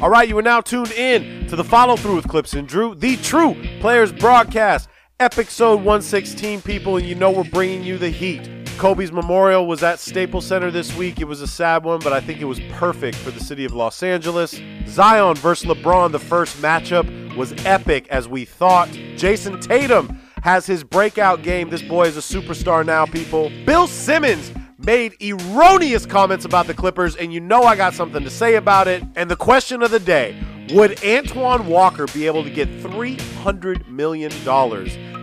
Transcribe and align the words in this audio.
All 0.00 0.08
right, 0.08 0.26
you 0.26 0.38
are 0.38 0.42
now 0.42 0.62
tuned 0.62 0.92
in 0.92 1.46
to 1.48 1.56
the 1.56 1.64
follow 1.64 1.94
through 1.94 2.16
with 2.16 2.26
Clipps 2.26 2.54
and 2.54 2.66
Drew, 2.66 2.94
the 2.94 3.18
true 3.18 3.54
players 3.80 4.10
broadcast, 4.10 4.88
episode 5.18 5.76
116, 5.76 6.62
people, 6.62 6.96
and 6.96 7.06
you 7.06 7.14
know 7.14 7.30
we're 7.30 7.44
bringing 7.44 7.82
you 7.82 7.98
the 7.98 8.08
heat. 8.08 8.48
Kobe's 8.78 9.12
memorial 9.12 9.66
was 9.66 9.82
at 9.82 9.98
Staples 9.98 10.46
Center 10.46 10.70
this 10.70 10.96
week. 10.96 11.20
It 11.20 11.26
was 11.26 11.42
a 11.42 11.46
sad 11.46 11.84
one, 11.84 12.00
but 12.00 12.14
I 12.14 12.20
think 12.22 12.40
it 12.40 12.46
was 12.46 12.60
perfect 12.70 13.18
for 13.18 13.30
the 13.30 13.40
city 13.40 13.66
of 13.66 13.74
Los 13.74 14.02
Angeles. 14.02 14.58
Zion 14.86 15.34
versus 15.36 15.68
LeBron, 15.68 16.12
the 16.12 16.18
first 16.18 16.56
matchup, 16.62 17.36
was 17.36 17.52
epic 17.66 18.08
as 18.08 18.26
we 18.26 18.46
thought. 18.46 18.88
Jayson 19.16 19.60
Tatum 19.60 20.18
has 20.42 20.64
his 20.64 20.82
breakout 20.82 21.42
game. 21.42 21.68
This 21.68 21.82
boy 21.82 22.04
is 22.04 22.16
a 22.16 22.20
superstar 22.20 22.86
now, 22.86 23.04
people. 23.04 23.52
Bill 23.66 23.86
Simmons 23.86 24.50
made 24.84 25.16
erroneous 25.22 26.06
comments 26.06 26.44
about 26.44 26.66
the 26.66 26.74
Clippers, 26.74 27.16
and 27.16 27.32
you 27.32 27.40
know 27.40 27.62
I 27.62 27.76
got 27.76 27.94
something 27.94 28.22
to 28.24 28.30
say 28.30 28.56
about 28.56 28.88
it. 28.88 29.02
And 29.16 29.30
the 29.30 29.36
question 29.36 29.82
of 29.82 29.90
the 29.90 30.00
day 30.00 30.36
would 30.72 31.04
Antoine 31.04 31.66
Walker 31.66 32.06
be 32.06 32.26
able 32.26 32.44
to 32.44 32.50
get 32.50 32.68
$300 32.68 33.88
million 33.88 34.32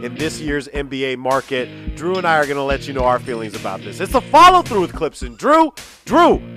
in 0.03 0.15
this 0.15 0.39
year's 0.39 0.67
NBA 0.67 1.17
market? 1.17 1.95
Drew 1.95 2.15
and 2.15 2.27
I 2.27 2.37
are 2.37 2.45
going 2.45 2.57
to 2.57 2.63
let 2.63 2.87
you 2.87 2.93
know 2.93 3.05
our 3.05 3.19
feelings 3.19 3.55
about 3.55 3.81
this. 3.81 3.99
It's 3.99 4.13
a 4.13 4.21
follow 4.21 4.61
through 4.61 4.81
with 4.81 4.93
Clipps 4.93 5.21
and 5.21 5.37
Drew. 5.37 5.73
Drew, 6.05 6.56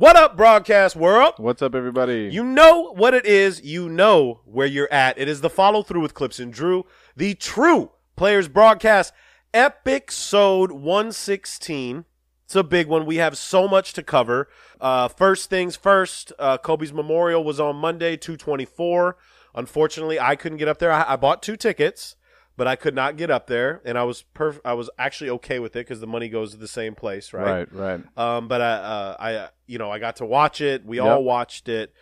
What 0.00 0.16
up, 0.16 0.34
broadcast 0.34 0.96
world? 0.96 1.34
What's 1.36 1.60
up, 1.60 1.74
everybody? 1.74 2.30
You 2.32 2.42
know 2.42 2.94
what 2.94 3.12
it 3.12 3.26
is. 3.26 3.60
You 3.60 3.86
know 3.86 4.40
where 4.46 4.66
you're 4.66 4.90
at. 4.90 5.18
It 5.18 5.28
is 5.28 5.42
the 5.42 5.50
follow 5.50 5.82
through 5.82 6.00
with 6.00 6.14
Clipps 6.14 6.40
and 6.40 6.50
Drew, 6.50 6.86
the 7.14 7.34
true 7.34 7.90
players 8.16 8.48
broadcast, 8.48 9.12
epic 9.52 10.10
sode 10.10 10.72
116. 10.72 12.06
It's 12.46 12.56
a 12.56 12.64
big 12.64 12.86
one. 12.86 13.04
We 13.04 13.16
have 13.16 13.36
so 13.36 13.68
much 13.68 13.92
to 13.92 14.02
cover. 14.02 14.48
Uh, 14.80 15.08
first 15.08 15.50
things 15.50 15.76
first, 15.76 16.32
uh, 16.38 16.56
Kobe's 16.56 16.94
memorial 16.94 17.44
was 17.44 17.60
on 17.60 17.76
Monday, 17.76 18.16
224. 18.16 19.18
Unfortunately, 19.54 20.18
I 20.18 20.34
couldn't 20.34 20.56
get 20.56 20.68
up 20.68 20.78
there. 20.78 20.92
I, 20.92 21.12
I 21.12 21.16
bought 21.16 21.42
two 21.42 21.58
tickets, 21.58 22.16
but 22.56 22.66
I 22.66 22.76
could 22.76 22.94
not 22.94 23.16
get 23.16 23.30
up 23.30 23.46
there, 23.46 23.80
and 23.84 23.96
I 23.98 24.04
was 24.04 24.24
perf- 24.34 24.60
I 24.64 24.74
was 24.74 24.90
actually 24.98 25.30
okay 25.30 25.58
with 25.58 25.76
it 25.76 25.80
because 25.86 26.00
the 26.00 26.06
money 26.06 26.28
goes 26.28 26.52
to 26.52 26.56
the 26.58 26.68
same 26.68 26.94
place, 26.94 27.32
right? 27.32 27.68
right, 27.70 27.72
right. 27.72 28.18
Um, 28.18 28.48
but 28.48 28.60
I, 28.60 28.72
uh, 28.72 29.16
I, 29.18 29.48
you 29.66 29.78
know, 29.78 29.90
I 29.90 29.98
got 29.98 30.16
to 30.16 30.26
watch 30.26 30.60
it. 30.60 30.84
We 30.84 30.96
Yep. 30.98 31.06
all 31.06 31.24
watched 31.24 31.68
it, 31.68 31.92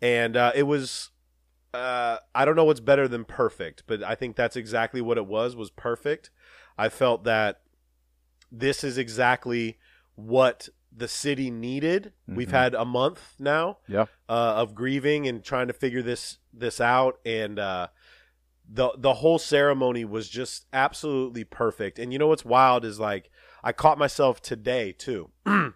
and 0.00 0.36
uh, 0.36 0.52
it 0.54 0.64
was. 0.64 1.10
Uh, 1.74 2.18
I 2.34 2.46
don't 2.46 2.56
know 2.56 2.64
what's 2.64 2.80
better 2.80 3.06
than 3.06 3.24
perfect, 3.26 3.82
but 3.86 4.02
I 4.02 4.14
think 4.14 4.34
that's 4.36 4.56
exactly 4.56 5.02
what 5.02 5.18
it 5.18 5.26
was. 5.26 5.54
Was 5.54 5.70
perfect. 5.70 6.30
I 6.78 6.88
felt 6.88 7.24
that 7.24 7.60
this 8.50 8.82
is 8.84 8.96
exactly 8.96 9.78
what 10.14 10.68
the 10.96 11.08
city 11.08 11.50
needed. 11.50 12.12
We've 12.26 12.48
Mhm. 12.48 12.52
had 12.52 12.74
a 12.74 12.84
month 12.86 13.34
now 13.38 13.78
Yeah, 13.86 14.06
uh, 14.28 14.32
of 14.56 14.74
grieving 14.74 15.26
and 15.28 15.44
trying 15.44 15.66
to 15.66 15.74
figure 15.74 16.00
this 16.02 16.38
this 16.54 16.80
out, 16.80 17.18
and 17.26 17.58
uh, 17.58 17.88
the 18.68 18.90
the 18.96 19.14
whole 19.14 19.38
ceremony 19.38 20.04
was 20.04 20.28
just 20.28 20.66
absolutely 20.72 21.44
perfect. 21.44 21.98
And 21.98 22.12
you 22.12 22.18
know 22.18 22.26
what's 22.28 22.44
wild 22.44 22.84
is 22.84 22.98
like 22.98 23.30
I 23.62 23.72
caught 23.72 23.98
myself 23.98 24.40
today 24.42 24.92
too. 24.92 25.30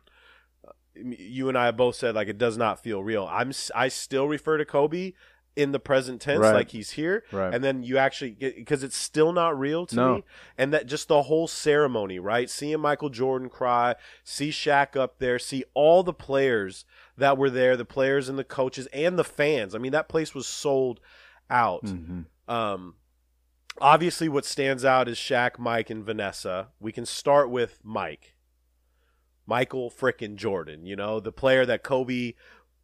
you 0.95 1.49
and 1.49 1.57
I 1.57 1.71
both 1.71 1.95
said 1.95 2.15
like 2.15 2.29
it 2.29 2.39
does 2.39 2.57
not 2.57 2.83
feel 2.83 3.03
real. 3.03 3.27
I'm 3.31 3.53
I 3.75 3.89
still 3.89 4.27
refer 4.29 4.59
to 4.59 4.65
Kobe 4.65 5.13
in 5.57 5.73
the 5.73 5.79
present 5.81 6.21
tense 6.21 6.41
Right. 6.41 6.55
like 6.55 6.71
he's 6.71 6.91
here 6.91 7.25
right. 7.33 7.53
and 7.53 7.63
then 7.63 7.83
you 7.83 7.99
actually 7.99 8.31
get 8.31 8.55
because 8.55 8.85
it's 8.85 8.97
still 8.97 9.33
not 9.33 9.59
real 9.59 9.85
to 9.87 9.97
No. 9.97 10.15
me 10.17 10.25
and 10.57 10.73
that 10.73 10.87
just 10.87 11.09
the 11.09 11.23
whole 11.23 11.49
ceremony 11.49 12.21
right 12.21 12.49
seeing 12.49 12.79
michael 12.79 13.11
jordan 13.11 13.49
cry 13.49 13.97
see 14.23 14.51
Shaq 14.51 14.95
up 14.97 15.19
there 15.19 15.41
see 15.41 15.65
all 15.75 16.05
the 16.05 16.13
players 16.15 16.85
that 17.19 17.37
were 17.37 17.51
there 17.51 17.77
the 17.77 17.85
players 17.85 18.29
and 18.29 18.39
the 18.39 18.45
coaches 18.45 18.87
and 18.93 19.19
the 19.19 19.25
fans 19.25 19.75
i 19.75 19.79
mean 19.79 19.91
that 19.91 20.09
place 20.09 20.37
was 20.37 20.47
sold 20.47 21.01
out 21.51 21.85
Mhm. 21.85 22.27
Um 22.51 22.95
obviously 23.81 24.29
what 24.29 24.45
stands 24.45 24.85
out 24.85 25.09
is 25.09 25.17
Shaq, 25.17 25.59
mike 25.59 25.89
and 25.89 26.05
vanessa 26.05 26.69
we 26.79 26.93
can 26.93 27.07
start 27.07 27.49
with 27.51 27.79
mike 27.83 28.35
michael 29.47 29.91
frickin' 29.91 30.37
jordan 30.37 30.85
you 30.85 30.97
know 30.97 31.21
the 31.21 31.33
player 31.33 31.65
that 31.65 31.83
kobe 31.83 32.35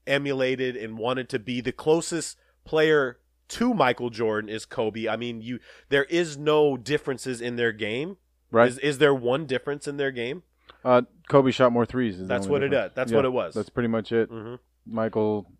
emulated 0.07 0.77
and 0.77 0.97
wanted 0.97 1.29
to 1.29 1.39
be 1.39 1.61
the 1.61 1.73
closest 1.73 2.39
player 2.65 3.19
to 3.49 3.73
Michael 3.75 4.11
Jordan 4.11 4.49
is 4.51 4.65
Kobe. 4.65 5.07
I 5.09 5.17
mean, 5.17 5.41
you 5.41 5.61
there 5.89 6.05
is 6.05 6.37
no 6.37 6.77
differences 6.77 7.41
in 7.41 7.55
their 7.57 7.71
game. 7.73 8.17
Right. 8.51 8.69
Is, 8.69 8.79
is 8.79 8.99
there 8.99 9.15
one 9.15 9.47
difference 9.47 9.87
in 9.87 9.97
their 9.97 10.11
game? 10.11 10.43
uh, 10.85 11.03
Kobe 11.29 11.51
shot 11.53 11.73
more 11.73 11.87
threes. 11.87 12.21
is 12.21 12.29
That's 12.29 12.47
what 12.49 12.63
it 12.63 12.71
difference. 12.71 12.91
is. 12.91 12.95
That's 12.97 13.11
Yeah, 13.13 13.17
what 13.17 13.25
it 13.25 13.33
was. 13.33 13.55
That's 13.55 13.69
pretty 13.69 13.89
much 13.89 14.11
it. 14.13 14.29
hmm 14.29 14.55
Michael 14.85 15.51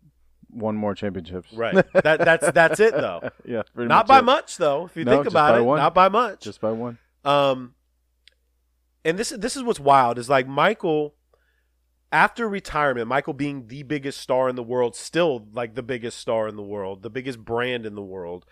won 0.51 0.75
more 0.75 0.95
championships. 0.95 1.51
Right. 1.53 1.73
that 1.93 2.19
that's 2.19 2.51
that's 2.51 2.79
it 2.79 2.93
though. 2.93 3.29
yeah, 3.45 3.63
Not 3.75 3.87
much 3.89 4.07
by 4.07 4.19
it. 4.19 4.23
much 4.23 4.57
though. 4.57 4.85
If 4.85 4.95
you 4.97 5.05
No, 5.05 5.11
think 5.11 5.27
about 5.27 5.57
it, 5.57 5.61
one. 5.61 5.77
not 5.79 5.93
by 5.93 6.09
much. 6.09 6.41
Just 6.41 6.61
by 6.61 6.71
one. 6.71 6.97
Um, 7.25 7.73
and 9.05 9.17
this 9.17 9.29
this 9.29 9.55
is 9.55 9.63
what's 9.63 9.79
wild 9.79 10.17
is 10.17 10.29
like 10.29 10.47
Michael, 10.47 11.15
after 12.11 12.47
retirement, 12.47 13.07
Michael 13.07 13.33
being 13.33 13.67
the 13.67 13.83
biggest 13.83 14.19
star 14.21 14.49
in 14.49 14.55
the 14.55 14.63
world, 14.63 14.95
still 14.95 15.47
like 15.53 15.75
the 15.75 15.83
biggest 15.83 16.17
star 16.19 16.47
in 16.47 16.55
the 16.55 16.63
world, 16.63 17.03
the 17.03 17.09
biggest 17.09 17.39
brand 17.43 17.85
in 17.85 17.95
the 17.95 18.01
world. 18.01 18.45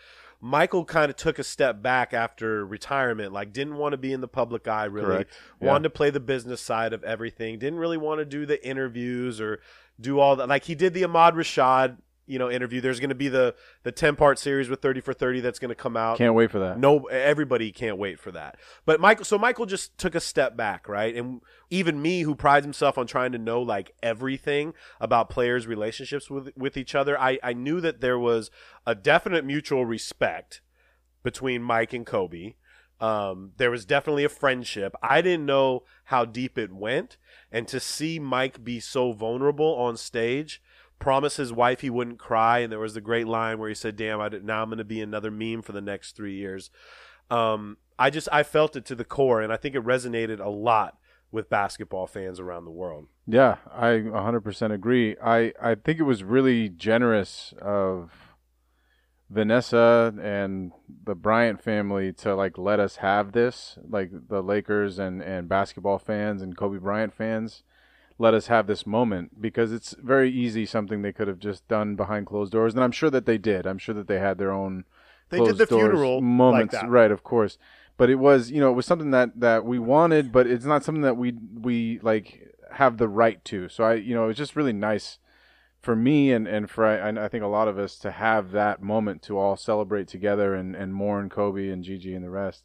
Michael 0.46 0.86
kind 0.86 1.10
of 1.10 1.16
took 1.16 1.40
a 1.40 1.44
step 1.44 1.82
back 1.82 2.14
after 2.14 2.64
retirement, 2.64 3.34
like 3.34 3.52
didn't 3.52 3.78
want 3.78 3.94
to 3.94 3.98
be 3.98 4.14
in 4.14 4.22
the 4.22 4.28
public 4.28 4.68
eye 4.68 4.86
really. 4.86 5.26
Yeah. 5.60 5.68
Wanted 5.68 5.86
to 5.86 5.90
play 5.90 6.12
the 6.12 6.20
business 6.20 6.62
side 6.62 6.94
of 6.94 7.04
everything. 7.04 7.58
Didn't 7.58 7.80
really 7.80 7.98
want 7.98 8.20
to 8.20 8.26
do 8.26 8.46
the 8.46 8.64
interviews 8.64 9.42
or 9.42 9.60
do 10.00 10.20
all 10.20 10.36
that. 10.36 10.48
Like 10.48 10.66
he 10.66 10.76
did 10.76 10.94
the 10.94 11.04
Ahmad 11.04 11.34
Rashad, 11.34 11.98
you 12.28 12.40
know, 12.40 12.50
interview. 12.50 12.82
There's 12.82 13.00
going 13.00 13.10
to 13.10 13.16
be 13.16 13.28
the 13.28 13.56
the 13.84 13.92
10 13.92 14.16
part 14.16 14.40
series 14.40 14.70
with 14.70 14.82
30 14.82 15.02
for 15.02 15.14
30 15.14 15.42
that's 15.42 15.60
going 15.60 15.70
to 15.70 15.76
come 15.76 15.96
out. 15.96 16.18
Can't 16.18 16.34
wait 16.34 16.52
for 16.52 16.60
that. 16.60 16.80
No, 16.80 17.06
everybody 17.06 17.72
can't 17.72 17.98
wait 17.98 18.20
for 18.20 18.32
that. 18.32 18.58
But 18.86 19.00
Michael, 19.00 19.26
so 19.26 19.38
Michael 19.38 19.66
just 19.66 19.98
took 19.98 20.16
a 20.16 20.20
step 20.20 20.58
back, 20.58 20.88
right? 20.88 21.16
And 21.16 21.42
even 21.70 22.02
me, 22.02 22.22
who 22.22 22.36
prides 22.36 22.66
himself 22.66 22.98
on 22.98 23.08
trying 23.08 23.32
to 23.34 23.38
know 23.38 23.62
like 23.62 23.92
everything 24.02 24.74
about 25.00 25.30
players' 25.30 25.68
relationships 25.68 26.30
with 26.30 26.52
with 26.58 26.78
each 26.78 26.96
other, 26.96 27.20
I 27.20 27.40
I 27.44 27.54
knew 27.54 27.82
that 27.82 28.02
there 28.02 28.20
was 28.20 28.50
a 28.86 28.96
definite 28.96 29.46
mutual 29.46 29.86
respect 29.86 30.62
between 31.24 31.62
Mike 31.62 31.94
and 31.94 32.06
Kobe. 32.06 32.56
Um, 33.02 33.52
there 33.58 33.72
was 33.72 33.86
definitely 33.86 34.24
a 34.24 34.30
friendship. 34.30 34.96
I 35.04 35.22
didn't 35.22 35.46
know 35.46 35.84
how 36.06 36.24
deep 36.24 36.58
it 36.58 36.72
went, 36.72 37.18
and 37.52 37.68
to 37.68 37.80
see 37.80 38.20
Mike 38.20 38.64
be 38.64 38.80
so 38.80 39.12
vulnerable 39.12 39.76
on 39.76 39.98
stage, 39.98 40.62
promise 41.00 41.38
his 41.38 41.54
wife 41.54 41.82
he 41.82 41.90
wouldn't 41.90 42.20
cry, 42.20 42.60
and 42.60 42.72
there 42.72 42.80
was 42.80 42.94
the 42.94 43.02
great 43.02 43.28
line 43.28 43.60
where 43.60 43.70
he 43.70 43.76
said, 43.76 43.96
"Damn, 43.96 44.22
I 44.22 44.30
now 44.30 44.62
I'm 44.62 44.70
going 44.70 44.78
to 44.78 44.84
be 44.84 45.02
another 45.02 45.32
meme 45.32 45.62
for 45.62 45.72
the 45.72 45.82
next 45.82 46.16
three 46.16 46.36
years." 46.36 46.70
Um, 47.30 47.78
I 47.98 48.10
just 48.10 48.28
I 48.32 48.44
felt 48.44 48.76
it 48.76 48.86
to 48.86 48.96
the 48.96 49.06
core, 49.06 49.42
and 49.42 49.52
I 49.52 49.58
think 49.58 49.76
it 49.76 49.84
resonated 49.84 50.40
a 50.40 50.50
lot 50.50 50.98
with 51.32 51.50
basketball 51.50 52.08
fans 52.08 52.40
around 52.40 52.66
the 52.66 52.72
world. 52.72 53.08
Yeah, 53.28 53.58
I 53.72 53.88
100% 53.88 54.72
agree. 54.72 55.18
I, 55.22 55.52
I 55.62 55.76
think 55.76 56.00
it 56.00 56.04
was 56.04 56.24
really 56.24 56.70
generous 56.70 57.54
of 57.62 58.12
Vanessa 59.30 60.14
and 60.22 60.72
the 61.04 61.16
Bryant 61.16 61.62
family 61.62 62.14
to 62.14 62.36
like 62.36 62.58
let 62.58 62.80
us 62.80 62.98
have 62.98 63.34
this, 63.34 63.78
like 63.88 64.12
the 64.30 64.42
Lakers 64.42 64.98
and, 64.98 65.22
and 65.22 65.50
basketball 65.50 66.00
fans 66.00 66.42
and 66.42 66.56
Kobe 66.56 66.78
Bryant 66.78 67.14
fans 67.14 67.64
let 68.18 68.34
us 68.34 68.48
have 68.48 68.68
this 68.68 68.86
moment 68.86 69.42
because 69.42 69.72
it's 69.74 69.94
very 70.02 70.32
easy 70.32 70.66
something 70.66 71.02
they 71.02 71.12
could 71.12 71.28
have 71.28 71.40
just 71.40 71.68
done 71.68 71.96
behind 71.96 72.26
closed 72.26 72.52
doors 72.52 72.74
and 72.74 72.84
I'm 72.84 72.92
sure 72.92 73.10
that 73.10 73.26
they 73.26 73.38
did. 73.38 73.66
I'm 73.66 73.78
sure 73.78 73.96
that 73.96 74.08
they 74.08 74.20
had 74.20 74.38
their 74.38 74.52
own 74.52 74.86
They 75.30 75.40
did 75.40 75.58
the 75.58 75.68
funeral 75.68 76.16
like 76.16 76.24
moments, 76.24 76.74
that. 76.74 76.90
right? 76.90 77.12
Of 77.12 77.24
course, 77.24 77.58
but 77.98 78.10
it 78.10 78.16
was 78.16 78.52
you 78.52 78.60
know 78.60 78.70
it 78.72 78.76
was 78.76 78.86
something 78.86 79.12
that 79.12 79.40
that 79.40 79.66
we 79.66 79.80
wanted, 79.80 80.32
but 80.32 80.48
it's 80.48 80.66
not 80.66 80.84
something 80.84 81.02
that 81.02 81.18
we 81.18 81.34
we 81.54 82.00
like 82.02 82.54
have 82.72 82.98
the 82.98 83.08
right 83.10 83.44
to. 83.46 83.70
So 83.70 83.84
I 83.84 83.94
you 83.96 84.16
know 84.16 84.30
it's 84.30 84.38
just 84.38 84.56
really 84.56 84.74
nice 84.74 85.20
for 85.82 85.96
me 85.96 86.32
and 86.32 86.48
and 86.48 86.70
for 86.70 86.86
I, 86.86 87.10
I 87.26 87.28
think 87.28 87.44
a 87.44 87.48
lot 87.48 87.68
of 87.68 87.78
us 87.78 87.98
to 88.00 88.12
have 88.12 88.52
that 88.52 88.82
moment 88.82 89.22
to 89.24 89.38
all 89.38 89.56
celebrate 89.58 90.08
together 90.08 90.56
and 90.56 90.76
and 90.76 90.94
mourn 90.94 91.30
Kobe 91.30 91.70
and 91.70 91.84
Gigi 91.84 92.16
and 92.16 92.24
the 92.24 92.30
rest. 92.30 92.64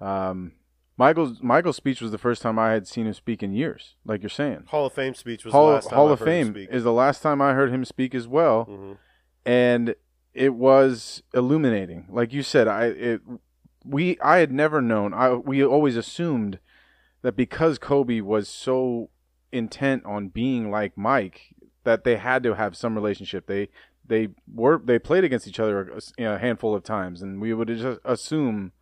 Um, 0.00 0.52
Michael's 0.98 1.42
Michael's 1.42 1.76
speech 1.76 2.00
was 2.00 2.10
the 2.10 2.18
first 2.18 2.40
time 2.42 2.58
I 2.58 2.72
had 2.72 2.86
seen 2.88 3.06
him 3.06 3.12
speak 3.12 3.42
in 3.42 3.52
years, 3.52 3.96
like 4.04 4.22
you're 4.22 4.30
saying. 4.30 4.64
Hall 4.68 4.86
of 4.86 4.92
Fame 4.94 5.14
speech 5.14 5.44
was 5.44 5.52
Hall, 5.52 5.66
the 5.68 5.72
last 5.74 5.90
time 5.90 5.96
Hall 5.96 6.08
I 6.08 6.12
of 6.12 6.18
heard 6.20 6.28
him 6.28 6.54
Fame 6.54 6.68
is 6.70 6.84
the 6.84 6.92
last 6.92 7.22
time 7.22 7.42
I 7.42 7.52
heard 7.52 7.70
him 7.70 7.84
speak 7.84 8.14
as 8.14 8.26
well, 8.26 8.66
Mhm. 8.66 8.96
and 9.44 9.94
it 10.32 10.54
was 10.54 11.22
illuminating. 11.34 12.06
Like 12.10 12.32
you 12.32 12.42
said, 12.42 12.66
I 12.68 12.86
it 12.86 13.20
we 13.84 14.18
I 14.20 14.38
had 14.38 14.52
never 14.52 14.80
known. 14.80 15.12
I 15.12 15.34
we 15.34 15.62
always 15.64 15.96
assumed 15.96 16.58
that 17.22 17.36
because 17.36 17.78
Kobe 17.78 18.20
was 18.20 18.48
so 18.48 19.10
intent 19.52 20.04
on 20.06 20.28
being 20.28 20.70
like 20.70 20.96
Mike, 20.96 21.54
that 21.84 22.04
they 22.04 22.16
had 22.16 22.42
to 22.42 22.54
have 22.54 22.76
some 22.76 22.94
relationship. 22.94 23.46
They 23.46 23.68
they 24.04 24.28
were 24.50 24.80
they 24.82 24.98
played 24.98 25.24
against 25.24 25.46
each 25.46 25.60
other 25.60 25.90
a, 26.18 26.24
a 26.24 26.38
handful 26.38 26.74
of 26.74 26.84
times, 26.84 27.20
and 27.20 27.40
we 27.40 27.52
would 27.52 27.68
just 27.68 28.00
assume 28.04 28.72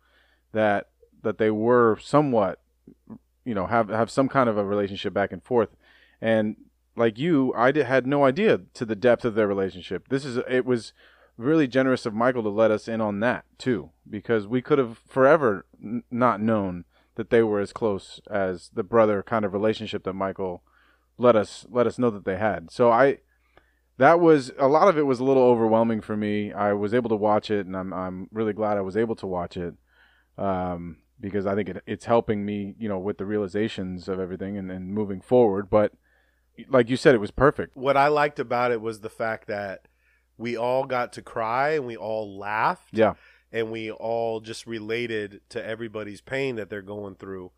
that 0.53 0.87
that 1.25 1.37
they 1.37 1.51
were 1.51 1.97
somewhat, 1.99 2.61
you 3.43 3.53
know, 3.53 3.65
have 3.65 3.89
have 3.89 4.09
some 4.09 4.29
kind 4.29 4.47
of 4.47 4.57
a 4.57 4.63
relationship 4.63 5.13
back 5.13 5.33
and 5.33 5.43
forth. 5.43 5.75
And 6.21 6.55
like 6.95 7.19
you, 7.19 7.53
I 7.53 7.73
did, 7.73 7.85
had 7.85 8.07
no 8.07 8.23
idea 8.23 8.61
to 8.75 8.85
the 8.85 8.95
depth 8.95 9.25
of 9.25 9.35
their 9.35 9.47
relationship. 9.47 10.07
This 10.07 10.23
is 10.23 10.37
it 10.49 10.65
was 10.65 10.93
really 11.37 11.67
generous 11.67 12.05
of 12.05 12.13
Michael 12.13 12.43
to 12.43 12.49
let 12.49 12.71
us 12.71 12.87
in 12.87 13.01
on 13.01 13.19
that 13.19 13.43
too, 13.57 13.89
because 14.09 14.47
we 14.47 14.61
could 14.61 14.77
have 14.77 14.99
forever 15.09 15.65
n- 15.83 16.03
not 16.09 16.39
known 16.39 16.85
that 17.15 17.29
they 17.29 17.43
were 17.43 17.59
as 17.59 17.73
close 17.73 18.21
as 18.29 18.69
the 18.73 18.83
brother 18.83 19.21
kind 19.23 19.43
of 19.43 19.51
relationship 19.51 20.03
that 20.03 20.13
Michael 20.13 20.63
let 21.17 21.35
us 21.35 21.65
let 21.69 21.87
us 21.87 21.99
know 21.99 22.09
that 22.11 22.23
they 22.23 22.37
had. 22.37 22.71
So 22.71 22.91
I 22.91 23.17
that 23.97 24.19
was 24.19 24.51
a 24.59 24.67
lot 24.67 24.87
of 24.87 24.97
it 24.97 25.05
was 25.05 25.19
a 25.19 25.23
little 25.23 25.43
overwhelming 25.43 26.01
for 26.01 26.15
me. 26.15 26.53
I 26.53 26.73
was 26.73 26.93
able 26.93 27.09
to 27.09 27.15
watch 27.15 27.49
it, 27.49 27.65
and 27.65 27.75
I'm 27.75 27.93
I'm 27.93 28.29
really 28.31 28.53
glad 28.53 28.77
I 28.77 28.81
was 28.81 28.95
able 28.95 29.15
to 29.15 29.27
watch 29.27 29.57
it 29.57 29.73
um, 30.37 30.97
because 31.19 31.45
I 31.45 31.55
think 31.55 31.69
it, 31.69 31.83
it's 31.85 32.05
helping 32.05 32.45
me, 32.45 32.75
you 32.77 32.89
know, 32.89 32.99
with 32.99 33.17
the 33.17 33.25
realizations 33.25 34.07
of 34.07 34.19
everything 34.19 34.57
and, 34.57 34.71
and 34.71 34.93
moving 34.93 35.21
forward. 35.21 35.69
But 35.69 35.93
like 36.69 36.89
you 36.89 36.97
said, 36.97 37.15
it 37.15 37.19
was 37.19 37.31
perfect. 37.31 37.75
What 37.75 37.97
I 37.97 38.07
liked 38.07 38.39
about 38.39 38.71
it 38.71 38.81
was 38.81 38.99
the 38.99 39.09
fact 39.09 39.47
that 39.47 39.87
we 40.37 40.57
all 40.57 40.85
got 40.85 41.13
to 41.13 41.21
cry 41.21 41.71
and 41.71 41.85
we 41.85 41.95
all 41.95 42.37
laughed. 42.37 42.89
Yeah, 42.91 43.13
and 43.51 43.71
we 43.71 43.89
all 43.89 44.41
just 44.41 44.67
related 44.67 45.39
to 45.49 45.65
everybody's 45.65 46.19
pain 46.19 46.57
that 46.57 46.69
they're 46.69 46.81
going 46.81 47.15
through. 47.15 47.51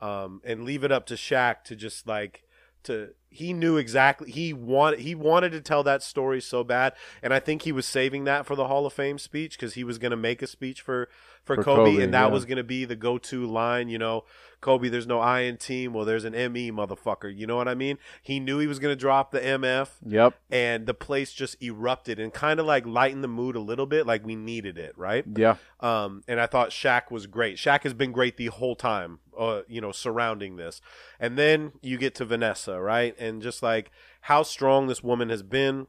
Um, 0.00 0.42
and 0.44 0.62
leave 0.64 0.84
it 0.84 0.92
up 0.92 1.06
to 1.06 1.14
Shaq 1.14 1.64
to 1.64 1.74
just 1.74 2.06
like 2.06 2.44
to 2.84 3.14
he 3.30 3.52
knew 3.52 3.76
exactly 3.76 4.30
he 4.30 4.52
wanted 4.52 5.00
he 5.00 5.14
wanted 5.14 5.52
to 5.52 5.60
tell 5.60 5.82
that 5.84 6.02
story 6.02 6.40
so 6.40 6.64
bad, 6.64 6.94
and 7.22 7.32
I 7.34 7.40
think 7.40 7.62
he 7.62 7.72
was 7.72 7.86
saving 7.86 8.24
that 8.24 8.46
for 8.46 8.56
the 8.56 8.68
Hall 8.68 8.86
of 8.86 8.92
Fame 8.92 9.18
speech 9.18 9.58
because 9.58 9.74
he 9.74 9.84
was 9.84 9.98
going 9.98 10.10
to 10.10 10.16
make 10.16 10.42
a 10.42 10.46
speech 10.46 10.80
for 10.80 11.08
for, 11.48 11.56
For 11.56 11.62
Kobe, 11.62 11.92
Kobe, 11.92 12.02
and 12.02 12.12
that 12.12 12.26
yeah. 12.26 12.32
was 12.32 12.44
going 12.44 12.58
to 12.58 12.64
be 12.64 12.84
the 12.84 12.94
go 12.94 13.16
to 13.16 13.46
line. 13.46 13.88
You 13.88 13.98
know, 13.98 14.24
Kobe, 14.60 14.88
there's 14.88 15.06
no 15.06 15.18
I 15.18 15.40
in 15.40 15.56
team. 15.56 15.94
Well, 15.94 16.04
there's 16.04 16.24
an 16.24 16.32
ME, 16.32 16.70
motherfucker. 16.70 17.34
You 17.34 17.46
know 17.46 17.56
what 17.56 17.68
I 17.68 17.74
mean? 17.74 17.98
He 18.22 18.38
knew 18.38 18.58
he 18.58 18.66
was 18.66 18.78
going 18.78 18.92
to 18.92 19.00
drop 19.00 19.30
the 19.30 19.40
MF 19.40 19.88
yep, 20.06 20.34
and 20.50 20.86
the 20.86 20.94
place 20.94 21.32
just 21.32 21.60
erupted 21.62 22.18
and 22.20 22.34
kind 22.34 22.60
of 22.60 22.66
like 22.66 22.86
lightened 22.86 23.24
the 23.24 23.28
mood 23.28 23.56
a 23.56 23.60
little 23.60 23.86
bit, 23.86 24.06
like 24.06 24.26
we 24.26 24.36
needed 24.36 24.76
it, 24.76 24.92
right? 24.96 25.24
yeah, 25.36 25.56
Um, 25.80 26.22
and 26.28 26.40
I 26.40 26.46
thought 26.46 26.70
Shaq 26.70 27.10
was 27.10 27.26
great. 27.26 27.56
Shaq 27.56 27.82
has 27.84 27.94
been 27.94 28.12
great 28.12 28.36
the 28.36 28.46
whole 28.46 28.76
time, 28.76 29.20
uh, 29.38 29.62
you 29.68 29.80
know, 29.80 29.92
surrounding 29.92 30.56
this. 30.56 30.82
And 31.18 31.38
then 31.38 31.72
you 31.80 31.96
get 31.96 32.14
to 32.16 32.24
Vanessa, 32.26 32.80
right? 32.80 33.17
And 33.18 33.42
just 33.42 33.62
like 33.62 33.90
how 34.22 34.42
strong 34.42 34.86
this 34.86 35.02
woman 35.02 35.28
has 35.28 35.42
been. 35.42 35.86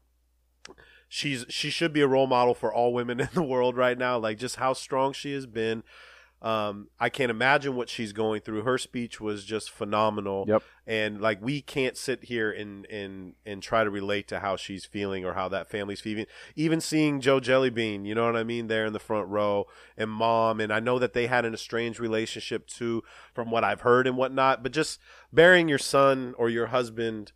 She's 1.08 1.46
she 1.50 1.70
should 1.70 1.92
be 1.92 2.02
a 2.02 2.08
role 2.08 2.28
model 2.28 2.54
for 2.54 2.74
all 2.74 2.94
women 2.94 3.20
in 3.20 3.30
the 3.34 3.44
world 3.44 3.76
right 3.76 3.98
now. 3.98 4.18
Like 4.18 4.38
just 4.38 4.58
how 4.58 4.74
strong 4.74 5.14
she 5.14 5.34
has 5.34 5.46
been. 5.46 5.84
Um, 6.42 6.88
I 7.00 7.10
can't 7.10 7.32
imagine 7.32 7.76
what 7.76 7.90
she's 7.90 8.14
going 8.14 8.40
through. 8.42 8.62
Her 8.64 8.78
speech 8.78 9.20
was 9.20 9.44
just 9.44 9.70
phenomenal. 9.72 10.46
Yep. 10.48 10.64
and 10.88 11.20
like 11.20 11.42
we 11.42 11.62
can't 11.62 11.98
sit 11.98 12.24
here 12.24 12.50
and 12.50 12.86
and 12.86 13.34
and 13.46 13.62
try 13.62 13.84
to 13.84 13.90
relate 13.90 14.30
to 14.30 14.40
how 14.40 14.56
she's 14.56 14.86
feeling 14.86 15.26
or 15.26 15.34
how 15.34 15.50
that 15.50 15.70
family's 15.70 16.00
feeling. 16.00 16.26
Even 16.56 16.80
seeing 16.80 17.20
joe 17.20 17.42
jellybean 17.42 18.06
you 18.06 18.16
know 18.16 18.26
what 18.26 18.38
i 18.38 18.44
mean 18.44 18.68
there 18.68 18.86
in 18.86 18.94
the 18.94 19.00
front 19.00 19.28
row 19.28 19.68
and 19.98 20.10
mom. 20.10 20.62
And 20.62 20.72
i 20.72 20.80
know 20.80 20.98
that 20.98 21.12
they 21.12 21.28
had 21.28 21.44
an 21.44 21.54
estranged 21.54 22.00
relationship 22.00 22.68
too 22.68 23.04
from 23.34 23.52
what 23.52 23.66
i've 23.66 23.82
heard 23.82 24.08
and 24.08 24.16
whatnot. 24.16 24.64
But 24.64 24.72
just 24.72 24.98
burying 25.34 25.68
your 25.68 25.78
son 25.78 26.34
or 26.38 26.50
your 26.50 26.68
husband 26.68 27.34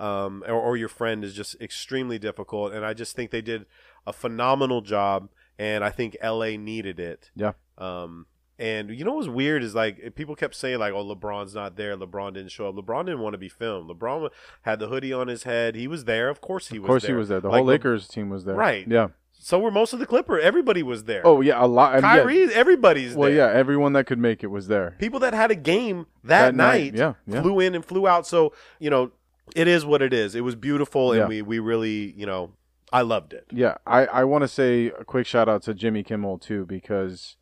um, 0.00 0.42
or, 0.46 0.54
or 0.54 0.76
your 0.78 0.88
friend 0.88 1.24
is 1.24 1.34
just 1.34 1.60
extremely 1.60 2.18
difficult. 2.18 2.72
And 2.72 2.86
i 2.86 2.94
just 2.94 3.14
think 3.14 3.30
they 3.30 3.42
did 3.42 3.66
a 4.06 4.14
phenomenal 4.14 4.80
job. 4.80 5.28
And 5.58 5.84
i 5.84 5.90
think 5.90 6.16
la 6.24 6.46
needed 6.56 6.98
it. 6.98 7.30
Yeah. 7.36 7.52
um, 7.76 8.24
and 8.58 8.90
you 8.90 9.04
know 9.04 9.14
what's 9.14 9.28
weird 9.28 9.62
is 9.62 9.74
like 9.74 9.98
eh, 10.02 10.10
people 10.14 10.34
kept 10.34 10.54
saying 10.54 10.78
like, 10.78 10.92
"Oh, 10.92 11.04
LeBron's 11.04 11.54
not 11.54 11.76
there. 11.76 11.96
LeBron 11.96 12.34
didn't 12.34 12.50
show 12.52 12.68
up. 12.68 12.74
LeBron 12.74 13.06
didn't 13.06 13.20
want 13.20 13.34
to 13.34 13.38
be 13.38 13.48
filmed. 13.48 13.90
LeBron 13.90 14.30
had 14.62 14.78
the 14.78 14.88
hoodie 14.88 15.12
on 15.12 15.28
his 15.28 15.42
head. 15.42 15.74
He 15.74 15.86
was 15.88 16.04
there. 16.04 16.28
Of 16.28 16.40
course 16.40 16.68
he 16.68 16.78
was. 16.78 16.84
Of 16.86 16.88
course, 16.88 17.02
there. 17.02 17.14
he 17.14 17.18
was 17.18 17.28
there. 17.28 17.40
The 17.40 17.48
Like, 17.48 17.58
whole 17.58 17.66
Le- 17.66 17.70
Lakers 17.72 18.08
team 18.08 18.30
was 18.30 18.44
there. 18.44 18.54
Right. 18.54 18.86
Yeah. 18.88 19.08
So 19.38 19.58
were 19.60 19.70
most 19.70 19.92
of 19.92 19.98
the 19.98 20.06
Clipper. 20.06 20.40
Everybody 20.40 20.82
was 20.82 21.04
there. 21.04 21.20
Oh 21.24 21.40
yeah, 21.40 21.62
a 21.62 21.66
lot. 21.66 21.94
and 21.94 22.02
yeah, 22.02 22.16
Kyrie. 22.16 22.52
Everybody's 22.52 23.14
well, 23.14 23.28
there. 23.28 23.36
yeah, 23.52 23.58
everyone 23.58 23.92
that 23.92 24.06
could 24.06 24.18
make 24.18 24.42
it 24.42 24.48
was 24.48 24.66
there. 24.68 24.96
People 24.98 25.20
that 25.20 25.34
had 25.34 25.50
a 25.50 25.54
game 25.54 26.06
that, 26.24 26.46
That 26.46 26.54
night, 26.54 26.94
night, 26.94 26.94
yeah, 26.94 27.14
yeah. 27.26 27.42
flew 27.42 27.60
in 27.60 27.74
and 27.74 27.84
flew 27.84 28.08
out. 28.08 28.26
So 28.26 28.52
you 28.80 28.88
know, 28.90 29.12
it 29.54 29.68
is 29.68 29.84
what 29.84 30.00
it 30.02 30.12
is. 30.14 30.34
It 30.34 30.40
was 30.40 30.54
beautiful, 30.56 31.12
and 31.12 31.20
Yeah. 31.20 31.26
we 31.28 31.42
we 31.42 31.58
really 31.58 32.12
you 32.16 32.24
know, 32.26 32.52
I 32.92 33.02
loved 33.02 33.34
it. 33.34 33.46
Yeah, 33.52 33.76
I, 33.86 34.06
I 34.06 34.24
want 34.24 34.42
to 34.42 34.48
say 34.48 34.86
a 34.86 35.04
quick 35.04 35.26
shout 35.26 35.48
out 35.48 35.62
to 35.64 35.74
Jimmy 35.74 36.02
Kimmel 36.02 36.38
too 36.38 36.64
because 36.64 37.36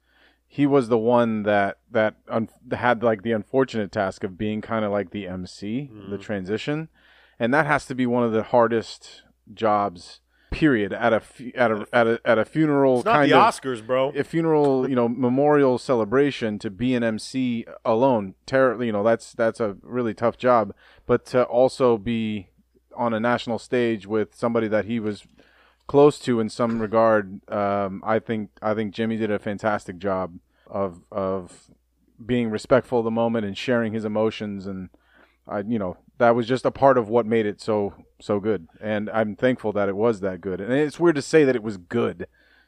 he 0.58 0.66
was 0.66 0.88
the 0.88 0.98
one 0.98 1.42
that 1.42 1.78
that 1.90 2.14
un- 2.28 2.48
had 2.70 3.02
like 3.02 3.22
the 3.22 3.32
unfortunate 3.32 3.90
task 3.90 4.22
of 4.22 4.38
being 4.38 4.60
kind 4.60 4.84
of 4.84 4.92
like 4.92 5.10
the 5.10 5.26
MC, 5.26 5.90
Mm-hmm. 5.92 6.10
the 6.12 6.18
transition, 6.18 6.88
and 7.40 7.52
that 7.52 7.66
has 7.66 7.86
to 7.86 7.94
be 7.94 8.06
one 8.06 8.22
of 8.22 8.30
the 8.32 8.44
hardest 8.44 9.22
jobs. 9.52 10.20
Period. 10.50 10.92
At 10.92 11.12
a 11.12 11.18
fu- 11.18 11.50
at 11.56 11.72
a 11.72 11.86
at 11.92 12.06
a 12.06 12.20
at 12.24 12.38
a 12.38 12.44
funeral 12.44 12.98
It's 12.98 13.04
not 13.06 13.26
the 13.26 13.32
of 13.32 13.42
Oscars, 13.52 13.84
bro. 13.84 14.10
a 14.14 14.22
funeral, 14.22 14.88
you 14.88 14.94
know, 14.94 15.08
memorial 15.08 15.78
celebration 15.78 16.60
to 16.60 16.70
be 16.70 16.94
an 16.94 17.02
MC 17.02 17.64
alone, 17.84 18.34
ter- 18.46 18.80
you 18.80 18.92
know, 18.92 19.02
that's 19.02 19.32
that's 19.32 19.58
a 19.58 19.76
really 19.82 20.14
tough 20.14 20.36
job. 20.38 20.72
But 21.06 21.26
to 21.32 21.42
also 21.42 21.98
be 21.98 22.50
on 22.96 23.12
a 23.12 23.18
national 23.18 23.58
stage 23.58 24.06
with 24.06 24.36
somebody 24.36 24.68
that 24.68 24.84
he 24.84 25.00
was 25.00 25.26
close 25.86 26.18
to 26.20 26.40
in 26.40 26.48
some 26.48 26.80
regard, 26.80 27.40
um, 27.50 28.02
I 28.04 28.18
think 28.18 28.50
I 28.62 28.74
think 28.74 28.94
Jimmy 28.94 29.16
did 29.16 29.30
a 29.30 29.38
fantastic 29.38 29.98
job 29.98 30.38
of 30.66 31.02
of 31.12 31.70
being 32.24 32.48
respectful 32.50 32.98
of 33.00 33.04
the 33.04 33.10
moment 33.10 33.44
and 33.44 33.56
sharing 33.58 33.92
his 33.92 34.04
emotions 34.04 34.66
and 34.66 34.88
I 35.48 35.60
you 35.60 35.78
know 35.78 35.96
that 36.18 36.34
was 36.34 36.46
just 36.46 36.64
a 36.64 36.70
part 36.70 36.96
of 36.96 37.08
what 37.08 37.26
made 37.26 37.44
it 37.44 37.60
so 37.60 37.92
so 38.20 38.38
good 38.40 38.68
and 38.80 39.10
I'm 39.10 39.34
thankful 39.36 39.72
that 39.72 39.88
it 39.88 39.96
was 39.96 40.20
that 40.20 40.40
good 40.40 40.60
and 40.60 40.72
it's 40.72 40.98
weird 41.00 41.16
to 41.16 41.22
say 41.22 41.44
that 41.44 41.56
it 41.56 41.62
was 41.62 41.76
good 41.76 42.26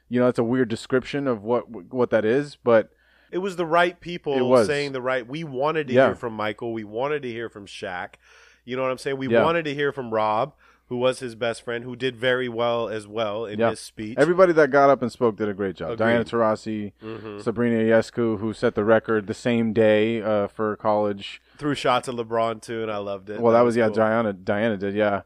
you 0.09 0.19
know 0.19 0.27
it's 0.27 0.37
a 0.37 0.43
weird 0.43 0.67
description 0.69 1.27
of 1.27 1.43
what 1.43 1.63
what 1.93 2.09
that 2.11 2.25
is 2.25 2.57
but 2.57 2.89
It 3.31 3.39
was 3.39 3.55
the 3.55 3.65
right 3.65 3.99
people 3.99 4.63
saying 4.65 4.91
the 4.91 5.01
right. 5.01 5.25
We 5.25 5.43
wanted 5.43 5.87
to 5.87 5.93
Yeah. 5.93 6.07
hear 6.07 6.15
from 6.15 6.33
Michael. 6.33 6.71
We 6.73 6.83
wanted 6.83 7.23
to 7.23 7.29
hear 7.29 7.49
from 7.49 7.65
Shaq. 7.65 8.15
You 8.63 8.75
know 8.75 8.83
what 8.83 8.91
I'm 8.91 8.97
saying? 8.97 9.17
We 9.17 9.27
Yeah. 9.27 9.43
wanted 9.43 9.63
to 9.65 9.73
hear 9.73 9.91
from 9.91 10.13
Rob. 10.13 10.53
Who 10.89 10.95
was 10.97 11.19
his 11.19 11.35
best 11.35 11.63
friend, 11.63 11.83
who 11.83 11.97
did 11.97 12.15
very 12.15 12.47
well 12.47 12.87
as 12.87 13.05
well 13.07 13.45
in 13.45 13.59
Yeah. 13.59 13.71
his 13.71 13.81
speech. 13.81 14.15
Everybody 14.17 14.53
that 14.53 14.71
got 14.71 14.89
up 14.89 15.01
and 15.01 15.11
spoke 15.11 15.35
did 15.35 15.49
a 15.49 15.53
great 15.53 15.75
job. 15.75 15.91
Agreed. 15.91 16.05
Diana 16.05 16.23
Taurasi, 16.23 16.93
Mhm. 17.03 17.41
Sabrina 17.41 17.75
Ionescu, 17.77 18.39
who 18.39 18.53
set 18.53 18.75
the 18.75 18.85
record 18.85 19.27
the 19.27 19.33
same 19.33 19.73
day 19.73 20.21
uh, 20.21 20.47
for 20.47 20.77
college. 20.77 21.41
threw 21.57 21.73
shots 21.75 22.07
at 22.07 22.15
LeBron 22.15 22.61
too, 22.61 22.83
and 22.83 22.91
I 22.91 22.97
loved 22.97 23.29
it. 23.29 23.41
Well, 23.41 23.51
that 23.53 23.61
was 23.63 23.75
yeah, 23.75 23.87
cool. 23.87 23.95
Diana. 23.95 24.31
Diana 24.31 24.77
did 24.77 24.93
yeah. 24.95 25.23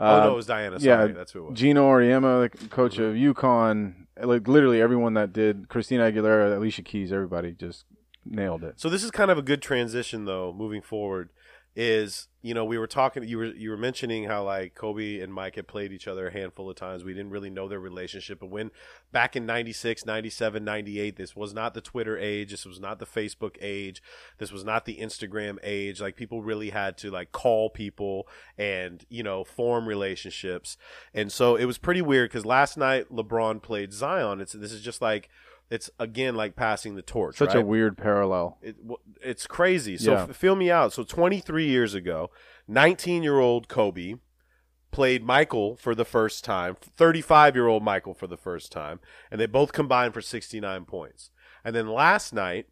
Oh 0.00 0.04
Uh, 0.20 0.24
no, 0.26 0.32
it 0.32 0.36
was 0.36 0.46
Diana. 0.46 0.76
yeah, 0.78 1.06
that's 1.06 1.32
who 1.32 1.38
it 1.46 1.50
was. 1.50 1.58
Geno 1.58 1.88
Auriemma, 1.88 2.50
the 2.50 2.68
coach 2.68 2.98
of 2.98 3.14
UConn, 3.14 3.94
like 4.22 4.46
literally 4.46 4.80
everyone 4.82 5.14
that 5.14 5.32
did 5.32 5.68
Christina 5.68 6.04
Aguilera, 6.12 6.54
Alicia 6.56 6.82
Keys, 6.82 7.12
everybody 7.12 7.52
just 7.52 7.84
nailed 8.26 8.62
it. 8.62 8.74
So 8.78 8.88
this 8.90 9.02
is 9.02 9.10
kind 9.10 9.30
of 9.30 9.38
a 9.38 9.42
good 9.42 9.62
transition 9.62 10.24
though, 10.26 10.52
moving 10.56 10.82
forward. 10.82 11.30
Is 11.80 12.26
you 12.42 12.54
know 12.54 12.64
we 12.64 12.76
were 12.76 12.88
talking 12.88 13.22
you 13.22 13.38
were 13.38 13.54
you 13.54 13.70
were 13.70 13.76
mentioning 13.76 14.24
how 14.24 14.42
like 14.42 14.74
Kobe 14.74 15.20
and 15.20 15.32
Mike 15.32 15.54
had 15.54 15.68
played 15.68 15.92
each 15.92 16.08
other 16.08 16.26
a 16.26 16.32
handful 16.32 16.68
of 16.68 16.74
times. 16.74 17.04
We 17.04 17.14
didn't 17.14 17.30
really 17.30 17.50
know 17.50 17.68
their 17.68 17.78
relationship, 17.78 18.40
but 18.40 18.50
when 18.50 18.72
back 19.12 19.36
in 19.36 19.46
96, 19.46 20.04
97, 20.04 20.64
98, 20.64 21.14
this 21.14 21.36
was 21.36 21.54
not 21.54 21.74
the 21.74 21.80
Twitter 21.80 22.18
age, 22.18 22.50
this 22.50 22.66
was 22.66 22.80
not 22.80 22.98
the 22.98 23.06
Facebook 23.06 23.56
age, 23.60 24.02
this 24.38 24.50
was 24.50 24.64
not 24.64 24.86
the 24.86 24.96
Instagram 24.96 25.58
age. 25.62 26.00
Like 26.00 26.16
people 26.16 26.42
really 26.42 26.70
had 26.70 26.98
to 26.98 27.12
like 27.12 27.30
call 27.30 27.70
people 27.70 28.26
and 28.56 29.04
you 29.08 29.22
know 29.22 29.44
form 29.44 29.86
relationships, 29.86 30.76
and 31.14 31.30
so 31.30 31.54
it 31.54 31.66
was 31.66 31.78
pretty 31.78 32.02
weird 32.02 32.30
because 32.30 32.44
last 32.44 32.76
night 32.76 33.08
LeBron 33.12 33.62
played 33.62 33.92
Zion. 33.92 34.40
It's 34.40 34.52
this 34.52 34.72
is 34.72 34.82
just 34.82 35.00
like 35.00 35.28
it's 35.70 35.90
again 35.98 36.34
like 36.34 36.56
passing 36.56 36.94
the 36.94 37.02
torch. 37.02 37.36
Such 37.36 37.54
a 37.54 37.60
weird 37.60 37.96
parallel. 37.98 38.58
it, 38.62 38.76
it's 39.22 39.46
crazy. 39.46 39.96
So 39.96 40.12
Yeah. 40.12 40.22
f- 40.24 40.36
feel 40.36 40.56
me 40.56 40.70
out. 40.70 40.92
So 40.92 41.04
23 41.04 41.66
years 41.66 41.94
ago, 41.94 42.30
19 42.66 43.22
year 43.22 43.38
old 43.38 43.68
Kobe 43.68 44.14
played 44.90 45.22
Michael 45.22 45.76
for 45.76 45.94
the 45.94 46.04
first 46.04 46.44
time, 46.44 46.76
35 46.96 47.54
year 47.54 47.66
old 47.66 47.82
Michael 47.82 48.14
for 48.14 48.26
the 48.26 48.36
first 48.38 48.72
time, 48.72 49.00
and 49.30 49.38
they 49.40 49.46
both 49.46 49.72
combined 49.72 50.14
for 50.14 50.22
69 50.22 50.84
points. 50.86 51.30
And 51.64 51.76
then 51.76 51.88
last 51.88 52.32
night, 52.32 52.66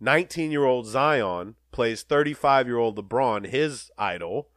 19 0.00 0.50
year 0.50 0.64
old 0.64 0.86
Zion 0.86 1.54
plays 1.70 2.02
35 2.02 2.66
year 2.66 2.78
old 2.78 2.96
LeBron, 2.98 3.46
his 3.46 3.90
idol, 3.96 4.48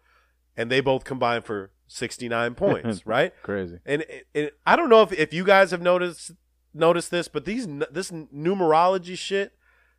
and 0.55 0.71
they 0.71 0.81
both 0.81 1.03
combined 1.03 1.45
for 1.45 1.71
69 1.85 2.55
points, 2.55 3.05
right? 3.05 3.31
Crazy. 3.43 3.77
And 3.85 4.03
it, 4.33 4.53
I 4.65 4.75
don't 4.75 4.89
know 4.89 5.03
if, 5.03 5.11
if 5.13 5.33
you 5.33 5.43
guys 5.43 5.69
have 5.71 5.81
noticed 5.81 6.31
noticed 6.77 7.11
this, 7.11 7.27
but 7.27 7.45
these 7.45 7.67
this 7.91 8.11
numerology 8.11 9.17
shit 9.17 9.53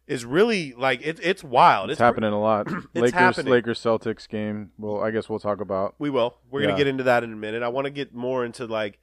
is 0.06 0.25
really 0.25 0.73
like 0.75 1.00
it, 1.02 1.20
it's 1.23 1.44
wild. 1.44 1.90
It's, 1.90 2.00
happening 2.00 2.32
a 2.32 2.40
lot. 2.40 2.66
Lakers, 2.94 3.12
happening. 3.12 3.52
Lakers, 3.52 3.80
Celtics 3.80 4.28
game. 4.28 4.70
Well, 4.78 5.02
I 5.02 5.11
guess 5.11 5.28
we'll 5.28 5.38
talk 5.38 5.61
about. 5.61 5.94
We 5.99 6.11
will. 6.11 6.38
We're 6.50 6.62
gonna 6.62 6.76
get 6.76 6.87
into 6.87 7.04
that 7.04 7.23
in 7.23 7.32
a 7.32 7.37
minute. 7.37 7.62
I 7.62 7.68
want 7.68 7.85
to 7.85 7.90
get 7.90 8.14
more 8.14 8.44
into 8.44 8.66
like 8.66 8.99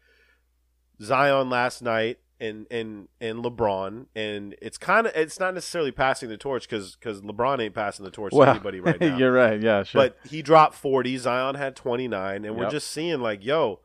Zion 1.01 1.49
last 1.49 1.81
night 1.81 2.19
and 2.39 2.65
and 2.69 3.07
and 3.21 3.43
LeBron, 3.43 4.07
and 4.15 4.55
it's 4.61 4.77
kind 4.77 5.07
of 5.07 5.15
it's 5.15 5.39
not 5.39 5.53
necessarily 5.53 5.91
passing 5.91 6.29
the 6.29 6.37
torch 6.37 6.67
because 6.67 6.95
because 6.95 7.21
LeBron 7.21 7.61
ain't 7.61 7.75
passing 7.75 8.03
the 8.03 8.11
torch 8.11 8.33
to 8.33 8.41
anybody 8.41 8.79
right 8.79 8.99
now. 9.01 9.17
you're 9.17 9.31
right. 9.31 9.61
Yeah, 9.61 9.83
sure. 9.83 10.01
But 10.01 10.17
he 10.27 10.41
dropped 10.41 10.75
40. 10.75 11.17
Zion 11.17 11.55
had 11.55 11.75
29. 11.75 12.45
And 12.45 12.55
we're 12.55 12.69
just 12.69 12.89
seeing, 12.89 13.21
like, 13.21 13.45
yo, 13.45 13.79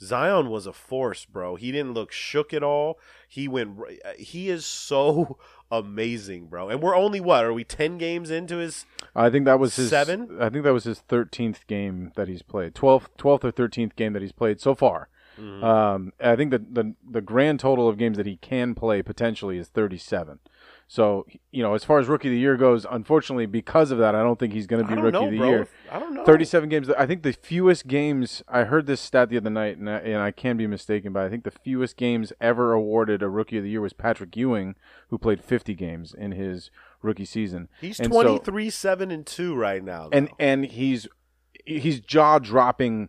Zion 0.00 0.50
was 0.50 0.66
a 0.66 0.72
force, 0.72 1.24
bro. 1.24 1.56
He 1.56 1.72
didn't 1.72 1.94
look 1.94 2.12
shook 2.12 2.52
at 2.52 2.62
all. 2.62 2.98
He 3.28 3.48
went, 3.48 3.78
uh, 3.80 4.10
he 4.18 4.50
is 4.50 4.66
so 4.66 5.38
amazing, 5.70 6.46
bro. 6.46 6.68
And 6.68 6.82
we're 6.82 6.96
only, 6.96 7.20
what, 7.20 7.44
are 7.44 7.52
we 7.52 7.64
10 7.64 7.98
games 7.98 8.30
into 8.30 8.56
his. 8.56 8.84
I 9.14 9.30
think 9.30 9.44
that 9.46 9.58
was 9.58 9.76
his 9.76 9.90
Seven? 9.90 10.36
I 10.40 10.50
think 10.50 10.64
that 10.64 10.72
was 10.72 10.84
his 10.84 11.02
13th 11.08 11.66
game 11.66 12.12
that 12.16 12.28
he's 12.28 12.42
played. 12.42 12.74
12th, 12.74 13.08
12th 13.18 13.44
or 13.44 13.52
13th 13.52 13.96
game 13.96 14.12
that 14.12 14.22
he's 14.22 14.32
played 14.32 14.60
so 14.60 14.74
far. 14.74 15.08
Mm-hmm. 15.38 15.64
Um, 15.64 16.12
I 16.20 16.34
think 16.36 16.50
the, 16.50 16.58
the 16.58 16.94
the 17.08 17.20
grand 17.20 17.60
total 17.60 17.88
of 17.88 17.98
games 17.98 18.16
that 18.16 18.26
he 18.26 18.36
can 18.36 18.74
play 18.74 19.02
potentially 19.02 19.58
is 19.58 19.68
37. 19.68 20.38
So 20.88 21.26
you 21.50 21.62
know, 21.64 21.74
as 21.74 21.82
far 21.82 21.98
as 21.98 22.06
rookie 22.06 22.28
of 22.28 22.32
the 22.32 22.38
year 22.38 22.56
goes, 22.56 22.86
unfortunately, 22.88 23.46
because 23.46 23.90
of 23.90 23.98
that, 23.98 24.14
I 24.14 24.22
don't 24.22 24.38
think 24.38 24.52
he's 24.52 24.68
going 24.68 24.86
to 24.86 24.88
be 24.88 25.00
rookie 25.00 25.12
know, 25.18 25.24
of 25.26 25.30
the 25.32 25.38
bro. 25.38 25.48
year. 25.48 25.68
I 25.90 25.98
don't 25.98 26.14
know. 26.14 26.24
37 26.24 26.68
games. 26.68 26.88
I 26.90 27.06
think 27.06 27.22
the 27.24 27.32
fewest 27.32 27.88
games. 27.88 28.42
I 28.46 28.64
heard 28.64 28.86
this 28.86 29.00
stat 29.00 29.28
the 29.28 29.36
other 29.36 29.50
night, 29.50 29.78
and 29.78 29.90
I, 29.90 29.98
and 29.98 30.18
I 30.22 30.30
can 30.30 30.56
be 30.56 30.66
mistaken, 30.68 31.12
but 31.12 31.24
I 31.24 31.28
think 31.28 31.42
the 31.42 31.50
fewest 31.50 31.96
games 31.96 32.32
ever 32.40 32.72
awarded 32.72 33.20
a 33.22 33.28
rookie 33.28 33.58
of 33.58 33.64
the 33.64 33.70
year 33.70 33.80
was 33.80 33.92
Patrick 33.94 34.36
Ewing, 34.36 34.76
who 35.08 35.18
played 35.18 35.42
50 35.42 35.74
games 35.74 36.14
in 36.16 36.30
his 36.32 36.70
rookie 37.02 37.24
season. 37.24 37.68
He's 37.80 37.98
And 37.98 38.12
so- 38.12 38.22
23, 38.22 38.70
7, 38.70 39.10
and 39.10 39.26
2 39.26 39.56
right 39.56 39.82
now. 39.82 40.08
and 40.12 40.28
though. 40.28 40.34
and 40.38 40.66
he's 40.66 41.08
he's 41.64 41.98
jaw 41.98 42.38
dropping 42.38 43.08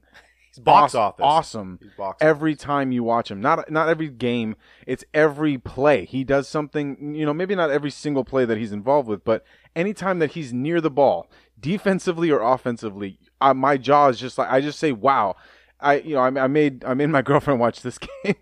box 0.57 0.95
awesome, 0.95 1.01
office. 1.01 1.23
awesome 1.23 1.79
He's 1.81 1.91
box 1.91 2.17
every 2.21 2.55
time 2.55 2.91
you 2.91 3.03
watch 3.03 3.31
him. 3.31 3.41
Not 3.41 3.69
not 3.71 3.89
every 3.89 4.09
game, 4.09 4.55
it's 4.85 5.03
every 5.13 5.57
play. 5.57 6.05
He 6.05 6.23
does 6.23 6.47
something, 6.47 7.15
you 7.15 7.25
know, 7.25 7.33
maybe 7.33 7.55
not 7.55 7.71
every 7.71 7.91
single 7.91 8.23
play 8.23 8.45
that 8.45 8.57
he's 8.57 8.71
involved 8.71 9.07
with, 9.07 9.23
but 9.23 9.43
anytime 9.75 10.19
that 10.19 10.31
he's 10.31 10.53
near 10.53 10.81
the 10.81 10.91
ball, 10.91 11.29
defensively 11.59 12.31
or 12.31 12.41
offensively, 12.41 13.19
uh, 13.41 13.53
my 13.53 13.77
jaw 13.77 14.07
is 14.09 14.19
just 14.19 14.37
like 14.37 14.49
I 14.49 14.61
just 14.61 14.79
say, 14.79 14.91
"Wow." 14.91 15.35
I 15.79 15.95
you 15.99 16.15
know 16.15 16.21
I, 16.21 16.43
I 16.43 16.47
made 16.47 16.83
I 16.83 16.93
made 16.93 17.07
my 17.07 17.21
girlfriend 17.29 17.59
watch 17.59 17.81
this 17.81 17.97
game, 17.99 18.35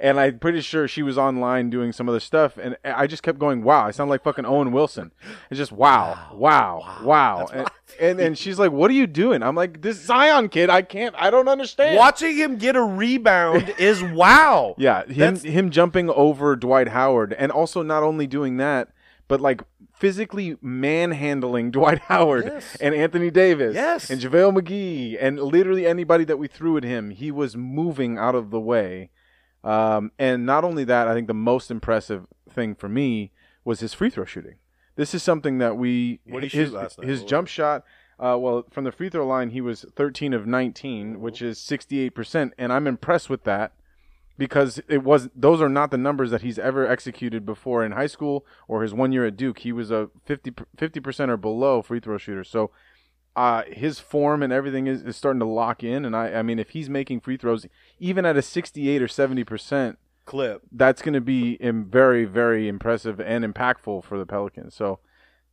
and 0.00 0.18
I'm 0.18 0.38
pretty 0.38 0.60
sure 0.62 0.88
she 0.88 1.02
was 1.02 1.18
online 1.18 1.68
doing 1.70 1.92
some 1.92 2.08
other 2.08 2.20
stuff, 2.20 2.56
and 2.56 2.76
I 2.84 3.06
just 3.06 3.22
kept 3.22 3.38
going, 3.38 3.62
"Wow!" 3.62 3.86
I 3.86 3.90
sound 3.90 4.08
like 4.10 4.22
fucking 4.22 4.46
Owen 4.46 4.72
Wilson. 4.72 5.12
It's 5.50 5.58
just 5.58 5.72
wow, 5.72 6.30
wow, 6.32 7.00
wow, 7.04 7.46
And, 7.52 7.68
and 8.00 8.20
and 8.20 8.38
she's 8.38 8.58
like, 8.58 8.72
"What 8.72 8.90
are 8.90 8.94
you 8.94 9.06
doing?" 9.06 9.42
I'm 9.42 9.54
like, 9.54 9.82
"This 9.82 10.00
Zion 10.00 10.48
kid, 10.48 10.70
I 10.70 10.82
can't, 10.82 11.14
I 11.18 11.30
don't 11.30 11.48
understand." 11.48 11.96
Watching 11.98 12.34
him 12.36 12.56
get 12.56 12.76
a 12.76 12.82
rebound 12.82 13.74
is 13.78 14.02
wow. 14.02 14.74
Yeah, 14.78 15.04
him 15.04 15.34
That's- 15.34 15.42
him 15.42 15.70
jumping 15.70 16.08
over 16.10 16.56
Dwight 16.56 16.88
Howard, 16.88 17.34
and 17.34 17.52
also 17.52 17.82
not 17.82 18.02
only 18.02 18.26
doing 18.26 18.56
that, 18.56 18.88
but 19.28 19.40
like 19.40 19.62
physically 20.00 20.56
manhandling 20.62 21.70
Dwight 21.76 21.98
Howard 22.00 22.44
Yes. 22.46 22.76
and 22.80 22.94
Anthony 22.94 23.30
Davis, 23.30 23.74
Yes. 23.74 24.10
and 24.10 24.20
JaVale 24.20 24.58
McGee, 24.58 25.16
and 25.20 25.38
literally 25.38 25.86
anybody 25.86 26.24
that 26.24 26.38
we 26.38 26.48
threw 26.48 26.76
at 26.78 26.84
him, 26.84 27.10
he 27.10 27.30
was 27.30 27.56
moving 27.56 28.16
out 28.18 28.34
of 28.34 28.50
the 28.50 28.58
way. 28.60 29.10
Um, 29.62 30.10
and 30.18 30.46
not 30.46 30.64
only 30.64 30.84
that, 30.84 31.06
I 31.06 31.12
think 31.14 31.26
the 31.28 31.34
most 31.34 31.70
impressive 31.70 32.26
thing 32.50 32.74
for 32.74 32.88
me 32.88 33.30
was 33.64 33.80
his 33.80 33.92
free 33.92 34.08
throw 34.10 34.24
shooting. 34.24 34.54
This 34.96 35.14
is 35.14 35.22
something 35.22 35.58
that 35.58 35.76
we 35.76 36.20
What 36.26 36.40
did 36.40 36.50
he 36.52 36.58
his, 36.58 36.68
shoot 36.70 36.74
last 36.74 36.98
night? 36.98 37.06
His 37.08 37.22
jump 37.22 37.46
shot. 37.48 37.84
Uh, 38.18 38.36
well, 38.38 38.64
from 38.70 38.84
the 38.84 38.92
free 38.92 39.08
throw 39.10 39.26
line, 39.26 39.50
he 39.50 39.60
was 39.60 39.84
13 39.96 40.32
of 40.34 40.46
19, 40.46 41.20
which 41.20 41.40
is 41.42 41.58
68%, 41.58 42.52
and 42.58 42.72
I'm 42.72 42.86
impressed 42.86 43.30
with 43.30 43.44
that 43.44 43.72
because 44.40 44.80
it 44.88 45.04
was 45.04 45.28
those 45.36 45.60
are 45.60 45.68
not 45.68 45.90
the 45.90 45.98
numbers 45.98 46.30
that 46.30 46.40
he's 46.40 46.58
ever 46.58 46.86
executed 46.86 47.44
before 47.44 47.84
in 47.84 47.92
high 47.92 48.06
school 48.06 48.46
or 48.66 48.80
his 48.80 48.94
one 48.94 49.12
year 49.12 49.26
at 49.26 49.36
Duke. 49.36 49.58
He 49.58 49.70
was 49.70 49.90
a 49.90 50.08
50 50.24 51.00
percent 51.00 51.30
or 51.30 51.36
below 51.36 51.82
free 51.82 52.00
throw 52.00 52.16
shooter. 52.16 52.42
So 52.42 52.70
uh, 53.36 53.64
his 53.66 53.98
form 53.98 54.42
and 54.42 54.50
everything 54.50 54.86
is, 54.86 55.02
is 55.02 55.14
starting 55.14 55.40
to 55.40 55.46
lock 55.46 55.84
in. 55.84 56.06
And 56.06 56.16
I, 56.16 56.36
I 56.36 56.42
mean, 56.42 56.58
if 56.58 56.70
he's 56.70 56.88
making 56.88 57.20
free 57.20 57.36
throws 57.36 57.66
even 57.98 58.24
at 58.24 58.38
a 58.38 58.40
68 58.40 59.02
or 59.02 59.08
70 59.08 59.44
percent, 59.44 59.98
Clip. 60.24 60.62
that's 60.72 61.02
going 61.02 61.12
to 61.12 61.20
be 61.20 61.58
very, 61.60 62.24
very 62.24 62.66
impressive 62.66 63.20
and 63.20 63.44
impactful 63.44 64.04
for 64.04 64.18
the 64.18 64.24
Pelicans. 64.24 64.74
So 64.74 65.00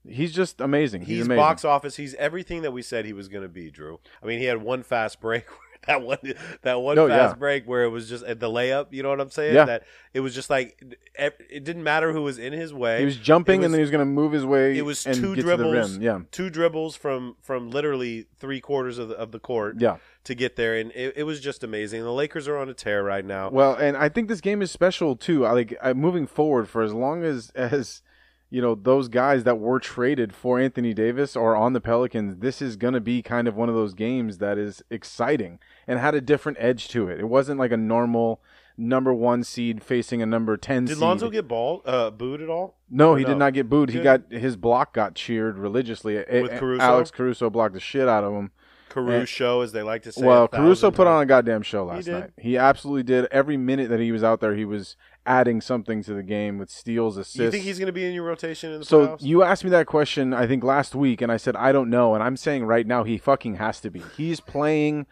he's 0.08 0.32
just 0.32 0.62
amazing. 0.62 1.01
He's, 1.01 1.17
He's, 1.17 1.25
amazing. 1.25 1.41
box 1.41 1.65
office. 1.65 1.98
He's 1.98 2.15
everything 2.15 2.62
that 2.62 2.72
we 2.72 2.82
said 2.82 3.03
he 3.03 3.12
was 3.12 3.27
going 3.27 3.44
to 3.44 3.50
be. 3.50 3.70
Drew. 3.70 4.00
I 4.24 4.25
mean, 4.25 4.39
he 4.39 4.46
had 4.46 4.62
one 4.62 4.82
fast 4.82 5.20
break. 5.20 5.46
That 5.88 6.01
one, 6.01 6.17
that 6.63 6.82
one 6.82 7.00
Oh, 7.00 7.08
fast 7.08 7.36
yeah. 7.36 7.39
break 7.39 7.65
where 7.65 7.84
it 7.84 7.89
was 7.89 8.10
just 8.10 8.24
at 8.25 8.39
the 8.39 8.48
layup. 8.50 8.88
You 8.91 9.03
know 9.03 9.10
what 9.10 9.22
I'm 9.22 9.29
saying? 9.29 9.56
Yeah. 9.56 9.65
That 9.65 9.84
it 10.13 10.20
was 10.20 10.36
just 10.36 10.50
like 10.50 10.84
it 11.17 11.63
didn't 11.63 11.84
matter 11.84 12.12
who 12.12 12.24
was 12.24 12.38
in 12.39 12.51
his 12.53 12.74
way. 12.74 13.00
He 13.00 13.06
was 13.06 13.15
jumping 13.17 13.62
It 13.62 13.65
and 13.65 13.74
then 13.74 13.79
he 13.79 13.84
was 13.84 13.91
going 13.91 14.01
to 14.01 14.06
move 14.06 14.32
his 14.34 14.46
way. 14.46 14.77
it 14.77 14.82
was 14.84 15.06
and 15.06 15.15
two 15.15 15.36
get 15.36 15.44
dribbles. 15.44 15.88
To 15.94 15.94
the 15.94 16.00
rim. 16.00 16.01
Yeah, 16.01 16.25
two 16.32 16.50
dribbles 16.50 16.96
from 16.96 17.38
from 17.41 17.72
literally 17.72 18.27
three 18.38 18.60
quarters 18.60 18.98
of 18.98 19.10
the, 19.10 19.15
of 19.15 19.32
the 19.32 19.39
court. 19.39 19.77
yeah. 19.79 19.98
to 20.25 20.36
get 20.36 20.58
there, 20.58 20.75
and 20.75 20.91
it, 20.91 21.13
it 21.17 21.24
was 21.24 21.39
just 21.39 21.63
amazing. 21.63 22.03
The 22.03 22.12
Lakers 22.12 22.50
are 22.50 22.58
on 22.58 22.67
a 22.67 22.74
tear 22.74 23.01
right 23.01 23.24
now. 23.24 23.50
Well, 23.50 23.74
and 23.75 23.96
I 23.96 24.10
think 24.10 24.27
this 24.27 24.41
game 24.41 24.62
is 24.62 24.70
special 24.72 25.15
too. 25.15 25.46
I 25.46 25.51
like 25.53 25.74
I, 25.82 25.94
moving 25.94 26.27
forward 26.27 26.67
for 26.67 26.84
as 26.84 26.94
long 26.94 27.24
as 27.24 27.50
as 27.56 28.01
you 28.50 28.62
know 28.62 28.75
those 28.75 29.08
guys 29.08 29.44
that 29.44 29.60
were 29.60 29.80
traded 29.80 30.34
for 30.34 30.60
Anthony 30.60 30.94
Davis 30.94 31.36
are 31.36 31.56
on 31.56 31.74
the 31.74 31.82
Pelicans. 31.82 32.38
This 32.38 32.62
is 32.62 32.75
going 32.75 32.94
to 32.94 33.01
be 33.01 33.22
kind 33.22 33.48
of 33.48 33.56
one 33.56 33.70
of 33.70 33.75
those 33.75 33.94
games 33.94 34.38
that 34.38 34.58
is 34.58 34.82
exciting 34.89 35.60
and 35.88 36.00
had 36.00 36.16
a 36.16 36.22
different 36.22 36.58
edge 36.62 36.88
to 36.89 37.08
it. 37.10 37.20
It 37.20 37.25
wasn't 37.25 37.60
like 37.60 37.72
a 37.72 37.77
normal 37.77 38.42
number 38.77 39.12
one 39.13 39.44
seed 39.44 39.84
facing 39.84 40.22
a 40.22 40.25
number 40.25 40.56
ten 40.56 40.86
Did 40.86 40.96
seed. 40.96 41.01
Lonzo 41.01 41.30
get 41.30 41.48
ball 41.48 41.82
uh, 41.86 42.10
booed 42.12 42.42
at 42.42 42.50
all? 42.50 42.75
no, 42.89 43.12
or 43.12 43.18
he 43.18 43.24
no? 43.24 43.30
did 43.32 43.38
not 43.38 43.54
get 43.54 43.70
booed. 43.70 43.89
He 43.89 44.00
got 44.01 44.32
his 44.32 44.56
block 44.56 44.94
got 44.94 45.16
cheered 45.16 45.58
religiously. 45.58 46.16
With 46.16 46.51
a- 46.54 46.58
Caruso? 46.60 46.84
Alex 46.84 47.12
Caruso 47.12 47.50
blocked 47.50 47.74
the 47.74 47.80
shit 47.80 48.08
out 48.08 48.24
of 48.24 48.34
him. 48.34 48.51
Caruso, 48.89 49.62
as 49.62 49.74
they 49.74 49.84
like 49.84 50.04
to 50.04 50.12
say. 50.12 50.25
Well, 50.25 50.48
Caruso 50.48 50.89
put 50.92 51.08
on 51.08 51.22
a 51.22 51.25
goddamn 51.25 51.62
show 51.62 51.86
last 51.86 52.06
did. 52.06 52.13
night. 52.13 52.30
He 52.38 52.58
absolutely 52.58 53.04
did. 53.04 53.25
Every 53.32 53.58
minute 53.58 53.89
that 53.89 54.00
he 54.00 54.12
was 54.12 54.24
out 54.24 54.39
there, 54.39 54.56
he 54.56 54.66
was 54.66 54.96
adding 55.27 55.62
something 55.62 56.01
to 56.03 56.13
the 56.15 56.24
game 56.24 56.57
with 56.57 56.69
steals, 56.72 57.17
assists. 57.17 57.36
You 57.38 57.51
think 57.51 57.63
he's 57.65 57.77
going 57.77 57.88
to 57.88 57.91
be 57.93 58.05
in 58.05 58.13
your 58.13 58.24
rotation 58.24 58.72
in 58.74 58.79
the 58.79 58.86
so 58.86 59.07
playoffs? 59.07 59.22
you 59.22 59.43
asked 59.43 59.63
me 59.63 59.69
that 59.69 59.86
question, 59.86 60.34
I 60.34 60.48
think 60.48 60.63
last 60.63 60.96
week, 60.96 61.22
and 61.22 61.31
I 61.31 61.38
said 61.38 61.55
I 61.55 61.72
don't 61.72 61.89
know, 61.89 62.13
and 62.15 62.24
I'm 62.24 62.38
saying 62.38 62.65
right 62.65 62.88
now 62.88 63.03
he 63.03 63.17
fucking 63.17 63.55
has 63.55 63.79
to 63.81 63.91
be. 63.91 64.01
He's 64.15 64.39
playing 64.39 65.05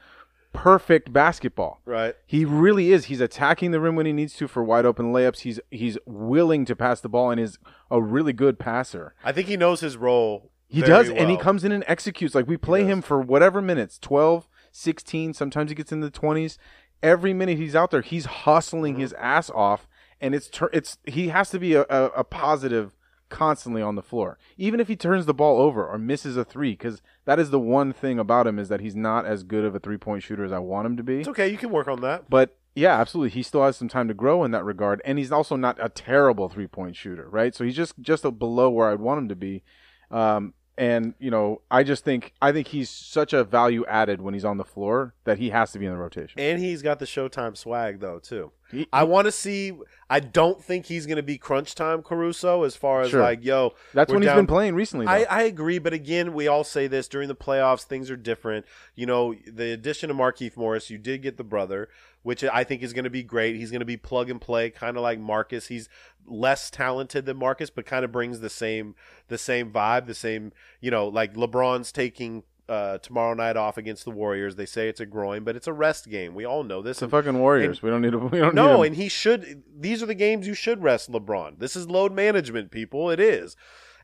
perfect 0.53 1.12
basketball. 1.12 1.81
Right. 1.86 2.15
He 2.25 2.45
really 2.45 2.91
is. 2.93 3.05
He's 3.05 3.19
attacking 3.22 3.72
the 3.72 3.79
rim 3.79 3.95
when 3.95 4.05
he 4.05 4.13
needs 4.13 4.34
to 4.36 4.48
for 4.48 4.63
wide 4.63 4.86
open 4.86 5.12
layups. 5.12 5.39
He's 5.39 5.60
he's 5.69 5.98
willing 6.05 6.65
to 6.65 6.75
pass 6.75 7.01
the 7.01 7.10
ball 7.10 7.29
and 7.31 7.39
is 7.39 7.60
a 7.91 8.01
really 8.01 8.34
good 8.34 8.57
passer. 8.57 9.13
I 9.24 9.31
think 9.31 9.48
he 9.48 9.57
knows 9.57 9.81
his 9.81 9.98
role. 9.98 10.51
He 10.67 10.81
does, 10.81 11.10
and 11.10 11.29
he 11.29 11.38
comes 11.38 11.63
in 11.63 11.72
and 11.72 11.84
executes. 11.88 12.34
Like 12.34 12.48
we 12.48 12.57
play 12.57 12.86
him 12.86 13.01
for 13.01 13.22
whatever 13.22 13.62
minutes 13.62 14.00
12, 14.00 14.48
16, 14.72 15.34
sometimes 15.34 15.72
he 15.72 15.75
gets 15.75 15.91
in 15.91 16.00
the 16.00 16.10
20s. 16.12 16.57
Every 17.03 17.34
minute 17.34 17.57
he's 17.57 17.75
out 17.75 17.91
there, 17.91 18.01
he's 18.01 18.25
hustling 18.25 18.93
Mm-hmm. 18.93 19.01
his 19.01 19.13
ass 19.13 19.50
off, 19.51 19.88
and 20.22 20.36
it's 20.36 20.48
tur- 20.48 20.69
it's 20.74 20.98
he 21.05 21.29
has 21.29 21.50
to 21.51 21.60
be 21.60 21.74
a, 21.74 21.81
a, 21.89 22.05
a 22.17 22.24
positive 22.24 22.95
constantly 23.29 23.81
on 23.81 23.95
the 23.95 24.01
floor. 24.01 24.38
Even 24.57 24.79
if 24.79 24.88
he 24.88 24.95
turns 24.95 25.25
the 25.25 25.34
ball 25.34 25.60
over 25.60 25.86
or 25.86 25.98
misses 25.98 26.38
a 26.38 26.45
three, 26.45 26.72
because 26.72 27.01
that 27.25 27.39
is 27.39 27.50
the 27.50 27.60
one 27.60 27.91
thing 27.93 28.19
about 28.19 28.48
him 28.48 28.60
is 28.60 28.69
that 28.69 28.81
he's 28.81 28.95
not 28.95 29.25
as 29.25 29.43
good 29.43 29.65
of 29.65 29.75
a 29.75 29.79
three 29.79 29.98
point 29.98 30.24
shooter 30.24 30.45
as 30.45 30.51
I 30.51 30.60
want 30.60 30.86
him 30.86 30.98
to 30.98 31.03
be. 31.03 31.19
It's 31.19 31.29
okay. 31.29 31.50
You 31.50 31.57
can 31.57 31.72
work 31.72 31.88
on 31.88 32.01
that. 32.01 32.29
But 32.29 32.57
yeah, 32.75 33.00
absolutely. 33.00 33.31
He 33.31 33.43
still 33.43 33.63
has 33.63 33.77
some 33.77 33.88
time 33.88 34.07
to 34.10 34.13
grow 34.13 34.43
in 34.43 34.51
that 34.51 34.65
regard, 34.65 35.01
and 35.05 35.17
he's 35.17 35.31
also 35.31 35.55
not 35.55 35.77
a 35.81 35.89
terrible 35.89 36.50
three 36.50 36.67
point 36.67 36.95
shooter, 36.95 37.27
right? 37.29 37.55
So 37.55 37.63
he's 37.63 37.75
just 37.75 37.93
just 38.01 38.25
a 38.25 38.31
below 38.31 38.69
where 38.69 38.91
I'd 38.91 39.00
want 39.00 39.19
him 39.19 39.29
to 39.29 39.36
be. 39.36 39.63
Um, 40.12 40.53
and 40.77 41.13
you 41.19 41.31
know, 41.31 41.62
I 41.72 41.84
just 41.84 42.03
think 42.03 42.34
I 42.41 42.51
think 42.51 42.67
he's 42.67 42.89
such 42.89 43.34
a 43.34 43.43
value 43.43 43.86
added 43.86 44.22
when 44.22 44.34
he's 44.34 44.45
on 44.45 44.57
the 44.57 44.65
floor 44.65 45.15
that 45.24 45.38
he 45.38 45.50
has 45.51 45.72
to 45.72 45.79
be 45.79 45.86
in 45.86 45.91
the 45.91 45.98
rotation. 45.98 46.39
And 46.39 46.60
he's 46.60 46.81
got 46.81 47.00
the 47.00 47.05
Showtime 47.05 47.55
swag 47.55 48.01
though 48.01 48.19
too. 48.19 48.51
He- 48.72 48.88
I 48.91 49.03
want 49.03 49.25
to 49.25 49.31
see. 49.31 49.74
I 50.10 50.19
don't 50.19 50.63
think 50.63 50.86
he's 50.86 51.05
going 51.05 51.17
to 51.17 51.24
be 51.24 51.38
crunch 51.38 51.75
time 51.75 52.01
Caruso 52.03 52.63
as 52.63 52.75
far 52.75 53.01
as 53.01 53.10
Sure. 53.12 53.22
like 53.22 53.43
yo. 53.43 53.74
That's 53.93 54.12
when 54.12 54.22
he's 54.22 54.27
down- 54.27 54.38
been 54.38 54.48
playing 54.48 54.75
recently. 54.75 55.07
I, 55.07 55.24
I 55.24 55.41
agree, 55.43 55.79
but 55.79 55.93
again, 55.93 56.34
we 56.34 56.48
all 56.48 56.63
say 56.63 56.88
this 56.88 57.07
during 57.07 57.27
the 57.27 57.36
playoffs. 57.36 57.84
Things 57.84 58.10
are 58.12 58.17
different. 58.17 58.65
You 58.95 59.05
know, 59.05 59.36
the 59.48 59.72
addition 59.72 60.10
of 60.12 60.17
Markieff 60.17 60.57
Morris, 60.57 60.89
you 60.89 60.98
did 60.98 61.22
get 61.22 61.38
the 61.38 61.43
brother, 61.43 61.89
which 62.24 62.43
I 62.43 62.63
think 62.63 62.81
is 62.84 62.93
going 62.93 63.03
to 63.05 63.10
be 63.10 63.24
great. 63.24 63.55
He's 63.55 63.72
going 63.72 63.79
to 63.81 63.86
be 63.86 63.98
plug 63.98 64.29
and 64.29 64.41
play, 64.41 64.69
kind 64.72 64.98
of 64.98 65.03
like 65.03 65.19
Marcus. 65.19 65.67
He's 65.67 65.88
less 66.27 66.69
talented 66.72 67.25
than 67.25 67.38
Marcus, 67.38 67.69
but 67.69 67.86
kind 67.86 68.03
of 68.03 68.12
brings 68.12 68.39
the 68.39 68.50
same 68.50 68.95
the 69.27 69.38
same 69.38 69.72
vibe, 69.72 70.07
the 70.07 70.15
same. 70.15 70.51
You 70.81 70.89
know, 70.91 71.07
like 71.07 71.36
LeBron's 71.36 71.91
taking. 71.91 72.43
Uh, 72.67 72.98
tomorrow 72.98 73.36
night 73.36 73.55
off 73.55 73.77
against 73.77 74.05
the 74.05 74.12
Warriors. 74.12 74.55
They 74.55 74.65
say 74.65 74.89
it's 74.89 75.00
a 75.00 75.05
groin, 75.05 75.43
but 75.43 75.55
it's 75.55 75.67
a 75.67 75.74
rest 75.74 76.10
game. 76.10 76.34
We 76.34 76.45
all 76.45 76.63
know 76.63 76.81
this. 76.81 76.93
it's 76.93 77.00
the 77.01 77.10
fucking 77.10 77.38
Warriors. 77.38 77.84
we 77.84 77.91
don't 77.91 78.01
need 78.01 78.13
to. 78.13 78.17
We 78.17 78.39
don't 78.39 78.55
No, 78.55 78.81
and 78.81 78.95
he 78.95 79.07
should. 79.07 79.62
These 79.77 80.01
are 80.01 80.07
the 80.07 80.15
games 80.15 80.48
you 80.48 80.55
should 80.55 80.81
rest 80.81 81.12
LeBron. 81.12 81.60
This 81.60 81.75
is 81.75 81.88
load 81.88 82.12
management, 82.12 82.72
people. 82.72 83.12
It 83.12 83.19
is, 83.19 83.55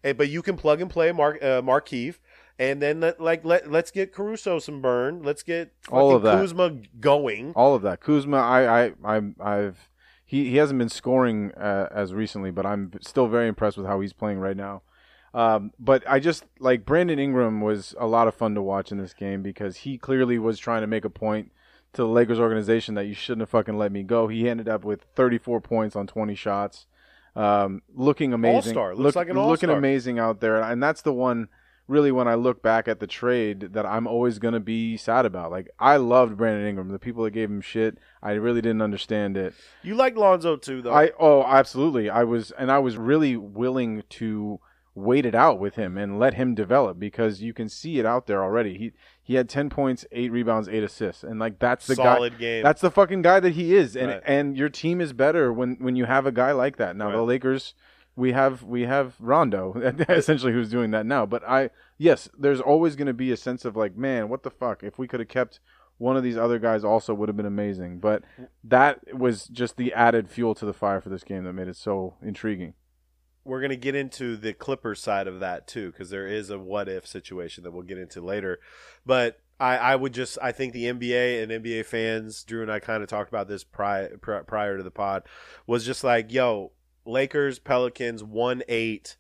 and, 0.04 0.16
but 0.16 0.30
you 0.30 0.44
can 0.44 0.58
plug 0.58 0.80
and 0.80 0.92
play 0.92 1.12
Mark 1.12 1.42
uh, 1.42 1.64
Markieff, 1.64 2.20
and 2.60 2.80
then 2.80 3.00
let, 3.00 3.20
like 3.20 3.44
let 3.44 3.72
let's 3.72 3.90
get 3.90 4.14
Caruso 4.14 4.60
some 4.60 4.80
burn. 4.80 5.24
Let's 5.24 5.42
get 5.42 5.74
All 5.90 6.16
of 6.16 6.22
that. 6.22 6.36
Kuzma 6.36 6.78
going. 7.00 7.54
all 7.56 7.74
of 7.74 7.82
that. 7.82 8.00
Kuzma, 8.02 8.38
I, 8.38 8.86
I, 8.86 8.92
I, 9.04 9.22
I've 9.40 9.90
he, 10.24 10.50
he 10.50 10.58
hasn't 10.58 10.78
been 10.78 10.88
scoring 10.88 11.52
uh, 11.54 11.90
as 11.92 12.14
recently, 12.14 12.52
but 12.52 12.66
I'm 12.66 12.92
still 13.02 13.28
very 13.28 13.48
impressed 13.48 13.78
with 13.78 13.86
how 13.86 14.00
he's 14.00 14.14
playing 14.14 14.40
right 14.40 14.56
now. 14.56 14.84
Um, 15.34 15.72
but 15.80 16.04
I 16.08 16.20
just 16.20 16.44
like 16.60 16.86
Brandon 16.86 17.18
Ingram 17.18 17.62
was 17.62 17.96
a 17.98 18.06
lot 18.06 18.28
of 18.28 18.36
fun 18.36 18.56
to 18.56 18.62
watch 18.62 18.92
in 18.92 18.98
this 18.98 19.14
game 19.14 19.42
because 19.42 19.78
he 19.78 19.98
clearly 19.98 20.38
was 20.38 20.60
trying 20.60 20.82
to 20.82 20.88
make 20.88 21.06
a 21.06 21.10
point 21.10 21.52
to 21.94 22.02
the 22.04 22.08
Lakers 22.08 22.40
organization 22.40 22.96
that 22.96 23.06
you 23.06 23.14
shouldn't 23.14 23.42
have 23.42 23.50
fucking 23.50 23.78
let 23.78 23.92
me 23.92 24.04
go. 24.04 24.28
He 24.28 24.50
ended 24.50 24.68
up 24.68 24.84
with 24.84 25.06
34 25.16 25.62
points 25.62 25.96
on 25.96 26.08
20 26.08 26.36
shots, 26.36 26.86
um, 27.36 27.82
looking 27.94 28.34
amazing. 28.34 28.78
All-star. 28.78 28.96
Looks 28.96 29.16
like 29.16 29.30
an 29.30 29.38
all-star. 29.38 29.72
amazing 29.72 30.20
out 30.20 30.42
there, 30.42 30.62
and 30.62 30.82
that's 30.82 31.02
the 31.02 31.14
one. 31.14 31.48
Really, 31.88 32.12
when 32.12 32.28
I 32.28 32.36
look 32.36 32.62
back 32.62 32.88
at 32.88 33.02
the 33.02 33.08
trade, 33.08 33.74
that 33.74 33.86
I'm 33.86 34.08
always 34.08 34.40
gonna 34.40 34.62
be 34.62 34.96
sad 34.96 35.26
about. 35.26 35.52
Like 35.52 35.70
I 35.78 35.98
loved 35.98 36.38
Brandon 36.38 36.66
Ingram. 36.66 36.90
The 36.90 37.00
people 37.00 37.26
that 37.26 37.32
gave 37.32 37.50
him 37.50 37.60
shit, 37.60 37.98
I 38.24 38.34
really 38.34 38.62
didn't 38.62 38.82
understand 38.82 39.36
it. 39.36 39.54
You 39.84 39.96
like 39.96 40.16
Lonzo 40.16 40.56
too, 40.56 40.82
though. 40.82 40.94
I 40.94 41.12
oh 41.20 41.44
absolutely. 41.44 42.10
I 42.10 42.24
was 42.24 42.52
and 42.52 42.72
I 42.72 42.80
was 42.80 42.96
really 42.96 43.36
willing 43.36 44.04
to 44.10 44.62
wait 44.94 45.26
it 45.26 45.34
out 45.34 45.58
with 45.60 45.76
him 45.76 45.98
and 45.98 46.20
let 46.20 46.34
him 46.34 46.54
develop 46.54 47.00
because 47.00 47.42
you 47.42 47.54
can 47.54 47.70
see 47.70 47.98
it 48.00 48.06
out 48.06 48.28
there 48.28 48.44
already. 48.44 48.78
He 48.78 48.92
he 49.24 49.36
had 49.36 49.48
10 49.48 49.70
points, 49.70 50.06
8 50.12 50.32
rebounds, 50.32 50.68
8 50.68 50.84
assists 50.84 51.24
and 51.24 51.40
like 51.40 51.60
that's 51.60 51.88
the 51.88 51.96
Solid 51.96 52.34
guy 52.34 52.40
game. 52.40 52.64
That's 52.64 52.82
the 52.82 52.92
fucking 52.92 53.22
guy 53.22 53.40
that 53.40 53.54
he 53.54 53.76
is 53.76 53.96
and 53.96 54.10
Right. 54.10 54.22
and 54.26 54.58
your 54.58 54.70
team 54.70 55.00
is 55.00 55.14
better 55.14 55.54
when 55.54 55.78
when 55.80 55.96
you 55.96 56.06
have 56.06 56.26
a 56.26 56.32
guy 56.32 56.52
like 56.52 56.78
that. 56.78 56.96
Now 56.96 57.12
the 57.12 57.22
Lakers 57.22 57.74
we 58.18 58.34
have 58.34 58.64
we 58.64 58.82
have 58.84 59.16
Rondo 59.20 59.74
essentially 60.10 60.52
who's 60.52 60.70
doing 60.70 60.92
that 60.92 61.06
now. 61.06 61.26
But 61.26 61.48
I 61.48 61.70
yes, 61.98 62.28
there's 62.38 62.60
always 62.60 62.96
going 62.98 63.08
to 63.08 63.14
be 63.14 63.32
a 63.32 63.38
sense 63.38 63.64
of 63.64 63.78
like, 63.78 63.96
man, 63.96 64.28
what 64.28 64.44
the 64.44 64.52
fuck? 64.52 64.84
If 64.84 65.00
we 65.00 65.08
could 65.08 65.22
have 65.22 65.30
kept 65.30 65.60
one 65.98 66.18
of 66.18 66.24
these 66.24 66.36
other 66.36 66.58
guys 66.60 66.84
also 66.84 67.14
would 67.14 67.30
have 67.30 67.38
been 67.38 67.46
amazing. 67.46 68.00
But 68.00 68.24
that 68.64 69.16
was 69.18 69.46
just 69.48 69.78
the 69.78 69.94
added 69.94 70.30
fuel 70.30 70.56
to 70.56 70.66
the 70.66 70.74
fire 70.74 71.00
for 71.00 71.10
this 71.10 71.24
game 71.24 71.44
that 71.46 71.54
made 71.54 71.68
it 71.70 71.76
so 71.78 72.16
intriguing. 72.22 72.74
We're 73.44 73.60
going 73.60 73.72
to 73.72 73.76
get 73.78 73.96
into 73.96 74.38
the 74.38 74.54
Clippers 74.54 75.02
side 75.02 75.28
of 75.28 75.40
that 75.40 75.68
too, 75.68 75.92
because 75.92 76.10
there 76.10 76.28
is 76.28 76.50
a 76.50 76.60
what 76.60 76.88
if 76.88 77.08
situation 77.08 77.64
that 77.64 77.72
we'll 77.72 77.84
get 77.84 77.98
into 77.98 78.22
later. 78.22 78.60
But 79.06 79.40
I, 79.60 79.78
I 79.78 79.96
would 79.96 80.14
just, 80.14 80.38
I 80.42 80.52
think 80.52 80.74
the 80.74 80.86
NBA 80.86 81.44
and 81.44 81.52
NBA 81.64 81.86
fans, 81.86 82.44
Drew 82.44 82.62
and 82.62 82.72
I 82.72 82.80
kind 82.80 83.04
of 83.04 83.10
talked 83.10 83.30
about 83.30 83.48
this 83.48 83.64
prior, 83.64 84.18
prior 84.18 84.78
to 84.78 84.84
the 84.84 84.92
pod, 84.92 85.24
was 85.68 85.86
just 85.86 86.04
like, 86.04 86.32
yo, 86.32 86.72
Lakers, 87.06 87.60
Pelicans, 87.60 88.24
1 88.24 88.64
8 88.68 89.18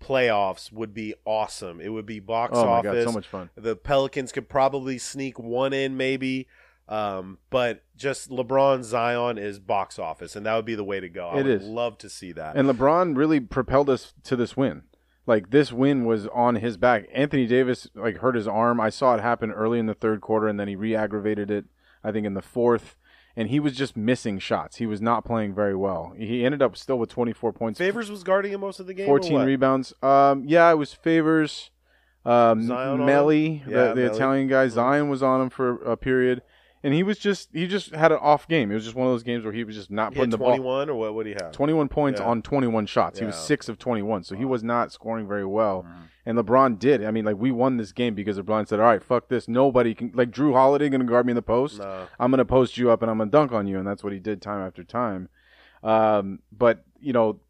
playoffs 0.00 0.70
would 0.72 0.92
be 0.92 1.14
awesome. 1.24 1.80
It 1.80 1.88
would 1.88 2.06
be 2.06 2.20
box 2.20 2.52
Oh 2.56 2.64
my 2.64 2.70
office. 2.72 3.04
god, 3.04 3.04
so 3.04 3.12
much 3.12 3.26
fun. 3.26 3.50
The 3.54 3.76
Pelicans 3.76 4.32
could 4.32 4.48
probably 4.48 4.98
sneak 4.98 5.38
one 5.38 5.72
in, 5.72 5.96
maybe. 5.96 6.46
Um, 6.88 7.38
but 7.50 7.82
just 7.96 8.28
LeBron 8.30 8.82
Zion 8.84 9.38
is 9.38 9.58
box 9.58 9.98
office, 9.98 10.36
and 10.36 10.44
that 10.44 10.54
would 10.54 10.66
be 10.66 10.74
the 10.74 10.84
way 10.84 11.00
to 11.00 11.08
go. 11.08 11.28
I 11.28 11.38
It 11.40 11.46
would 11.46 11.62
is. 11.62 11.64
love 11.66 11.96
to 11.98 12.10
see 12.10 12.32
that. 12.32 12.56
And 12.56 12.68
LeBron 12.68 13.16
really 13.16 13.40
propelled 13.40 13.88
us 13.88 14.12
to 14.24 14.36
this 14.36 14.56
win. 14.56 14.82
Like 15.26 15.50
this 15.50 15.72
win 15.72 16.04
was 16.04 16.26
on 16.28 16.56
his 16.56 16.76
back. 16.76 17.06
Anthony 17.14 17.46
Davis 17.46 17.88
like 17.94 18.18
hurt 18.18 18.34
his 18.34 18.46
arm. 18.46 18.78
I 18.80 18.90
saw 18.90 19.14
it 19.14 19.22
happen 19.22 19.50
early 19.50 19.78
in 19.78 19.86
the 19.86 19.94
third 19.94 20.20
quarter, 20.20 20.46
and 20.46 20.60
then 20.60 20.68
he 20.68 20.76
re-aggravated 20.76 21.50
it. 21.50 21.64
I 22.02 22.12
think 22.12 22.26
in 22.26 22.34
the 22.34 22.42
fourth, 22.42 22.96
and 23.34 23.48
he 23.48 23.58
was 23.58 23.74
just 23.74 23.96
missing 23.96 24.38
shots. 24.38 24.76
He 24.76 24.84
was 24.84 25.00
not 25.00 25.24
playing 25.24 25.54
very 25.54 25.74
well. 25.74 26.12
He 26.18 26.44
ended 26.44 26.60
up 26.60 26.76
still 26.76 26.98
with 26.98 27.08
24 27.08 27.54
points, 27.54 27.78
Favors 27.78 28.10
was 28.10 28.22
guarding 28.22 28.52
him 28.52 28.60
most 28.60 28.78
of 28.78 28.86
the 28.86 28.92
game. 28.92 29.06
or 29.08 29.18
14 29.18 29.32
what? 29.32 29.46
rebounds. 29.46 29.94
Um, 30.02 30.44
yeah, 30.46 30.70
it 30.70 30.74
was 30.74 30.92
favors. 30.92 31.70
Um, 32.26 32.66
Zion 32.66 33.00
Melli? 33.00 33.60
Yeah, 33.66 33.88
the, 33.88 33.94
the 33.94 34.00
Melli. 34.02 34.14
Italian 34.14 34.48
guy, 34.48 34.68
Zion 34.68 35.08
was 35.08 35.22
on 35.22 35.40
him 35.40 35.48
for 35.50 35.82
a 35.84 35.96
period, 35.96 36.42
and 36.84 36.94
he 36.94 37.02
was 37.02 37.18
just 37.18 37.48
he 37.52 37.66
just 37.66 37.90
had 37.92 38.12
an 38.12 38.18
off 38.20 38.46
game. 38.46 38.70
It 38.70 38.74
was 38.74 38.84
just 38.84 38.94
one 38.94 39.06
of 39.08 39.12
those 39.12 39.24
games 39.24 39.42
where 39.42 39.52
he 39.52 39.64
was 39.64 39.74
just 39.74 39.90
not 39.90 40.12
He 40.12 40.18
putting 40.20 40.30
had 40.30 40.32
the 40.32 40.38
ball. 40.38 40.48
21 40.50 40.90
or 40.90 40.94
what 40.94 41.14
would 41.14 41.26
he 41.26 41.32
have? 41.32 41.50
21 41.50 41.88
points 41.88 42.20
Yeah. 42.20 42.26
on 42.26 42.42
21 42.42 42.86
shots. 42.86 43.18
He 43.18 43.24
was 43.24 43.34
6 43.36 43.68
of 43.68 43.78
21. 43.78 44.22
So 44.22 44.36
he 44.36 44.44
was 44.44 44.62
not 44.62 44.92
scoring 44.92 45.26
very 45.26 45.46
well. 45.46 45.82
Mm-hmm. 45.82 46.02
And 46.26 46.38
LeBron 46.38 46.78
did. 46.78 47.04
I 47.04 47.10
mean, 47.10 47.24
like 47.24 47.36
we 47.36 47.50
won 47.50 47.76
this 47.78 47.92
game 47.92 48.14
because 48.14 48.38
LeBron 48.38 48.68
said, 48.68 48.78
"All 48.80 48.86
right, 48.86 49.02
fuck 49.02 49.28
this. 49.28 49.48
Nobody 49.48 49.94
can 49.94 50.12
like 50.14 50.30
Jrue 50.30 50.52
Holiday 50.52 50.88
going 50.88 51.00
to 51.00 51.06
guard 51.06 51.26
me 51.26 51.32
in 51.32 51.36
the 51.36 51.42
post. 51.42 51.80
No. 51.80 52.06
I'm 52.20 52.30
going 52.30 52.38
to 52.38 52.44
post 52.44 52.78
you 52.78 52.90
up 52.90 53.02
and 53.02 53.10
I'm 53.10 53.16
going 53.18 53.30
to 53.30 53.36
dunk 53.36 53.52
on 53.52 53.66
you." 53.66 53.78
And 53.78 53.86
that's 53.86 54.04
what 54.04 54.12
he 54.12 54.18
did 54.20 54.40
time 54.40 54.64
after 54.66 54.84
time. 54.84 55.28
Um, 55.82 56.38
but, 56.50 56.84
you 57.00 57.12
know, 57.12 57.40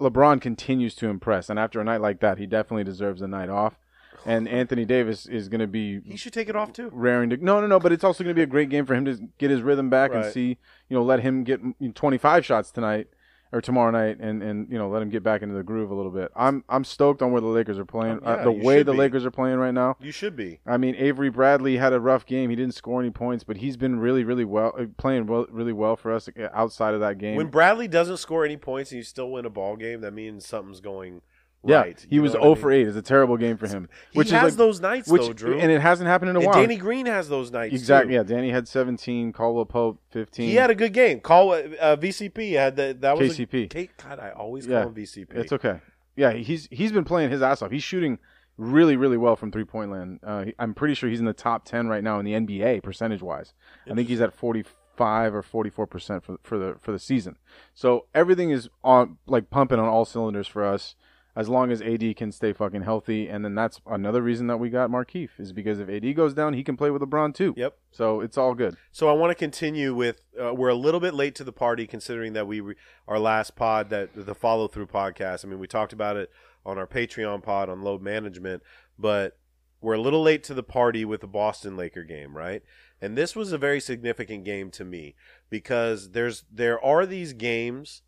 LeBron 0.00 0.40
continues 0.40 0.94
to 0.96 1.08
impress 1.08 1.50
and 1.50 1.58
after 1.58 1.78
a 1.80 1.84
night 1.84 2.00
like 2.00 2.20
that, 2.20 2.38
he 2.38 2.46
definitely 2.46 2.84
deserves 2.84 3.20
a 3.20 3.28
night 3.28 3.50
off. 3.50 3.78
And 4.26 4.48
Anthony 4.48 4.84
Davis 4.84 5.26
is 5.26 5.48
going 5.48 5.60
to 5.60 5.66
be 5.66 6.00
He 6.04 6.16
should 6.16 6.32
take 6.32 6.48
it 6.48 6.56
off 6.56 6.72
too. 6.72 6.90
raring 6.92 7.30
to 7.30 7.36
no 7.38 7.60
no 7.60 7.66
no 7.66 7.78
but 7.80 7.92
it's 7.92 8.04
also 8.04 8.22
going 8.24 8.34
to 8.34 8.38
be 8.38 8.42
a 8.42 8.46
great 8.46 8.68
game 8.68 8.84
for 8.86 8.94
him 8.94 9.04
to 9.06 9.18
get 9.38 9.50
his 9.50 9.62
rhythm 9.62 9.88
back 9.90 10.12
and 10.14 10.24
see 10.32 10.58
you 10.88 10.96
know 10.96 11.02
let 11.02 11.20
him 11.20 11.44
get 11.44 11.62
mm, 11.62 11.94
25 11.94 12.44
shots 12.44 12.70
tonight 12.70 13.08
or 13.52 13.60
tomorrow 13.60 13.90
night 13.90 14.18
and 14.20 14.42
and 14.44 14.70
you 14.70 14.78
know 14.78 14.88
let 14.88 15.02
him 15.02 15.10
get 15.10 15.22
back 15.24 15.42
into 15.42 15.54
the 15.56 15.62
groove 15.62 15.90
a 15.90 15.94
little 15.94 16.12
bit 16.12 16.30
i'm 16.36 16.62
i'm 16.68 16.84
stoked 16.84 17.20
on 17.20 17.32
where 17.32 17.40
the 17.40 17.46
lakers 17.48 17.78
are 17.80 17.84
playing 17.84 18.20
Oh, 18.22 18.30
yeah, 18.30 18.36
uh, 18.36 18.44
the 18.44 18.52
way 18.52 18.82
the 18.84 18.92
be. 18.92 18.98
lakers 18.98 19.24
are 19.26 19.30
playing 19.32 19.56
right 19.58 19.74
now 19.74 19.96
You 20.00 20.12
should 20.12 20.36
be. 20.36 20.60
i 20.66 20.76
mean 20.76 20.94
avery 20.96 21.30
bradley 21.30 21.76
had 21.78 21.92
a 21.92 21.98
rough 21.98 22.24
game 22.26 22.48
he 22.50 22.54
didn't 22.56 22.74
score 22.74 23.00
any 23.00 23.10
points 23.10 23.42
but 23.42 23.56
he's 23.56 23.76
been 23.76 23.98
really 23.98 24.22
really 24.22 24.44
well 24.44 24.72
uh, 24.78 24.84
playing 24.98 25.26
well, 25.26 25.46
really 25.50 25.72
well 25.72 25.96
for 25.96 26.12
us 26.12 26.28
uh, 26.28 26.48
outside 26.52 26.94
of 26.94 27.00
that 27.00 27.18
game 27.18 27.34
When 27.36 27.48
Bradley 27.48 27.88
doesn't 27.88 28.18
score 28.18 28.44
any 28.44 28.56
points 28.56 28.92
and 28.92 28.98
you 28.98 29.02
still 29.02 29.30
win 29.32 29.44
a 29.46 29.50
ball 29.50 29.74
game, 29.76 30.00
that 30.02 30.12
means 30.12 30.46
something's 30.46 30.80
going 30.80 31.22
yeah 31.64 31.76
right. 31.82 32.06
he 32.08 32.18
was 32.20 32.32
know 32.34 32.40
0 32.40 32.48
what 32.50 32.58
I 32.58 32.60
for 32.62 32.72
8 32.72 32.88
it's 32.88 32.96
a 32.96 33.02
terrible 33.02 33.36
game 33.36 33.56
for 33.58 33.66
him 33.68 33.88
He 34.12 34.18
which 34.18 34.30
has 34.30 34.52
is 34.52 34.54
like, 34.54 34.58
those 34.66 34.80
nights 34.80 35.08
which 35.08 35.22
though, 35.22 35.32
Drew. 35.32 35.58
and 35.58 35.70
it 35.70 35.80
hasn't 35.80 36.08
happened 36.08 36.30
in 36.30 36.36
a 36.36 36.38
And 36.40 36.46
while 36.46 36.54
Danny 36.60 36.76
Green 36.76 37.06
has 37.06 37.28
those 37.28 37.50
nights 37.50 37.74
exactly 37.74 38.12
too. 38.12 38.14
yeah 38.16 38.22
danny 38.22 38.50
had 38.50 38.66
17 38.66 39.32
caldwell 39.32 39.66
pope 39.66 40.00
15 40.10 40.48
He 40.48 40.54
had 40.54 40.70
a 40.70 40.74
good 40.74 40.92
game. 40.94 41.20
Call 41.20 41.52
uh, 41.52 41.62
VCP 41.96 42.52
had 42.52 42.76
that. 42.76 43.00
That 43.02 43.18
was 43.18 43.38
a- 43.38 43.46
KCP. 43.46 43.68
K- 43.70 43.90
God, 44.02 44.18
I 44.18 44.30
always 44.30 44.66
Yeah, 44.66 44.80
call 44.84 44.88
him 44.90 44.94
VCP. 44.94 45.34
It's 45.36 45.52
okay. 45.52 45.80
Yeah, 46.16 46.32
he's 46.32 46.66
he's 46.70 46.92
been 46.92 47.04
playing 47.04 47.30
his 47.30 47.42
ass 47.42 47.60
off. 47.62 47.70
He's 47.70 47.82
shooting 47.82 48.18
really 48.56 48.96
really 48.96 49.16
well 49.16 49.36
from 49.36 49.50
three 49.52 49.64
point 49.64 49.90
land. 49.90 50.20
Uh, 50.22 50.44
he- 50.44 50.54
I'm 50.58 50.74
pretty 50.74 50.94
sure 50.94 51.08
he's 51.10 51.20
in 51.20 51.26
the 51.26 51.32
top 51.32 51.64
ten 51.64 51.88
right 51.88 52.02
now 52.02 52.18
in 52.18 52.24
the 52.24 52.32
NBA 52.32 52.82
percentage 52.82 53.22
wise. 53.22 53.52
I 53.90 53.94
think 53.94 54.08
he's 54.08 54.20
at 54.20 54.32
45 54.34 55.34
or 55.34 55.42
44 55.42 55.86
percent 55.86 56.24
for 56.24 56.36
for 56.42 56.58
the 56.58 56.76
for 56.80 56.92
the 56.92 56.98
season. 56.98 57.36
So 57.74 58.06
everything 58.14 58.50
is 58.50 58.68
on 58.82 59.18
like 59.26 59.50
pumping 59.50 59.78
on 59.78 59.88
all 59.88 60.04
cylinders 60.04 60.46
for 60.46 60.64
us. 60.64 60.94
As 61.36 61.48
long 61.48 61.70
as 61.70 61.80
AD 61.80 62.16
can 62.16 62.32
stay 62.32 62.52
fucking 62.52 62.82
healthy. 62.82 63.28
And 63.28 63.44
then 63.44 63.54
that's 63.54 63.80
another 63.86 64.20
reason 64.20 64.48
that 64.48 64.56
we 64.56 64.68
got 64.68 64.90
Markieff 64.90 65.30
is 65.38 65.52
because 65.52 65.78
if 65.78 65.88
AD 65.88 66.14
goes 66.16 66.34
down, 66.34 66.54
he 66.54 66.64
can 66.64 66.76
play 66.76 66.90
with 66.90 67.02
LeBron 67.02 67.34
too. 67.34 67.54
Yep. 67.56 67.78
So 67.92 68.20
it's 68.20 68.36
all 68.36 68.54
good. 68.54 68.76
So 68.90 69.08
I 69.08 69.12
want 69.12 69.30
to 69.30 69.34
continue 69.34 69.94
with. 69.94 70.22
Uh, 70.40 70.54
we're 70.54 70.68
a 70.68 70.74
little 70.74 71.00
bit 71.00 71.14
late 71.14 71.34
to 71.36 71.44
the 71.44 71.52
party, 71.52 71.86
considering 71.86 72.32
that 72.32 72.46
we 72.46 72.60
re- 72.60 72.74
our 73.06 73.18
last 73.18 73.56
pod 73.56 73.90
that 73.90 74.10
the 74.14 74.34
follow 74.34 74.68
through 74.68 74.86
podcast. 74.86 75.44
I 75.44 75.48
mean, 75.48 75.58
we 75.58 75.66
talked 75.66 75.92
about 75.92 76.16
it 76.16 76.30
on 76.66 76.78
our 76.78 76.86
Patreon 76.86 77.42
pod 77.42 77.68
on 77.68 77.82
load 77.82 78.02
management, 78.02 78.62
but 78.98 79.38
we're 79.80 79.94
a 79.94 80.00
little 80.00 80.22
late 80.22 80.44
to 80.44 80.54
the 80.54 80.62
party 80.62 81.04
with 81.04 81.20
the 81.20 81.26
Boston 81.26 81.76
Laker 81.76 82.04
game, 82.04 82.36
right? 82.36 82.62
And 83.00 83.16
this 83.16 83.34
was 83.34 83.52
a 83.52 83.58
very 83.58 83.80
significant 83.80 84.44
game 84.44 84.70
to 84.72 84.84
me 84.84 85.14
because 85.48 86.10
there's 86.10 86.44
there 86.52 86.82
are 86.84 87.06
these 87.06 87.32
games 87.32 88.02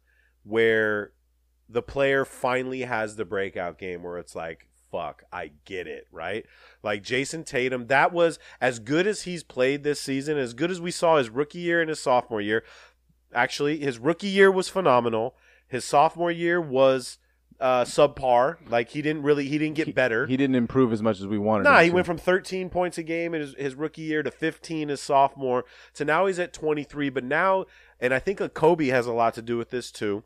where 0.44 1.12
the 1.68 1.82
player 1.82 2.24
finally 2.24 2.82
has 2.82 3.16
the 3.16 3.24
breakout 3.24 3.78
game 3.78 4.02
where 4.02 4.18
it's 4.18 4.34
like 4.34 4.68
fuck, 4.92 5.24
I 5.32 5.52
get 5.64 5.88
it, 5.88 6.06
right? 6.12 6.44
Like 6.82 7.02
Jayson 7.02 7.44
Tatum, 7.44 7.86
that 7.88 8.12
was 8.12 8.38
as 8.60 8.78
good 8.78 9.06
as 9.06 9.22
he's 9.22 9.42
played 9.42 9.82
this 9.82 9.98
season, 9.98 10.36
as 10.36 10.54
good 10.54 10.70
as 10.70 10.80
we 10.80 10.90
saw 10.90 11.16
his 11.16 11.30
rookie 11.30 11.58
year 11.58 11.80
and 11.80 11.88
his 11.88 11.98
sophomore 11.98 12.42
year. 12.42 12.62
Actually, 13.34 13.78
his 13.78 13.98
rookie 13.98 14.28
year 14.28 14.52
was 14.52 14.68
phenomenal. 14.68 15.34
His 15.66 15.86
sophomore 15.86 16.30
year 16.30 16.60
was 16.60 17.18
uh, 17.58 17.84
subpar. 17.84 18.58
Like 18.68 18.90
he 18.90 19.00
didn't 19.00 19.22
really, 19.22 19.48
he 19.48 19.56
didn't 19.56 19.76
get 19.76 19.94
better. 19.94 20.26
He 20.26 20.36
didn't 20.36 20.56
improve 20.56 20.92
as 20.92 21.02
much 21.02 21.18
as 21.18 21.26
we 21.26 21.38
wanted. 21.38 21.64
Nah, 21.64 21.80
he 21.80 21.88
to. 21.88 21.94
went 21.94 22.06
from 22.06 22.18
13 22.18 22.68
points 22.68 22.98
a 22.98 23.02
game 23.02 23.32
in 23.34 23.40
his, 23.40 23.54
his 23.56 23.74
rookie 23.74 24.02
year 24.02 24.22
to 24.22 24.30
15 24.30 24.90
his 24.90 25.00
sophomore. 25.00 25.64
So 25.94 26.04
now 26.04 26.26
he's 26.26 26.38
at 26.38 26.52
23. 26.52 27.08
But 27.08 27.24
now, 27.24 27.64
and 27.98 28.12
I 28.12 28.18
think 28.18 28.40
a 28.40 28.50
Kobe 28.50 28.88
has 28.88 29.06
a 29.06 29.12
lot 29.12 29.32
to 29.34 29.42
do 29.42 29.56
with 29.56 29.70
this 29.70 29.90
too. 29.90 30.24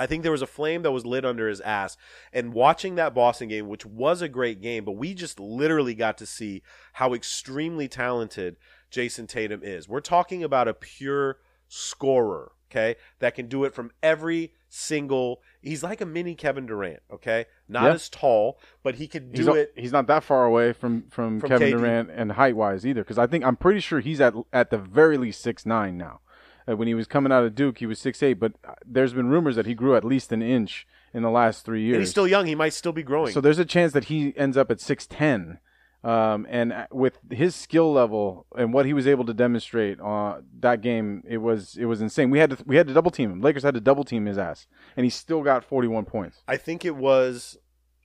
I 0.00 0.06
think 0.06 0.22
there 0.22 0.32
was 0.32 0.42
a 0.42 0.46
flame 0.46 0.82
that 0.82 0.92
was 0.92 1.04
lit 1.04 1.24
under 1.24 1.46
his 1.48 1.60
ass. 1.60 1.96
And 2.32 2.54
watching 2.54 2.94
that 2.94 3.14
Boston 3.14 3.48
game, 3.48 3.68
which 3.68 3.84
was 3.84 4.22
a 4.22 4.28
great 4.28 4.60
game, 4.62 4.84
but 4.84 4.92
we 4.92 5.12
just 5.14 5.38
literally 5.38 5.94
got 5.94 6.16
to 6.18 6.26
see 6.26 6.62
how 6.94 7.12
extremely 7.14 7.86
talented 7.86 8.56
Jayson 8.90 9.26
Tatum 9.26 9.60
is. 9.62 9.88
We're 9.88 10.00
talking 10.00 10.42
about 10.42 10.68
a 10.68 10.74
pure 10.74 11.36
scorer, 11.68 12.52
okay, 12.70 12.96
that 13.20 13.34
can 13.34 13.46
do 13.46 13.64
it 13.64 13.74
from 13.74 13.90
every 14.02 14.52
single. 14.68 15.40
He's 15.60 15.82
like 15.82 16.00
a 16.00 16.06
mini 16.06 16.34
Kevin 16.34 16.66
Durant, 16.66 17.00
okay, 17.12 17.46
not 17.68 17.84
Yeah. 17.84 17.92
as 17.92 18.08
tall, 18.08 18.58
but 18.82 18.96
he 18.96 19.06
could 19.06 19.30
He's, 19.34 19.44
do 19.46 19.50
al- 19.52 19.56
it. 19.56 19.72
he's 19.76 19.92
not 19.92 20.06
that 20.08 20.24
far 20.24 20.44
away 20.46 20.72
from 20.72 21.02
from, 21.10 21.40
From 21.40 21.48
Kevin 21.48 21.68
KD. 21.68 21.78
Durant 21.78 22.10
and 22.10 22.32
height 22.32 22.56
wise 22.56 22.84
either. 22.86 23.02
Because 23.02 23.18
I 23.18 23.26
think 23.26 23.44
I'm 23.44 23.56
pretty 23.56 23.80
sure 23.80 24.00
he's 24.00 24.20
at 24.20 24.34
at 24.52 24.70
the 24.70 24.78
very 24.78 25.16
least 25.18 25.40
six 25.42 25.64
nine 25.66 25.96
now. 25.96 26.20
Uh, 26.68 26.76
when 26.76 26.88
he 26.88 26.94
was 26.94 27.06
coming 27.06 27.32
out 27.32 27.44
of 27.44 27.54
Duke, 27.54 27.78
he 27.78 27.86
was 27.86 27.98
six 27.98 28.22
eight. 28.22 28.34
But 28.34 28.52
uh, 28.66 28.74
there's 28.84 29.12
been 29.12 29.28
rumors 29.28 29.56
that 29.56 29.66
he 29.66 29.74
grew 29.74 29.96
at 29.96 30.04
least 30.04 30.32
an 30.32 30.42
inch 30.42 30.86
in 31.12 31.22
the 31.22 31.30
last 31.30 31.64
three 31.64 31.82
years. 31.82 31.96
And 31.96 32.02
he's 32.02 32.10
still 32.10 32.28
young. 32.28 32.46
He 32.46 32.54
might 32.54 32.72
still 32.72 32.92
be 32.92 33.02
growing. 33.02 33.32
So 33.32 33.40
there's 33.40 33.58
a 33.58 33.64
chance 33.64 33.92
that 33.92 34.04
he 34.04 34.32
ends 34.36 34.56
up 34.56 34.70
at 34.70 34.80
six 34.80 35.06
ten. 35.06 35.58
Um, 36.02 36.46
and 36.48 36.72
uh, 36.72 36.86
with 36.90 37.18
his 37.30 37.54
skill 37.54 37.92
level 37.92 38.46
and 38.56 38.72
what 38.72 38.86
he 38.86 38.94
was 38.94 39.06
able 39.06 39.26
to 39.26 39.34
demonstrate 39.34 40.00
uh, 40.00 40.38
that 40.60 40.80
game, 40.80 41.22
it 41.28 41.38
was 41.38 41.76
it 41.76 41.84
was 41.84 42.00
insane. 42.00 42.30
We 42.30 42.38
had 42.38 42.50
to 42.50 42.64
we 42.64 42.76
had 42.76 42.86
to 42.86 42.94
double 42.94 43.10
team 43.10 43.30
him. 43.30 43.40
Lakers 43.42 43.64
had 43.64 43.74
to 43.74 43.80
double 43.80 44.04
team 44.04 44.24
his 44.24 44.38
ass, 44.38 44.66
and 44.96 45.04
he 45.04 45.10
still 45.10 45.42
got 45.42 45.62
41 45.62 46.06
points. 46.06 46.38
I 46.48 46.56
think 46.56 46.86
it 46.86 46.96
was, 46.96 47.58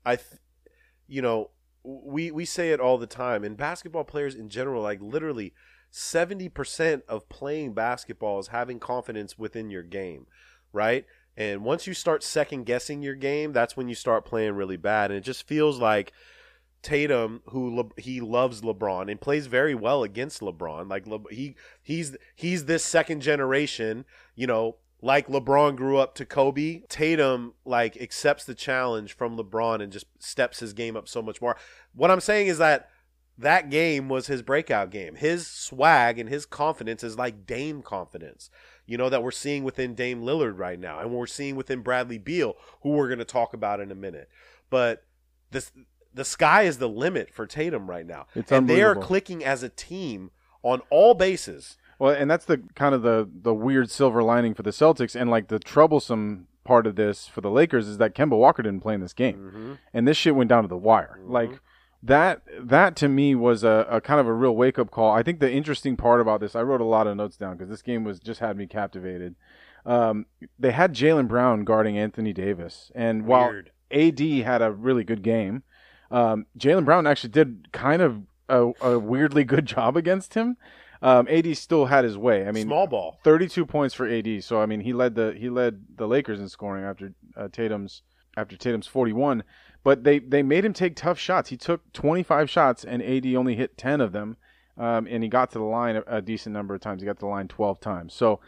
I, 0.05 0.17
th- 0.17 0.41
you 1.07 1.21
know, 1.21 1.51
we 1.83 2.31
we 2.31 2.43
say 2.43 2.71
it 2.71 2.81
all 2.81 2.97
the 2.97 3.07
time, 3.07 3.45
and 3.45 3.55
basketball 3.55 4.03
players 4.03 4.35
in 4.35 4.49
general, 4.49 4.83
like 4.83 4.99
literally, 5.01 5.53
seventy 5.95 6.49
percent 6.49 7.03
of 7.07 7.29
playing 7.29 7.73
basketball 7.73 8.39
is 8.39 8.47
having 8.47 8.79
confidence 8.79 9.37
within 9.37 9.69
your 9.69 9.83
game, 9.83 10.27
right? 10.73 11.05
And 11.37 11.63
once 11.63 11.87
you 11.87 11.93
start 11.93 12.23
second 12.23 12.65
guessing 12.65 13.01
your 13.01 13.15
game, 13.15 13.53
that's 13.53 13.77
when 13.77 13.87
you 13.87 13.95
start 13.95 14.25
playing 14.25 14.55
really 14.55 14.77
bad, 14.77 15.11
and 15.11 15.17
it 15.17 15.23
just 15.23 15.47
feels 15.47 15.79
like. 15.79 16.11
Tatum, 16.81 17.41
who 17.47 17.75
Le- 17.77 17.99
he 17.99 18.21
loves 18.21 18.61
LeBron 18.61 19.09
and 19.09 19.19
plays 19.19 19.47
very 19.47 19.73
well 19.73 20.03
against 20.03 20.39
LeBron, 20.41 20.87
like 20.87 21.07
Le- 21.07 21.31
he 21.31 21.55
he's 21.81 22.15
he's 22.35 22.65
this 22.65 22.85
second 22.85 23.21
generation, 23.21 24.05
you 24.35 24.45
know, 24.45 24.75
like 25.01 25.27
LeBron 25.27 25.75
grew 25.75 25.97
up 25.97 26.13
to 26.13 26.25
Kobe, 26.25 26.83
Tatum 26.87 27.55
like 27.65 27.97
accepts 27.97 28.45
the 28.45 28.53
challenge 28.53 29.13
from 29.17 29.35
LeBron 29.35 29.81
and 29.81 29.91
just 29.91 30.05
steps 30.19 30.59
his 30.59 30.73
game 30.73 30.95
up 30.95 31.07
so 31.07 31.23
much 31.23 31.41
more. 31.41 31.57
What 31.95 32.11
I'm 32.11 32.21
saying 32.21 32.47
is 32.47 32.59
that 32.59 32.89
that 33.37 33.69
game 33.69 34.07
was 34.09 34.27
his 34.27 34.41
breakout 34.41 34.91
game. 34.91 35.15
His 35.15 35.45
swag 35.47 36.19
and 36.19 36.29
his 36.29 36.45
confidence 36.45 37.03
is 37.03 37.17
like 37.17 37.45
Dame 37.45 37.81
confidence, 37.81 38.49
you 38.85 38.97
know, 38.97 39.09
that 39.09 39.21
we're 39.23 39.31
seeing 39.31 39.63
within 39.63 39.93
Dame 39.95 40.21
Lillard 40.21 40.57
right 40.57 40.79
now, 40.79 40.99
and 40.99 41.11
we're 41.11 41.25
seeing 41.27 41.55
within 41.55 41.81
Bradley 41.81 42.17
Beal, 42.17 42.55
who 42.81 42.89
we're 42.91 43.07
going 43.07 43.19
to 43.19 43.25
talk 43.25 43.53
about 43.53 43.79
in 43.79 43.91
a 43.91 43.95
minute. 43.95 44.29
But 44.69 45.03
this 45.51 45.71
the 46.13 46.23
sky 46.25 46.63
is 46.63 46.77
the 46.77 46.87
limit 46.87 47.29
for 47.33 47.45
Tatum 47.45 47.89
right 47.89 48.05
now, 48.05 48.27
It's 48.35 48.51
and 48.51 48.69
they 48.69 48.81
are 48.81 48.95
clicking 48.95 49.43
as 49.43 49.63
a 49.63 49.69
team 49.69 50.31
on 50.63 50.81
all 50.89 51.13
bases. 51.13 51.77
Well, 51.99 52.11
and 52.15 52.31
that's 52.31 52.45
the 52.45 52.61
kind 52.75 52.95
of 52.95 53.01
the 53.01 53.29
the 53.41 53.53
weird 53.53 53.89
silver 53.91 54.23
lining 54.23 54.53
for 54.53 54.63
the 54.63 54.71
Celtics, 54.71 55.13
and 55.19 55.29
like 55.29 55.49
the 55.49 55.59
troublesome 55.59 56.47
part 56.63 56.87
of 56.87 56.95
this 56.95 57.27
for 57.27 57.41
the 57.41 57.51
Lakers 57.51 57.87
is 57.87 57.97
that 57.99 58.15
Kemba 58.15 58.37
Walker 58.37 58.63
didn't 58.63 58.79
play 58.81 58.93
in 58.95 59.01
this 59.01 59.13
game, 59.13 59.35
Mm-hmm. 59.37 59.73
and 59.93 60.07
this 60.07 60.15
shit 60.17 60.35
went 60.35 60.49
down 60.49 60.63
to 60.63 60.67
the 60.69 60.77
wire. 60.77 61.19
Like 61.25 61.51
that 62.05 62.41
that 62.61 62.95
to 62.97 63.09
me 63.09 63.35
was 63.35 63.63
a, 63.63 63.87
a 63.89 63.99
kind 63.99 64.19
of 64.19 64.27
a 64.27 64.33
real 64.33 64.55
wake 64.55 64.77
up 64.77 64.91
call. 64.91 65.11
I 65.11 65.23
think 65.23 65.39
the 65.39 65.51
interesting 65.51 65.97
part 65.97 66.21
about 66.21 66.39
this, 66.39 66.55
I 66.55 66.61
wrote 66.61 66.81
a 66.81 66.85
lot 66.85 67.07
of 67.07 67.17
notes 67.17 67.35
down 67.35 67.57
because 67.57 67.69
this 67.69 67.81
game 67.81 68.03
was 68.03 68.19
just 68.19 68.39
had 68.39 68.57
me 68.57 68.67
captivated. 68.67 69.35
Um, 69.85 70.25
they 70.57 70.71
had 70.71 70.93
Jaylen 70.93 71.27
Brown 71.27 71.63
guarding 71.63 71.97
Anthony 71.97 72.33
Davis, 72.33 72.91
and 72.95 73.25
while 73.25 73.61
AD 73.91 74.19
had 74.19 74.61
a 74.61 74.71
really 74.71 75.03
good 75.03 75.21
game, 75.21 75.63
um, 76.11 76.45
Jaylen 76.57 76.85
Brown 76.85 77.07
actually 77.07 77.31
did 77.31 77.71
kind 77.71 78.01
of 78.01 78.21
a, 78.49 78.71
a 78.81 78.99
weirdly 78.99 79.43
good 79.43 79.65
job 79.75 79.97
against 79.97 80.33
him. 80.33 80.57
Um, 81.01 81.27
AD 81.27 81.57
still 81.57 81.85
had 81.85 82.03
his 82.03 82.17
way. 82.17 82.47
I 82.47 82.51
mean, 82.51 82.67
Small 82.67 82.87
ball. 82.87 83.19
32 83.23 83.65
points 83.65 83.93
for 83.93 84.07
AD. 84.07 84.43
So 84.43 84.61
I 84.61 84.65
mean, 84.65 84.81
he 84.81 84.93
led 84.93 85.15
the 85.15 85.35
he 85.37 85.49
led 85.49 85.83
the 85.97 86.07
Lakers 86.07 86.39
in 86.39 86.49
scoring 86.49 86.83
after 86.83 87.13
uh, 87.35 87.47
Tatum's 87.51 88.01
after 88.37 88.57
Tatum's 88.57 88.87
41. 88.87 89.43
But 89.85 90.03
they 90.03 90.17
they 90.17 90.41
made 90.41 90.65
him 90.65 90.73
take 90.73 90.95
tough 90.95 91.19
shots. 91.19 91.49
He 91.51 91.57
took 91.57 91.93
25 91.93 92.49
shots 92.49 92.83
and 92.83 93.03
AD 93.03 93.27
only 93.35 93.55
hit 93.55 93.77
10 93.77 94.01
of 94.01 94.13
them. 94.13 94.35
Um, 94.77 95.07
and 95.07 95.21
he 95.21 95.29
got 95.29 95.51
to 95.51 95.59
the 95.59 95.63
line 95.63 95.95
a, 95.95 96.03
a 96.07 96.21
decent 96.23 96.53
number 96.53 96.73
of 96.73 96.81
times. 96.81 97.01
He 97.01 97.05
got 97.05 97.17
to 97.17 97.21
the 97.21 97.27
line 97.27 97.47
12 97.47 97.79
times. 97.79 98.13
So 98.15 98.39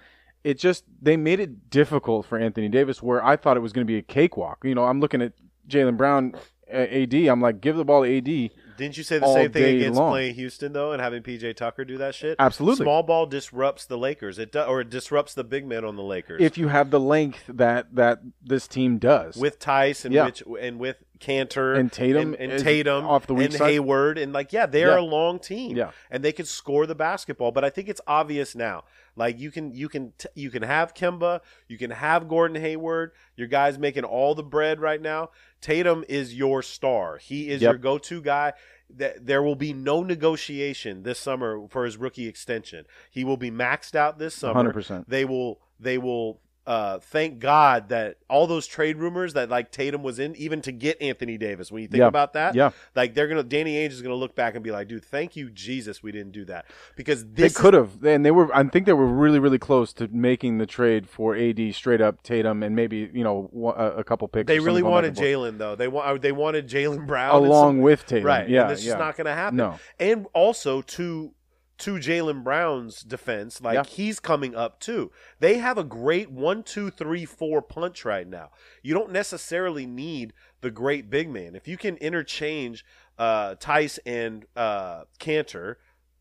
it 0.44 0.58
just 0.58 0.86
they 1.00 1.16
made 1.16 1.40
it 1.40 1.70
difficult 1.70 2.26
for 2.26 2.40
Anthony 2.40 2.70
Davis 2.70 3.04
where 3.04 3.24
I 3.24 3.38
thought 3.38 3.56
it 3.56 3.60
was 3.60 3.72
going 3.72 3.86
to 3.86 3.90
be 3.90 4.00
a 4.00 4.02
cakewalk. 4.02 4.64
You 4.64 4.74
know, 4.74 4.86
I'm 4.86 5.00
looking 5.00 5.22
at 5.22 5.34
Jaylen 5.70 5.96
Brown 5.96 6.34
AD. 6.72 7.14
I'm 7.14 7.40
like, 7.40 7.62
give 7.62 7.76
the 7.76 7.86
ball 7.86 8.04
to 8.04 8.18
AD. 8.18 8.52
Didn't 8.78 8.98
you 8.98 9.04
say 9.04 9.20
the 9.20 9.34
same 9.34 9.52
thing 9.52 9.78
against 9.78 10.00
long. 10.00 10.12
playing 10.12 10.36
Houston 10.36 10.74
though, 10.74 10.92
and 10.92 11.02
having 11.02 11.24
PJ 11.24 11.56
Tucker 11.56 11.84
do 11.84 11.98
that 11.98 12.16
shit? 12.16 12.36
Absolutely. 12.40 12.84
Small 12.86 13.04
ball 13.04 13.26
disrupts 13.26 13.86
the 13.86 13.98
Lakers. 13.98 14.38
It 14.40 14.52
do, 14.52 14.62
or 14.62 14.82
it 14.82 14.90
disrupts 14.90 15.34
the 15.34 15.44
big 15.44 15.66
men 15.66 15.84
on 15.84 15.96
the 15.96 16.04
Lakers. 16.04 16.42
If 16.42 16.58
you 16.58 16.68
have 16.70 16.92
the 16.92 17.00
length 17.00 17.44
that 17.50 17.96
that 17.96 18.22
this 18.44 18.68
team 18.68 18.98
does, 18.98 19.36
with 19.36 19.60
Theis 19.60 20.06
and 20.06 20.14
Yeah. 20.14 20.30
and 20.60 20.80
with 20.80 20.98
Kanter 21.20 21.76
And 21.78 21.92
Tatum 21.92 22.36
and, 22.40 22.52
and 22.52 22.64
Tatum 22.64 23.04
off 23.06 23.26
the 23.26 23.34
weak 23.34 23.46
and 23.48 23.54
side. 23.56 23.72
Hayward 23.72 24.18
and 24.20 24.32
like 24.34 24.54
yeah, 24.54 24.68
they're 24.68 24.90
Yeah. 24.90 25.00
a 25.00 25.02
long 25.02 25.40
team. 25.40 25.76
Yeah. 25.76 25.92
and 26.12 26.24
they 26.24 26.32
could 26.32 26.48
score 26.48 26.86
the 26.86 26.94
basketball. 26.96 27.52
But 27.52 27.64
I 27.66 27.70
think 27.72 27.90
it's 27.90 28.02
obvious 28.08 28.56
now. 28.56 28.84
Like 29.18 29.40
you 29.40 29.52
can 29.52 29.74
you 29.74 29.90
can 29.90 30.14
t- 30.18 30.30
you 30.36 30.50
can 30.52 30.62
have 30.64 30.94
Kemba, 30.94 31.42
you 31.68 31.78
can 31.78 31.92
have 31.92 32.28
Gordon 32.30 32.62
Hayward. 32.62 33.12
Your 33.36 33.48
guys 33.48 33.78
making 33.78 34.04
all 34.06 34.36
the 34.36 34.44
bread 34.44 34.80
right 34.80 35.02
now. 35.02 35.32
Tatum 35.60 36.06
is 36.08 36.34
your 36.36 36.62
star. 36.62 37.18
He 37.18 37.50
is 37.50 37.62
Yep. 37.62 37.72
your 37.72 37.78
go-to 37.80 38.22
guy. 38.22 38.54
That 38.96 39.26
there 39.26 39.44
will 39.44 39.56
be 39.56 39.74
no 39.74 40.02
negotiation 40.04 41.04
this 41.04 41.20
summer 41.20 41.68
for 41.68 41.84
his 41.84 41.98
rookie 41.98 42.28
extension. 42.28 42.86
He 43.12 43.26
will 43.26 43.36
be 43.36 43.52
maxed 43.52 43.96
out 43.96 44.18
this 44.20 44.36
summer. 44.36 44.72
100%. 44.72 45.06
They 45.10 45.26
will 45.26 45.60
they 45.80 45.98
will 45.98 46.40
uh, 46.68 47.00
thank 47.00 47.40
God 47.40 47.90
that 47.90 48.18
all 48.30 48.46
those 48.46 48.68
trade 48.68 48.98
rumors 48.98 49.34
that 49.34 49.50
like 49.50 49.72
Tatum 49.72 50.04
was 50.04 50.20
in, 50.20 50.36
even 50.36 50.62
to 50.64 50.72
get 50.74 51.02
Anthony 51.02 51.38
Davis. 51.38 51.72
When 51.72 51.82
you 51.82 51.88
think 51.88 52.02
Yeah. 52.02 52.08
about 52.08 52.34
that, 52.34 52.54
Yeah. 52.56 52.72
like 52.94 53.14
they're 53.14 53.28
gonna 53.30 53.42
Danny 53.44 53.76
Ainge 53.76 53.92
is 53.94 54.02
gonna 54.02 54.16
look 54.16 54.36
back 54.36 54.54
and 54.56 54.64
be 54.64 54.72
like, 54.72 54.90
dude, 54.90 55.06
thank 55.06 55.36
you 55.38 55.50
Jesus, 55.50 56.04
we 56.04 56.12
didn't 56.12 56.34
do 56.34 56.44
that 56.46 56.66
because 56.98 57.26
They 57.26 57.50
could 57.50 57.74
have, 57.74 58.04
and 58.04 58.26
they 58.26 58.32
were. 58.32 58.54
I 58.54 58.64
think 58.66 58.86
they 58.86 58.94
were 58.94 59.08
really, 59.08 59.40
really 59.40 59.58
close 59.60 59.94
to 59.94 60.10
making 60.10 60.58
the 60.58 60.66
trade 60.66 61.08
for 61.08 61.36
AD 61.36 61.72
straight 61.74 62.02
up 62.02 62.22
Tatum, 62.22 62.62
and 62.64 62.76
maybe 62.76 63.10
you 63.14 63.24
know 63.24 63.50
a, 63.78 64.00
a 64.00 64.04
couple 64.04 64.28
picks. 64.28 64.48
they 64.48 64.60
really 64.60 64.84
wanted 64.84 65.16
Jaylen 65.16 65.58
though. 65.58 65.76
They 65.76 65.88
want 65.88 66.22
they 66.22 66.34
wanted 66.34 66.68
Jaylen 66.68 67.08
Brown 67.08 67.34
along 67.34 67.82
with 67.82 68.06
Tatum, 68.06 68.26
right? 68.26 68.50
Yeah, 68.50 68.64
and 68.64 68.72
this 68.72 68.84
yeah. 68.84 68.94
is 68.94 69.00
not 69.00 69.16
gonna 69.16 69.34
happen. 69.34 69.56
No. 69.56 69.80
and 70.00 70.28
also 70.34 70.82
to 70.82 71.32
to 71.80 71.96
Jaylen 71.96 72.44
Brown's 72.44 73.02
defense, 73.02 73.62
like 73.62 73.76
Yeah. 73.76 73.84
he's 73.84 74.20
coming 74.20 74.56
up 74.56 74.80
too. 74.80 75.12
They 75.40 75.58
have 75.58 75.78
a 75.78 75.84
great 75.84 76.32
one, 76.32 76.64
two, 76.64 76.90
three, 76.90 77.24
four 77.26 77.62
punch 77.62 78.04
right 78.04 78.28
now. 78.28 78.50
You 78.82 78.94
don't 78.96 79.12
necessarily 79.12 79.86
need 79.86 80.34
the 80.62 80.72
great 80.72 81.10
big 81.10 81.30
man. 81.30 81.56
If 81.56 81.68
you 81.68 81.78
can 81.78 81.98
interchange 81.98 82.84
uh, 83.20 83.56
Theis 83.56 84.00
and 84.06 84.46
uh, 84.56 85.04
Kanter, 85.20 85.76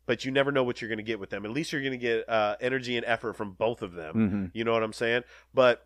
but 0.05 0.25
you 0.25 0.31
never 0.31 0.51
know 0.51 0.63
what 0.63 0.81
you're 0.81 0.89
going 0.89 0.97
to 0.97 1.03
get 1.03 1.19
with 1.19 1.29
them. 1.31 1.45
At 1.45 1.51
least 1.51 1.71
you're 1.71 1.81
going 1.81 1.91
to 1.91 1.97
get 1.97 2.27
uh, 2.29 2.55
energy 2.61 2.95
and 2.95 3.05
effort 3.05 3.33
from 3.33 3.51
both 3.53 3.81
of 3.81 3.93
them. 3.93 4.15
Mhm. 4.15 4.51
You 4.55 4.63
know 4.63 4.73
what 4.73 4.83
I'm 4.83 4.93
saying? 4.93 5.23
But 5.53 5.85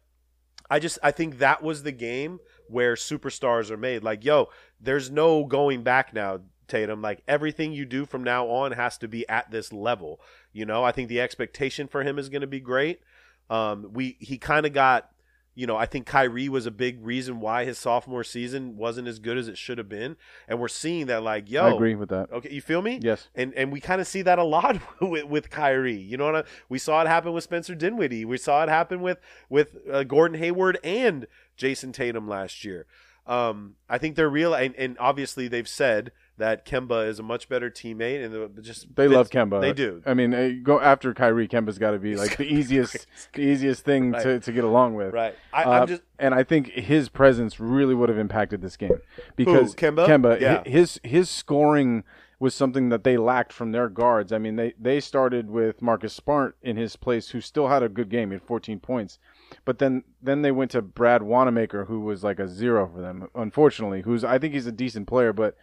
I 0.70 0.80
just 0.80 1.00
I 1.04 1.12
think 1.12 1.40
that 1.40 1.64
was 1.64 1.84
the 1.84 1.92
game 1.92 2.40
where 2.68 2.94
superstars 2.96 3.72
are 3.72 3.78
made. 3.78 4.04
Like, 4.04 4.24
yo, 4.24 4.50
there's 4.80 5.10
no 5.12 5.44
going 5.46 5.84
back 5.84 6.14
now, 6.14 6.40
Tatum. 6.72 7.02
Like 7.02 7.22
everything 7.28 7.74
you 7.74 7.86
do 7.86 8.06
from 8.06 8.24
now 8.24 8.48
on 8.48 8.72
has 8.72 8.98
to 9.00 9.08
be 9.08 9.28
at 9.30 9.52
this 9.52 9.72
level. 9.72 10.20
You 10.54 10.66
know, 10.66 10.84
I 10.84 10.92
think 10.92 11.10
the 11.10 11.22
expectation 11.22 11.88
for 11.88 12.04
him 12.04 12.18
is 12.18 12.30
going 12.30 12.42
to 12.42 12.48
be 12.48 12.60
great. 12.60 13.02
Um, 13.50 13.92
we 13.94 14.18
he 14.20 14.38
kind 14.38 14.66
of 14.66 14.74
got 14.74 15.12
you 15.54 15.68
know, 15.68 15.76
I 15.76 15.86
think 15.86 16.06
Kyrie 16.06 16.48
was 16.48 16.66
a 16.66 16.72
big 16.72 17.06
reason 17.06 17.42
why 17.42 17.66
his 17.66 17.78
sophomore 17.78 18.24
season 18.24 18.78
wasn't 18.78 19.10
as 19.10 19.20
good 19.20 19.38
as 19.38 19.50
it 19.50 19.58
should 19.58 19.78
have 19.80 19.90
been, 19.90 20.16
and 20.48 20.60
we're 20.60 20.70
seeing 20.70 21.08
that 21.08 21.24
like, 21.24 21.52
yo, 21.52 21.66
I 21.66 21.74
agree 21.74 21.96
with 21.96 22.10
that. 22.10 22.32
Okay, 22.32 22.50
you 22.52 22.62
feel 22.62 22.82
me? 22.82 23.00
Yes. 23.02 23.28
And 23.36 23.54
and 23.56 23.72
we 23.72 23.82
kind 23.82 24.00
of 24.00 24.08
see 24.08 24.22
that 24.22 24.40
a 24.40 24.44
lot 24.44 24.80
with, 25.02 25.26
with 25.26 25.50
Kyrie. 25.50 25.98
You 25.98 26.16
know 26.16 26.26
what 26.26 26.36
I, 26.36 26.44
we 26.70 26.80
saw 26.80 27.02
it 27.02 27.08
happen 27.08 27.34
with 27.34 27.44
Spencer 27.44 27.76
Dinwiddie. 27.76 28.24
We 28.24 28.38
saw 28.38 28.64
it 28.64 28.70
happen 28.70 29.02
with 29.02 29.20
with 29.50 29.76
uh, 29.92 30.04
Gordon 30.04 30.40
Hayward 30.40 30.80
and 30.84 31.28
Jayson 31.58 31.92
Tatum 31.92 32.30
last 32.30 32.64
year. 32.64 32.86
Um, 33.28 33.76
I 33.90 33.98
think 33.98 34.16
they're 34.16 34.30
real, 34.30 34.54
and, 34.54 34.74
and 34.76 34.98
obviously 35.00 35.48
they've 35.48 35.68
said 35.68 36.12
that 36.42 36.66
Kemba 36.66 37.08
is 37.08 37.20
a 37.20 37.24
much 37.24 37.48
better 37.50 37.70
teammate, 37.70 38.24
and 38.26 38.36
uh, 38.36 38.62
just 38.62 38.94
They 38.96 39.06
fits- 39.06 39.16
love 39.16 39.30
Kemba. 39.30 39.62
They 39.62 39.74
do. 39.74 40.02
I 40.06 40.14
mean, 40.14 40.34
uh, 40.34 40.52
go 40.62 40.80
after 40.80 41.14
Kyrie. 41.14 41.48
Kemba's 41.48 41.78
got 41.80 41.92
to 41.92 42.00
be 42.00 42.16
like 42.16 42.38
the 42.38 42.44
easiest, 42.54 43.08
the 43.34 43.42
easiest 43.42 43.86
thing 43.86 44.12
to, 44.14 44.18
Right. 44.34 44.44
to 44.44 44.52
get 44.52 44.64
along 44.64 44.96
with. 44.96 45.14
Right. 45.14 45.36
I, 45.54 45.64
Uh, 45.64 45.70
I'm 45.72 45.88
just 45.88 46.02
and 46.20 46.34
I 46.36 46.44
think 46.44 46.68
his 46.68 47.10
presence 47.10 47.60
really 47.60 47.96
would 47.96 48.10
have 48.10 48.18
impacted 48.18 48.62
this 48.62 48.78
game 48.78 49.00
because 49.36 49.74
Kemba? 49.76 50.06
Kemba, 50.08 50.40
Yeah. 50.40 50.64
his 50.66 51.00
his 51.04 51.30
scoring 51.30 52.04
was 52.40 52.56
something 52.56 52.90
that 52.90 53.04
they 53.04 53.18
lacked 53.18 53.54
from 53.54 53.72
their 53.72 53.88
guards. 53.88 54.32
I 54.32 54.38
mean, 54.40 54.56
they 54.56 54.74
they 54.80 55.00
started 55.00 55.50
with 55.52 55.82
Marcus 55.82 56.14
Smart 56.14 56.58
in 56.64 56.76
his 56.76 56.96
place, 56.96 57.30
who 57.30 57.40
still 57.42 57.68
had 57.68 57.84
a 57.84 57.90
good 57.90 58.10
game, 58.10 58.30
he 58.30 58.34
had 58.36 58.42
14 58.42 58.80
points, 58.80 59.20
but 59.64 59.78
then 59.78 60.04
then 60.24 60.42
they 60.42 60.52
went 60.52 60.72
to 60.72 60.82
Brad 60.82 61.22
Wanamaker, 61.22 61.86
who 61.86 62.00
was 62.00 62.24
like 62.24 62.40
a 62.40 62.48
zero 62.48 62.90
for 62.92 63.00
them. 63.00 63.28
Unfortunately, 63.36 64.02
who's 64.02 64.24
I 64.24 64.40
think 64.40 64.54
he's 64.56 64.68
a 64.68 64.72
decent 64.72 65.08
player, 65.08 65.34
but. 65.34 65.56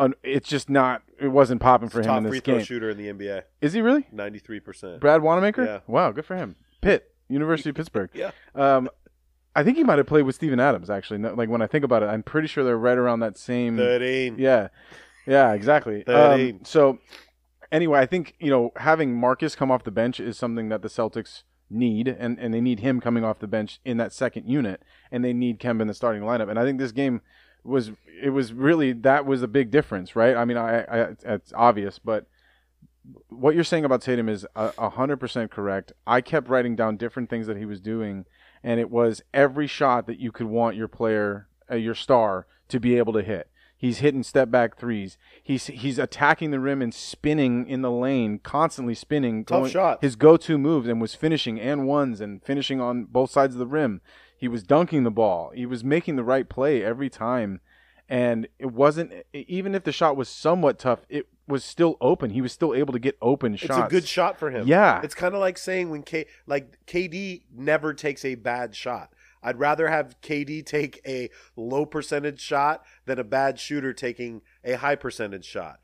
Un, 0.00 0.14
it's 0.22 0.48
just 0.48 0.68
not. 0.70 1.02
It 1.20 1.28
wasn't 1.28 1.60
popping 1.60 1.88
for 1.88 1.98
him 2.00 2.06
top 2.06 2.18
in 2.24 2.28
free 2.28 2.40
throw 2.40 2.56
game. 2.56 2.64
shooter 2.64 2.90
in 2.90 2.96
the 2.96 3.12
NBA, 3.12 3.42
Is 3.60 3.72
he 3.74 3.82
really? 3.82 4.06
ninety 4.10 4.38
three 4.38 4.58
percent. 4.60 5.00
Brad 5.00 5.22
Wanamaker? 5.22 5.64
Yeah. 5.64 5.80
Wow, 5.86 6.10
good 6.12 6.24
for 6.26 6.36
him. 6.36 6.56
Pitt, 6.80 7.12
University 7.28 7.70
of 7.70 7.76
Pittsburgh. 7.76 8.10
Yeah. 8.14 8.30
Um, 8.54 8.88
I 9.54 9.62
think 9.64 9.76
he 9.76 9.84
might 9.84 9.98
have 9.98 10.06
played 10.06 10.22
with 10.22 10.34
Steven 10.36 10.58
Adams 10.60 10.88
actually. 10.90 11.18
No, 11.18 11.34
Like 11.34 11.48
when 11.48 11.60
I 11.62 11.66
think 11.66 11.84
about 11.84 12.02
it, 12.02 12.06
I'm 12.06 12.22
pretty 12.22 12.48
sure 12.48 12.64
they're 12.64 12.78
right 12.78 12.96
around 12.96 13.20
that 13.20 13.36
same. 13.36 13.76
Thirteen. 13.76 14.36
Yeah, 14.38 14.68
yeah, 15.26 15.52
exactly. 15.52 16.02
Thirteen. 16.06 16.56
Um, 16.56 16.64
so 16.64 16.98
anyway, 17.70 17.98
I 18.00 18.06
think 18.06 18.34
you 18.38 18.50
know 18.50 18.70
having 18.76 19.14
Marcus 19.14 19.54
come 19.54 19.70
off 19.70 19.84
the 19.84 19.90
bench 19.90 20.18
is 20.20 20.38
something 20.38 20.68
that 20.70 20.82
the 20.82 20.88
Celtics 20.88 21.42
need, 21.68 22.08
and 22.08 22.38
and 22.38 22.54
they 22.54 22.60
need 22.60 22.80
him 22.80 23.00
coming 23.00 23.24
off 23.24 23.38
the 23.38 23.46
bench 23.46 23.80
in 23.84 23.96
that 23.98 24.12
second 24.12 24.48
unit, 24.48 24.82
and 25.10 25.24
they 25.24 25.32
need 25.32 25.58
Kemba 25.60 25.82
in 25.82 25.88
the 25.88 25.94
starting 25.94 26.22
lineup. 26.22 26.48
And 26.48 26.58
I 26.58 26.64
think 26.64 26.78
this 26.78 26.92
game 26.92 27.20
was 27.64 27.92
it 28.22 28.30
was 28.30 28.52
really 28.52 28.92
that 28.92 29.26
was 29.26 29.42
a 29.42 29.48
big 29.48 29.70
difference, 29.70 30.14
right? 30.14 30.36
I 30.36 30.44
mean, 30.44 30.56
I, 30.56 30.82
I 30.82 31.08
it's 31.24 31.52
obvious, 31.54 31.98
but 31.98 32.26
what 33.28 33.54
you're 33.54 33.64
saying 33.64 33.84
about 33.84 34.02
Tatum 34.02 34.28
is 34.28 34.46
hundred 34.54 35.16
percent 35.18 35.50
correct. 35.50 35.92
I 36.06 36.20
kept 36.20 36.48
writing 36.48 36.76
down 36.76 36.96
different 36.96 37.30
things 37.30 37.46
that 37.46 37.56
he 37.56 37.64
was 37.64 37.80
doing, 37.80 38.26
and 38.62 38.78
it 38.80 38.90
was 38.90 39.22
every 39.32 39.66
shot 39.66 40.06
that 40.06 40.18
you 40.18 40.32
could 40.32 40.46
want 40.46 40.76
your 40.76 40.88
player, 40.88 41.48
uh, 41.70 41.76
your 41.76 41.94
star, 41.94 42.46
to 42.68 42.78
be 42.78 42.98
able 42.98 43.12
to 43.14 43.22
hit. 43.22 43.48
He's 43.76 43.98
hitting 43.98 44.22
step 44.22 44.50
back 44.50 44.76
threes. 44.76 45.16
He's 45.42 45.68
he's 45.68 45.98
attacking 45.98 46.50
the 46.50 46.60
rim 46.60 46.82
and 46.82 46.92
spinning 46.92 47.66
in 47.66 47.80
the 47.80 47.90
lane, 47.90 48.38
constantly 48.38 48.94
spinning. 48.94 49.46
Tough 49.46 49.70
shots. 49.70 50.02
His 50.02 50.16
go-to 50.16 50.58
moves 50.58 50.86
and 50.86 51.00
was 51.00 51.14
finishing 51.14 51.58
and 51.58 51.86
ones 51.86 52.20
and 52.20 52.42
finishing 52.44 52.78
on 52.78 53.04
both 53.04 53.30
sides 53.30 53.54
of 53.54 53.58
the 53.58 53.66
rim. 53.66 54.02
He 54.40 54.48
was 54.48 54.62
dunking 54.62 55.04
the 55.04 55.10
ball. 55.10 55.52
He 55.54 55.66
was 55.66 55.84
making 55.84 56.16
the 56.16 56.24
right 56.24 56.48
play 56.48 56.82
every 56.82 57.10
time, 57.10 57.60
and 58.08 58.48
it 58.58 58.72
wasn't 58.72 59.12
even 59.34 59.74
if 59.74 59.84
the 59.84 59.92
shot 59.92 60.16
was 60.16 60.30
somewhat 60.30 60.78
tough. 60.78 61.00
It 61.10 61.28
was 61.46 61.62
still 61.62 61.98
open. 62.00 62.30
He 62.30 62.40
was 62.40 62.50
still 62.50 62.74
able 62.74 62.94
to 62.94 62.98
get 62.98 63.18
open 63.20 63.54
shots. 63.56 63.78
It's 63.78 63.86
a 63.86 63.90
good 63.90 64.08
shot 64.08 64.38
for 64.38 64.50
him. 64.50 64.66
Yeah. 64.66 65.02
It's 65.02 65.14
kind 65.14 65.34
of 65.34 65.40
like 65.40 65.58
saying 65.58 65.90
when 65.90 66.02
K 66.02 66.24
like 66.46 66.78
KD 66.86 67.42
never 67.54 67.92
takes 67.92 68.24
a 68.24 68.34
bad 68.34 68.74
shot. 68.74 69.12
I'd 69.42 69.58
rather 69.58 69.88
have 69.88 70.18
KD 70.22 70.64
take 70.64 71.02
a 71.06 71.28
low 71.54 71.84
percentage 71.84 72.40
shot 72.40 72.82
than 73.04 73.18
a 73.18 73.24
bad 73.24 73.60
shooter 73.60 73.92
taking 73.92 74.40
a 74.64 74.72
high 74.74 74.96
percentage 74.96 75.44
shot. 75.44 75.80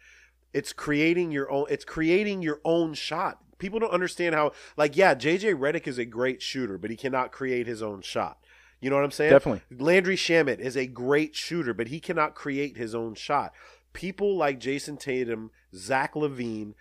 It's 0.55 0.73
creating 0.73 1.31
your 1.31 1.51
own 1.51 1.67
it's 1.69 1.85
creating 1.85 2.41
your 2.41 2.63
own 2.65 2.95
shot. 2.95 3.41
People 3.59 3.81
don't 3.81 3.93
understand 3.93 4.35
how 4.35 4.53
like 4.79 4.97
yeah, 4.97 5.15
JJ 5.15 5.59
Redick 5.59 5.87
is 5.87 5.99
a 5.99 6.07
great 6.07 6.41
shooter, 6.41 6.79
but 6.79 6.89
he 6.89 6.97
cannot 6.97 7.33
create 7.33 7.67
his 7.67 7.83
own 7.83 8.01
shot. 8.01 8.39
You 8.81 8.91
know 8.91 8.97
what 8.97 9.05
I'm 9.05 9.11
saying? 9.11 9.33
Definitely. 9.33 9.63
Landry 9.79 10.17
Shamet 10.17 10.59
is 10.59 10.77
a 10.77 10.87
great 10.87 11.35
shooter, 11.35 11.73
but 11.73 11.89
he 11.89 12.01
cannot 12.01 12.35
create 12.35 12.77
his 12.77 12.95
own 12.95 13.15
shot. 13.15 13.53
People 13.93 14.37
like 14.37 14.61
Jayson 14.61 14.99
Tatum, 14.99 15.51
Zach 15.75 16.15
LaVine, 16.15 16.75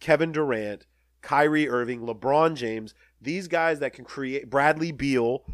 Kevin 0.00 0.32
Durant, 0.32 0.86
Kyrie 1.20 1.68
Irving, 1.68 2.00
LeBron 2.00 2.54
James, 2.54 2.94
these 3.20 3.48
guys 3.48 3.78
that 3.80 3.92
can 3.92 4.04
create 4.04 4.50
Bradley 4.50 4.92
Beal, 4.92 5.44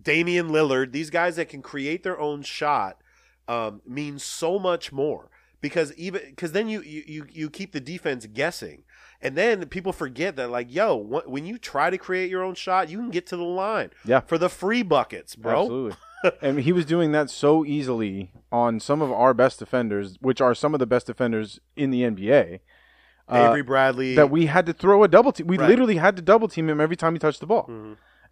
Damian 0.00 0.50
Lillard, 0.50 0.92
these 0.92 1.10
guys 1.10 1.36
that 1.36 1.48
can 1.48 1.62
create 1.62 2.02
their 2.02 2.20
own 2.20 2.42
shot 2.42 2.98
um, 3.48 3.80
mean 3.86 4.18
so 4.18 4.58
much 4.58 4.92
more 4.92 5.30
because 5.60 5.92
even 5.94 6.22
because 6.26 6.52
then 6.52 6.68
you 6.68 6.82
you 6.82 7.26
you 7.30 7.50
keep 7.50 7.72
the 7.72 7.80
defense 7.80 8.26
guessing, 8.26 8.84
and 9.20 9.36
then 9.36 9.66
people 9.66 9.92
forget 9.92 10.36
that 10.36 10.50
like 10.50 10.72
yo 10.72 11.02
wh- 11.02 11.28
when 11.28 11.44
you 11.46 11.58
try 11.58 11.90
to 11.90 11.98
create 11.98 12.30
your 12.30 12.42
own 12.42 12.54
shot, 12.54 12.88
you 12.88 12.98
can 12.98 13.10
get 13.10 13.26
to 13.28 13.36
the 13.36 13.42
line 13.44 13.90
Yeah. 14.04 14.20
for 14.20 14.38
the 14.38 14.48
free 14.48 14.82
buckets, 14.82 15.34
bro. 15.36 15.62
Absolutely. 15.62 15.96
and 16.42 16.60
he 16.60 16.72
was 16.72 16.84
doing 16.84 17.12
that 17.12 17.30
so 17.30 17.64
easily 17.64 18.32
on 18.50 18.80
some 18.80 19.00
of 19.02 19.12
our 19.12 19.32
best 19.34 19.58
defenders, 19.58 20.16
which 20.20 20.40
are 20.40 20.54
some 20.54 20.74
of 20.74 20.80
the 20.80 20.86
best 20.86 21.06
defenders 21.06 21.60
in 21.76 21.90
the 21.90 22.02
NBA. 22.02 22.60
uh, 23.30 23.48
Avery 23.50 23.62
Bradley, 23.62 24.14
that 24.14 24.30
we 24.30 24.46
had 24.46 24.64
to 24.66 24.72
throw 24.72 25.04
a 25.04 25.08
double 25.08 25.32
team. 25.32 25.46
We 25.46 25.58
Right. 25.58 25.68
literally 25.68 25.96
had 25.96 26.16
to 26.16 26.22
double 26.22 26.48
team 26.48 26.68
him 26.70 26.80
every 26.80 26.96
time 26.96 27.12
he 27.14 27.18
touched 27.18 27.40
the 27.40 27.46
ball. 27.46 27.70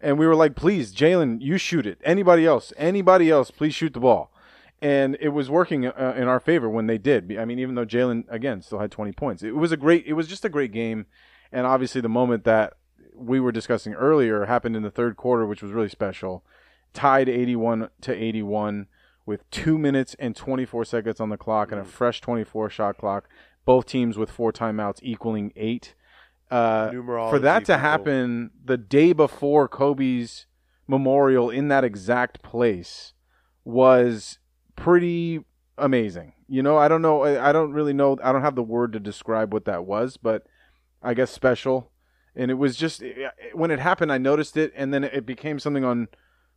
And 0.01 0.17
we 0.19 0.25
were 0.27 0.35
like, 0.35 0.55
please, 0.55 0.93
Jaylen, 0.93 1.37
you 1.41 1.57
shoot 1.57 1.85
it. 1.87 1.99
Anybody 2.03 2.45
else, 2.45 2.73
anybody 2.77 3.29
else, 3.29 3.51
please 3.51 3.73
shoot 3.75 3.93
the 3.93 3.99
ball. 3.99 4.31
And 4.81 5.17
it 5.19 5.29
was 5.29 5.49
working 5.49 5.87
uh, 5.87 6.13
in 6.15 6.27
our 6.27 6.39
favor 6.39 6.69
when 6.69 6.87
they 6.87 6.97
did. 6.99 7.35
I 7.37 7.45
mean, 7.45 7.57
even 7.59 7.75
though 7.75 7.85
Jaylen, 7.85 8.25
again, 8.29 8.61
still 8.61 8.79
had 8.79 8.91
20 8.91 9.11
points. 9.13 9.41
It 9.41 9.55
was 9.55 9.71
a 9.71 9.77
great, 9.77 10.05
it 10.05 10.13
was 10.13 10.27
just 10.27 10.45
a 10.45 10.49
great 10.49 10.71
game. 10.71 11.07
And 11.51 11.65
obviously, 11.65 12.01
the 12.01 12.09
moment 12.09 12.43
that 12.43 12.73
we 13.15 13.39
were 13.39 13.51
discussing 13.51 13.93
earlier 13.93 14.45
happened 14.45 14.75
in 14.75 14.83
the 14.83 14.91
third 14.91 15.17
quarter, 15.17 15.45
which 15.45 15.63
was 15.63 15.71
really 15.71 15.89
special. 15.89 16.43
Tied 16.93 17.27
81 17.29 17.89
to 18.01 18.13
81 18.13 18.87
with 19.25 19.49
two 19.51 19.77
minutes 19.77 20.15
and 20.19 20.35
24 20.35 20.85
seconds 20.85 21.19
on 21.19 21.29
the 21.29 21.37
clock 21.37 21.71
and 21.71 21.81
a 21.81 21.83
fresh 21.83 22.21
24 22.21 22.69
shot 22.69 22.97
clock. 22.97 23.27
Both 23.65 23.85
teams 23.85 24.17
with 24.17 24.31
four 24.31 24.53
timeouts 24.53 24.99
equaling 25.01 25.51
eight. 25.55 25.93
Uh, 26.49 26.91
for 26.91 27.39
that 27.39 27.65
to 27.65 27.77
happen 27.77 28.51
the 28.63 28.77
day 28.77 29.11
before 29.11 29.67
Kobe's 29.67 30.45
memorial 30.87 31.49
in 31.49 31.67
that 31.67 31.83
exact 31.83 32.41
place 32.41 33.11
was 33.65 34.39
pretty 34.77 35.41
amazing. 35.77 36.31
You 36.47 36.63
know, 36.63 36.77
I 36.77 36.87
don't 36.87 37.01
know. 37.01 37.23
I 37.23 37.51
don't 37.51 37.73
really 37.73 37.91
know. 37.93 38.17
I 38.23 38.31
don't 38.31 38.41
have 38.41 38.55
the 38.55 38.63
word 38.63 38.93
to 38.93 38.99
describe 39.01 39.51
what 39.53 39.65
that 39.65 39.83
was, 39.83 40.15
but 40.15 40.43
I 41.03 41.13
guess 41.13 41.29
special. 41.29 41.91
And 42.35 42.49
it 42.49 42.53
was 42.53 42.77
just 42.77 43.03
when 43.53 43.69
it 43.71 43.79
happened, 43.79 44.11
I 44.13 44.17
noticed 44.17 44.55
it, 44.55 44.71
and 44.75 44.93
then 44.93 45.03
it 45.03 45.25
became 45.25 45.59
something 45.59 45.83
on 45.83 46.07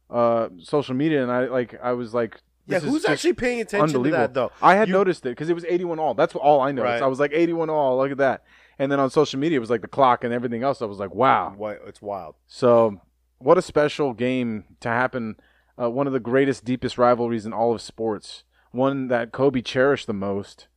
uh, 0.08 0.48
social 0.58 0.94
media, 0.94 1.22
and 1.22 1.32
I 1.32 1.46
like 1.46 1.74
I 1.82 1.92
was 1.92 2.14
like, 2.14 2.38
yeah, 2.66 2.78
who's 2.78 3.04
actually 3.04 3.32
paying 3.32 3.60
attention 3.60 4.02
to 4.04 4.10
that 4.10 4.34
though? 4.34 4.52
I 4.62 4.74
had 4.76 4.88
You- 4.88 4.94
noticed 4.94 5.26
it 5.26 5.30
because 5.30 5.48
it 5.48 5.54
was 5.54 5.64
81 5.64 5.98
all. 5.98 6.14
That's 6.14 6.34
all 6.36 6.60
I 6.60 6.70
noticed. 6.70 6.92
Right. 7.00 7.02
I 7.02 7.06
was 7.08 7.18
like 7.18 7.32
81 7.34 7.68
all. 7.70 7.96
Look 7.98 8.12
at 8.12 8.18
that. 8.18 8.44
And 8.78 8.90
then 8.92 9.00
on 9.00 9.10
social 9.10 9.38
media, 9.40 9.56
it 9.56 9.60
was 9.60 9.70
like 9.70 9.82
the 9.82 9.88
clock 9.88 10.22
and 10.24 10.32
everything 10.32 10.62
else. 10.62 10.80
I 10.80 10.86
was 10.86 10.98
like, 10.98 11.14
wow. 11.14 11.54
It's 11.86 12.00
wild. 12.00 12.36
So, 12.46 13.00
what 13.38 13.58
a 13.58 13.62
special 13.62 14.14
game 14.14 14.64
to 14.80 14.88
happen. 14.88 15.36
Uh, 15.80 15.90
one 15.90 16.06
of 16.06 16.12
the 16.12 16.20
greatest, 16.20 16.64
deepest 16.64 16.98
rivalries 16.98 17.46
in 17.46 17.52
all 17.52 17.72
of 17.72 17.80
sports. 17.80 18.44
One 18.72 19.08
that 19.08 19.32
Kobe 19.32 19.62
cherished 19.62 20.06
the 20.06 20.12
most. 20.12 20.68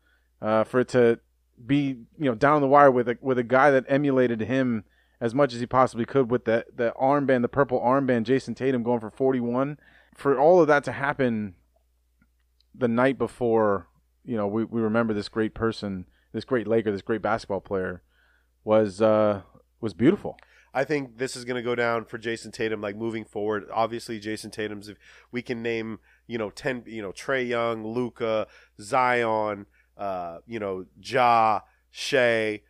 Uh, 0.42 0.63
for 0.63 0.80
it 0.82 0.88
to 0.89 1.20
be, 1.66 1.98
you 2.18 2.26
know, 2.26 2.36
down 2.36 2.62
the 2.62 2.68
wire 2.68 2.92
with 2.92 3.08
a 3.08 3.18
with 3.22 3.38
a 3.38 3.44
guy 3.44 3.72
that 3.72 3.86
emulated 3.88 4.42
him 4.42 4.84
as 5.22 5.34
much 5.34 5.54
as 5.54 5.60
he 5.60 5.66
possibly 5.66 6.06
could 6.06 6.30
with 6.30 6.46
the 6.46 6.66
the 6.74 6.94
armband, 7.00 7.42
the 7.42 7.48
purple 7.48 7.80
armband, 7.80 8.26
Jayson 8.26 8.56
Tatum 8.56 8.84
going 8.84 9.00
for 9.00 9.10
41. 9.10 9.78
For 10.16 10.38
all 10.38 10.62
of 10.62 10.68
that 10.68 10.84
to 10.86 10.92
happen 10.92 11.56
the 12.76 12.88
night 12.88 13.18
before, 13.18 13.88
you 14.26 14.36
know, 14.36 14.48
we, 14.48 14.63
we 14.63 14.82
remember 14.82 15.13
this 15.13 15.30
great 15.30 15.54
person, 15.54 16.06
this 16.34 16.46
great 16.46 16.68
Laker, 16.68 16.92
this 16.92 17.02
great 17.02 17.22
basketball 17.22 17.62
player 17.62 18.04
was 18.63 19.02
uh 19.02 19.42
was 19.80 19.94
beautiful. 19.94 20.38
I 20.74 20.84
think 20.84 21.18
this 21.18 21.36
is 21.36 21.46
going 21.46 21.56
to 21.58 21.62
go 21.62 21.76
down 21.76 22.06
for 22.06 22.18
Jayson 22.18 22.52
Tatum. 22.52 22.82
Like 22.82 22.96
moving 22.96 23.26
forward, 23.26 23.66
obviously 23.72 24.20
Jayson 24.20 24.52
Tatum's. 24.52 24.90
If 24.90 24.98
we 25.32 25.42
can 25.42 25.62
name, 25.62 26.00
you 26.28 26.38
know, 26.38 26.50
ten, 26.50 26.84
you 26.88 27.02
know, 27.02 27.12
Trae 27.12 27.48
Young, 27.48 27.86
Luka, 27.86 28.48
Zion, 28.82 29.66
uh, 29.98 30.40
you 30.48 30.60
know, 30.60 30.86
Ja, 31.02 31.62
Shai, 31.92 32.62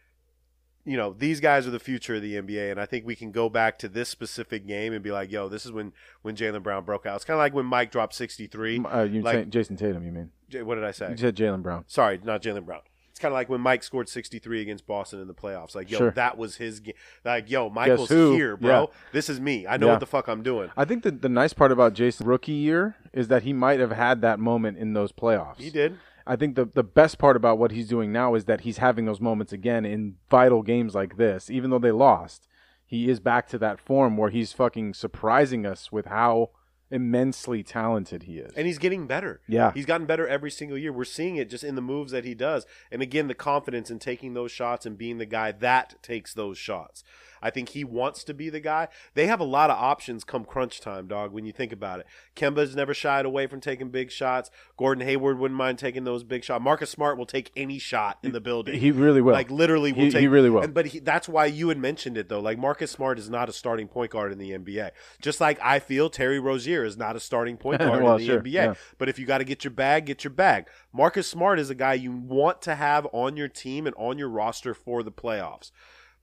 you 0.86 0.98
know, 0.98 1.14
these 1.18 1.40
guys 1.40 1.66
are 1.66 1.72
the 1.72 1.80
future 1.80 2.16
of 2.16 2.22
the 2.22 2.34
NBA, 2.36 2.72
and 2.72 2.80
I 2.80 2.86
think 2.86 3.06
we 3.06 3.16
can 3.16 3.32
go 3.32 3.48
back 3.50 3.80
to 3.80 3.88
this 3.88 4.10
specific 4.10 4.68
game 4.68 4.92
and 4.92 5.02
be 5.02 5.12
like, 5.12 5.32
yo, 5.32 5.48
this 5.48 5.66
is 5.66 5.72
when 5.72 5.94
when 6.24 6.36
Jaylen 6.36 6.62
Brown 6.62 6.84
broke 6.84 7.06
out. 7.06 7.16
It's 7.16 7.24
kind 7.26 7.36
of 7.36 7.40
like 7.40 7.54
when 7.54 7.66
Mike 7.66 7.90
dropped 7.92 8.16
63. 8.16 8.80
Uh, 8.84 9.04
you 9.04 9.22
like- 9.22 9.50
Jayson 9.50 9.78
Tatum? 9.78 10.06
You 10.06 10.12
mean? 10.12 10.32
J- 10.50 10.62
what 10.64 10.76
did 10.76 10.84
I 10.84 10.92
say? 10.92 11.12
You 11.12 11.18
said 11.18 11.38
Jaylen 11.38 11.64
Brown. 11.64 11.86
Sorry, 11.88 12.20
not 12.22 12.42
Jaylen 12.42 12.66
Brown. 12.66 12.82
It's 13.14 13.20
kind 13.20 13.32
of 13.32 13.36
like 13.36 13.48
when 13.48 13.62
Mike 13.62 13.84
scored 13.84 14.10
63 14.10 14.64
against 14.64 14.88
Boston 14.88 15.22
in 15.22 15.28
the 15.28 15.36
playoffs. 15.36 15.76
Like, 15.76 15.92
yo, 15.92 16.00
Sure. 16.00 16.12
that 16.12 16.36
was 16.36 16.56
his 16.56 16.80
game. 16.80 16.96
Like, 17.24 17.48
yo, 17.48 17.70
Michael's 17.70 18.10
here, 18.10 18.58
bro. 18.58 18.90
Yeah. 18.92 18.98
This 19.12 19.30
is 19.30 19.40
me. 19.40 19.68
I 19.68 19.78
know 19.78 19.86
Yeah. 19.86 19.92
what 19.92 20.00
the 20.00 20.08
fuck 20.08 20.28
I'm 20.28 20.42
doing. 20.42 20.72
I 20.76 20.84
think 20.84 21.04
that 21.04 21.22
the 21.22 21.30
nice 21.30 21.54
part 21.54 21.72
about 21.72 21.94
Jayson's 21.94 22.26
rookie 22.26 22.54
year 22.54 22.96
is 23.14 23.28
that 23.28 23.44
he 23.44 23.54
might 23.54 23.80
have 23.80 23.92
had 23.92 24.22
that 24.22 24.40
moment 24.40 24.80
in 24.80 24.94
those 24.94 25.12
playoffs. 25.12 25.58
He 25.60 25.70
did. 25.70 26.00
I 26.26 26.36
think 26.36 26.56
the 26.56 26.66
the 26.66 26.82
best 26.82 27.20
part 27.20 27.36
about 27.36 27.60
what 27.60 27.70
he's 27.70 27.88
doing 27.88 28.12
now 28.12 28.34
is 28.34 28.46
that 28.46 28.62
he's 28.62 28.78
having 28.80 29.06
those 29.06 29.22
moments 29.22 29.54
again 29.54 29.86
in 29.86 30.16
vital 30.32 30.64
games 30.64 30.96
like 30.96 31.18
this. 31.18 31.52
Even 31.52 31.70
though 31.70 31.78
they 31.78 31.92
lost, 31.92 32.48
he 32.84 33.10
is 33.12 33.20
back 33.20 33.48
to 33.50 33.60
that 33.60 33.80
form 33.80 34.18
where 34.18 34.32
he's 34.32 34.54
fucking 34.54 34.96
surprising 34.96 35.68
us 35.68 35.92
with 35.92 36.08
how 36.08 36.50
immensely 36.92 37.64
talented 37.64 38.24
he 38.24 38.38
is. 38.38 38.54
And 38.56 38.68
he's 38.68 38.78
getting 38.78 39.08
better. 39.08 39.42
Yeah. 39.48 39.72
He's 39.74 39.86
gotten 39.86 40.06
better 40.06 40.28
every 40.28 40.52
single 40.52 40.78
year. 40.78 40.94
We're 40.94 41.06
seeing 41.06 41.36
it 41.38 41.50
just 41.50 41.64
in 41.64 41.76
the 41.76 41.82
moves 41.82 42.12
that 42.12 42.26
he 42.26 42.36
does. 42.36 42.66
And 42.92 43.02
again, 43.02 43.28
the 43.28 43.34
confidence 43.34 43.90
in 43.90 44.00
taking 44.00 44.34
those 44.34 44.52
shots 44.52 44.86
and 44.86 44.98
being 44.98 45.18
the 45.18 45.26
guy 45.26 45.52
that 45.52 46.02
takes 46.04 46.34
those 46.34 46.58
shots. 46.58 47.04
I 47.44 47.50
think 47.52 47.70
he 47.70 47.84
wants 47.84 48.24
to 48.24 48.34
be 48.34 48.50
the 48.50 48.60
guy. 48.62 48.88
They 49.14 49.28
have 49.28 49.40
a 49.40 49.44
lot 49.44 49.70
of 49.70 49.78
options 49.78 50.24
come 50.24 50.46
crunch 50.46 50.80
time, 50.80 51.08
dog, 51.08 51.32
when 51.34 51.46
you 51.46 51.52
think 51.52 51.72
about 51.74 52.00
it. 52.00 52.08
Kemba's 52.36 52.76
never 52.76 52.94
shied 52.94 53.26
away 53.26 53.46
from 53.48 53.60
taking 53.60 53.90
big 53.90 54.10
shots. 54.10 54.50
Gordon 54.78 55.06
Hayward 55.06 55.38
wouldn't 55.38 55.58
mind 55.58 55.78
taking 55.78 56.06
those 56.06 56.24
big 56.24 56.44
shots. 56.44 56.64
Marcus 56.64 56.90
Smart 56.90 57.18
will 57.18 57.26
take 57.26 57.52
any 57.56 57.78
shot 57.78 58.18
in 58.24 58.32
the 58.32 58.42
building. 58.42 58.80
he 58.80 58.92
really 58.92 59.22
will. 59.22 59.34
Like 59.34 59.52
literally, 59.52 59.92
will 59.92 60.06
He- 60.06 60.12
take. 60.12 60.22
he 60.22 60.28
really 60.28 60.50
will. 60.50 60.62
And, 60.62 60.74
but 60.74 60.86
he, 60.88 61.00
that's 61.00 61.28
why 61.30 61.46
you 61.48 61.68
had 61.70 61.78
mentioned 61.78 62.18
it 62.18 62.30
though. 62.30 62.40
Like 62.40 62.58
Marcus 62.58 62.90
Smart 62.92 63.20
is 63.20 63.30
not 63.30 63.50
a 63.50 63.54
starting 63.54 63.90
point 63.90 64.12
guard 64.12 64.32
in 64.32 64.38
the 64.38 64.52
NBA. 64.52 64.92
Just 65.22 65.42
like 65.42 65.60
I 65.62 65.80
feel 65.80 66.10
Terry 66.10 66.40
Rozier 66.40 66.86
is 66.86 66.96
not 66.98 67.16
a 67.18 67.20
starting 67.20 67.58
point 67.58 67.80
guard 67.82 68.02
Well, 68.02 68.14
in 68.16 68.20
the 68.22 68.26
sure, 68.26 68.40
NBA. 68.42 68.52
yeah. 68.54 68.74
But 68.98 69.10
if 69.10 69.20
you 69.20 69.26
got 69.26 69.40
to 69.40 69.44
get 69.44 69.64
your 69.66 69.72
bag, 69.72 70.06
get 70.06 70.24
your 70.24 70.32
bag. 70.32 70.68
Marcus 70.94 71.28
Smart 71.28 71.60
is 71.60 71.70
a 71.70 71.76
guy 71.76 71.94
you 71.96 72.12
want 72.14 72.62
to 72.62 72.76
have 72.76 73.06
on 73.12 73.36
your 73.36 73.50
team 73.50 73.86
and 73.86 73.96
on 73.98 74.18
your 74.18 74.30
roster 74.30 74.74
for 74.74 75.04
the 75.04 75.12
playoffs. 75.12 75.72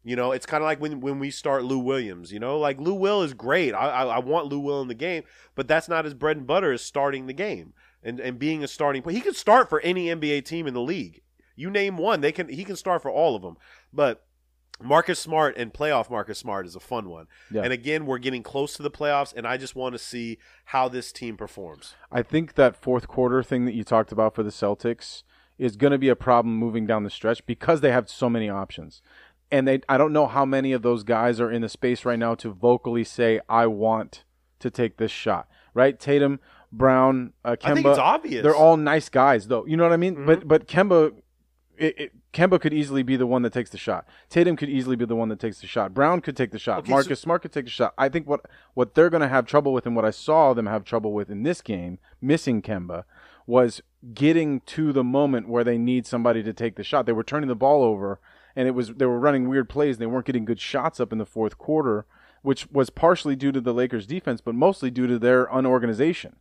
You 0.02 0.16
know, 0.16 0.32
it's 0.32 0.46
kind 0.46 0.62
of 0.62 0.66
like 0.66 0.80
when 0.80 1.00
when 1.00 1.18
we 1.18 1.30
start 1.30 1.64
Lou 1.64 1.78
Williams. 1.78 2.32
You 2.32 2.38
know, 2.38 2.58
like 2.58 2.80
Lou 2.80 2.94
Will 2.94 3.22
is 3.22 3.34
great. 3.34 3.74
I, 3.74 3.88
I 3.88 4.04
I 4.04 4.18
want 4.18 4.46
Lou 4.46 4.60
Will 4.60 4.80
in 4.80 4.88
the 4.88 4.94
game, 4.94 5.24
but 5.54 5.68
that's 5.68 5.88
not 5.88 6.04
his 6.04 6.14
bread 6.14 6.38
and 6.38 6.46
butter. 6.46 6.72
Is 6.72 6.82
starting 6.82 7.26
the 7.26 7.32
game 7.32 7.74
and 8.02 8.18
and 8.18 8.38
being 8.38 8.64
a 8.64 8.68
starting 8.68 9.02
point. 9.02 9.16
He 9.16 9.22
could 9.22 9.36
start 9.36 9.68
for 9.68 9.80
any 9.80 10.06
NBA 10.06 10.44
team 10.44 10.66
in 10.66 10.74
the 10.74 10.80
league. 10.80 11.22
You 11.54 11.70
name 11.70 11.98
one, 11.98 12.22
they 12.22 12.32
can. 12.32 12.48
He 12.48 12.64
can 12.64 12.76
start 12.76 13.02
for 13.02 13.10
all 13.10 13.36
of 13.36 13.42
them. 13.42 13.56
But 13.92 14.24
Marcus 14.82 15.18
Smart 15.18 15.56
and 15.56 15.72
playoff 15.72 16.10
Marcus 16.10 16.38
Smart 16.38 16.66
is 16.66 16.74
a 16.74 16.80
fun 16.80 17.08
one. 17.08 17.26
Yeah. 17.50 17.62
And 17.62 17.72
again, 17.72 18.06
we're 18.06 18.18
getting 18.18 18.42
close 18.42 18.74
to 18.76 18.82
the 18.82 18.90
playoffs, 18.90 19.34
and 19.34 19.46
I 19.46 19.56
just 19.56 19.76
want 19.76 19.94
to 19.94 19.98
see 19.98 20.38
how 20.66 20.88
this 20.88 21.12
team 21.12 21.36
performs. 21.36 21.94
I 22.10 22.22
think 22.22 22.54
that 22.54 22.76
fourth 22.76 23.08
quarter 23.08 23.42
thing 23.42 23.66
that 23.66 23.74
you 23.74 23.84
talked 23.84 24.12
about 24.12 24.34
for 24.34 24.42
the 24.42 24.50
Celtics 24.50 25.22
is 25.58 25.76
going 25.76 25.90
to 25.90 25.98
be 25.98 26.08
a 26.08 26.16
problem 26.16 26.56
moving 26.56 26.86
down 26.86 27.04
the 27.04 27.10
stretch 27.10 27.44
because 27.44 27.82
they 27.82 27.92
have 27.92 28.08
so 28.08 28.30
many 28.30 28.48
options. 28.48 29.02
And 29.52 29.66
they 29.66 29.80
I 29.88 29.98
don't 29.98 30.12
know 30.12 30.26
how 30.26 30.44
many 30.44 30.72
of 30.72 30.82
those 30.82 31.02
guys 31.02 31.40
are 31.40 31.50
in 31.50 31.62
the 31.62 31.68
space 31.68 32.04
right 32.04 32.18
now 32.18 32.34
to 32.36 32.50
vocally 32.50 33.04
say 33.04 33.40
I 33.48 33.66
want 33.66 34.24
to 34.60 34.70
take 34.70 34.96
this 34.96 35.10
shot. 35.10 35.48
Right? 35.74 35.98
Tatum, 35.98 36.40
Brown, 36.72 37.32
uh, 37.44 37.56
Kemba. 37.56 37.70
I 37.70 37.74
think 37.74 37.86
it's 37.86 37.98
obvious. 37.98 38.34
Mm-hmm. 38.36 38.42
They're 38.44 38.56
all 38.56 38.76
nice 38.76 39.08
guys 39.08 39.48
though. 39.48 39.66
You 39.66 39.76
know 39.76 39.84
what 39.84 39.92
I 39.92 39.96
mean? 39.96 40.24
But 40.24 40.46
but 40.46 40.68
Kemba 40.68 41.12
it, 41.80 41.98
it, 41.98 42.12
Kemba 42.32 42.60
could 42.60 42.74
easily 42.74 43.02
be 43.02 43.16
the 43.16 43.26
one 43.26 43.42
that 43.42 43.52
takes 43.52 43.70
the 43.70 43.78
shot. 43.78 44.06
Tatum 44.28 44.54
could 44.54 44.68
easily 44.68 44.96
be 44.96 45.06
the 45.06 45.16
one 45.16 45.30
that 45.30 45.40
takes 45.40 45.60
the 45.60 45.66
shot. 45.66 45.94
Brown 45.94 46.20
could 46.20 46.36
take 46.36 46.52
the 46.52 46.58
shot. 46.58 46.80
Okay, 46.80 46.88
so- 46.88 46.94
Marcus 46.94 47.20
Smart 47.20 47.42
could 47.42 47.52
take 47.52 47.64
the 47.64 47.70
shot. 47.70 47.94
I 47.98 48.08
think 48.08 48.28
what 48.28 48.42
what 48.74 48.94
they're 48.94 49.10
going 49.10 49.22
to 49.22 49.28
have 49.28 49.46
trouble 49.46 49.72
with, 49.72 49.86
and 49.86 49.96
what 49.96 50.04
I 50.04 50.10
saw 50.10 50.52
them 50.52 50.66
have 50.66 50.84
trouble 50.84 51.12
with 51.12 51.30
in 51.30 51.42
this 51.42 51.62
game, 51.62 51.98
missing 52.20 52.60
Kemba, 52.60 53.04
was 53.46 53.82
getting 54.14 54.60
to 54.60 54.92
the 54.92 55.02
moment 55.02 55.48
where 55.48 55.64
they 55.64 55.78
need 55.78 56.06
somebody 56.06 56.42
to 56.42 56.52
take 56.52 56.76
the 56.76 56.84
shot. 56.84 57.06
They 57.06 57.12
were 57.12 57.24
turning 57.24 57.48
the 57.48 57.56
ball 57.56 57.82
over, 57.82 58.20
and 58.56 58.68
it 58.68 58.72
was 58.72 58.88
they 58.94 59.06
were 59.06 59.18
running 59.18 59.48
weird 59.48 59.68
plays. 59.68 59.96
And 59.96 60.02
they 60.02 60.06
weren't 60.06 60.26
getting 60.26 60.44
good 60.44 60.60
shots 60.60 61.00
up 61.00 61.12
in 61.12 61.18
the 61.18 61.26
fourth 61.26 61.58
quarter, 61.58 62.06
which 62.42 62.70
was 62.70 62.90
partially 62.90 63.36
due 63.36 63.52
to 63.52 63.60
the 63.60 63.74
Lakers' 63.74 64.06
defense, 64.06 64.40
but 64.40 64.54
mostly 64.54 64.90
due 64.90 65.06
to 65.06 65.18
their 65.18 65.44
unorganization. 65.52 66.36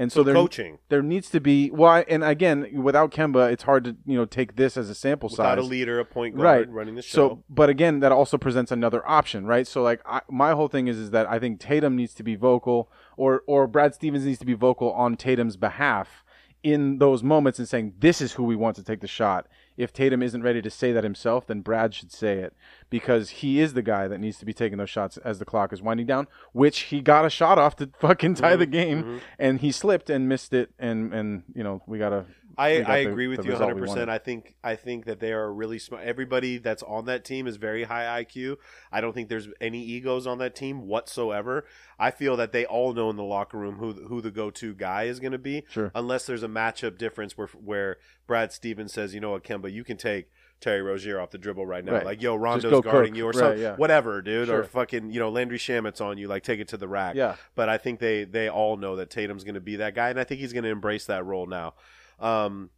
And 0.00 0.12
so, 0.12 0.20
So 0.20 0.24
there, 0.24 0.34
coaching. 0.34 0.78
there 0.90 1.02
needs 1.02 1.28
to 1.30 1.40
be 1.40 1.72
well, 1.72 2.04
and 2.08 2.22
again, 2.22 2.68
without 2.72 3.10
Kemba, 3.10 3.50
it's 3.50 3.64
hard 3.64 3.82
to 3.82 3.96
you 4.06 4.16
know 4.16 4.26
take 4.26 4.54
this 4.54 4.76
as 4.76 4.88
a 4.88 4.94
sample 4.94 5.28
Without 5.28 5.42
size 5.42 5.56
Without 5.56 5.66
a 5.66 5.66
leader, 5.66 5.98
a 5.98 6.04
point 6.04 6.36
guard 6.36 6.72
running 6.72 6.94
the 6.94 7.02
show. 7.02 7.16
so, 7.30 7.44
but 7.50 7.68
again, 7.68 7.98
that 7.98 8.12
also 8.12 8.38
presents 8.38 8.70
another 8.70 9.06
option, 9.08 9.44
right? 9.44 9.66
So, 9.66 9.82
like, 9.82 10.00
I, 10.06 10.20
my 10.30 10.52
whole 10.52 10.68
thing 10.68 10.86
is 10.86 10.98
is 10.98 11.10
that 11.10 11.28
I 11.28 11.40
think 11.40 11.58
Tatum 11.58 11.96
needs 11.96 12.14
to 12.14 12.22
be 12.22 12.36
vocal, 12.36 12.92
or 13.16 13.42
or 13.48 13.66
Brad 13.66 13.92
Stevens 13.92 14.24
needs 14.24 14.38
to 14.38 14.46
be 14.46 14.54
vocal 14.54 14.92
on 14.92 15.16
Tatum's 15.16 15.56
behalf 15.56 16.22
in 16.62 16.98
those 16.98 17.24
moments 17.24 17.58
and 17.58 17.68
saying 17.68 17.94
this 17.98 18.20
is 18.20 18.34
who 18.34 18.44
we 18.44 18.54
want 18.54 18.76
to 18.76 18.84
take 18.84 19.00
the 19.00 19.08
shot. 19.08 19.48
If 19.78 19.92
Tatum 19.94 20.22
isn't 20.22 20.42
ready 20.42 20.60
to 20.60 20.68
say 20.70 20.92
that 20.92 21.04
himself, 21.04 21.46
then 21.46 21.60
Brad 21.62 21.94
should 21.94 22.12
say 22.12 22.40
it 22.40 22.52
because 22.90 23.30
he 23.30 23.60
is 23.60 23.72
the 23.72 23.80
guy 23.82 24.08
that 24.08 24.18
needs 24.18 24.36
to 24.38 24.44
be 24.44 24.52
taking 24.52 24.76
those 24.76 24.90
shots 24.90 25.16
as 25.18 25.38
the 25.38 25.44
clock 25.46 25.72
is 25.72 25.80
winding 25.80 26.04
down. 26.06 26.26
Which 26.52 26.80
he 26.80 27.00
got 27.00 27.24
a 27.24 27.30
shot 27.30 27.56
off 27.58 27.76
to 27.76 27.88
fucking 28.00 28.34
tie 28.34 28.50
Mm-hmm. 28.50 28.58
the 28.58 28.66
game, 28.66 29.20
and 29.38 29.60
he 29.60 29.72
slipped 29.72 30.10
and 30.10 30.28
missed 30.28 30.52
it, 30.52 30.70
and 30.78 31.14
and 31.14 31.44
you 31.54 31.62
know 31.62 31.80
we 31.86 31.98
gotta. 31.98 32.26
I, 32.58 32.82
I 32.84 33.04
the- 33.04 33.10
agree 33.10 33.28
with 33.28 33.38
the 33.40 33.46
you 33.46 33.52
100. 33.52 33.78
percent. 33.78 34.10
I 34.10 34.18
think 34.18 34.54
I 34.64 34.74
think 34.76 35.04
that 35.06 35.20
they 35.20 35.32
are 35.32 35.52
really 35.52 35.78
smart. 35.78 36.02
Everybody 36.04 36.58
that's 36.58 36.82
on 36.82 37.04
that 37.06 37.24
team 37.24 37.46
is 37.46 37.56
very 37.56 37.84
high 37.84 38.24
IQ. 38.24 38.56
I 38.92 39.00
don't 39.00 39.12
think 39.12 39.28
there's 39.28 39.48
any 39.60 39.82
egos 39.82 40.26
on 40.26 40.38
that 40.38 40.54
team 40.54 40.86
whatsoever. 40.86 41.64
I 41.98 42.10
feel 42.10 42.36
that 42.36 42.52
they 42.52 42.66
all 42.66 42.92
know 42.92 43.10
in 43.10 43.16
the 43.16 43.22
locker 43.24 43.58
room 43.58 43.76
who 43.76 43.92
who 43.92 44.20
the 44.20 44.30
go 44.30 44.50
to 44.50 44.74
guy 44.74 45.04
is 45.04 45.20
going 45.20 45.32
to 45.32 45.38
be. 45.38 45.64
Sure. 45.70 45.90
Unless 45.94 46.26
there's 46.26 46.42
a 46.42 46.48
matchup 46.48 46.98
difference 46.98 47.38
where 47.38 47.48
where 47.48 47.96
Brad 48.26 48.52
Stevens 48.52 48.92
says, 48.92 49.14
you 49.14 49.20
know 49.20 49.30
what, 49.30 49.44
Kemba, 49.44 49.72
you 49.72 49.84
can 49.84 49.96
take. 49.96 50.28
Terry 50.60 50.82
Rozier 50.82 51.20
off 51.20 51.30
the 51.30 51.38
dribble 51.38 51.66
right 51.66 51.84
now, 51.84 51.92
Right. 51.92 52.04
like 52.04 52.20
yo, 52.20 52.34
Rondo's 52.34 52.80
guarding 52.82 53.12
Kirk. 53.12 53.16
you 53.16 53.26
or 53.26 53.28
Right, 53.28 53.34
something, 53.38 53.60
yeah. 53.62 53.76
whatever, 53.76 54.20
dude, 54.20 54.48
or 54.50 54.64
fucking 54.64 55.12
you 55.12 55.20
know 55.20 55.28
Landry 55.30 55.56
Shamet's 55.56 56.00
on 56.00 56.18
you, 56.18 56.26
like 56.26 56.42
take 56.42 56.58
it 56.58 56.66
to 56.70 56.76
the 56.76 56.88
rack. 56.88 57.14
Yeah. 57.14 57.36
But 57.54 57.68
I 57.68 57.78
think 57.78 58.00
they 58.00 58.24
they 58.24 58.48
all 58.48 58.76
know 58.76 58.96
that 58.96 59.08
Tatum's 59.08 59.44
going 59.44 59.54
to 59.54 59.60
be 59.60 59.76
that 59.76 59.94
guy, 59.94 60.10
and 60.10 60.18
I 60.18 60.24
think 60.24 60.40
he's 60.40 60.52
going 60.52 60.64
to 60.64 60.70
embrace 60.70 61.06
that 61.06 61.24
role 61.24 61.46
now. 61.46 61.74
Um, 62.18 62.70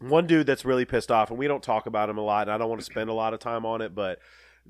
one 0.00 0.26
dude 0.26 0.46
that's 0.46 0.64
really 0.64 0.84
pissed 0.84 1.10
off, 1.10 1.30
and 1.30 1.38
we 1.38 1.48
don't 1.48 1.62
talk 1.62 1.86
about 1.86 2.08
him 2.08 2.18
a 2.18 2.22
lot, 2.22 2.42
and 2.42 2.52
I 2.52 2.58
don't 2.58 2.68
want 2.68 2.80
to 2.80 2.84
spend 2.84 3.10
a 3.10 3.14
lot 3.14 3.34
of 3.34 3.40
time 3.40 3.66
on 3.66 3.80
it, 3.80 3.94
but 3.94 4.18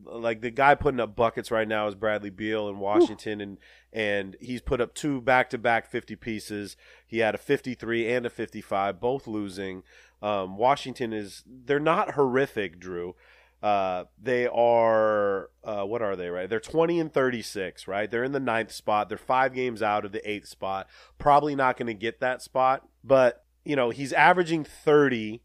like 0.04 0.40
the 0.40 0.50
guy 0.50 0.74
putting 0.74 1.00
up 1.00 1.16
buckets 1.16 1.50
right 1.50 1.66
now 1.66 1.86
is 1.88 1.94
Bradley 1.94 2.30
Beal 2.30 2.68
in 2.68 2.78
Washington, 2.78 3.40
and 3.40 3.58
and 3.92 4.36
he's 4.40 4.60
put 4.60 4.80
up 4.80 4.94
two 4.94 5.20
back 5.20 5.50
to 5.50 5.58
back 5.58 5.90
fifty 5.90 6.16
pieces. 6.16 6.76
He 7.06 7.18
had 7.18 7.34
a 7.34 7.38
fifty 7.38 7.74
three 7.74 8.10
and 8.10 8.26
a 8.26 8.30
fifty 8.30 8.60
five, 8.60 9.00
both 9.00 9.26
losing. 9.26 9.82
Um, 10.22 10.56
Washington 10.56 11.12
is 11.12 11.42
they're 11.46 11.80
not 11.80 12.12
horrific, 12.14 12.78
Drew. 12.78 13.14
Uh, 13.60 14.04
they 14.20 14.46
are 14.46 15.50
uh, 15.64 15.82
what 15.82 16.00
are 16.00 16.14
they 16.14 16.28
right? 16.28 16.48
They're 16.48 16.60
twenty 16.60 17.00
and 17.00 17.12
thirty 17.12 17.42
six, 17.42 17.88
right? 17.88 18.10
They're 18.10 18.24
in 18.24 18.32
the 18.32 18.40
ninth 18.40 18.72
spot. 18.72 19.08
They're 19.08 19.18
five 19.18 19.52
games 19.52 19.82
out 19.82 20.04
of 20.04 20.12
the 20.12 20.28
eighth 20.28 20.46
spot. 20.46 20.88
Probably 21.18 21.56
not 21.56 21.76
going 21.76 21.88
to 21.88 21.94
get 21.94 22.20
that 22.20 22.40
spot, 22.40 22.88
but 23.02 23.44
you 23.68 23.76
know 23.76 23.90
he's 23.90 24.14
averaging 24.14 24.64
thirty 24.64 25.42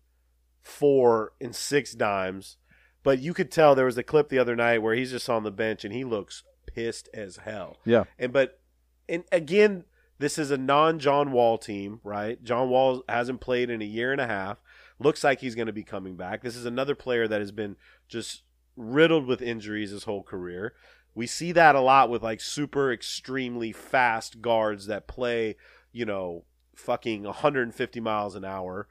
four 0.61 1.33
and 1.41 1.53
six 1.53 1.93
dimes. 1.93 2.55
But 3.03 3.19
you 3.19 3.33
could 3.33 3.51
tell 3.51 3.75
there 3.75 3.85
was 3.85 3.97
a 3.97 4.03
clip 4.03 4.29
the 4.29 4.39
other 4.39 4.55
night 4.55 4.81
where 4.81 4.95
he's 4.95 5.11
just 5.11 5.29
on 5.29 5.43
the 5.43 5.51
bench 5.51 5.83
and 5.83 5.93
he 5.93 6.05
looks 6.05 6.43
pissed 6.65 7.09
as 7.13 7.35
hell. 7.43 7.77
Yeah. 7.83 8.05
And 8.17 8.31
but 8.31 8.61
and 9.09 9.25
again, 9.29 9.83
this 10.19 10.37
is 10.37 10.51
a 10.51 10.57
non 10.57 10.99
John 10.99 11.33
Wall 11.33 11.57
team, 11.57 11.99
right? 12.01 12.41
John 12.41 12.69
Wall 12.69 13.03
hasn't 13.09 13.41
played 13.41 13.69
in 13.69 13.81
a 13.81 13.85
year 13.85 14.13
and 14.13 14.21
a 14.21 14.27
half. 14.27 14.57
Looks 14.99 15.21
like 15.21 15.41
he's 15.41 15.55
going 15.55 15.67
to 15.67 15.73
be 15.73 15.83
coming 15.83 16.15
back. 16.15 16.43
This 16.43 16.55
is 16.55 16.65
another 16.65 16.95
player 16.95 17.27
that 17.27 17.41
has 17.41 17.51
been 17.51 17.75
just 18.07 18.43
riddled 18.77 19.27
with 19.27 19.41
injuries 19.41 19.91
his 19.91 20.05
whole 20.05 20.23
career. 20.23 20.73
We 21.13 21.27
see 21.27 21.51
that 21.51 21.75
a 21.75 21.81
lot 21.81 22.09
with 22.09 22.23
like 22.23 22.39
super 22.39 22.93
extremely 22.93 23.73
fast 23.73 24.41
guards 24.41 24.87
that 24.87 25.09
play, 25.09 25.57
you 25.91 26.05
know, 26.05 26.45
fucking 26.75 27.23
150 27.23 27.99
miles 27.99 28.35
an 28.35 28.45
hour. 28.45 28.87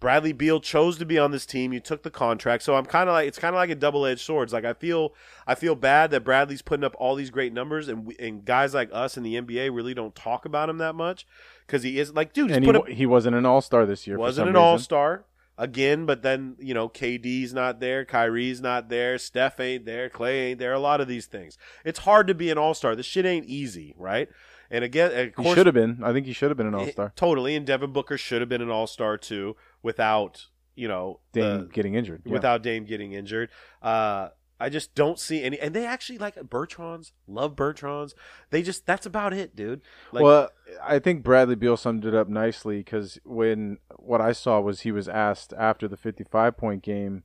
Bradley 0.00 0.32
Beal 0.32 0.60
chose 0.60 0.98
to 0.98 1.06
be 1.06 1.18
on 1.18 1.30
this 1.30 1.46
team. 1.46 1.72
You 1.72 1.80
took 1.80 2.02
the 2.02 2.10
contract, 2.10 2.62
so 2.62 2.74
I'm 2.74 2.84
kind 2.84 3.08
of 3.08 3.14
like 3.14 3.26
it's 3.26 3.38
kind 3.38 3.54
of 3.54 3.58
like 3.58 3.70
a 3.70 3.74
double 3.74 4.04
edged 4.04 4.20
sword. 4.20 4.48
It's 4.48 4.52
like 4.52 4.66
I 4.66 4.74
feel 4.74 5.14
I 5.46 5.54
feel 5.54 5.74
bad 5.74 6.10
that 6.10 6.20
Bradley's 6.24 6.60
putting 6.60 6.84
up 6.84 6.94
all 6.98 7.14
these 7.14 7.30
great 7.30 7.54
numbers, 7.54 7.88
and 7.88 8.04
we, 8.04 8.16
and 8.18 8.44
guys 8.44 8.74
like 8.74 8.90
us 8.92 9.16
in 9.16 9.22
the 9.22 9.34
NBA 9.36 9.74
really 9.74 9.94
don't 9.94 10.14
talk 10.14 10.44
about 10.44 10.68
him 10.68 10.76
that 10.76 10.94
much 10.94 11.26
because 11.66 11.84
he 11.84 11.98
is 11.98 12.12
like, 12.12 12.34
dude, 12.34 12.50
and 12.50 12.64
he, 12.64 12.70
up 12.70 12.86
he 12.86 13.06
wasn't 13.06 13.34
an 13.34 13.46
all 13.46 13.62
star 13.62 13.86
this 13.86 14.06
year. 14.06 14.18
wasn't 14.18 14.50
an 14.50 14.56
all 14.56 14.78
star 14.78 15.24
again, 15.56 16.04
but 16.04 16.22
then 16.22 16.56
you 16.58 16.74
know 16.74 16.88
KD's 16.88 17.54
not 17.54 17.80
there, 17.80 18.04
Kyrie's 18.04 18.60
not 18.60 18.90
there, 18.90 19.16
Steph 19.16 19.58
ain't 19.58 19.86
there, 19.86 20.10
Klay 20.10 20.50
ain't 20.50 20.58
there. 20.58 20.74
A 20.74 20.80
lot 20.80 21.00
of 21.00 21.08
these 21.08 21.24
things. 21.24 21.56
It's 21.82 22.00
hard 22.00 22.26
to 22.26 22.34
be 22.34 22.50
an 22.50 22.58
all 22.58 22.74
star. 22.74 22.94
This 22.94 23.06
shit 23.06 23.24
ain't 23.24 23.46
easy, 23.46 23.94
right? 23.96 24.28
And 24.74 24.82
again, 24.82 25.32
of 25.38 25.44
He 25.44 25.54
should 25.54 25.66
have 25.66 25.74
been. 25.74 26.00
I 26.02 26.12
think 26.12 26.26
he 26.26 26.32
should 26.32 26.50
have 26.50 26.56
been 26.56 26.66
an 26.66 26.74
all 26.74 26.88
star. 26.88 27.12
Totally, 27.14 27.54
and 27.54 27.64
Devin 27.64 27.92
Booker 27.92 28.18
should 28.18 28.40
have 28.42 28.48
been 28.48 28.60
an 28.60 28.70
All 28.70 28.88
Star 28.88 29.16
too, 29.16 29.54
without 29.84 30.46
you 30.74 30.88
know 30.88 31.20
Dame 31.32 31.60
the- 31.60 31.66
getting 31.66 31.94
injured. 31.94 32.22
Yeah. 32.24 32.32
without 32.32 32.64
Dame 32.64 32.84
getting 32.84 33.12
injured. 33.12 33.50
Uh, 33.80 34.30
I 34.58 34.70
just 34.70 34.96
don't 34.96 35.20
see 35.20 35.44
any. 35.44 35.60
And 35.60 35.74
they 35.74 35.86
actually 35.86 36.18
like 36.18 36.34
Bertans, 36.34 37.12
love 37.28 37.54
Bertans. 37.54 38.14
They 38.50 38.62
just 38.62 38.84
that's 38.84 39.06
about 39.06 39.32
it, 39.32 39.54
dude. 39.54 39.82
Like, 40.10 40.24
well, 40.24 40.50
I 40.82 40.98
think 40.98 41.22
Bradley 41.22 41.54
Beal 41.54 41.76
summed 41.76 42.04
it 42.04 42.14
up 42.14 42.28
nicely 42.28 42.78
because 42.78 43.20
when 43.24 43.78
what 43.96 44.20
I 44.20 44.32
saw 44.32 44.60
was 44.60 44.80
he 44.80 44.90
was 44.90 45.08
asked 45.08 45.52
after 45.56 45.86
the 45.86 45.96
55 45.96 46.56
point 46.56 46.82
game, 46.82 47.22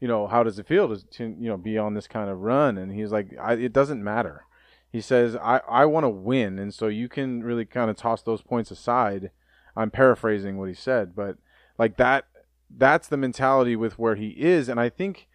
you 0.00 0.08
know, 0.08 0.26
how 0.26 0.42
does 0.42 0.58
it 0.58 0.66
feel 0.66 0.94
to, 0.94 1.02
to 1.12 1.34
you 1.38 1.48
know 1.48 1.56
be 1.56 1.78
on 1.78 1.94
this 1.94 2.06
kind 2.06 2.28
of 2.28 2.40
run? 2.40 2.76
And 2.76 2.92
he's 2.92 3.10
like, 3.10 3.30
I, 3.40 3.54
it 3.54 3.72
doesn't 3.72 4.04
matter. 4.04 4.44
He 4.92 5.00
says, 5.00 5.36
I, 5.36 5.60
I 5.68 5.84
want 5.84 6.04
to 6.04 6.10
win, 6.10 6.58
and 6.58 6.74
so 6.74 6.88
you 6.88 7.08
can 7.08 7.42
really 7.42 7.64
kind 7.64 7.90
of 7.90 7.96
toss 7.96 8.22
those 8.22 8.42
points 8.42 8.70
aside. 8.70 9.30
I'm 9.76 9.90
paraphrasing 9.90 10.58
what 10.58 10.68
he 10.68 10.74
said, 10.74 11.14
but 11.14 11.36
like 11.78 11.96
that, 11.96 12.26
that's 12.68 13.08
the 13.08 13.16
mentality 13.16 13.76
with 13.76 13.98
where 13.98 14.16
he 14.16 14.30
is, 14.30 14.68
and 14.68 14.80
I 14.80 14.88
think 14.88 15.28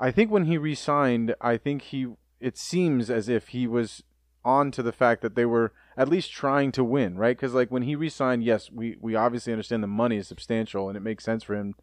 I 0.00 0.10
think 0.10 0.30
when 0.30 0.44
he 0.44 0.58
re-signed, 0.58 1.34
I 1.40 1.56
think 1.56 1.82
he 1.82 2.06
it 2.40 2.56
seems 2.56 3.10
as 3.10 3.28
if 3.28 3.48
he 3.48 3.66
was 3.66 4.02
on 4.44 4.70
to 4.70 4.82
the 4.82 4.92
fact 4.92 5.22
that 5.22 5.34
they 5.34 5.44
were 5.44 5.72
at 5.96 6.08
least 6.08 6.30
trying 6.30 6.70
to 6.72 6.84
win, 6.84 7.16
right? 7.16 7.36
Because 7.36 7.54
like 7.54 7.70
when 7.70 7.82
he 7.82 7.96
re-signed, 7.96 8.44
yes, 8.44 8.70
we 8.70 8.96
we 9.00 9.14
obviously 9.14 9.52
understand 9.52 9.82
the 9.82 9.88
money 9.88 10.16
is 10.16 10.28
substantial 10.28 10.88
and 10.88 10.96
it 10.96 11.02
makes 11.02 11.24
sense 11.24 11.42
for 11.42 11.54
him 11.54 11.74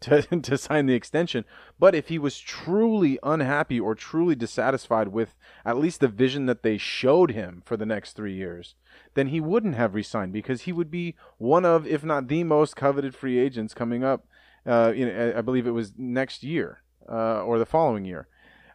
to 0.00 0.22
to 0.42 0.58
sign 0.58 0.86
the 0.86 0.94
extension. 0.94 1.44
But 1.78 1.94
if 1.94 2.08
he 2.08 2.18
was 2.18 2.38
truly 2.38 3.18
unhappy 3.22 3.80
or 3.80 3.94
truly 3.94 4.34
dissatisfied 4.34 5.08
with 5.08 5.34
at 5.64 5.78
least 5.78 6.00
the 6.00 6.08
vision 6.08 6.46
that 6.46 6.62
they 6.62 6.78
showed 6.78 7.32
him 7.32 7.62
for 7.64 7.76
the 7.76 7.86
next 7.86 8.12
three 8.12 8.34
years, 8.34 8.74
then 9.14 9.28
he 9.28 9.40
wouldn't 9.40 9.74
have 9.74 9.94
re-signed 9.94 10.32
because 10.32 10.62
he 10.62 10.72
would 10.72 10.90
be 10.90 11.14
one 11.38 11.64
of, 11.64 11.86
if 11.86 12.04
not 12.04 12.28
the 12.28 12.44
most 12.44 12.76
coveted 12.76 13.14
free 13.14 13.38
agents 13.38 13.74
coming 13.74 14.04
up. 14.04 14.26
Uh, 14.64 14.92
know, 14.96 15.34
I 15.36 15.40
believe 15.42 15.66
it 15.66 15.70
was 15.70 15.92
next 15.96 16.42
year 16.42 16.82
uh, 17.08 17.42
or 17.42 17.58
the 17.58 17.66
following 17.66 18.04
year. 18.04 18.26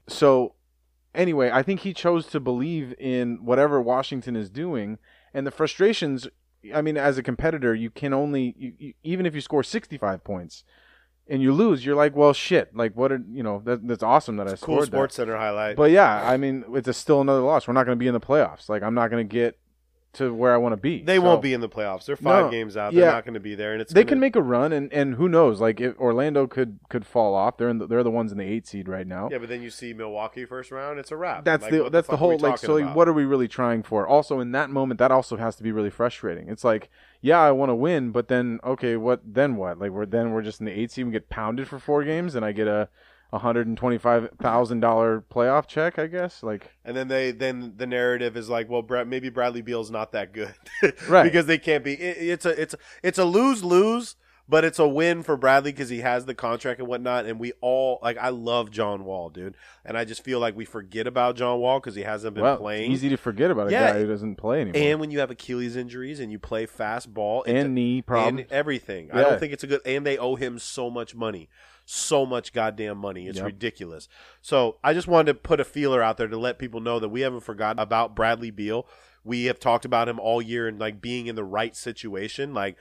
So, 0.08 0.56
anyway, 1.14 1.52
I 1.52 1.64
think 1.64 1.82
he 1.82 1.94
chose 1.94 2.28
to 2.28 2.40
believe 2.40 2.94
in 2.98 3.44
whatever 3.44 3.82
Washington 3.82 4.36
is 4.36 4.50
doing, 4.50 5.00
and 5.34 5.46
the 5.46 5.52
frustrations. 5.52 6.28
I 6.74 6.82
mean, 6.82 6.96
as 6.96 7.18
a 7.18 7.24
competitor, 7.24 7.74
you 7.74 7.90
can 7.90 8.14
only 8.14 8.56
you, 8.58 8.74
you, 8.78 8.94
even 9.04 9.26
if 9.26 9.36
you 9.36 9.42
score 9.42 9.64
65 9.64 10.24
points 10.24 10.64
and 11.32 11.42
you 11.42 11.54
lose, 11.54 11.86
you're 11.86 11.96
like, 11.96 12.16
well, 12.16 12.34
shit. 12.34 12.76
Like, 12.76 12.96
what? 12.96 13.12
Are, 13.12 13.24
you 13.32 13.42
know, 13.42 13.62
that, 13.66 13.88
that's 13.88 14.04
awesome 14.04 14.36
that 14.36 14.48
I 14.48 14.52
cool 14.52 14.58
scored. 14.58 14.88
Sports 14.88 15.16
that. 15.16 15.22
Center 15.24 15.38
highlight. 15.38 15.78
But 15.78 15.92
yeah, 15.92 16.30
I 16.30 16.36
mean, 16.36 16.66
it's 16.74 16.90
a, 16.90 16.94
still 16.94 17.22
another 17.22 17.40
loss. 17.40 17.68
We're 17.68 17.74
not 17.74 17.86
going 17.86 17.98
to 17.98 18.00
be 18.00 18.08
in 18.08 18.14
the 18.14 18.20
playoffs. 18.20 18.68
Like, 18.68 18.84
I'm 18.84 18.94
not 18.94 19.10
going 19.10 19.28
to 19.28 19.34
get 19.34 19.58
to 20.14 20.34
where 20.34 20.54
I 20.54 20.58
want 20.58 20.74
to 20.74 20.78
be. 20.78 21.02
They 21.02 21.16
So- 21.16 21.22
won't 21.24 21.42
be 21.42 21.54
in 21.54 21.62
the 21.62 21.70
playoffs. 21.70 22.06
They're 22.06 22.18
five 22.18 22.46
No. 22.46 22.52
games 22.52 22.76
out. 22.76 22.94
They're 22.94 23.10
not 23.12 23.24
going 23.24 23.34
to 23.36 23.40
be 23.40 23.56
there, 23.56 23.72
and 23.72 23.82
it's 23.82 23.94
they 23.94 24.02
gonna- 24.04 24.10
can 24.10 24.20
make 24.20 24.36
a 24.36 24.42
run, 24.42 24.74
and, 24.74 24.92
and 24.92 25.16
who 25.16 25.30
knows? 25.30 25.62
Like, 25.62 25.80
if 25.80 25.98
Orlando 25.98 26.48
could 26.48 26.80
could 26.90 27.06
fall 27.06 27.34
off. 27.34 27.56
They're 27.58 27.70
in 27.70 27.78
the, 27.78 27.88
they're 27.88 28.04
the 28.04 28.12
ones 28.12 28.32
in 28.34 28.38
the 28.38 28.44
eight 28.44 28.68
seed 28.68 28.90
right 28.90 29.08
now. 29.08 29.30
Yeah, 29.32 29.38
but 29.38 29.48
then 29.48 29.62
you 29.62 29.70
see 29.70 29.94
Milwaukee 29.94 30.44
first 30.44 30.70
round. 30.72 31.00
It's 31.00 31.12
a 31.12 31.16
wrap. 31.18 31.46
That's 31.46 31.64
Like, 31.64 31.72
the 31.72 31.90
that's 31.90 32.08
the 32.08 32.16
we 32.16 32.20
whole 32.20 32.38
like 32.40 32.58
so 32.58 32.76
like, 32.76 32.94
what 32.96 33.08
are 33.08 33.14
we 33.14 33.24
really 33.24 33.48
trying 33.48 33.84
for? 33.84 34.06
Also 34.06 34.40
in 34.42 34.52
that 34.52 34.70
moment 34.70 34.98
that 35.00 35.12
also 35.12 35.38
has 35.38 35.56
to 35.56 35.64
be 35.64 35.72
really 35.72 35.90
frustrating. 35.90 36.50
It's 36.50 36.64
like 36.66 36.90
yeah 37.22 37.40
I 37.40 37.52
want 37.52 37.70
to 37.70 37.76
win, 37.76 38.12
but 38.12 38.28
then 38.28 38.60
okay 38.66 38.98
what 38.98 39.22
then 39.26 39.56
what? 39.56 39.80
Like 39.80 39.92
we're 39.92 40.06
then 40.06 40.32
we're 40.32 40.42
just 40.42 40.60
in 40.60 40.66
the 40.66 40.78
eight 40.78 40.92
seed 40.92 41.06
and 41.06 41.14
get 41.14 41.30
pounded 41.30 41.68
for 41.70 41.80
four 41.80 42.04
games, 42.04 42.36
and 42.36 42.44
I 42.44 42.52
get 42.52 42.68
a 42.68 42.90
hundred 43.34 43.68
and 43.68 43.78
twenty 43.78 43.98
five 43.98 44.30
thousand 44.42 44.80
dollar 44.82 45.24
playoff 45.34 45.68
check. 45.68 45.98
I 45.98 46.08
guess 46.08 46.44
like 46.44 46.70
And 46.84 46.96
then 46.98 47.08
they 47.08 47.32
then 47.32 47.74
the 47.78 47.88
narrative 47.88 48.36
is 48.36 48.50
like, 48.50 48.70
well, 48.70 48.82
Brad, 48.82 49.08
maybe 49.08 49.30
Bradley 49.30 49.62
Beal's 49.62 49.90
not 49.92 50.12
that 50.12 50.34
good, 50.34 50.54
Right. 51.08 51.24
Because 51.24 51.46
they 51.46 51.58
can't 51.58 51.84
be. 51.84 51.94
It, 51.94 52.18
it's 52.20 52.46
a 52.46 52.62
it's 52.62 52.76
it's 53.04 53.18
a 53.18 53.24
lose 53.26 53.64
lose, 53.64 54.16
but 54.50 54.66
it's 54.66 54.80
a 54.80 54.88
win 54.88 55.24
for 55.24 55.38
Bradley 55.38 55.72
because 55.72 55.88
he 55.88 56.00
has 56.00 56.26
the 56.26 56.36
contract 56.36 56.80
and 56.82 56.90
whatnot. 56.90 57.26
And 57.26 57.40
we 57.40 57.54
all 57.62 58.00
like, 58.04 58.18
I 58.18 58.30
love 58.30 58.70
John 58.70 59.06
Wall, 59.06 59.30
dude, 59.30 59.56
and 59.86 59.98
I 59.98 60.04
just 60.04 60.24
feel 60.26 60.40
like 60.40 60.58
we 60.58 60.66
forget 60.66 61.08
about 61.08 61.38
John 61.38 61.60
Wall 61.60 61.80
because 61.80 61.96
he 61.96 62.02
hasn't 62.04 62.34
been 62.34 62.44
well 62.44 62.58
playing. 62.58 62.92
easy 62.92 63.08
to 63.10 63.18
forget 63.18 63.50
about 63.50 63.68
a 63.70 63.72
Yeah. 63.72 63.94
guy 63.94 64.00
who 64.00 64.08
doesn't 64.08 64.36
play 64.36 64.60
anymore 64.62 64.82
and 64.82 65.00
when 65.00 65.10
you 65.10 65.20
have 65.20 65.32
Achilles 65.32 65.78
injuries 65.78 66.20
and 66.20 66.32
you 66.34 66.40
play 66.40 66.66
fast 66.66 67.14
ball 67.14 67.46
and, 67.48 67.74
knee 67.74 68.02
problems. 68.02 68.42
and 68.42 68.52
everything. 68.52 69.10
I 69.14 69.22
don't 69.22 69.40
think 69.40 69.54
it's 69.54 69.64
a 69.64 69.68
good. 69.68 69.82
And 69.86 70.06
they 70.06 70.18
owe 70.18 70.36
him 70.36 70.60
so 70.60 70.90
much 70.90 71.16
money, 71.16 71.48
so 71.86 72.26
much 72.26 72.54
goddamn 72.54 72.98
money. 72.98 73.28
It's 73.28 73.38
Yep. 73.38 73.46
ridiculous. 73.46 74.08
So 74.42 74.78
I 74.84 74.94
just 74.94 75.08
wanted 75.08 75.34
to 75.34 75.40
put 75.40 75.60
a 75.60 75.66
feeler 75.66 76.02
out 76.02 76.18
there 76.18 76.28
to 76.28 76.38
let 76.38 76.60
people 76.60 76.80
know 76.80 77.00
that 77.00 77.10
we 77.10 77.22
haven't 77.22 77.42
forgotten 77.42 77.80
about 77.80 78.16
Bradley 78.16 78.52
Beal. 78.52 78.88
We 79.24 79.46
have 79.46 79.60
talked 79.60 79.86
about 79.86 80.08
him 80.10 80.20
all 80.20 80.42
year 80.42 80.68
and 80.68 80.80
like 80.80 81.02
being 81.02 81.28
in 81.28 81.36
the 81.36 81.44
right 81.44 81.76
situation. 81.76 82.54
Like 82.54 82.78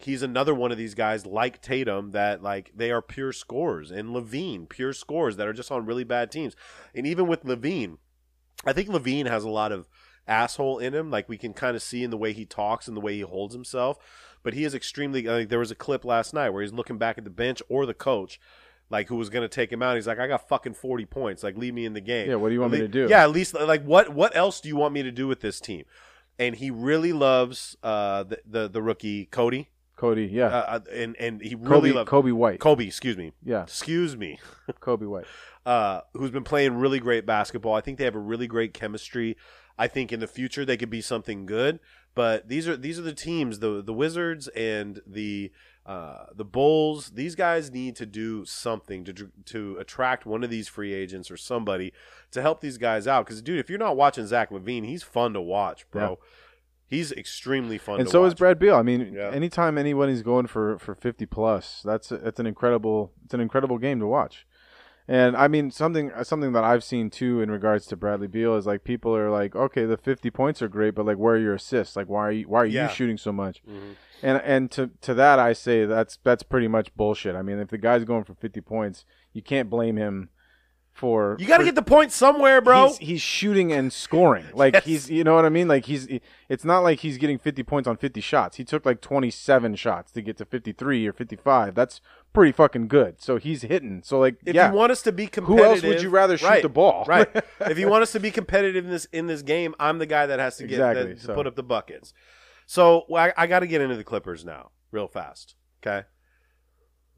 he's 0.00 0.22
another 0.22 0.54
one 0.54 0.70
of 0.70 0.78
these 0.78 0.94
guys 0.94 1.26
like 1.26 1.60
Tatum 1.60 2.12
that 2.12 2.42
like 2.42 2.70
they 2.74 2.90
are 2.90 3.02
pure 3.02 3.32
scores 3.32 3.90
and 3.90 4.10
LaVine 4.10 4.68
pure 4.68 4.92
scores 4.92 5.36
that 5.36 5.48
are 5.48 5.52
just 5.52 5.72
on 5.72 5.84
really 5.86 6.04
bad 6.04 6.30
teams. 6.30 6.54
And 6.94 7.06
even 7.06 7.26
with 7.26 7.44
LaVine, 7.44 7.98
I 8.64 8.72
think 8.72 8.88
LaVine 8.88 9.26
has 9.26 9.44
a 9.44 9.50
lot 9.50 9.72
of 9.72 9.86
asshole 10.28 10.78
in 10.78 10.94
him. 10.94 11.10
Like 11.10 11.28
we 11.28 11.38
can 11.38 11.52
kind 11.52 11.74
of 11.74 11.82
see 11.82 12.04
in 12.04 12.10
the 12.10 12.16
way 12.16 12.32
he 12.32 12.44
talks 12.44 12.86
and 12.86 12.96
the 12.96 13.00
way 13.00 13.14
he 13.14 13.22
holds 13.22 13.54
himself. 13.54 13.98
But 14.42 14.54
he 14.54 14.64
is 14.64 14.74
extremely. 14.74 15.22
Like 15.22 15.48
there 15.48 15.58
was 15.58 15.70
a 15.70 15.74
clip 15.74 16.04
last 16.04 16.32
night 16.34 16.50
where 16.50 16.62
he's 16.62 16.72
looking 16.72 16.98
back 16.98 17.18
at 17.18 17.24
the 17.24 17.30
bench 17.30 17.60
or 17.68 17.86
the 17.86 17.94
coach, 17.94 18.38
like 18.88 19.08
who 19.08 19.16
was 19.16 19.30
going 19.30 19.42
to 19.42 19.48
take 19.48 19.72
him 19.72 19.82
out. 19.82 19.96
He's 19.96 20.06
like, 20.06 20.20
"I 20.20 20.28
got 20.28 20.48
fucking 20.48 20.74
forty 20.74 21.04
points. 21.06 21.42
Like 21.42 21.56
leave 21.56 21.74
me 21.74 21.84
in 21.84 21.92
the 21.94 22.00
game." 22.00 22.28
Yeah, 22.30 22.36
what 22.36 22.48
do 22.48 22.54
you 22.54 22.60
want 22.60 22.72
At 22.74 22.80
me 22.80 22.86
to 22.86 22.88
do? 22.88 23.08
Yeah, 23.10 23.22
at 23.24 23.30
least 23.30 23.54
like 23.54 23.82
what 23.84 24.10
what 24.14 24.36
else 24.36 24.60
do 24.60 24.68
you 24.68 24.76
want 24.76 24.94
me 24.94 25.02
to 25.02 25.10
do 25.10 25.26
with 25.26 25.40
this 25.40 25.58
team? 25.60 25.84
And 26.38 26.54
he 26.54 26.70
really 26.70 27.12
loves 27.12 27.76
uh 27.82 28.22
the 28.22 28.38
the, 28.46 28.68
the 28.68 28.82
rookie 28.82 29.26
Cody. 29.26 29.70
Cody, 29.96 30.26
yeah, 30.26 30.46
Uh, 30.46 30.50
uh, 30.68 30.80
and 30.92 31.16
and 31.16 31.42
he 31.42 31.56
really 31.56 31.90
Kobe, 31.90 31.92
loves 31.92 32.08
Coby 32.10 32.32
White, 32.32 32.60
Kobe. 32.60 32.86
Excuse 32.86 33.16
me. 33.16 33.32
yeah, 33.44 33.64
Excuse 33.64 34.16
me 34.16 34.38
Coby 34.80 35.08
White. 35.08 35.24
uh, 35.66 36.02
who's 36.14 36.30
been 36.30 36.44
playing 36.44 36.74
really 36.74 37.00
great 37.00 37.26
basketball. 37.26 37.74
I 37.74 37.80
think 37.80 37.98
they 37.98 38.04
have 38.04 38.14
a 38.14 38.20
really 38.20 38.46
great 38.46 38.72
chemistry. 38.72 39.36
I 39.78 39.86
think 39.88 40.12
in 40.12 40.20
the 40.20 40.26
future 40.26 40.64
they 40.64 40.76
could 40.76 40.90
be 40.90 41.00
something 41.00 41.46
good. 41.46 41.78
But 42.14 42.48
these 42.48 42.66
are 42.66 42.76
these 42.76 42.98
are 42.98 43.02
the 43.02 43.12
teams, 43.14 43.60
the 43.60 43.80
the 43.82 43.92
Wizards 43.92 44.48
and 44.48 45.00
the 45.06 45.52
uh, 45.86 46.26
the 46.34 46.44
Bulls. 46.44 47.10
These 47.10 47.34
guys 47.36 47.70
need 47.70 47.94
to 47.96 48.06
do 48.06 48.44
something 48.44 49.04
to 49.04 49.30
to 49.46 49.76
attract 49.78 50.26
one 50.26 50.42
of 50.42 50.50
these 50.50 50.66
free 50.68 50.92
agents 50.92 51.30
or 51.30 51.36
somebody 51.36 51.92
to 52.32 52.42
help 52.42 52.60
these 52.60 52.76
guys 52.76 53.06
out. 53.06 53.24
Because 53.24 53.40
dude, 53.40 53.58
if 53.60 53.70
you're 53.70 53.78
not 53.78 53.96
watching 53.96 54.26
Zach 54.26 54.50
LaVine, 54.50 54.84
he's 54.84 55.02
fun 55.04 55.32
to 55.34 55.40
watch, 55.40 55.88
bro. 55.90 56.18
He's 56.88 57.12
extremely 57.12 57.76
fun. 57.76 58.00
and 58.00 58.08
so 58.08 58.22
watch. 58.22 58.28
is 58.28 58.34
Brad 58.34 58.58
Beal. 58.58 58.74
I 58.74 58.82
mean, 58.82 59.12
Yeah. 59.12 59.30
anytime 59.30 59.76
is 59.76 60.22
going 60.22 60.46
for 60.46 60.78
for 60.78 60.94
50 60.94 61.26
plus, 61.26 61.82
that's 61.84 62.08
that's 62.08 62.40
an 62.40 62.46
incredible 62.46 63.12
it's 63.24 63.34
an 63.34 63.40
incredible 63.40 63.78
game 63.78 64.00
to 64.00 64.06
watch. 64.06 64.46
And 65.10 65.36
I 65.36 65.48
mean, 65.48 65.70
something 65.70 66.12
something 66.22 66.52
that 66.52 66.64
I've 66.64 66.84
seen 66.84 67.08
too 67.08 67.40
in 67.40 67.50
regards 67.50 67.86
to 67.86 67.96
Bradley 67.96 68.26
Beal 68.26 68.56
is 68.56 68.66
like 68.66 68.84
people 68.84 69.16
are 69.16 69.30
like, 69.30 69.56
okay, 69.56 69.86
the 69.86 69.96
50 69.96 70.30
points 70.30 70.60
are 70.60 70.68
great, 70.68 70.94
but 70.94 71.06
like, 71.06 71.16
where 71.16 71.34
are 71.34 71.38
your 71.38 71.54
assists? 71.54 71.96
Like, 71.96 72.08
why 72.08 72.26
are 72.26 72.32
you 72.32 72.46
why 72.48 72.60
are 72.60 72.66
Yeah. 72.66 72.88
you 72.88 72.94
shooting 72.94 73.16
so 73.16 73.32
much? 73.32 73.62
Mhm. 73.66 73.94
And 74.22 74.42
and 74.44 74.70
to 74.72 74.90
to 75.00 75.14
that 75.14 75.38
I 75.38 75.54
say 75.54 75.86
that's 75.86 76.18
that's 76.24 76.42
pretty 76.42 76.68
much 76.68 76.94
bullshit. 76.94 77.34
I 77.36 77.42
mean, 77.42 77.58
if 77.58 77.68
the 77.68 77.78
guy's 77.78 78.04
going 78.04 78.24
for 78.24 78.34
50 78.34 78.60
points, 78.60 79.06
you 79.32 79.40
can't 79.42 79.70
blame 79.70 79.96
him 79.96 80.28
for 80.92 81.36
You 81.38 81.46
got 81.46 81.58
to 81.58 81.64
get 81.64 81.76
the 81.76 81.82
point 81.82 82.10
somewhere, 82.10 82.60
bro. 82.60 82.88
He's, 82.88 82.98
he's 82.98 83.20
shooting 83.22 83.72
and 83.72 83.92
scoring. 83.92 84.44
Like 84.52 84.74
Yes. 84.74 84.84
he's, 84.84 85.10
you 85.10 85.22
know 85.22 85.36
what 85.36 85.44
I 85.44 85.48
mean? 85.48 85.68
Like 85.68 85.84
he's, 85.84 86.08
it's 86.48 86.64
not 86.64 86.80
like 86.80 86.98
he's 86.98 87.18
getting 87.18 87.38
50 87.38 87.62
points 87.62 87.86
on 87.88 87.96
50 87.96 88.20
shots. 88.20 88.56
He 88.56 88.64
took 88.64 88.84
like 88.84 89.00
27 89.00 89.76
shots 89.76 90.10
to 90.12 90.20
get 90.22 90.36
to 90.38 90.44
53 90.44 91.06
or 91.06 91.12
55. 91.12 91.76
That's 91.76 92.00
pretty 92.32 92.52
fucking 92.52 92.88
good. 92.88 93.20
So 93.20 93.36
he's 93.36 93.62
hitting. 93.62 94.02
So 94.04 94.18
like, 94.18 94.36
if 94.46 94.54
yeah. 94.54 94.70
you 94.70 94.76
want 94.76 94.92
us 94.92 95.02
to 95.02 95.12
be 95.12 95.26
competitive, 95.26 95.64
Who 95.64 95.70
else 95.70 95.82
would 95.82 96.02
you 96.02 96.10
rather 96.10 96.36
shoot 96.38 96.46
right, 96.46 96.62
the 96.62 96.68
ball? 96.68 97.04
right. 97.06 97.28
If 97.60 97.78
you 97.78 97.88
want 97.88 98.02
us 98.02 98.12
to 98.12 98.20
be 98.20 98.30
competitive 98.30 98.84
in 98.84 98.90
this 98.90 99.06
in 99.06 99.26
this 99.26 99.42
game, 99.42 99.74
I'm 99.80 99.98
the 99.98 100.06
guy 100.06 100.26
that 100.26 100.38
has 100.38 100.56
to 100.58 100.64
get 100.66 100.74
Exactly, 100.74 101.14
to 101.14 101.20
so. 101.20 101.34
put 101.34 101.46
up 101.46 101.56
the 101.56 101.62
buckets. 101.62 102.12
So 102.66 103.04
I, 103.14 103.32
I 103.36 103.46
got 103.46 103.60
to 103.60 103.66
get 103.66 103.80
into 103.80 103.96
the 103.96 104.04
Clippers 104.04 104.44
now, 104.44 104.70
real 104.90 105.08
fast. 105.08 105.54
Okay, 105.82 106.06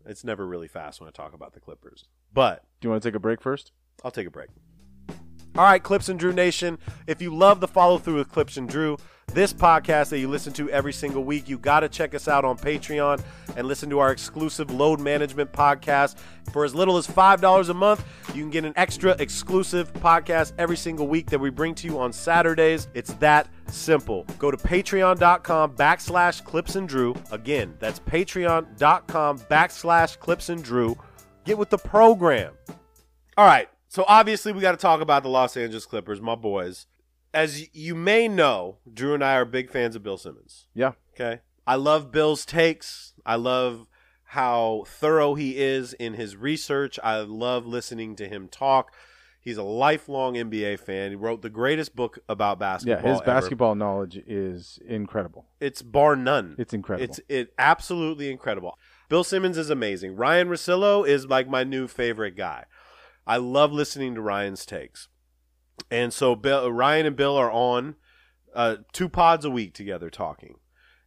it's 0.07 0.25
never 0.25 0.47
really 0.47 0.69
fast 0.69 1.01
when 1.01 1.09
I 1.09 1.11
talk 1.13 1.35
about 1.35 1.53
the 1.55 1.61
Clippers, 1.61 2.05
but 2.33 2.65
Do 2.81 2.87
you 2.87 2.91
want 2.91 3.03
to 3.03 3.09
take 3.09 3.17
a 3.17 3.21
break 3.21 3.41
first? 3.43 3.73
I'll 4.05 4.11
take 4.11 4.27
a 4.27 4.31
break. 4.31 4.49
All 5.57 5.65
right, 5.65 5.83
Clipps 5.83 6.09
and 6.09 6.19
Drew 6.19 6.33
Nation. 6.33 6.79
If 7.09 7.21
you 7.21 7.35
love 7.35 7.61
the 7.61 7.67
follow 7.67 7.99
through 7.99 8.15
with 8.17 8.31
Clipps 8.31 8.57
and 8.57 8.69
Drew, 8.69 8.97
this 9.33 9.53
podcast 9.53 10.11
that 10.11 10.19
you 10.19 10.29
listen 10.29 10.53
to 10.55 10.69
every 10.71 10.93
single 10.93 11.25
week, 11.25 11.49
you 11.49 11.59
got 11.59 11.81
to 11.81 11.89
check 11.89 12.15
us 12.15 12.29
out 12.29 12.45
on 12.45 12.57
Patreon 12.57 13.23
and 13.57 13.67
listen 13.67 13.91
to 13.91 13.99
our 13.99 14.13
exclusive 14.13 14.71
load 14.71 15.01
management 15.01 15.53
podcast. 15.53 16.17
For 16.53 16.65
as 16.65 16.75
little 16.75 16.97
as 16.97 17.07
$5 17.07 17.69
a 17.69 17.75
month, 17.75 18.05
you 18.35 18.43
can 18.43 18.51
get 18.51 18.65
an 18.65 18.73
extra 18.77 19.13
exclusive 19.19 19.93
podcast 19.95 20.53
every 20.59 20.77
single 20.77 21.07
week 21.07 21.31
that 21.31 21.39
we 21.39 21.51
bring 21.51 21.75
to 21.77 21.87
you 21.87 21.99
on 21.99 22.13
Saturdays. 22.13 22.89
It's 22.95 23.13
that 23.15 23.49
simple. 23.69 24.25
Go 24.39 24.51
to 24.51 24.57
patreon.com 24.57 25.77
backslash 25.77 26.45
Clipps 26.45 26.77
and 26.77 26.89
Drew. 26.89 27.15
Again, 27.31 27.75
that's 27.79 28.01
patreon.com 28.01 29.39
backslash 29.39 30.19
Clipps 30.19 30.49
and 30.49 30.63
Drew. 30.63 30.97
Get 31.45 31.57
with 31.59 31.71
the 31.71 31.79
program. 31.79 32.53
All 33.37 33.47
right. 33.47 33.69
So 33.89 34.05
obviously 34.07 34.53
we 34.53 34.61
got 34.61 34.73
to 34.73 34.79
talk 34.79 35.01
about 35.01 35.23
the 35.23 35.29
Los 35.29 35.57
Angeles 35.57 35.87
Clippers, 35.87 36.21
my 36.21 36.35
boys. 36.37 36.87
As 37.33 37.75
you 37.75 37.95
may 37.95 38.29
know, 38.29 38.79
Drew 38.93 39.15
and 39.15 39.25
I 39.25 39.35
are 39.35 39.45
big 39.45 39.71
fans 39.71 39.95
of 39.95 40.03
Bill 40.03 40.19
Simmons. 40.19 40.67
Yeah. 40.75 40.93
Okay. 41.15 41.41
I 41.67 41.77
love 41.77 42.11
Bill's 42.11 42.45
takes. 42.45 43.15
I 43.25 43.37
love 43.37 43.87
how 44.25 44.85
thorough 44.87 45.35
he 45.35 45.59
is 45.59 45.93
in 45.95 46.15
his 46.15 46.37
research. 46.37 46.99
I 47.03 47.19
love 47.19 47.67
listening 47.67 48.17
to 48.17 48.29
him 48.29 48.49
talk. 48.49 48.93
He's 49.41 49.57
a 49.57 49.63
lifelong 49.63 50.35
NBA 50.35 50.81
fan. 50.81 51.11
He 51.11 51.17
wrote 51.17 51.43
the 51.43 51.51
greatest 51.51 51.97
book 51.97 52.19
about 52.29 52.59
basketball. 52.59 52.91
Yeah, 52.91 52.97
basketball. 52.97 53.13
his 53.13 53.21
ever. 53.23 53.41
basketball 53.41 53.75
knowledge 53.75 54.23
is 54.27 54.79
incredible. 54.87 55.47
It's 55.61 55.83
bar 55.83 56.15
none. 56.15 56.57
It's 56.59 56.75
incredible. 56.75 57.05
It's 57.05 57.21
it 57.29 57.55
absolutely 57.59 58.31
incredible. 58.31 58.77
Bill 59.09 59.25
Simmons 59.25 59.57
is 59.57 59.71
amazing. 59.71 60.15
Ryen 60.17 60.49
Russillo 60.49 61.07
is 61.07 61.27
like 61.27 61.49
my 61.49 61.65
new 61.65 61.89
favorite 61.89 62.37
guy. 62.37 62.65
I 63.27 63.39
love 63.39 63.73
listening 63.73 64.15
to 64.15 64.21
Ryen's 64.21 64.67
takes. 64.67 65.09
And 65.91 66.13
so 66.13 66.35
Bill, 66.35 66.71
Ryen 66.71 67.07
and 67.07 67.17
Bill 67.17 67.37
are 67.37 67.51
on 67.51 67.97
uh, 68.55 68.77
two 68.93 69.09
pods 69.09 69.45
a 69.45 69.51
week 69.51 69.75
together 69.75 70.11
talking. 70.11 70.57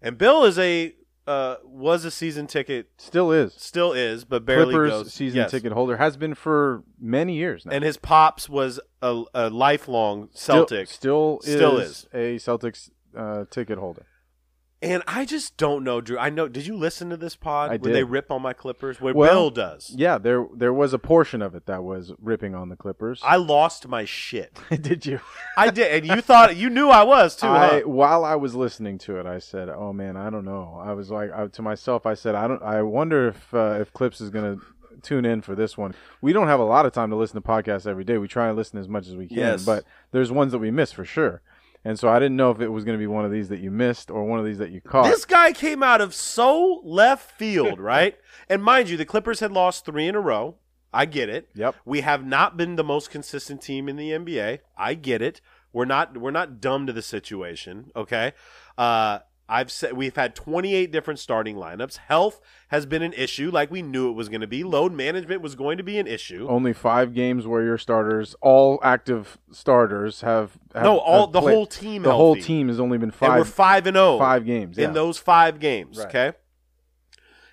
And 0.02 0.18
Bill 0.18 0.44
is 0.44 0.60
a 0.60 0.96
uh, 1.26 1.56
was 1.64 2.04
a 2.04 2.12
season 2.12 2.48
ticket, 2.48 2.90
Still 2.98 3.32
is. 3.32 3.54
still 3.54 3.94
is, 3.94 4.26
but 4.26 4.46
barely 4.46 4.74
Clippers 4.74 4.90
goes 4.92 5.14
season 5.14 5.38
yes. 5.38 5.52
ticket 5.52 5.72
holder 5.72 5.96
has 5.96 6.18
been 6.18 6.36
for 6.36 6.84
many 7.00 7.36
years 7.36 7.66
now. 7.66 7.72
And 7.72 7.84
his 7.84 7.96
pops 7.96 8.50
was 8.50 8.80
a, 9.02 9.24
a 9.34 9.50
lifelong 9.50 10.28
Still- 10.34 10.56
Celtic. 10.68 10.90
Still, 10.90 11.40
Still 11.42 11.78
is, 11.78 12.08
a 12.14 12.36
Celtics 12.36 12.90
uh, 13.16 13.46
ticket 13.50 13.78
holder. 13.78 14.06
And 14.84 15.02
I 15.08 15.24
just 15.26 15.56
don't 15.56 15.84
know, 15.84 16.02
Drew. 16.02 16.18
I 16.18 16.30
know. 16.30 16.48
Did 16.50 16.68
you 16.68 16.76
listen 16.76 17.10
to 17.10 17.18
this 17.18 17.36
pod 17.38 17.70
I 17.72 17.78
when 17.78 17.82
did. 17.92 17.96
they 17.96 18.04
rip 18.04 18.30
on 18.32 18.42
my 18.42 18.52
Clippers? 18.52 19.00
Where 19.00 19.14
Well, 19.14 19.32
Bill 19.34 19.50
does. 19.50 19.90
Yeah, 19.96 20.18
there 20.18 20.46
there 20.54 20.74
was 20.74 20.94
a 20.94 21.00
portion 21.00 21.42
of 21.42 21.56
it 21.56 21.66
that 21.68 21.84
was 21.84 22.12
ripping 22.22 22.54
on 22.54 22.68
the 22.70 22.76
Clippers. 22.76 23.22
I 23.24 23.38
lost 23.38 23.88
my 23.88 24.04
shit. 24.04 24.60
did 24.82 25.06
you? 25.06 25.22
I 25.58 25.70
did, 25.70 26.04
and 26.04 26.06
you 26.16 26.22
thought 26.22 26.58
you 26.58 26.70
knew 26.70 26.90
I 26.90 27.04
was 27.04 27.36
too, 27.38 27.48
I, 27.48 27.68
huh? 27.68 27.82
while 27.88 28.26
I 28.26 28.36
was 28.36 28.56
listening 28.56 28.98
to 29.00 29.18
it, 29.20 29.26
I 29.26 29.40
said, 29.40 29.70
"Oh 29.70 29.94
man, 29.94 30.18
I 30.18 30.30
don't 30.30 30.46
know." 30.46 30.80
I 30.84 30.92
was 30.94 31.10
like 31.10 31.32
I, 31.32 31.48
to 31.48 31.62
myself, 31.62 32.06
I 32.06 32.14
said, 32.16 32.36
"I 32.36 32.48
don't. 32.48 32.62
I 32.62 32.82
wonder 32.82 33.30
if 33.30 33.54
uh, 33.54 33.78
if 33.80 33.94
Clipps 33.94 34.20
is 34.20 34.30
gonna 34.30 34.58
tune 35.02 35.26
in 35.26 35.42
for 35.42 35.56
this 35.56 35.78
one. 35.78 35.94
We 36.22 36.34
don't 36.34 36.48
have 36.48 36.60
a 36.60 36.66
lot 36.66 36.86
of 36.86 36.94
time 36.94 37.10
to 37.10 37.16
listen 37.16 37.42
to 37.42 37.48
podcasts 37.48 37.88
every 37.88 38.04
day. 38.04 38.18
We 38.18 38.28
try 38.28 38.48
and 38.48 38.58
listen 38.58 38.80
as 38.80 38.88
much 38.88 39.08
as 39.08 39.16
we 39.16 39.28
can, 39.28 39.38
Yes. 39.38 39.66
but 39.66 39.84
there's 40.12 40.32
ones 40.32 40.52
that 40.52 40.60
we 40.60 40.72
miss 40.72 40.92
for 40.92 41.04
sure. 41.06 41.42
And 41.86 42.00
so 42.00 42.08
I 42.08 42.18
didn't 42.20 42.38
know 42.38 42.52
if 42.52 42.62
it 42.62 42.70
was 42.70 42.86
going 42.86 42.98
to 42.98 43.02
be 43.02 43.08
one 43.08 43.26
of 43.26 43.32
these 43.32 43.50
that 43.50 43.60
you 43.60 43.70
missed 43.70 44.10
or 44.10 44.24
one 44.24 44.40
of 44.40 44.46
these 44.46 44.58
that 44.60 44.72
you 44.72 44.80
caught. 44.80 45.06
This 45.06 45.26
guy 45.26 45.52
came 45.52 45.84
out 45.84 46.00
of 46.00 46.14
so 46.14 46.82
left 46.84 47.32
field, 47.32 47.80
right? 47.94 48.18
and 48.48 48.64
mind 48.64 48.90
you, 48.90 48.98
the 48.98 49.06
Clippers 49.06 49.40
had 49.42 49.52
lost 49.52 49.86
three 49.86 50.08
in 50.08 50.16
a 50.16 50.22
row. 50.22 50.56
I 50.94 51.06
get 51.06 51.28
it. 51.28 51.50
Yep. 51.56 51.76
We 51.86 52.02
have 52.02 52.26
not 52.26 52.56
been 52.56 52.76
the 52.76 52.84
most 52.84 53.10
consistent 53.10 53.62
team 53.62 53.90
in 53.90 53.96
the 53.96 54.12
NBA. 54.12 54.60
I 54.78 54.94
get 54.94 55.22
it. 55.22 55.42
We're 55.74 55.86
not 55.86 56.16
we're 56.18 56.32
not 56.32 56.62
dumb 56.62 56.86
to 56.86 56.94
the 56.94 57.02
situation. 57.02 57.92
Okay. 57.96 58.34
Uh 58.78 59.20
I've 59.54 59.70
said 59.72 59.94
we've 59.94 60.16
had 60.16 60.36
28 60.36 60.92
different 60.92 61.20
starting 61.20 61.56
lineups. 61.58 61.98
Health 61.98 62.42
has 62.70 62.88
been 62.88 63.04
an 63.04 63.14
issue, 63.14 63.52
like 63.52 63.70
we 63.70 63.84
knew 63.84 64.10
it 64.10 64.14
was 64.14 64.28
going 64.28 64.42
to 64.42 64.48
be. 64.48 64.64
Load 64.64 64.92
management 64.94 65.42
was 65.42 65.54
going 65.54 65.78
to 65.78 65.84
be 65.84 66.00
an 66.00 66.08
issue. 66.08 66.48
Only 66.50 66.74
five 66.74 67.14
games 67.14 67.46
where 67.46 67.62
your 67.62 67.78
starters, 67.78 68.36
all 68.42 68.80
active 68.82 69.38
starters, 69.52 70.22
have, 70.22 70.58
have 70.74 70.84
no, 70.84 70.98
all 70.98 71.28
have 71.28 71.34
the 71.34 71.42
played- 71.42 71.54
whole 71.54 71.66
team. 71.68 72.02
The 72.02 72.12
whole 72.16 72.36
team 72.36 72.68
has 72.70 72.80
only 72.80 72.98
been 72.98 73.12
five. 73.12 73.30
and 73.30 73.40
we're 73.42 73.46
five 73.46 73.86
and 73.86 73.96
zero 73.96 74.18
five 74.18 74.44
games 74.46 74.78
in 74.80 74.94
those 74.94 75.20
five 75.20 75.60
games. 75.60 76.00
Right. 76.00 76.08
Okay, 76.08 76.32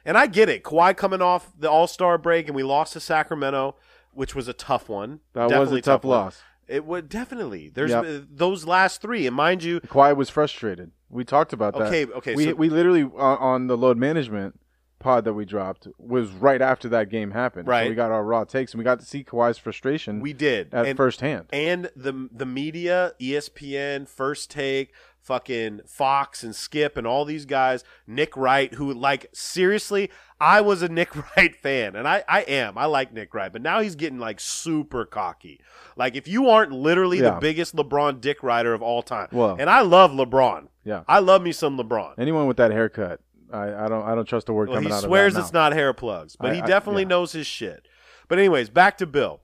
and 0.05 0.17
I 0.17 0.27
get 0.27 0.49
it. 0.49 0.63
Kawhi 0.65 0.97
coming 0.97 1.21
off 1.21 1.53
the 1.59 1.71
All 1.71 1.87
Star 1.87 2.17
break, 2.17 2.47
and 2.47 2.57
we 2.57 2.63
lost 2.63 2.95
to 2.95 3.01
Sacramento, 3.01 3.77
which 4.13 4.35
was 4.35 4.49
a 4.49 4.55
tough 4.55 4.89
one. 4.89 5.21
That 5.35 5.43
was 5.45 5.51
Definitely 5.53 5.79
a 5.81 5.83
tough 5.83 6.05
one. 6.05 6.19
loss. 6.19 6.43
It 6.67 6.85
would 6.87 7.09
definitely. 7.09 7.69
There's 7.69 7.91
Yep. 7.91 8.05
uh, 8.05 8.25
those 8.31 8.65
last 8.65 9.03
three, 9.03 9.27
and 9.27 9.37
mind 9.37 9.63
you, 9.65 9.81
Kawhi 9.81 10.17
was 10.17 10.31
frustrated. 10.31 10.93
We 11.11 11.25
talked 11.25 11.53
about 11.53 11.75
that. 11.75 11.89
Okay, 11.89 12.07
okay, 12.07 12.35
We 12.35 12.45
so- 12.47 12.55
we 12.55 12.69
literally 12.69 13.03
uh, 13.03 13.09
on 13.37 13.67
the 13.67 13.77
load 13.77 13.97
management 13.99 14.59
pod 15.01 15.25
that 15.25 15.35
we 15.35 15.45
dropped 15.45 15.89
was 15.99 16.31
right 16.31 16.63
after 16.63 16.89
that 16.91 17.09
game 17.09 17.33
happened. 17.33 17.67
So 17.67 17.71
Right. 17.71 17.89
we 17.89 17.97
got 17.97 18.13
our 18.13 18.23
raw 18.23 18.45
takes 18.45 18.73
and 18.73 18.79
we 18.79 18.85
got 18.85 19.01
to 19.01 19.07
see 19.07 19.25
Kawhi's 19.25 19.59
frustration 19.59 20.21
we 20.21 20.33
did 20.33 20.73
at 20.73 20.87
and, 20.87 20.97
firsthand. 20.97 21.47
and 21.53 21.91
the 21.97 22.29
the 22.31 22.47
media, 22.47 23.13
ESPN, 23.21 24.07
First 24.09 24.51
Take, 24.51 24.93
fucking 25.21 25.81
Fox 25.87 26.43
and 26.45 26.55
Skip, 26.55 26.97
and 26.97 27.07
all 27.07 27.25
these 27.25 27.45
guys, 27.45 27.83
Nick 28.07 28.37
Wright, 28.37 28.73
who 28.75 28.93
like 28.93 29.27
seriously, 29.33 30.11
I 30.41 30.61
was 30.61 30.83
a 30.83 30.89
Nick 31.01 31.15
Wright 31.37 31.55
fan, 31.57 31.97
and 31.97 32.07
I 32.07 32.23
I 32.29 32.43
am, 32.43 32.77
I 32.79 32.85
like 32.87 33.13
Nick 33.13 33.35
Wright, 33.35 33.53
but 33.53 33.63
now 33.63 33.81
he's 33.81 33.95
getting 33.97 34.19
like 34.19 34.39
super 34.41 35.05
cocky. 35.05 35.61
Like 35.97 36.15
if 36.17 36.27
you 36.29 36.49
aren't 36.49 36.73
literally 36.73 37.21
the 37.21 37.33
biggest 37.41 37.75
LeBron 37.77 38.21
Dick 38.21 38.43
Rider 38.43 38.73
of 38.75 38.83
all 38.83 39.03
time, 39.03 39.29
Well- 39.33 39.57
and 39.59 39.69
I 39.69 39.81
love 39.83 40.13
LeBron, 40.13 40.69
Yeah. 40.85 41.03
I 41.09 41.19
love 41.19 41.43
me 41.43 41.53
some 41.53 41.77
LeBron. 41.79 42.15
Anyone 42.19 42.47
with 42.47 42.57
that 42.57 42.71
haircut, 42.71 43.21
I, 43.53 43.85
I 43.85 43.89
don't 43.89 44.03
I 44.07 44.15
don't 44.15 44.27
trust 44.27 44.49
a 44.49 44.53
word 44.53 44.69
Well, 44.69 44.77
coming 44.79 44.91
he 44.91 44.95
out 44.95 45.03
swears 45.03 45.33
of 45.35 45.39
that 45.39 45.41
it's 45.47 45.53
not 45.53 45.73
hair 45.73 45.93
plugs, 45.93 46.37
but 46.37 46.51
I- 46.51 46.55
he 46.57 46.63
I- 46.63 46.67
definitely 46.67 47.03
yeah. 47.03 47.09
knows 47.09 47.33
his 47.33 47.47
shit. 47.47 47.87
But 48.29 48.39
anyways, 48.39 48.71
back 48.71 48.97
to 48.99 49.07
Bill. 49.07 49.41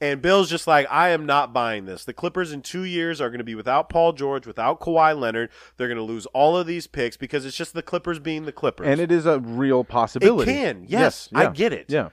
And 0.00 0.20
Bill's 0.20 0.50
just 0.50 0.66
like, 0.66 0.88
I 0.90 1.10
am 1.10 1.26
not 1.26 1.52
buying 1.52 1.84
this. 1.84 2.04
The 2.04 2.12
Clippers 2.12 2.50
in 2.50 2.60
two 2.62 2.82
years 2.82 3.20
are 3.20 3.28
going 3.30 3.38
to 3.38 3.44
be 3.44 3.54
without 3.54 3.88
Paul 3.88 4.12
George, 4.12 4.48
without 4.48 4.80
Kawhi 4.80 5.16
Leonard. 5.16 5.50
They're 5.76 5.86
going 5.86 5.96
to 5.96 6.02
lose 6.02 6.26
all 6.26 6.56
of 6.56 6.66
these 6.66 6.88
picks 6.88 7.16
because 7.16 7.46
it's 7.46 7.56
just 7.56 7.72
the 7.72 7.82
Clippers 7.84 8.18
being 8.18 8.44
the 8.44 8.50
Clippers. 8.50 8.88
And 8.88 9.00
it 9.00 9.12
is 9.12 9.26
a 9.26 9.38
real 9.38 9.84
possibility. 9.84 10.52
can, 10.52 10.86
yes, 10.88 11.28
I 11.32 11.46
get 11.50 11.72
it. 11.72 11.86
Yeah. 11.88 12.08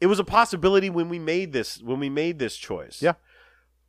it 0.00 0.06
was 0.06 0.18
a 0.18 0.24
possibility 0.24 0.88
when 0.88 1.10
we 1.10 1.18
made 1.18 1.52
this 1.52 1.78
when 1.82 2.00
we 2.00 2.08
made 2.08 2.38
this 2.38 2.56
choice. 2.56 3.02
Yeah. 3.02 3.14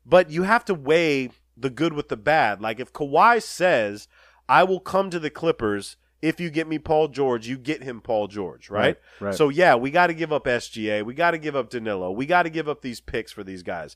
But 0.05 0.29
you 0.29 0.43
have 0.43 0.65
to 0.65 0.73
weigh 0.73 1.29
the 1.55 1.69
good 1.69 1.93
with 1.93 2.09
the 2.09 2.17
bad. 2.17 2.61
Like 2.61 2.81
if 2.81 2.91
Kawhi 2.91 3.41
says, 3.41 4.09
"I 4.49 4.63
will 4.65 4.81
come 4.81 5.09
to 5.11 5.19
the 5.19 5.29
Clippers 5.29 5.95
if 6.21 6.39
you 6.41 6.49
get 6.49 6.67
me 6.67 6.77
Paul 6.79 7.07
George," 7.07 7.47
you 7.47 7.57
get 7.57 7.83
him 7.83 8.01
Paul 8.01 8.27
George, 8.27 8.69
right? 8.69 8.97
Right, 9.21 9.27
right. 9.27 9.35
So 9.35 9.47
yeah, 9.49 9.75
we 9.75 9.91
got 9.91 10.07
to 10.07 10.13
give 10.13 10.33
up 10.33 10.43
SGA, 10.45 11.05
we 11.05 11.13
got 11.13 11.31
to 11.31 11.37
give 11.37 11.55
up 11.55 11.69
Danilo, 11.69 12.11
we 12.11 12.25
got 12.25 12.43
to 12.43 12.49
give 12.49 12.67
up 12.67 12.81
these 12.81 12.99
picks 12.99 13.31
for 13.31 13.43
these 13.43 13.63
guys. 13.63 13.95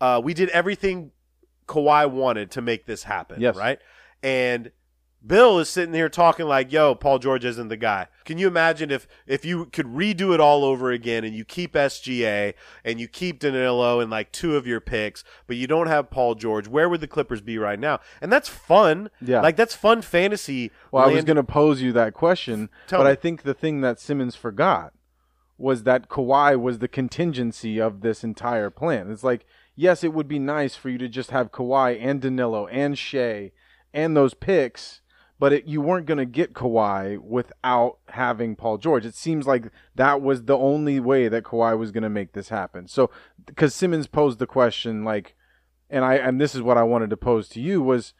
Uh, 0.00 0.20
we 0.24 0.34
did 0.34 0.48
everything 0.48 1.12
Kawhi 1.68 2.10
wanted 2.10 2.50
to 2.52 2.62
make 2.62 2.86
this 2.86 3.04
happen, 3.04 3.40
Yes. 3.40 3.54
right? 3.56 3.78
And 4.22 4.72
Bill 5.24 5.58
is 5.58 5.68
sitting 5.68 5.94
here 5.94 6.08
talking 6.08 6.46
like, 6.46 6.72
"Yo, 6.72 6.94
Paul 6.94 7.18
George 7.18 7.44
isn't 7.44 7.68
the 7.68 7.76
guy." 7.76 8.08
Can 8.24 8.38
you 8.38 8.48
imagine 8.48 8.90
if 8.90 9.06
if 9.26 9.44
you 9.44 9.66
could 9.66 9.86
redo 9.86 10.34
it 10.34 10.40
all 10.40 10.64
over 10.64 10.90
again 10.90 11.24
and 11.24 11.34
you 11.34 11.44
keep 11.44 11.74
SGA 11.74 12.54
and 12.84 13.00
you 13.00 13.08
keep 13.08 13.38
Danilo 13.38 14.00
and 14.00 14.10
like 14.10 14.32
two 14.32 14.56
of 14.56 14.66
your 14.66 14.80
picks, 14.80 15.22
but 15.46 15.56
you 15.56 15.66
don't 15.66 15.86
have 15.86 16.10
Paul 16.10 16.34
George? 16.34 16.66
Where 16.66 16.88
would 16.88 17.00
the 17.00 17.06
Clippers 17.06 17.40
be 17.40 17.58
right 17.58 17.78
now? 17.78 18.00
And 18.20 18.32
that's 18.32 18.48
fun. 18.48 19.10
Yeah. 19.20 19.40
like 19.40 19.56
that's 19.56 19.74
fun 19.74 20.02
fantasy. 20.02 20.70
Well, 20.90 21.08
I 21.08 21.12
was 21.12 21.24
going 21.24 21.36
to 21.36 21.44
pose 21.44 21.82
you 21.82 21.92
that 21.92 22.14
question, 22.14 22.68
Tell 22.86 23.00
but 23.00 23.04
me. 23.04 23.10
I 23.10 23.14
think 23.14 23.42
the 23.42 23.54
thing 23.54 23.80
that 23.82 24.00
Simmons 24.00 24.34
forgot 24.34 24.92
was 25.58 25.84
that 25.84 26.08
Kawhi 26.08 26.60
was 26.60 26.80
the 26.80 26.88
contingency 26.88 27.80
of 27.80 28.00
this 28.00 28.24
entire 28.24 28.70
plan. 28.70 29.12
It's 29.12 29.22
like, 29.22 29.46
yes, 29.76 30.02
it 30.02 30.12
would 30.12 30.26
be 30.26 30.40
nice 30.40 30.74
for 30.74 30.88
you 30.88 30.98
to 30.98 31.08
just 31.08 31.30
have 31.30 31.52
Kawhi 31.52 31.96
and 32.00 32.20
Danilo 32.20 32.66
and 32.66 32.98
Shai 32.98 33.52
and 33.94 34.16
those 34.16 34.34
picks, 34.34 35.01
but 35.42 35.52
it, 35.52 35.64
you 35.64 35.80
weren't 35.80 36.06
going 36.06 36.18
to 36.18 36.24
get 36.24 36.54
Kawhi 36.54 37.18
without 37.18 37.98
having 38.10 38.54
Paul 38.54 38.78
George. 38.78 39.04
It 39.04 39.16
seems 39.16 39.44
like 39.44 39.72
that 39.96 40.22
was 40.22 40.44
the 40.44 40.56
only 40.56 41.00
way 41.00 41.26
that 41.26 41.42
Kawhi 41.42 41.76
was 41.76 41.90
going 41.90 42.04
to 42.04 42.08
make 42.08 42.32
this 42.32 42.50
happen. 42.50 42.86
So, 42.86 43.10
because 43.44 43.74
Simmons 43.74 44.06
posed 44.06 44.38
the 44.38 44.46
question, 44.46 45.02
like, 45.02 45.34
and 45.90 46.04
I 46.04 46.14
and 46.14 46.40
this 46.40 46.54
is 46.54 46.62
what 46.62 46.78
I 46.78 46.84
wanted 46.84 47.10
to 47.10 47.16
pose 47.16 47.48
to 47.48 47.60
you 47.60 47.82
was 47.82 48.14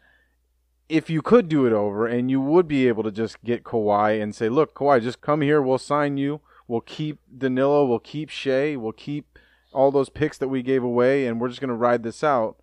if 0.89 1.09
you 1.09 1.23
could 1.23 1.49
do 1.49 1.65
it 1.65 1.73
over 1.73 2.09
and 2.09 2.29
you 2.29 2.41
would 2.41 2.67
be 2.67 2.89
able 2.89 3.05
to 3.05 3.13
just 3.13 3.41
get 3.45 3.63
Kawhi 3.63 4.21
and 4.21 4.35
say, 4.35 4.49
look, 4.49 4.75
Kawhi, 4.75 5.01
just 5.01 5.21
come 5.21 5.43
here. 5.43 5.63
We'll 5.63 5.79
sign 5.79 6.17
you. 6.17 6.41
We'll 6.67 6.81
keep 6.81 7.21
Danilo. 7.39 7.87
We'll 7.87 8.01
keep 8.01 8.31
Shai. 8.31 8.75
We'll 8.75 8.91
keep 8.91 9.39
all 9.73 9.93
those 9.93 10.09
picks 10.09 10.39
that 10.39 10.49
we 10.49 10.61
gave 10.61 10.83
away, 10.83 11.29
and 11.29 11.41
we're 11.41 11.51
just 11.51 11.61
going 11.61 11.69
to 11.69 11.75
ride 11.75 12.03
this 12.03 12.25
out. 12.25 12.57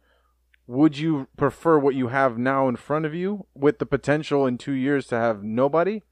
Would 0.70 1.00
you 1.00 1.28
prefer 1.36 1.80
what 1.80 1.96
you 1.96 2.10
have 2.10 2.38
now 2.38 2.68
in 2.68 2.76
front 2.76 3.06
of 3.06 3.16
you 3.16 3.48
with 3.56 3.80
the 3.80 3.88
potential 3.88 4.46
in 4.46 4.60
two 4.60 4.74
years 4.74 5.08
to 5.08 5.16
have 5.16 5.42
nobody? 5.44 6.04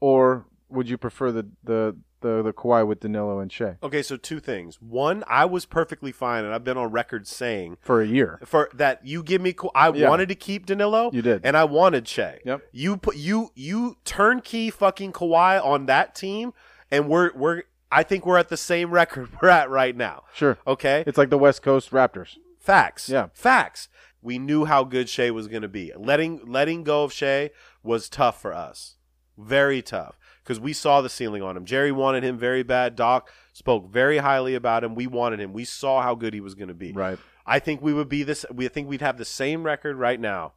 Or 0.00 0.46
would 0.70 0.88
you 0.88 0.96
prefer 0.96 1.30
the, 1.30 1.46
the, 1.62 1.94
the, 2.22 2.42
the 2.42 2.54
Kawhi 2.54 2.86
with 2.86 3.00
Danilo 3.00 3.38
and 3.38 3.52
Shai 3.52 3.76
Okay, 3.82 4.00
so 4.02 4.16
two 4.16 4.40
things. 4.40 4.80
One, 4.80 5.24
I 5.26 5.44
was 5.44 5.66
perfectly 5.66 6.10
fine, 6.10 6.44
and 6.46 6.54
I've 6.54 6.64
been 6.64 6.78
on 6.78 6.90
record 6.90 7.26
saying 7.26 7.76
for 7.82 8.00
a 8.00 8.06
year? 8.06 8.40
for 8.46 8.70
that 8.72 9.04
you 9.06 9.22
give 9.22 9.42
me. 9.42 9.52
Ka- 9.52 9.68
I 9.74 9.90
Yeah. 9.92 10.08
wanted 10.08 10.30
to 10.30 10.34
keep 10.34 10.64
Danilo. 10.64 11.10
You 11.12 11.20
did. 11.20 11.42
and 11.44 11.54
I 11.54 11.64
wanted 11.64 12.08
Shai. 12.08 12.38
Yep. 12.46 12.62
You 12.72 12.96
put 12.96 13.16
you 13.16 13.50
you 13.54 13.98
turnkey 14.06 14.70
fucking 14.70 15.12
Kawhi 15.12 15.62
on 15.62 15.84
that 15.84 16.14
team, 16.14 16.54
and 16.90 17.10
we're 17.10 17.30
we're. 17.36 17.64
I 17.92 18.02
think 18.04 18.24
we're 18.24 18.38
at 18.38 18.48
the 18.48 18.56
same 18.56 18.90
record 18.90 19.28
we're 19.42 19.48
at 19.50 19.68
right 19.68 19.94
now. 19.94 20.24
Sure. 20.34 20.56
Okay. 20.66 21.04
It's 21.06 21.18
like 21.18 21.28
the 21.30 21.38
West 21.38 21.62
Coast 21.62 21.90
Raptors. 21.90 22.36
Facts. 22.68 23.08
Yeah. 23.08 23.28
Facts. 23.32 23.88
We 24.20 24.38
knew 24.38 24.66
how 24.66 24.84
good 24.84 25.08
Shai 25.08 25.30
was 25.30 25.48
going 25.48 25.62
to 25.62 25.68
be. 25.68 25.90
Letting 25.96 26.44
letting 26.44 26.84
go 26.84 27.02
of 27.02 27.14
Shai 27.14 27.48
was 27.82 28.10
tough 28.10 28.42
for 28.42 28.52
us. 28.52 28.96
Very 29.38 29.80
tough 29.80 30.18
because 30.44 30.60
we 30.60 30.74
saw 30.74 31.00
the 31.00 31.08
ceiling 31.08 31.42
on 31.42 31.56
him. 31.56 31.64
Jerry 31.64 31.92
wanted 31.92 32.24
him 32.24 32.36
very 32.36 32.62
bad. 32.62 32.94
Doc 32.94 33.30
spoke 33.54 33.90
very 33.90 34.18
highly 34.18 34.54
about 34.54 34.84
him. 34.84 34.94
We 34.94 35.06
wanted 35.06 35.40
him. 35.40 35.54
We 35.54 35.64
saw 35.64 36.02
how 36.02 36.14
good 36.14 36.34
he 36.34 36.42
was 36.42 36.54
going 36.54 36.68
to 36.68 36.74
be. 36.74 36.92
Right. 36.92 37.18
I 37.46 37.58
think 37.58 37.80
we 37.80 37.94
would 37.94 38.10
be 38.10 38.22
this. 38.22 38.44
We 38.52 38.68
think 38.68 38.86
we'd 38.86 39.00
have 39.00 39.16
the 39.16 39.24
same 39.24 39.62
record 39.62 39.96
right 39.96 40.20
now, 40.20 40.52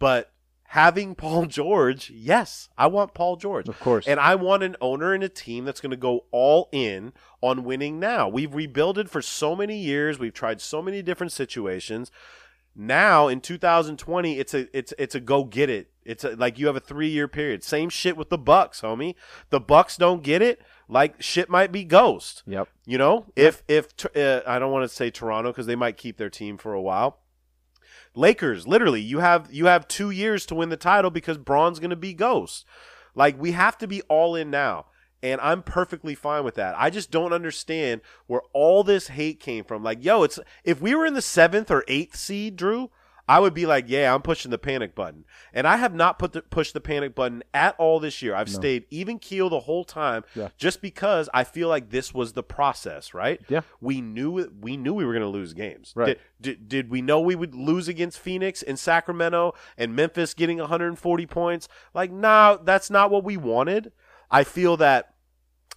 but 0.00 0.31
having 0.72 1.14
Paul 1.22 1.46
George, 1.46 2.10
yes, 2.10 2.68
I 2.78 2.86
want 2.86 3.12
Paul 3.12 3.36
George. 3.36 3.68
Of 3.68 3.78
course. 3.78 4.06
And 4.06 4.18
I 4.18 4.34
want 4.34 4.62
an 4.62 4.76
owner 4.80 5.12
and 5.12 5.22
a 5.22 5.28
team 5.28 5.64
that's 5.64 5.80
going 5.80 5.90
to 5.90 5.96
go 5.96 6.24
all 6.30 6.68
in 6.72 7.12
on 7.42 7.64
winning 7.64 8.00
now. 8.00 8.28
We've 8.28 8.54
rebuilded 8.54 9.10
for 9.10 9.20
so 9.20 9.54
many 9.54 9.76
years. 9.76 10.18
We've 10.18 10.32
tried 10.32 10.60
so 10.60 10.80
many 10.80 11.02
different 11.02 11.32
situations. 11.32 12.10
Now 12.74 13.28
in 13.28 13.42
2020, 13.42 14.38
it's 14.38 14.54
a 14.54 14.76
it's 14.76 14.94
it's 14.98 15.14
a 15.14 15.20
go 15.20 15.44
get 15.44 15.68
it. 15.68 15.90
It's 16.04 16.24
a, 16.24 16.30
like 16.36 16.58
you 16.58 16.66
have 16.68 16.76
a 16.76 16.80
three 16.80 17.08
year 17.08 17.28
period. 17.28 17.62
Same 17.62 17.90
shit 17.90 18.16
with 18.16 18.30
the 18.30 18.38
Bucks, 18.38 18.80
homie. 18.80 19.14
The 19.50 19.60
Bucks 19.60 19.98
don't 19.98 20.22
get 20.22 20.40
it. 20.40 20.62
Like 20.88 21.20
shit 21.20 21.50
might 21.50 21.70
be 21.70 21.84
ghost. 21.84 22.42
Yep. 22.46 22.68
You 22.86 22.96
know, 22.96 23.26
if 23.36 23.62
if 23.68 23.88
uh, 24.16 24.40
I 24.46 24.58
don't 24.58 24.72
want 24.72 24.88
to 24.88 24.94
say 24.94 25.10
Toronto 25.10 25.50
because 25.50 25.66
they 25.66 25.76
might 25.76 25.98
keep 25.98 26.16
their 26.16 26.30
team 26.30 26.56
for 26.56 26.72
a 26.72 26.80
while. 26.80 27.18
Lakers, 28.14 28.66
literally, 28.66 29.00
you 29.00 29.20
have 29.20 29.52
you 29.52 29.66
have 29.66 29.88
two 29.88 30.10
years 30.10 30.44
to 30.46 30.54
win 30.54 30.68
the 30.68 30.76
title 30.76 31.10
because 31.10 31.38
Bron's 31.38 31.78
to 31.90 31.96
be 31.96 32.12
ghost. 32.12 32.64
Like 33.14 33.40
we 33.40 33.52
have 33.52 33.78
to 33.78 33.86
be 33.86 34.02
all 34.02 34.34
in 34.34 34.50
now, 34.50 34.86
and 35.22 35.40
I'm 35.40 35.62
perfectly 35.62 36.14
fine 36.14 36.44
with 36.44 36.56
that. 36.56 36.74
I 36.76 36.90
just 36.90 37.10
don't 37.10 37.32
understand 37.32 38.02
where 38.26 38.42
all 38.52 38.84
this 38.84 39.08
hate 39.08 39.40
came 39.40 39.64
from. 39.64 39.82
Like, 39.82 40.04
yo, 40.04 40.22
it's 40.24 40.38
if 40.64 40.80
we 40.80 40.94
were 40.94 41.06
in 41.06 41.14
the 41.14 41.22
seventh 41.22 41.70
or 41.70 41.84
eighth 41.88 42.16
seed, 42.16 42.56
Drew, 42.56 42.90
I 43.32 43.40
would 43.40 43.54
be 43.54 43.64
like, 43.66 43.86
yeah, 43.88 44.14
I'm 44.14 44.20
pushing 44.22 44.50
the 44.50 44.58
panic 44.58 44.94
button. 44.94 45.24
And 45.54 45.66
I 45.66 45.76
have 45.76 45.94
not 45.94 46.18
put 46.18 46.32
the, 46.32 46.42
pushed 46.42 46.74
the 46.74 46.80
panic 46.80 47.14
button 47.14 47.42
at 47.54 47.74
all 47.78 47.98
this 48.00 48.20
year. 48.20 48.34
I've 48.34 48.48
stayed 48.48 48.84
even 48.90 49.18
keel 49.18 49.48
the 49.48 49.60
whole 49.60 49.84
time 49.84 50.24
Yeah. 50.34 50.48
just 50.58 50.82
because 50.82 51.28
I 51.32 51.44
feel 51.44 51.68
like 51.68 51.90
this 51.90 52.12
was 52.12 52.34
the 52.34 52.42
process, 52.42 53.14
right? 53.14 53.40
Yeah. 53.48 53.62
We 53.80 54.00
knew 54.00 54.50
we 54.60 54.76
knew 54.76 54.92
we 54.94 55.04
were 55.04 55.12
going 55.12 55.22
to 55.22 55.28
lose 55.28 55.54
games. 55.54 55.92
Right. 55.96 56.18
Did, 56.40 56.58
did, 56.58 56.68
did 56.68 56.90
we 56.90 57.00
know 57.00 57.20
we 57.20 57.34
would 57.34 57.54
lose 57.54 57.88
against 57.88 58.18
Phoenix 58.18 58.62
and 58.62 58.78
Sacramento 58.78 59.54
and 59.78 59.96
Memphis 59.96 60.34
getting 60.34 60.58
140 60.58 61.26
points? 61.26 61.68
Like, 61.94 62.10
no, 62.12 62.60
that's 62.62 62.90
not 62.90 63.10
what 63.10 63.24
we 63.24 63.36
wanted. 63.36 63.92
I 64.30 64.44
feel 64.44 64.76
that 64.78 65.14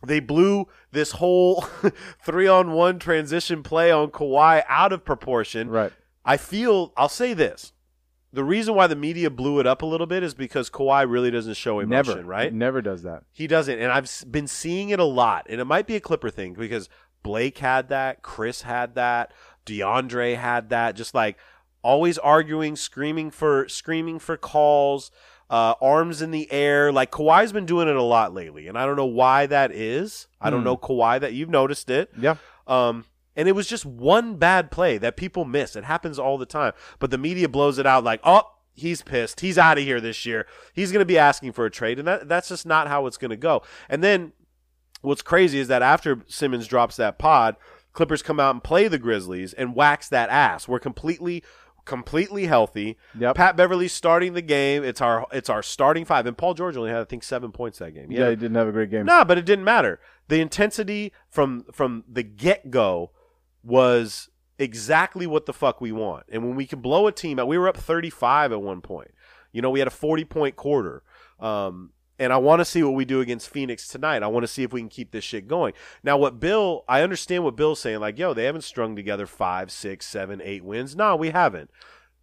they 0.06 0.20
blew 0.20 0.68
this 0.92 1.12
whole 1.14 1.62
three 2.26 2.48
on 2.48 2.72
one 2.72 3.00
transition 3.00 3.64
play 3.64 3.92
on 3.92 4.10
Kawhi 4.10 4.64
out 4.68 4.92
of 4.94 5.06
proportion. 5.06 5.70
Right. 5.70 5.94
I 6.26 6.38
feel 6.38 6.92
I'll 6.98 7.10
say 7.10 7.34
this. 7.34 7.72
The 8.34 8.44
reason 8.44 8.76
why 8.76 8.88
the 8.88 8.96
media 8.98 9.30
blew 9.30 9.60
it 9.62 9.68
up 9.68 9.82
a 9.82 9.86
little 9.86 10.08
bit 10.08 10.22
is 10.22 10.34
because 10.34 10.70
Kawhi 10.70 11.10
really 11.10 11.32
doesn't 11.32 11.54
show 11.56 11.80
emotion, 11.80 12.16
Never. 12.18 12.28
right? 12.28 12.54
Never 12.54 12.82
does 12.82 13.04
that. 13.04 13.24
He 13.32 13.48
doesn't, 13.48 13.80
and 13.80 13.92
I've 13.92 14.12
been 14.30 14.48
seeing 14.48 14.90
it 14.90 15.00
a 15.00 15.06
lot. 15.06 15.46
And 15.50 15.62
it 15.62 15.66
might 15.66 15.88
be 15.88 15.96
a 15.96 16.02
Clipper 16.02 16.30
thing 16.30 16.54
because 16.54 16.90
Blake 17.24 17.60
had 17.60 17.88
that, 17.90 18.24
Chris 18.24 18.64
had 18.64 18.96
that, 18.96 19.32
DeAndre 19.66 20.36
had 20.36 20.70
that. 20.70 20.96
Just 20.98 21.14
like 21.16 21.38
always 21.82 22.18
arguing, 22.18 22.76
screaming 22.76 23.32
for 23.32 23.70
screaming 23.70 24.20
for 24.20 24.36
calls, 24.36 25.12
uh, 25.50 25.76
arms 25.82 26.22
in 26.22 26.32
the 26.32 26.52
air. 26.52 26.92
Like 26.92 27.12
Kawhi's 27.12 27.54
been 27.54 27.66
doing 27.66 27.88
it 27.88 27.96
a 27.96 28.04
lot 28.04 28.34
lately, 28.34 28.68
and 28.68 28.78
I 28.78 28.86
don't 28.86 28.98
know 28.98 29.06
why 29.06 29.46
that 29.46 29.72
is. 29.72 30.28
I 30.42 30.50
don't 30.50 30.60
Hmm. 30.62 30.66
know 30.66 30.78
Kawhi 30.78 31.22
that 31.22 31.32
you've 31.34 31.50
noticed 31.50 31.90
it. 31.90 32.12
Yeah. 32.20 32.36
Um, 32.68 33.06
and 33.36 33.48
it 33.48 33.54
was 33.54 33.68
just 33.68 33.86
one 33.86 34.36
bad 34.38 34.72
play 34.72 34.98
that 34.98 35.18
people 35.18 35.46
miss. 35.46 35.76
It 35.76 35.84
happens 35.84 36.18
all 36.18 36.38
the 36.38 36.46
time. 36.46 36.74
But 37.00 37.12
the 37.12 37.18
media 37.18 37.50
blows 37.50 37.78
it 37.78 37.86
out 37.86 38.04
like, 38.04 38.22
oh, 38.24 38.44
he's 38.74 39.02
pissed. 39.02 39.42
He's 39.42 39.58
out 39.58 39.78
of 39.78 39.84
here 39.84 40.00
this 40.00 40.26
year. 40.26 40.48
He's 40.74 40.92
going 40.92 41.02
to 41.02 41.06
be 41.06 41.18
asking 41.18 41.54
for 41.54 41.66
a 41.66 41.72
trade. 41.72 42.00
And 42.00 42.08
that, 42.08 42.28
that's 42.28 42.50
just 42.50 42.66
not 42.66 42.88
how 42.88 43.06
it's 43.08 43.18
going 43.18 43.32
to 43.32 43.38
go. 43.38 43.62
And 43.90 44.04
then 44.04 44.34
what's 45.02 45.22
crazy 45.22 45.60
is 45.60 45.68
that 45.68 45.82
after 45.82 46.24
Simmons 46.28 46.68
drops 46.68 46.96
that 46.98 47.20
pod, 47.20 47.56
Clippers 47.94 48.22
come 48.22 48.40
out 48.40 48.54
and 48.54 48.64
play 48.64 48.88
the 48.88 48.98
Grizzlies 48.98 49.54
and 49.54 49.76
wax 49.76 50.10
that 50.10 50.30
ass. 50.30 50.68
We're 50.68 50.80
completely 50.80 51.44
completely 51.86 52.48
healthy. 52.48 52.98
Yep. 53.18 53.36
Pat 53.36 53.56
Beverley's 53.56 53.94
starting 53.94 54.34
the 54.34 54.42
game. 54.42 54.84
It's 54.84 55.02
our 55.02 55.26
it's 55.32 55.50
our 55.50 55.64
starting 55.64 56.04
five. 56.04 56.26
And 56.26 56.38
Paul 56.38 56.54
George 56.56 56.76
only 56.76 56.90
had 56.90 57.00
I 57.00 57.06
think 57.06 57.24
7 57.24 57.52
points 57.52 57.80
that 57.80 57.94
game. 57.94 58.10
Had 58.10 58.12
Yeah, 58.12 58.30
he 58.32 58.36
didn't 58.36 58.56
have 58.56 58.68
a 58.68 58.72
great 58.72 58.92
game. 58.92 59.06
no, 59.06 59.24
but 59.24 59.38
it 59.38 59.46
didn't 59.46 59.66
matter. 59.66 60.00
The 60.28 60.42
intensity 60.42 61.14
from 61.30 61.66
from 61.72 62.04
the 62.12 62.24
get 62.24 62.70
go 62.70 63.12
was 63.66 64.30
exactly 64.60 65.28
what 65.28 65.46
the 65.46 65.54
fuck 65.54 65.82
we 65.82 65.92
want. 65.92 66.26
And 66.32 66.44
when 66.46 66.56
we 66.56 66.66
can 66.66 66.80
blow 66.80 67.08
a 67.08 67.12
team 67.12 67.40
out, 67.40 67.48
we 67.48 67.58
were 67.58 67.68
up 67.68 67.78
35 67.78 68.52
at 68.52 68.62
one 68.62 68.82
point. 68.82 69.12
You 69.52 69.62
know, 69.62 69.70
we 69.70 69.80
had 69.80 69.88
a 69.88 69.92
40 69.92 70.24
point 70.26 70.56
quarter. 70.56 71.04
Um, 71.40 71.92
and 72.18 72.32
I 72.32 72.38
want 72.38 72.62
to 72.62 72.66
see 72.66 72.82
what 72.82 72.94
we 72.94 73.04
do 73.04 73.20
against 73.20 73.50
Phoenix 73.50 73.88
tonight. 73.90 74.24
I 74.24 74.28
want 74.28 74.44
to 74.44 74.48
see 74.48 74.64
if 74.64 74.72
we 74.72 74.80
can 74.80 74.88
keep 74.88 75.12
this 75.12 75.24
shit 75.26 75.48
going. 75.50 75.74
Now, 76.04 76.18
what 76.18 76.40
Bill, 76.40 76.86
I 76.88 77.02
understand 77.02 77.44
what 77.44 77.58
Bill's 77.58 77.82
saying. 77.82 78.00
Like, 78.00 78.18
yo, 78.18 78.34
they 78.34 78.46
haven't 78.46 78.62
strung 78.64 78.96
together 78.96 79.28
five, 79.28 79.70
six, 79.70 80.06
seven, 80.06 80.42
eight 80.42 80.64
wins. 80.64 80.96
No, 80.96 81.16
we 81.18 81.32
haven't. 81.32 81.70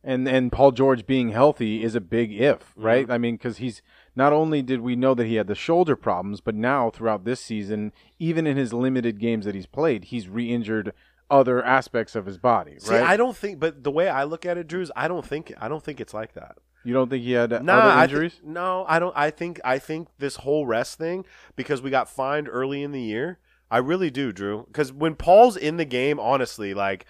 and 0.02 0.26
and 0.26 0.50
Paul 0.50 0.72
George 0.72 1.06
being 1.06 1.28
healthy 1.28 1.82
is 1.84 1.94
a 1.94 2.00
big 2.00 2.32
if, 2.32 2.70
Mm-hmm. 2.70 2.82
right? 2.82 3.10
I 3.10 3.18
mean, 3.18 3.34
because 3.36 3.58
he's 3.58 3.82
not 4.16 4.32
only 4.32 4.62
did 4.62 4.80
we 4.80 4.96
know 4.96 5.12
that 5.14 5.26
he 5.26 5.34
had 5.34 5.46
the 5.46 5.54
shoulder 5.54 5.94
problems, 5.94 6.40
but 6.40 6.54
now 6.54 6.88
throughout 6.90 7.24
this 7.26 7.40
season, 7.40 7.92
even 8.18 8.46
in 8.46 8.56
his 8.56 8.72
limited 8.72 9.18
games 9.20 9.44
that 9.44 9.54
he's 9.54 9.66
played, 9.66 10.04
he's 10.04 10.26
re-injured 10.28 10.92
other 11.32 11.64
aspects 11.64 12.14
of 12.14 12.26
his 12.26 12.38
body, 12.38 12.76
See, 12.78 12.92
right? 12.94 13.02
I 13.02 13.16
don't 13.16 13.36
think, 13.36 13.58
but 13.58 13.82
the 13.82 13.90
way 13.90 14.08
I 14.08 14.24
look 14.24 14.44
at 14.46 14.58
it, 14.58 14.68
Drew, 14.68 14.82
is 14.82 14.92
I 14.94 15.08
don't 15.08 15.24
think, 15.26 15.52
I 15.58 15.68
don't 15.68 15.82
think 15.82 16.00
it's 16.00 16.12
like 16.14 16.34
that. 16.34 16.56
you 16.84 16.92
don't 16.92 17.08
think 17.08 17.24
he 17.24 17.32
had 17.32 17.50
Nah, 17.64 17.72
other 17.78 17.90
I 17.90 18.06
thi- 18.06 18.12
injuries? 18.12 18.40
no, 18.44 18.84
I 18.88 18.98
don't. 18.98 19.16
I 19.16 19.30
think 19.30 19.60
I 19.64 19.78
think 19.78 20.08
this 20.18 20.36
whole 20.36 20.66
rest 20.66 20.98
thing 20.98 21.24
because 21.56 21.80
we 21.82 21.90
got 21.90 22.08
fined 22.08 22.48
early 22.50 22.82
in 22.82 22.92
the 22.92 23.00
year. 23.02 23.38
I 23.70 23.78
really 23.78 24.10
do, 24.10 24.32
Drew. 24.32 24.64
Because 24.66 24.92
when 24.92 25.14
Paul's 25.14 25.56
in 25.56 25.78
the 25.78 25.84
game, 25.86 26.20
honestly, 26.20 26.74
like 26.74 27.06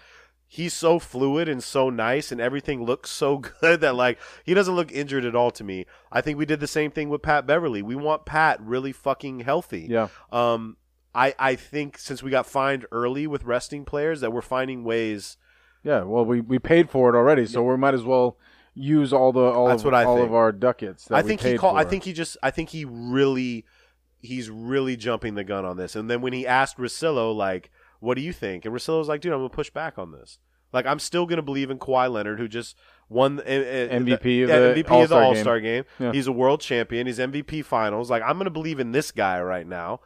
he's 0.47 0.73
so 0.73 0.99
fluid 0.99 1.49
and 1.49 1.63
so 1.63 1.89
nice, 1.89 2.31
and 2.31 2.39
everything 2.39 2.85
looks 2.85 3.09
so 3.09 3.37
good 3.61 3.81
that 3.81 3.95
like 3.95 4.19
he 4.45 4.53
doesn't 4.53 4.75
look 4.75 4.91
injured 4.91 5.25
at 5.25 5.35
all 5.35 5.51
to 5.51 5.63
me. 5.63 5.85
I 6.11 6.21
think 6.21 6.37
we 6.37 6.45
did 6.45 6.59
the 6.61 6.67
same 6.67 6.91
thing 6.91 7.09
with 7.09 7.21
Pat 7.23 7.45
Beverley. 7.47 7.81
We 7.81 7.95
want 7.95 8.25
Pat 8.25 8.61
really 8.61 8.91
fucking 8.93 9.39
healthy. 9.41 9.87
yeah, 9.89 10.07
Um, 10.31 10.77
I 11.15 11.35
I 11.37 11.55
think 11.55 11.97
since 11.97 12.23
we 12.23 12.31
got 12.31 12.45
fined 12.45 12.85
early 12.91 13.27
with 13.27 13.43
resting 13.43 13.85
players, 13.85 14.21
that 14.21 14.31
we're 14.31 14.41
finding 14.41 14.83
ways. 14.83 15.37
yeah. 15.83 16.03
Well, 16.03 16.25
we, 16.25 16.41
we 16.41 16.59
paid 16.59 16.89
for 16.89 17.09
it 17.13 17.17
already, 17.17 17.45
so 17.45 17.63
we 17.63 17.77
might 17.77 17.93
as 17.93 18.03
well 18.03 18.37
use 18.75 19.13
all 19.13 19.31
the 19.31 19.39
all 19.41 19.67
That's 19.67 19.81
of 19.81 19.85
what 19.85 19.93
I 19.93 20.03
all 20.03 20.17
think. 20.17 20.27
of 20.29 20.33
our 20.33 20.51
ducats. 20.51 21.05
That 21.05 21.15
I 21.15 21.21
we 21.21 21.27
think 21.27 21.41
he 21.41 21.49
paid 21.51 21.59
called. 21.59 21.77
I 21.77 21.83
think 21.83 22.03
he 22.03 22.13
just. 22.13 22.37
I 22.41 22.49
think 22.51 22.69
he 22.69 22.85
really, 22.85 23.65
he's 24.21 24.49
really 24.49 24.95
jumping 24.97 25.35
the 25.35 25.43
gun 25.43 25.65
on 25.65 25.77
this. 25.77 25.95
And 25.95 26.09
then 26.09 26.21
when 26.21 26.33
he 26.33 26.47
asked 26.47 26.77
Russillo, 26.77 27.35
like, 27.35 27.69
"What 27.99 28.15
do 28.15 28.21
you 28.21 28.33
think?" 28.33 28.65
and 28.65 28.73
Russillo's 28.73 29.07
like, 29.07 29.21
"Dude, 29.21 29.31
I'm 29.33 29.39
gonna 29.39 29.49
push 29.49 29.69
back 29.69 29.97
on 29.97 30.11
this. 30.11 30.39
Like, 30.71 30.87
I'm 30.87 30.97
still 30.97 31.27
gonna 31.27 31.43
believe 31.43 31.69
in 31.69 31.77
Kawhi 31.77 32.11
Leonard, 32.11 32.39
who 32.39 32.47
just 32.47 32.75
won 33.07 33.39
uh, 33.39 33.43
uh, 33.43 33.45
MVP 33.45 34.41
of 34.43 34.47
the 34.49 34.81
MVP 34.83 35.03
of 35.03 35.09
the 35.09 35.15
All-Star 35.15 35.53
All 35.53 35.59
game. 35.59 35.61
Game. 35.61 35.83
Yeah. 35.99 36.11
He's 36.13 36.25
a 36.25 36.31
world 36.31 36.61
champion. 36.61 37.05
He's 37.05 37.19
MVP 37.19 37.63
Finals. 37.63 38.09
Like, 38.09 38.23
I'm 38.23 38.39
gonna 38.39 38.49
believe 38.49 38.79
in 38.79 38.91
this 38.91 39.11
guy 39.11 39.39
right 39.39 39.67
now. 39.67 39.99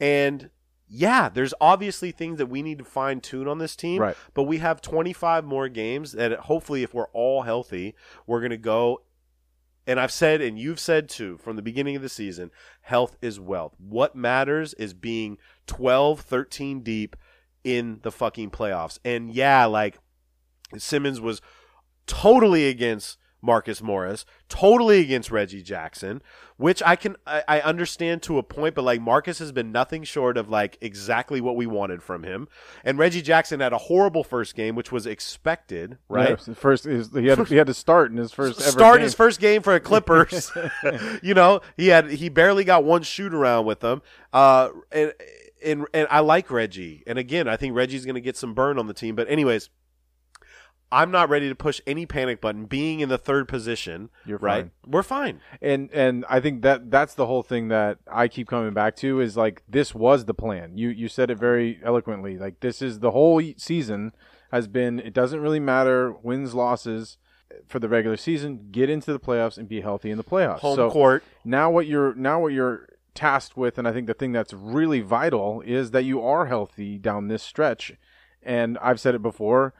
And 0.00 0.50
yeah, 0.88 1.28
there's 1.28 1.54
obviously 1.60 2.10
things 2.10 2.38
that 2.38 2.46
we 2.46 2.60
need 2.62 2.78
to 2.78 2.84
fine 2.84 3.20
tune 3.20 3.48
on 3.48 3.58
this 3.58 3.74
team. 3.76 4.00
Right. 4.00 4.16
But 4.34 4.42
we 4.42 4.58
have 4.58 4.82
25 4.82 5.44
more 5.44 5.68
games 5.68 6.12
that 6.12 6.32
hopefully, 6.40 6.82
if 6.82 6.92
we're 6.92 7.08
all 7.12 7.42
healthy, 7.42 7.94
we're 8.26 8.40
going 8.40 8.50
to 8.50 8.58
go. 8.58 9.02
And 9.86 9.98
I've 9.98 10.12
said, 10.12 10.40
and 10.40 10.58
you've 10.58 10.78
said 10.78 11.08
too, 11.08 11.38
from 11.38 11.56
the 11.56 11.62
beginning 11.62 11.96
of 11.96 12.02
the 12.02 12.08
season, 12.08 12.50
health 12.82 13.16
is 13.22 13.40
wealth. 13.40 13.74
What 13.78 14.14
matters 14.14 14.74
is 14.74 14.94
being 14.94 15.38
12, 15.66 16.20
13 16.20 16.82
deep 16.82 17.16
in 17.64 18.00
the 18.02 18.12
fucking 18.12 18.50
playoffs. 18.50 18.98
And 19.04 19.32
yeah, 19.32 19.64
like 19.64 19.98
Simmons 20.76 21.20
was 21.20 21.40
totally 22.06 22.68
against 22.68 23.18
Marcus 23.42 23.82
Morris, 23.82 24.24
totally 24.48 25.00
against 25.00 25.30
Reggie 25.30 25.62
Jackson, 25.62 26.22
which 26.56 26.80
I 26.86 26.94
can 26.94 27.16
I, 27.26 27.42
I 27.48 27.60
understand 27.60 28.22
to 28.22 28.38
a 28.38 28.42
point, 28.42 28.76
but 28.76 28.84
like 28.84 29.00
Marcus 29.00 29.40
has 29.40 29.50
been 29.50 29.72
nothing 29.72 30.04
short 30.04 30.38
of 30.38 30.48
like 30.48 30.78
exactly 30.80 31.40
what 31.40 31.56
we 31.56 31.66
wanted 31.66 32.02
from 32.02 32.22
him. 32.22 32.46
And 32.84 32.98
Reggie 32.98 33.20
Jackson 33.20 33.60
had 33.60 33.72
a 33.72 33.78
horrible 33.78 34.22
first 34.22 34.54
game, 34.54 34.76
which 34.76 34.92
was 34.92 35.06
expected, 35.06 35.98
right? 36.08 36.40
Yeah, 36.46 36.54
first 36.54 36.84
he 36.84 37.26
had 37.26 37.48
he 37.48 37.56
had 37.56 37.66
to 37.66 37.74
start 37.74 38.12
in 38.12 38.16
his 38.16 38.32
first 38.32 38.60
ever 38.60 38.70
start 38.70 38.96
game. 38.98 39.02
his 39.02 39.14
first 39.14 39.40
game 39.40 39.60
for 39.60 39.72
the 39.72 39.80
Clippers. 39.92 40.50
you 41.22 41.34
know, 41.34 41.60
he 41.76 41.88
had 41.88 42.10
he 42.10 42.28
barely 42.28 42.64
got 42.64 42.84
one 42.84 43.02
shoot 43.02 43.34
around 43.34 43.66
with 43.66 43.80
them. 43.80 44.02
Uh, 44.32 44.68
and 44.92 45.12
and 45.64 45.86
and 45.92 46.06
I 46.10 46.20
like 46.20 46.50
Reggie. 46.50 47.02
And 47.06 47.18
again, 47.18 47.48
I 47.48 47.56
think 47.56 47.74
Reggie's 47.74 48.04
going 48.04 48.14
to 48.14 48.20
get 48.20 48.36
some 48.36 48.54
burn 48.54 48.78
on 48.78 48.86
the 48.86 48.94
team. 48.94 49.16
But 49.16 49.28
anyways, 49.28 49.68
I'm 50.92 51.10
not 51.10 51.28
ready 51.30 51.48
to 51.48 51.54
push 51.54 51.80
any 51.86 52.06
panic 52.06 52.40
button. 52.40 52.66
Being 52.66 53.00
in 53.00 53.08
the 53.08 53.18
third 53.18 53.48
position, 53.48 54.10
You're 54.26 54.38
right? 54.38 54.64
fine. 54.64 54.70
We're 54.86 55.02
fine. 55.02 55.40
and 55.60 55.90
and 55.92 56.24
I 56.28 56.38
think 56.38 56.62
that 56.62 56.90
that's 56.90 57.14
the 57.14 57.26
whole 57.26 57.42
thing 57.42 57.68
that 57.68 57.98
I 58.06 58.28
keep 58.28 58.46
coming 58.46 58.74
back 58.74 58.94
to 58.96 59.20
is 59.20 59.36
like 59.36 59.62
this 59.68 59.94
was 59.94 60.26
the 60.26 60.34
plan. 60.34 60.76
You 60.76 60.90
you 60.90 61.08
said 61.08 61.30
it 61.30 61.38
very 61.38 61.80
eloquently. 61.82 62.38
Like 62.38 62.60
this 62.60 62.82
is 62.82 63.00
the 63.00 63.10
whole 63.12 63.42
season 63.56 64.12
has 64.52 64.68
been. 64.68 65.00
It 65.00 65.14
doesn't 65.14 65.40
really 65.40 65.60
matter 65.60 66.12
wins 66.12 66.54
losses 66.54 67.16
for 67.66 67.78
the 67.78 67.88
regular 67.88 68.16
season. 68.16 68.68
Get 68.70 68.90
into 68.90 69.12
the 69.12 69.20
playoffs 69.20 69.56
and 69.58 69.68
be 69.68 69.80
healthy 69.80 70.10
in 70.10 70.18
the 70.18 70.24
playoffs. 70.24 70.60
Home 70.60 70.76
so 70.76 70.90
court. 70.90 71.24
now 71.44 71.70
what 71.70 71.86
you're 71.86 72.14
now 72.14 72.40
what 72.40 72.52
you're 72.52 72.88
tasked 73.14 73.56
with, 73.56 73.78
and 73.78 73.86
I 73.86 73.92
think 73.92 74.06
the 74.06 74.14
thing 74.14 74.32
that's 74.32 74.52
really 74.52 75.00
vital 75.00 75.62
is 75.62 75.90
that 75.90 76.04
you 76.04 76.22
are 76.22 76.46
healthy 76.46 76.98
down 76.98 77.28
this 77.28 77.42
stretch. 77.42 77.92
And 78.42 78.76
I've 78.78 78.98
said 79.00 79.14
it 79.14 79.22
before. 79.22 79.72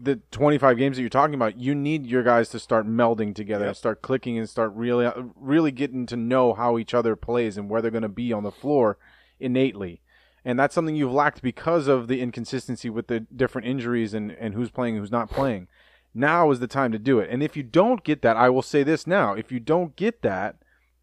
The 0.00 0.16
25 0.30 0.78
games 0.78 0.96
that 0.96 1.02
you're 1.02 1.10
talking 1.10 1.34
about, 1.34 1.58
you 1.58 1.74
need 1.74 2.06
your 2.06 2.22
guys 2.22 2.48
to 2.50 2.58
start 2.58 2.86
melding 2.86 3.34
together, 3.34 3.66
Yep. 3.66 3.76
start 3.76 4.02
clicking, 4.02 4.38
and 4.38 4.48
start 4.48 4.72
really, 4.74 5.10
really 5.36 5.70
getting 5.72 6.06
to 6.06 6.16
know 6.16 6.54
how 6.54 6.78
each 6.78 6.94
other 6.94 7.16
plays 7.16 7.56
and 7.58 7.68
where 7.68 7.82
they're 7.82 7.90
going 7.90 8.02
to 8.02 8.08
be 8.08 8.32
on 8.32 8.42
the 8.42 8.50
floor 8.50 8.96
innately. 9.38 10.00
And 10.44 10.58
that's 10.58 10.74
something 10.74 10.94
you've 10.94 11.12
lacked 11.12 11.42
because 11.42 11.86
of 11.86 12.08
the 12.08 12.20
inconsistency 12.20 12.90
with 12.90 13.06
the 13.08 13.20
different 13.20 13.66
injuries 13.66 14.14
and, 14.14 14.30
and 14.32 14.54
who's 14.54 14.70
playing 14.70 14.96
and 14.96 15.02
who's 15.02 15.12
not 15.12 15.30
playing. 15.30 15.68
Now 16.14 16.50
is 16.50 16.60
the 16.60 16.66
time 16.66 16.92
to 16.92 16.98
do 16.98 17.18
it. 17.18 17.28
And 17.30 17.42
if 17.42 17.56
you 17.56 17.62
don't 17.62 18.04
get 18.04 18.22
that, 18.22 18.36
I 18.36 18.48
will 18.50 18.62
say 18.62 18.82
this 18.82 19.06
now: 19.06 19.32
if 19.34 19.50
you 19.50 19.58
don't 19.58 19.96
get 19.96 20.22
that, 20.22 20.56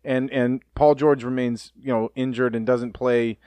and 0.06 0.32
and 0.32 0.62
Paul 0.74 0.96
George 0.96 1.24
remains 1.24 1.74
you 1.78 1.88
know 1.92 2.12
injured 2.16 2.56
and 2.56 2.66
doesn't 2.66 2.94
play 2.94 3.38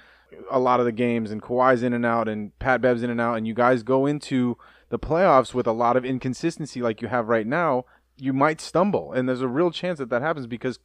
a 0.51 0.59
lot 0.59 0.81
of 0.81 0.85
the 0.87 0.93
games, 0.93 1.31
and 1.31 1.41
Kawhi's 1.41 1.83
in 1.83 1.93
and 1.95 2.05
out, 2.05 2.29
and 2.29 2.57
Pat 2.59 2.83
Bev's 2.83 3.03
in 3.03 3.09
and 3.11 3.21
out, 3.21 3.37
and 3.39 3.47
you 3.47 3.55
guys 3.55 3.83
go 3.83 4.05
into 4.05 4.59
the 4.95 4.99
playoffs 5.01 5.53
with 5.53 5.67
a 5.67 5.73
lot 5.73 5.97
of 5.97 6.05
inconsistency 6.05 6.81
like 6.81 7.03
you 7.03 7.09
have 7.09 7.27
right 7.27 7.49
now, 7.49 7.85
you 8.17 8.33
might 8.33 8.61
stumble, 8.61 9.13
and 9.13 9.29
there's 9.29 9.41
a 9.41 9.49
real 9.49 9.73
chance 9.73 9.99
that 9.99 10.09
that 10.09 10.23
happens 10.23 10.47
because 10.47 10.79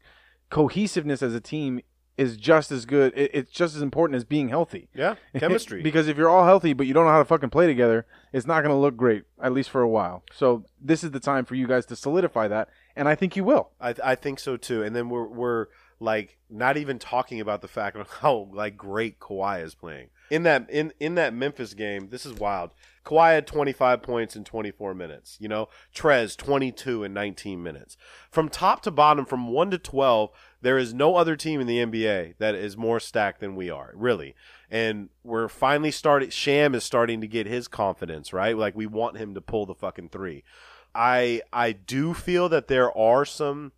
cohesiveness 0.49 1.21
as 1.21 1.35
a 1.35 1.39
team 1.39 1.79
is 2.17 2.35
just 2.35 2.71
as 2.71 2.87
good. 2.87 3.13
It, 3.15 3.29
it's 3.35 3.51
just 3.51 3.75
as 3.75 3.83
important 3.83 4.17
as 4.17 4.23
being 4.23 4.49
healthy. 4.49 4.89
Yeah, 4.95 5.13
chemistry. 5.37 5.83
because 5.83 6.07
if 6.07 6.17
you're 6.17 6.27
all 6.27 6.43
healthy 6.43 6.73
but 6.73 6.87
you 6.87 6.93
don't 6.95 7.05
know 7.05 7.11
how 7.11 7.19
to 7.19 7.25
fucking 7.25 7.51
play 7.51 7.67
together, 7.67 8.07
it's 8.33 8.47
not 8.47 8.61
going 8.61 8.73
to 8.73 8.81
look 8.81 8.97
great 8.97 9.25
at 9.39 9.53
least 9.53 9.69
for 9.69 9.81
a 9.81 9.87
while. 9.87 10.23
So 10.33 10.65
this 10.81 11.03
is 11.03 11.11
the 11.11 11.19
time 11.19 11.45
for 11.45 11.53
you 11.53 11.67
guys 11.67 11.85
to 11.85 11.95
solidify 11.95 12.47
that, 12.47 12.69
and 12.95 13.07
I 13.07 13.13
think 13.13 13.35
you 13.35 13.43
will. 13.43 13.69
I 13.79 13.93
I 14.03 14.15
think 14.15 14.39
so 14.39 14.57
too. 14.57 14.81
And 14.81 14.95
then 14.95 15.09
we're 15.09 15.27
we're 15.27 15.67
like 15.99 16.39
not 16.49 16.77
even 16.77 16.97
talking 16.97 17.39
about 17.39 17.61
the 17.61 17.67
fact 17.67 17.95
of 17.95 18.09
how 18.21 18.49
like 18.51 18.75
great 18.75 19.19
Kawhi 19.19 19.63
is 19.63 19.75
playing 19.75 20.09
in 20.31 20.41
that 20.43 20.67
in 20.69 20.93
in 20.99 21.13
that 21.13 21.31
Memphis 21.35 21.75
game. 21.75 22.09
This 22.09 22.25
is 22.25 22.33
wild. 22.33 22.71
Kawhi 23.09 23.33
had 23.33 23.47
25 23.47 24.03
points 24.03 24.35
in 24.35 24.43
24 24.43 24.93
minutes. 24.93 25.37
You 25.39 25.47
know, 25.47 25.67
Trez 25.95 26.37
22 26.37 27.03
in 27.03 27.13
19 27.13 27.63
minutes. 27.63 27.97
From 28.29 28.49
top 28.49 28.83
to 28.83 28.91
bottom, 28.91 29.25
from 29.25 29.47
one 29.47 29.71
to 29.71 29.79
12, 29.79 30.29
there 30.61 30.77
is 30.77 30.93
no 30.93 31.15
other 31.15 31.35
team 31.35 31.59
in 31.59 31.67
the 31.67 31.79
NBA 31.79 32.35
that 32.37 32.53
is 32.53 32.77
more 32.77 32.99
stacked 32.99 33.39
than 33.39 33.55
we 33.55 33.69
are, 33.69 33.91
really. 33.95 34.35
And 34.69 35.09
we're 35.23 35.47
finally 35.47 35.91
starting. 35.91 36.29
Sham 36.29 36.75
is 36.75 36.83
starting 36.83 37.19
to 37.21 37.27
get 37.27 37.47
his 37.47 37.67
confidence, 37.67 38.31
right? 38.31 38.55
Like 38.55 38.75
we 38.75 38.85
want 38.85 39.17
him 39.17 39.33
to 39.33 39.41
pull 39.41 39.65
the 39.65 39.73
fucking 39.73 40.09
three. 40.09 40.43
I 40.93 41.41
I 41.51 41.71
do 41.71 42.13
feel 42.13 42.49
that 42.49 42.67
there 42.67 42.95
are 42.95 43.25
some 43.25 43.71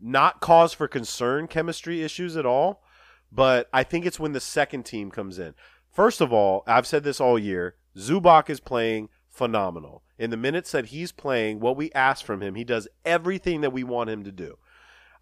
not 0.00 0.40
cause 0.40 0.72
for 0.72 0.88
concern 0.88 1.46
chemistry 1.46 2.02
issues 2.02 2.36
at 2.36 2.46
all, 2.46 2.82
but 3.30 3.68
I 3.72 3.84
think 3.84 4.04
it's 4.04 4.18
when 4.18 4.32
the 4.32 4.40
second 4.40 4.84
team 4.84 5.12
comes 5.12 5.38
in. 5.38 5.54
First 5.92 6.20
of 6.20 6.32
all, 6.32 6.64
I've 6.66 6.86
said 6.86 7.04
this 7.04 7.20
all 7.20 7.38
year. 7.38 7.76
Zubac 7.96 8.48
is 8.48 8.60
playing 8.60 9.08
phenomenal. 9.28 10.02
In 10.18 10.30
the 10.30 10.36
minutes 10.36 10.72
that 10.72 10.86
he's 10.86 11.12
playing, 11.12 11.60
what 11.60 11.76
we 11.76 11.90
ask 11.92 12.24
from 12.24 12.42
him, 12.42 12.54
he 12.54 12.64
does 12.64 12.88
everything 13.04 13.60
that 13.62 13.72
we 13.72 13.82
want 13.82 14.10
him 14.10 14.24
to 14.24 14.32
do. 14.32 14.58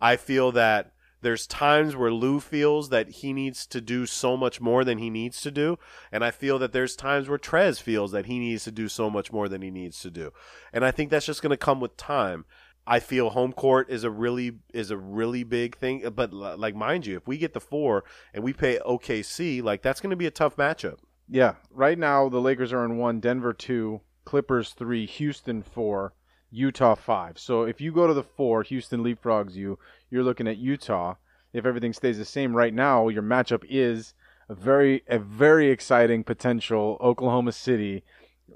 I 0.00 0.16
feel 0.16 0.52
that 0.52 0.92
there's 1.22 1.46
times 1.46 1.94
where 1.94 2.12
Lou 2.12 2.40
feels 2.40 2.88
that 2.88 3.10
he 3.10 3.32
needs 3.32 3.66
to 3.66 3.80
do 3.80 4.06
so 4.06 4.36
much 4.36 4.60
more 4.60 4.84
than 4.84 4.98
he 4.98 5.10
needs 5.10 5.42
to 5.42 5.50
do, 5.50 5.78
and 6.10 6.24
I 6.24 6.30
feel 6.30 6.58
that 6.58 6.72
there's 6.72 6.96
times 6.96 7.28
where 7.28 7.38
Trez 7.38 7.80
feels 7.80 8.12
that 8.12 8.26
he 8.26 8.38
needs 8.38 8.64
to 8.64 8.70
do 8.70 8.88
so 8.88 9.10
much 9.10 9.30
more 9.30 9.48
than 9.48 9.60
he 9.60 9.70
needs 9.70 10.00
to 10.00 10.10
do. 10.10 10.32
And 10.72 10.84
I 10.84 10.90
think 10.90 11.10
that's 11.10 11.26
just 11.26 11.42
going 11.42 11.50
to 11.50 11.58
come 11.58 11.80
with 11.80 11.96
time. 11.96 12.46
I 12.86 13.00
feel 13.00 13.30
home 13.30 13.52
court 13.52 13.90
is 13.90 14.04
a 14.04 14.10
really 14.10 14.52
is 14.72 14.90
a 14.90 14.96
really 14.96 15.44
big 15.44 15.76
thing, 15.76 16.08
but 16.14 16.32
like 16.32 16.74
mind 16.74 17.06
you, 17.06 17.16
if 17.18 17.28
we 17.28 17.36
get 17.36 17.52
the 17.52 17.60
4 17.60 18.02
and 18.32 18.42
we 18.42 18.54
pay 18.54 18.78
OKC, 18.78 19.62
like 19.62 19.82
that's 19.82 20.00
going 20.00 20.10
to 20.10 20.16
be 20.16 20.26
a 20.26 20.30
tough 20.30 20.56
matchup. 20.56 20.96
Yeah, 21.30 21.54
right 21.70 21.98
now 21.98 22.28
the 22.28 22.40
Lakers 22.40 22.72
are 22.72 22.84
in 22.84 22.98
one, 22.98 23.20
Denver 23.20 23.52
two, 23.52 24.00
Clippers 24.24 24.70
three, 24.70 25.06
Houston 25.06 25.62
four, 25.62 26.12
Utah 26.50 26.94
five. 26.96 27.38
So 27.38 27.62
if 27.62 27.80
you 27.80 27.92
go 27.92 28.06
to 28.06 28.14
the 28.14 28.22
four, 28.24 28.62
Houston 28.64 29.02
leapfrogs 29.04 29.54
you. 29.54 29.78
You're 30.10 30.24
looking 30.24 30.48
at 30.48 30.56
Utah. 30.58 31.14
If 31.52 31.66
everything 31.66 31.92
stays 31.92 32.18
the 32.18 32.24
same 32.24 32.54
right 32.56 32.74
now, 32.74 33.08
your 33.08 33.22
matchup 33.22 33.64
is 33.68 34.14
a 34.48 34.54
very 34.54 35.02
a 35.08 35.18
very 35.18 35.70
exciting 35.70 36.24
potential 36.24 36.96
Oklahoma 37.00 37.52
City, 37.52 38.02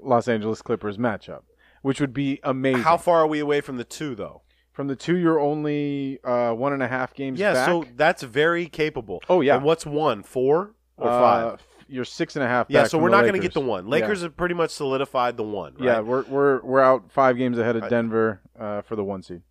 Los 0.01 0.27
Angeles 0.27 0.61
Clippers 0.61 0.97
matchup, 0.97 1.43
which 1.81 2.01
would 2.01 2.13
be 2.13 2.39
amazing. 2.43 2.81
How 2.83 2.97
far 2.97 3.19
are 3.21 3.27
we 3.27 3.39
away 3.39 3.61
from 3.61 3.77
the 3.77 3.83
2 3.85 4.15
though? 4.15 4.41
From 4.73 4.87
the 4.87 4.95
two, 4.97 5.15
you're 5.15 5.39
only 5.39 6.19
uh, 6.25 6.51
one 6.51 6.73
and 6.73 6.83
a 6.83 6.87
half 6.89 7.13
games 7.13 7.39
Yeah, 7.39 7.53
back. 7.53 7.65
so 7.65 7.85
that's 7.95 8.23
very 8.23 8.67
capable. 8.67 9.21
Oh, 9.29 9.39
yeah. 9.39 9.55
And 9.55 9.63
what's 9.63 9.85
one? 9.85 10.21
4 10.21 10.73
or 10.97 11.07
Uh, 11.09 11.51
5? 11.57 11.67
You're 11.87 12.05
six 12.05 12.35
and 12.35 12.43
a 12.43 12.47
half. 12.47 12.67
Yeah, 12.69 12.85
so 12.85 12.97
we're 12.97 13.09
not 13.09 13.21
going 13.21 13.33
to 13.33 13.39
get 13.39 13.53
the 13.53 13.61
one. 13.61 13.85
Yeah. 13.85 13.91
Lakers 13.91 14.21
have 14.23 14.35
pretty 14.35 14.55
much 14.55 14.71
solidified 14.71 15.37
the 15.37 15.43
one, 15.43 15.73
right? 15.75 15.83
Yeah, 15.83 15.99
we're 15.99 16.23
we're 16.23 16.61
we're 16.61 16.81
out 16.81 17.11
five 17.11 17.37
games 17.37 17.57
ahead 17.57 17.75
of. 17.75 17.89
Denver 17.89 18.41
uh, 18.59 18.81
for 18.81 18.95
the 18.95 19.03
one 19.03 19.21
seed. 19.23 19.41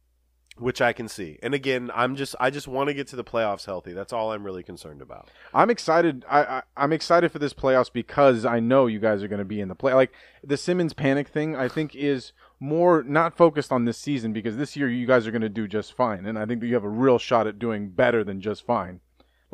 which 0.57 0.81
I 0.81 0.93
can 0.93 1.09
see. 1.09 1.39
And 1.43 1.53
again, 1.55 1.91
I'm 1.95 2.17
just 2.17 2.37
I 2.39 2.51
just 2.51 2.69
want 2.69 2.89
to 2.89 2.95
get 2.95 3.09
to 3.09 3.17
the 3.17 3.25
playoffs 3.25 3.67
healthy. 3.67 3.93
That's 3.93 4.13
all 4.13 4.33
I'm 4.33 4.45
really 4.45 4.63
concerned 4.63 5.03
about. 5.03 5.29
I'm 5.53 5.71
excited. 5.71 6.25
I, 6.29 6.43
I 6.43 6.63
I'm 6.77 6.93
excited 6.93 7.33
for 7.33 7.39
this 7.39 7.53
playoffs 7.53 7.93
because 7.93 8.45
I 8.45 8.61
know 8.61 8.87
you 8.87 9.01
guys 9.01 9.23
are 9.23 9.29
going 9.29 9.41
to 9.41 9.45
be 9.45 9.61
in 9.61 9.69
the 9.69 9.75
play. 9.75 9.95
Like 9.95 10.13
the 10.43 10.57
Simmons 10.57 10.93
panic 10.93 11.29
thing, 11.29 11.57
I 11.57 11.69
think 11.69 11.95
is 11.95 12.33
more 12.61 13.03
not 13.03 13.37
focused 13.37 13.73
on 13.73 13.85
this 13.85 13.99
season 13.99 14.33
because 14.33 14.57
this 14.57 14.77
year 14.77 14.89
you 14.89 15.07
guys 15.07 15.27
are 15.27 15.33
going 15.33 15.43
to 15.43 15.49
do 15.49 15.67
just 15.67 15.93
fine, 15.93 16.25
and 16.25 16.39
I 16.39 16.47
think 16.47 16.61
that 16.61 16.67
you 16.69 16.75
have 16.75 16.85
a 16.85 16.89
real 16.89 17.19
shot 17.19 17.47
at 17.47 17.59
doing 17.59 17.89
better 17.91 18.23
than 18.25 18.41
just 18.41 18.65
fine, 18.65 19.01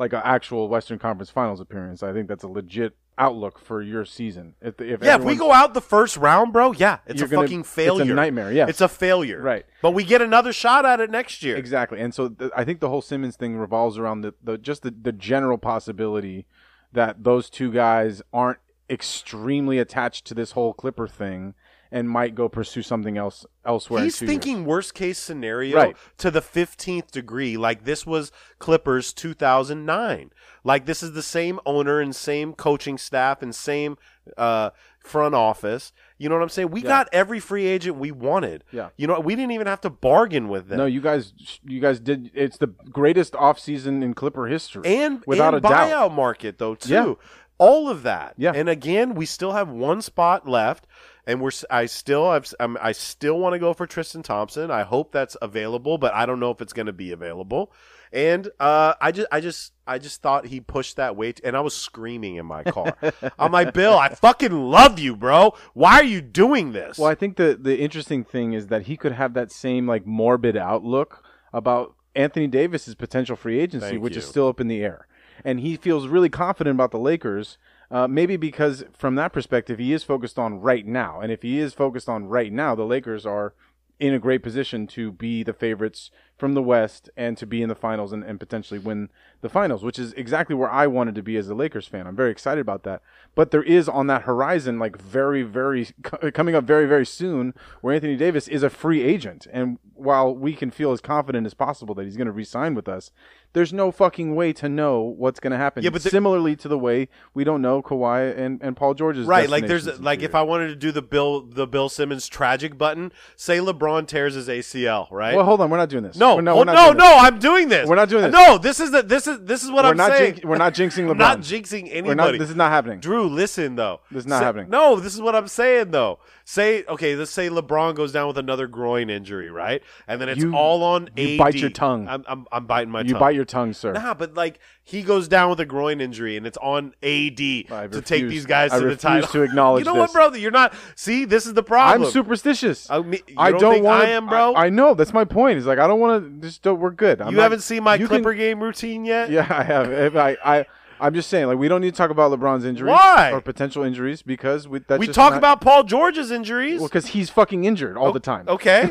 like 0.01 0.13
an 0.13 0.21
actual 0.25 0.67
Western 0.67 0.97
Conference 0.99 1.29
Finals 1.29 1.61
appearance. 1.61 2.01
I 2.01 2.11
think 2.11 2.27
that's 2.27 2.43
a 2.43 2.47
legit 2.47 2.95
outlook 3.19 3.59
for 3.59 3.83
your 3.83 4.03
season. 4.03 4.55
If, 4.61 4.81
if 4.81 5.03
Yeah, 5.03 5.15
if 5.15 5.23
we 5.23 5.35
go 5.35 5.51
out 5.51 5.75
the 5.75 5.81
first 5.81 6.17
round, 6.17 6.51
bro, 6.51 6.71
yeah, 6.71 6.97
it's 7.05 7.21
a 7.21 7.27
gonna- 7.27 7.43
fucking 7.43 7.59
it's 7.59 7.69
a 7.69 7.71
failure. 7.71 8.15
nightmare, 8.15 8.51
Yeah, 8.51 8.65
It's 8.67 8.81
a 8.81 8.87
failure. 8.87 9.39
Right. 9.39 9.63
But 9.81 9.91
we 9.91 10.03
get 10.03 10.21
another 10.21 10.51
shot 10.53 10.85
at 10.87 10.99
it 10.99 11.11
next 11.11 11.43
year. 11.43 11.55
Exactly, 11.55 11.99
and 12.01 12.13
so 12.15 12.29
th- 12.29 12.49
I 12.57 12.63
think 12.65 12.79
the 12.79 12.89
whole 12.89 13.01
Simmons 13.03 13.35
thing 13.35 13.57
revolves 13.57 13.99
around 13.99 14.21
the, 14.21 14.33
the 14.43 14.57
just 14.57 14.81
the, 14.81 14.89
the 14.89 15.11
general 15.11 15.59
possibility 15.59 16.47
that 16.91 17.23
those 17.23 17.49
two 17.49 17.71
guys 17.71 18.23
aren't 18.33 18.59
extremely 18.89 19.77
attached 19.77 20.25
to 20.25 20.33
this 20.33 20.51
whole 20.53 20.73
Clipper 20.73 21.07
thing 21.07 21.53
and 21.91 22.09
might 22.09 22.35
go 22.35 22.47
pursue 22.47 22.81
something 22.81 23.17
else 23.17 23.45
elsewhere. 23.65 24.03
He's 24.03 24.17
two 24.17 24.25
years. 24.25 24.31
thinking 24.31 24.65
worst 24.65 24.93
case 24.93 25.17
scenario 25.19 25.75
Right. 25.75 25.97
to 26.19 26.31
the 26.31 26.41
15th 26.41 27.11
degree. 27.11 27.57
Like 27.57 27.83
this 27.83 28.05
was 28.05 28.31
Clippers 28.59 29.11
2009. 29.13 30.31
Like 30.63 30.85
this 30.85 31.03
is 31.03 31.13
the 31.13 31.21
same 31.23 31.59
owner 31.65 31.99
and 31.99 32.15
same 32.15 32.53
coaching 32.53 32.97
staff 32.97 33.41
and 33.41 33.53
same 33.53 33.97
uh, 34.37 34.69
front 34.99 35.33
office. 35.35 35.91
You 36.17 36.29
know 36.29 36.35
what 36.35 36.43
I'm 36.43 36.49
saying? 36.49 36.69
We 36.71 36.81
Yeah. 36.81 36.87
got 36.89 37.09
every 37.11 37.39
free 37.39 37.65
agent 37.65 37.97
we 37.97 38.11
wanted. 38.11 38.63
Yeah. 38.71 38.89
You 38.95 39.07
know, 39.07 39.19
we 39.19 39.35
didn't 39.35 39.51
even 39.51 39.67
have 39.67 39.81
to 39.81 39.89
bargain 39.89 40.47
with 40.47 40.67
them. 40.69 40.77
No, 40.77 40.85
you 40.85 41.01
guys, 41.01 41.33
you 41.65 41.79
guys 41.81 41.99
did. 41.99 42.29
It's 42.33 42.57
the 42.57 42.67
greatest 42.67 43.33
offseason 43.33 44.03
in 44.03 44.13
Clipper 44.13 44.45
history, 44.47 44.83
and 44.85 45.23
without 45.25 45.55
and 45.55 45.65
a 45.65 45.67
buyout 45.67 45.89
doubt. 45.89 46.13
market 46.13 46.57
though 46.59 46.75
too. 46.75 46.93
Yeah. 46.93 47.13
All 47.57 47.89
of 47.89 48.03
that. 48.03 48.33
Yeah. 48.37 48.53
And 48.55 48.69
again, 48.69 49.13
we 49.15 49.25
still 49.25 49.51
have 49.53 49.69
one 49.69 50.01
spot 50.01 50.47
left, 50.47 50.87
and 51.25 51.41
we're 51.41 51.51
I 51.69 51.85
still 51.85 52.27
I've, 52.27 52.53
I'm, 52.59 52.77
I 52.81 52.91
still 52.91 53.39
want 53.39 53.53
to 53.53 53.59
go 53.59 53.73
for 53.73 53.85
Tristan 53.87 54.23
Thompson. 54.23 54.71
I 54.71 54.83
hope 54.83 55.11
that's 55.11 55.37
available, 55.41 55.97
but 55.97 56.13
I 56.13 56.25
don't 56.25 56.39
know 56.39 56.51
if 56.51 56.61
it's 56.61 56.73
going 56.73 56.87
to 56.87 56.93
be 56.93 57.11
available. 57.11 57.71
And 58.13 58.49
uh, 58.59 58.95
I 58.99 59.11
just 59.13 59.27
I 59.31 59.39
just 59.39 59.71
I 59.87 59.97
just 59.97 60.21
thought 60.21 60.47
he 60.47 60.59
pushed 60.59 60.97
that 60.97 61.15
weight, 61.15 61.39
and 61.45 61.55
I 61.55 61.61
was 61.61 61.73
screaming 61.73 62.35
in 62.35 62.45
my 62.45 62.63
car. 62.63 62.97
I'm 63.39 63.53
like, 63.53 63.73
Bill, 63.73 63.97
I 63.97 64.09
fucking 64.09 64.51
love 64.51 64.99
you, 64.99 65.15
bro. 65.15 65.53
Why 65.73 65.93
are 65.93 66.03
you 66.03 66.21
doing 66.21 66.73
this? 66.73 66.97
Well, 66.97 67.09
I 67.09 67.15
think 67.15 67.37
the 67.37 67.57
the 67.59 67.79
interesting 67.79 68.25
thing 68.25 68.51
is 68.51 68.67
that 68.67 68.83
he 68.83 68.97
could 68.97 69.13
have 69.13 69.33
that 69.35 69.51
same 69.51 69.87
like 69.87 70.05
morbid 70.05 70.57
outlook 70.57 71.23
about 71.53 71.95
Anthony 72.13 72.47
Davis's 72.47 72.95
potential 72.95 73.37
free 73.37 73.59
agency, 73.59 73.91
Thank 73.91 74.03
which 74.03 74.15
you. 74.15 74.19
is 74.19 74.27
still 74.27 74.49
up 74.49 74.59
in 74.59 74.67
the 74.67 74.83
air, 74.83 75.07
and 75.45 75.61
he 75.61 75.77
feels 75.77 76.07
really 76.07 76.29
confident 76.29 76.75
about 76.75 76.91
the 76.91 76.99
Lakers. 76.99 77.57
Uh, 77.91 78.07
maybe 78.07 78.37
because 78.37 78.85
from 78.97 79.15
that 79.15 79.33
perspective, 79.33 79.77
he 79.77 79.91
is 79.91 80.03
focused 80.03 80.39
on 80.39 80.61
right 80.61 80.87
now, 80.87 81.19
and 81.19 81.31
if 81.31 81.41
he 81.41 81.59
is 81.59 81.73
focused 81.73 82.07
on 82.07 82.25
right 82.25 82.51
now, 82.51 82.73
the 82.73 82.85
Lakers 82.85 83.25
are 83.25 83.53
in 83.99 84.13
a 84.13 84.19
great 84.19 84.41
position 84.41 84.87
to 84.87 85.11
be 85.11 85.43
the 85.43 85.53
favorites 85.53 86.09
from 86.41 86.55
the 86.55 86.61
West 86.63 87.07
and 87.15 87.37
to 87.37 87.45
be 87.45 87.61
in 87.61 87.69
the 87.69 87.75
finals 87.75 88.11
and, 88.11 88.23
and 88.23 88.39
potentially 88.39 88.79
win 88.79 89.09
the 89.41 89.47
finals, 89.47 89.83
which 89.83 89.99
is 89.99 90.11
exactly 90.13 90.55
where 90.55 90.71
I 90.71 90.87
wanted 90.87 91.13
to 91.13 91.21
be 91.21 91.37
as 91.37 91.47
a 91.47 91.53
Lakers 91.53 91.85
fan. 91.85 92.07
I'm 92.07 92.15
very 92.15 92.31
excited 92.31 92.59
about 92.59 92.81
that. 92.81 93.03
But 93.35 93.51
there 93.51 93.61
is 93.61 93.87
on 93.87 94.07
that 94.07 94.23
horizon, 94.23 94.79
like 94.79 94.99
very, 94.99 95.43
very 95.43 95.89
coming 96.33 96.55
up 96.55 96.63
very, 96.63 96.87
very 96.87 97.05
soon, 97.05 97.53
where 97.81 97.93
Anthony 97.93 98.15
Davis 98.15 98.47
is 98.47 98.63
a 98.63 98.71
free 98.71 99.03
agent. 99.03 99.45
And 99.53 99.77
while 99.93 100.35
we 100.35 100.53
can 100.53 100.71
feel 100.71 100.91
as 100.91 100.99
confident 100.99 101.45
as 101.45 101.53
possible 101.53 101.93
that 101.93 102.05
he's 102.05 102.17
going 102.17 102.25
to 102.25 102.31
re-sign 102.31 102.73
with 102.73 102.89
us, 102.89 103.11
there's 103.53 103.73
no 103.73 103.91
fucking 103.91 104.35
way 104.35 104.53
to 104.53 104.69
know 104.69 105.01
what's 105.01 105.39
going 105.39 105.51
to 105.51 105.57
happen. 105.57 105.83
Yeah, 105.83 105.89
but 105.89 106.01
similarly 106.01 106.55
to 106.57 106.67
the 106.67 106.77
way 106.77 107.09
we 107.33 107.43
don't 107.43 107.61
know 107.61 107.81
Kawhi 107.81 108.37
and, 108.37 108.61
and 108.63 108.75
Paul 108.75 108.93
George's 108.93 109.27
Right, 109.27 109.49
like 109.49 109.67
there's 109.67 109.99
like 109.99 110.21
if. 110.21 110.33
I 110.33 110.41
wanted 110.43 110.69
to 110.69 110.75
do 110.75 110.91
the 110.91 111.01
Bill 111.01 111.41
the 111.41 111.67
Bill 111.67 111.89
Simmons 111.89 112.27
tragic 112.27 112.77
button, 112.77 113.11
say 113.35 113.57
LeBron 113.57 114.07
tears 114.07 114.35
his 114.35 114.47
ACL, 114.47 115.11
right? 115.11 115.35
Well, 115.35 115.43
hold 115.43 115.59
on, 115.59 115.69
we're 115.69 115.77
not 115.77 115.89
doing 115.89 116.03
this. 116.03 116.15
No, 116.15 116.30
no, 116.39 116.59
oh, 116.59 116.63
no, 116.63 116.73
no, 116.73 116.91
no, 116.91 116.93
no, 116.93 117.17
I'm 117.17 117.39
doing 117.39 117.69
this. 117.69 117.87
We're 117.87 117.95
not 117.95 118.09
doing 118.09 118.23
this. 118.23 118.33
No, 118.33 118.57
this 118.57 118.79
is 118.79 118.91
the 118.91 119.01
this 119.03 119.27
is 119.27 119.39
this 119.41 119.63
is 119.63 119.71
what 119.71 119.83
we're 119.83 119.91
I'm 119.91 119.97
not 119.97 120.11
saying. 120.11 120.33
jinx- 120.35 120.45
we're 120.45 120.57
not 120.57 120.73
jinxing 120.73 121.05
LeBron. 121.07 121.11
I'm 121.11 121.17
not 121.17 121.39
jinxing 121.39 121.87
anybody. 121.91 122.15
Not, 122.15 122.39
this 122.39 122.49
is 122.49 122.55
not 122.55 122.71
happening. 122.71 122.99
Drew, 122.99 123.27
listen 123.27 123.75
though. 123.75 123.99
This 124.11 124.21
is 124.21 124.27
not 124.27 124.39
Say- 124.39 124.45
happening. 124.45 124.69
No, 124.69 124.99
this 124.99 125.13
is 125.13 125.21
what 125.21 125.35
I'm 125.35 125.47
saying 125.47 125.91
though. 125.91 126.19
Say 126.51 126.83
okay, 126.83 127.15
let's 127.15 127.31
say 127.31 127.47
LeBron 127.49 127.95
goes 127.95 128.11
down 128.11 128.27
with 128.27 128.37
another 128.37 128.67
groin 128.67 129.09
injury, 129.09 129.49
right? 129.49 129.81
And 130.05 130.19
then 130.19 130.27
it's 130.27 130.41
You- 130.43 130.53
all 130.53 130.83
on 130.83 131.09
you 131.15 131.35
AD. 131.35 131.37
bite 131.37 131.55
your 131.55 131.69
tongue. 131.69 132.09
I'm 132.09 132.25
I'm, 132.27 132.45
I'm 132.51 132.65
biting 132.65 132.91
my 132.91 132.99
tongue. 132.99 133.07
you 133.07 133.13
tongue. 133.13 133.19
bite 133.21 133.35
your 133.35 133.45
tongue, 133.45 133.71
sir. 133.71 133.93
Nah, 133.93 134.13
but 134.15 134.33
like 134.33 134.59
he 134.83 135.01
goes 135.01 135.29
down 135.29 135.49
with 135.49 135.61
a 135.61 135.65
groin 135.65 136.01
injury 136.01 136.35
and 136.35 136.45
it's 136.45 136.57
on 136.57 136.87
AD 137.01 137.39
I 137.39 137.63
to 137.69 137.87
refuse- 137.87 138.03
take 138.03 138.27
these 138.27 138.45
guys 138.45 138.73
I 138.73 138.79
to 138.79 138.81
the 138.81 138.85
refuse 138.87 139.01
title. 139.01 139.27
to 139.31 139.41
acknowledge 139.43 139.85
You 139.85 139.93
know 139.93 139.97
what, 139.97 140.07
this. 140.07 140.13
brother? 140.13 140.37
You're 140.39 140.51
not. 140.51 140.73
See, 140.95 141.23
this 141.23 141.45
is 141.45 141.53
the 141.53 141.63
problem. 141.63 142.03
I'm 142.07 142.11
superstitious. 142.11 142.89
I, 142.89 142.99
mean, 142.99 143.21
you 143.29 143.35
don't, 143.35 143.57
don't 143.61 143.73
think 143.75 143.85
want. 143.85 144.03
I 144.03 144.09
am, 144.09 144.27
bro. 144.27 144.53
I, 144.53 144.67
know 144.69 144.93
that's 144.93 145.13
my 145.13 145.23
point. 145.23 145.57
Is 145.57 145.65
like 145.65 145.79
I 145.79 145.87
don't 145.87 146.01
want 146.01 146.41
to. 146.41 146.47
Just 146.49 146.63
don't. 146.63 146.81
We're 146.81 146.91
good. 146.91 147.21
I'm 147.21 147.29
you 147.31 147.37
not- 147.37 147.43
haven't 147.43 147.61
seen 147.61 147.81
my 147.83 147.95
you 147.95 148.09
can- 148.09 148.21
Clipper 148.23 148.33
game 148.33 148.61
routine 148.61 149.05
yet. 149.05 149.29
Yeah, 149.31 149.47
I 149.49 149.63
have. 149.63 149.89
If 149.89 150.17
I, 150.17 150.35
I, 150.43 150.65
I'm 151.01 151.13
just 151.13 151.29
saying. 151.29 151.47
Like 151.47 151.57
we 151.57 151.67
don't 151.67 151.81
need 151.81 151.93
to 151.93 151.97
talk 151.97 152.11
about 152.11 152.31
LeBron's 152.31 152.63
injuries 152.65 152.91
Why? 152.91 153.31
or 153.33 153.41
potential 153.41 153.83
injuries 153.83 154.21
because 154.21 154.67
we. 154.67 154.79
That's 154.79 154.99
we 154.99 155.07
just 155.07 155.15
talk 155.15 155.31
not- 155.31 155.37
about 155.39 155.61
Paul 155.61 155.83
George's 155.83 156.31
injuries. 156.31 156.79
well 156.79 156.87
because 156.89 157.07
he's 157.07 157.29
fucking 157.29 157.65
injured 157.65 157.97
all 157.97 158.11
the 158.11 158.19
time. 158.19 158.47
Okay, 158.47 158.89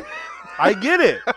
I 0.59 0.73
get 0.73 0.99
it. 0.99 1.19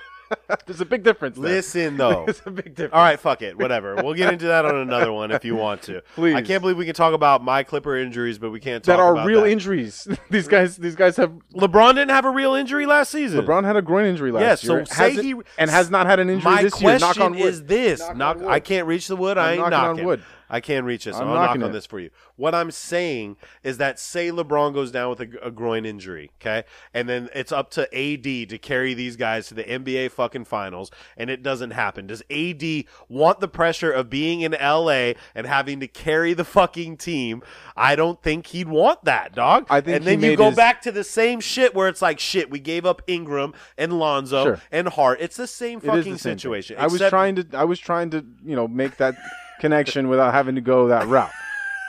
There's 0.66 0.81
a 0.81 0.85
big 0.87 1.05
difference. 1.05 1.37
there. 1.37 1.45
Listen 1.45 1.97
though. 1.97 2.25
There's 2.27 2.43
a 2.45 2.51
big 2.51 2.75
difference. 2.75 2.95
All 2.95 3.03
right, 3.03 3.20
fuck 3.20 3.41
it, 3.43 3.57
whatever. 3.57 3.95
We'll 3.97 4.14
get 4.14 4.33
into 4.33 4.47
that 4.47 4.64
on 4.64 4.75
another 4.75 5.12
one 5.12 5.31
if 5.31 5.45
you 5.45 5.55
want 5.55 5.83
to. 5.83 6.03
Please. 6.16 6.35
I 6.35 6.43
can't 6.43 6.61
believe 6.61 6.77
we 6.77 6.87
can 6.87 6.95
talk 6.95 7.14
about 7.14 7.45
my 7.45 7.62
Clipper 7.62 7.97
injuries, 7.97 8.39
but 8.39 8.51
we 8.51 8.59
can't 8.59 8.83
talk 8.83 8.95
about 8.95 8.97
That 8.97 9.03
are 9.05 9.12
about 9.12 9.27
real 9.27 9.43
that. 9.43 9.51
injuries. 9.51 10.09
these 10.31 10.49
guys. 10.49 10.77
These 10.77 10.97
guys 10.97 11.16
have. 11.18 11.31
LeBron 11.55 11.91
didn't 11.95 12.11
have 12.11 12.25
a 12.25 12.31
real 12.31 12.55
injury 12.55 12.85
last 12.87 13.12
season. 13.12 13.45
LeBron 13.45 13.64
had 13.64 13.77
a 13.77 13.83
groin 13.83 14.07
injury 14.07 14.33
last 14.33 14.43
Yeah, 14.64 14.68
so 14.68 14.75
year. 14.77 14.87
say 14.87 15.11
Hasn't- 15.11 15.25
he- 15.25 15.35
and 15.59 15.70
has 15.70 15.91
not 15.91 16.07
had 16.07 16.18
an 16.18 16.29
injury 16.31 16.51
My 16.53 16.62
this 16.64 16.81
year. 16.81 16.99
question 16.99 17.09
Knock 17.09 17.20
on 17.20 17.33
wood. 17.35 17.41
is 17.47 17.62
this: 17.64 18.01
Knock 18.16 18.37
on 18.39 18.43
wood. 18.45 18.51
I 18.51 18.61
can't 18.61 18.89
reach 18.89 19.07
the 19.07 19.16
wood. 19.16 19.39
I 19.39 19.53
I'm 19.53 19.53
ain't 19.53 19.59
knocking 19.61 19.75
on 19.79 19.87
knocking. 19.91 20.05
wood. 20.07 20.22
I 20.49 20.61
can't 20.61 20.84
reach 20.86 21.05
this. 21.05 21.16
I'm 21.16 21.26
knock 21.26 21.47
knocking 21.49 21.62
on 21.62 21.72
this 21.72 21.86
for 21.86 21.99
you. 22.01 22.11
What 22.36 22.55
I'm 22.55 22.70
saying 22.70 23.36
is 23.62 23.78
that 23.78 23.99
say 23.99 24.30
LeBron 24.30 24.74
goes 24.74 24.90
down 24.90 25.11
with 25.11 25.20
a, 25.20 25.28
a 25.47 25.51
groin 25.51 25.84
injury, 25.86 26.30
okay, 26.40 26.64
and 26.92 27.09
then 27.09 27.28
it's 27.34 27.53
up 27.53 27.70
to 27.72 27.82
AD 27.97 28.22
to 28.51 28.59
carry 28.59 28.95
these 28.95 29.16
guys 29.16 29.49
to 29.49 29.55
the 29.55 29.64
NBA 29.64 30.11
fucking 30.11 30.45
finals, 30.45 30.90
and 31.16 31.30
it 31.30 31.42
doesn't 31.42 31.70
happen. 31.70 32.07
Does 32.07 32.22
AD 32.30 32.84
want 33.09 33.40
the 33.40 33.49
pressure 33.49 33.90
of 33.90 34.11
being 34.11 34.40
in 34.42 34.53
LA 34.53 35.12
and 35.34 35.47
having 35.47 35.80
to 35.80 35.88
carry 35.88 36.34
the 36.34 36.45
fucking 36.45 36.97
team? 36.97 37.42
I 37.76 37.97
don't 37.97 38.22
think 38.22 38.49
he'd 38.49 38.68
want 38.68 39.05
that, 39.05 39.34
dog. 39.34 39.66
I 39.70 39.80
think 39.80 39.97
and 39.97 40.05
then 40.05 40.20
you 40.20 40.36
go 40.36 40.47
his- 40.47 40.57
back 40.57 40.82
to 40.82 40.92
the 40.92 41.05
same 41.05 41.40
shit 41.40 41.74
where 41.74 41.88
it's 41.88 42.03
like 42.03 42.18
shit. 42.20 42.51
We 42.51 42.59
gave 42.61 42.84
up 42.86 43.03
Ingram 43.07 43.55
and 43.78 43.99
Lonzo 43.99 44.45
Sure. 44.45 44.61
and 44.70 44.88
Hart. 44.88 45.20
It's 45.20 45.36
the 45.36 45.47
same 45.47 45.80
fucking 45.80 45.97
the 45.97 46.03
same 46.05 46.12
thing. 46.12 46.18
situation. 46.18 46.76
I 46.78 46.86
was 46.86 47.01
trying 47.01 47.36
to. 47.36 47.47
I 47.55 47.64
was 47.64 47.78
trying 47.78 48.11
to. 48.11 48.24
You 48.45 48.57
know, 48.57 48.68
make 48.68 48.97
that 48.99 49.14
connection 49.65 50.09
without 50.09 50.35
having 50.35 50.55
to 50.55 50.61
go 50.61 50.89
that 50.89 51.07
route. 51.15 51.31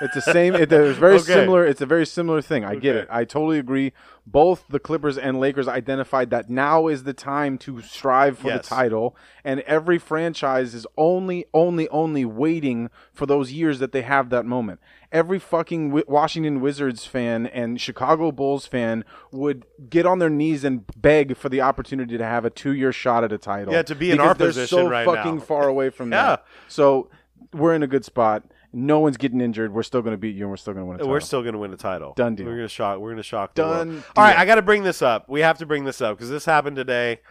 It's 0.02 0.14
the 0.14 0.22
same. 0.22 0.56
It, 0.56 0.70
it's 0.74 0.98
very 1.00 1.16
Okay. 1.16 1.24
similar. 1.24 1.66
It's 1.66 1.80
a 1.80 1.86
very 1.86 2.06
similar 2.06 2.42
thing. 2.42 2.66
I 2.66 2.76
get 2.76 2.98
it. 2.98 3.08
I 3.10 3.24
totally 3.24 3.60
agree. 3.60 3.94
Both 4.28 4.66
the 4.70 4.78
Clippers 4.80 5.18
and 5.18 5.40
Lakers 5.40 5.70
identified 5.70 6.32
that 6.32 6.50
now 6.50 6.88
is 6.88 7.04
the 7.06 7.14
time 7.14 7.58
to 7.60 7.82
strive 7.82 8.38
for 8.40 8.48
Yes. 8.50 8.68
the 8.68 8.76
title, 8.76 9.16
and 9.46 9.62
every 9.62 9.98
franchise 9.98 10.74
is 10.76 10.86
only, 10.98 11.46
only, 11.54 11.88
only 11.90 12.26
waiting 12.26 12.90
for 13.14 13.26
those 13.26 13.54
years 13.54 13.80
that 13.80 13.94
they 13.94 14.02
have 14.02 14.30
that 14.32 14.46
moment. 14.46 14.82
Every 15.14 15.40
fucking 15.40 16.04
Washington 16.10 16.60
Wizards 16.60 17.06
fan 17.06 17.46
and 17.46 17.80
Chicago 17.80 18.34
Bulls 18.34 18.66
fan 18.68 19.06
would 19.32 19.64
get 19.90 20.06
on 20.06 20.20
their 20.20 20.30
knees 20.30 20.66
and 20.66 20.84
beg 20.98 21.38
for 21.38 21.48
the 21.48 21.62
opportunity 21.62 22.18
to 22.18 22.26
have 22.26 22.44
a 22.44 22.50
two-year 22.50 22.92
shot 22.92 23.24
at 23.24 23.32
a 23.32 23.38
title. 23.38 23.72
Yeah, 23.74 23.84
to 23.84 23.96
be 23.96 24.12
in 24.12 24.20
our 24.20 24.34
they're 24.34 24.48
position 24.48 24.78
so 24.78 24.90
right 24.90 25.06
fucking 25.06 25.36
now. 25.36 25.42
far 25.42 25.70
away 25.70 25.90
from 25.90 26.12
Yeah. 26.12 26.22
that. 26.28 26.46
So 26.68 27.10
we're 27.54 27.74
in 27.74 27.84
a 27.84 27.88
good 27.88 28.06
spot. 28.06 28.44
No 28.74 29.00
one's 29.00 29.18
getting 29.18 29.40
injured. 29.40 29.74
We're 29.74 29.84
still 29.84 30.02
going 30.02 30.14
to 30.14 30.18
beat 30.18 30.36
you, 30.36 30.44
and 30.44 30.50
we're 30.50 30.58
still 30.58 30.74
going 30.74 30.84
to 30.84 30.88
win 30.88 30.96
a 30.96 31.00
title. 31.00 31.12
We're 31.12 31.20
still 31.22 31.42
going 31.42 31.54
to 31.54 31.60
win 31.60 31.72
the 31.72 31.78
title. 31.78 32.14
Done 32.16 32.36
deal. 32.36 32.46
We're 32.46 32.56
going 32.58 32.68
to 32.68 32.74
shock. 32.74 33.00
We're 33.00 33.10
going 33.10 33.18
to 33.18 33.24
shock. 33.24 33.54
Done 33.54 33.88
world. 33.88 34.04
All 34.18 34.24
right. 34.24 34.38
I 34.38 34.46
got 34.46 34.56
to 34.56 34.62
bring 34.62 34.84
this 34.84 35.02
up. 35.02 35.30
We 35.30 35.42
have 35.42 35.58
to 35.60 35.66
bring 35.66 35.86
this 35.86 36.02
up 36.02 36.18
because 36.18 36.30
this 36.30 36.46
happened 36.46 36.76
today 36.76 37.22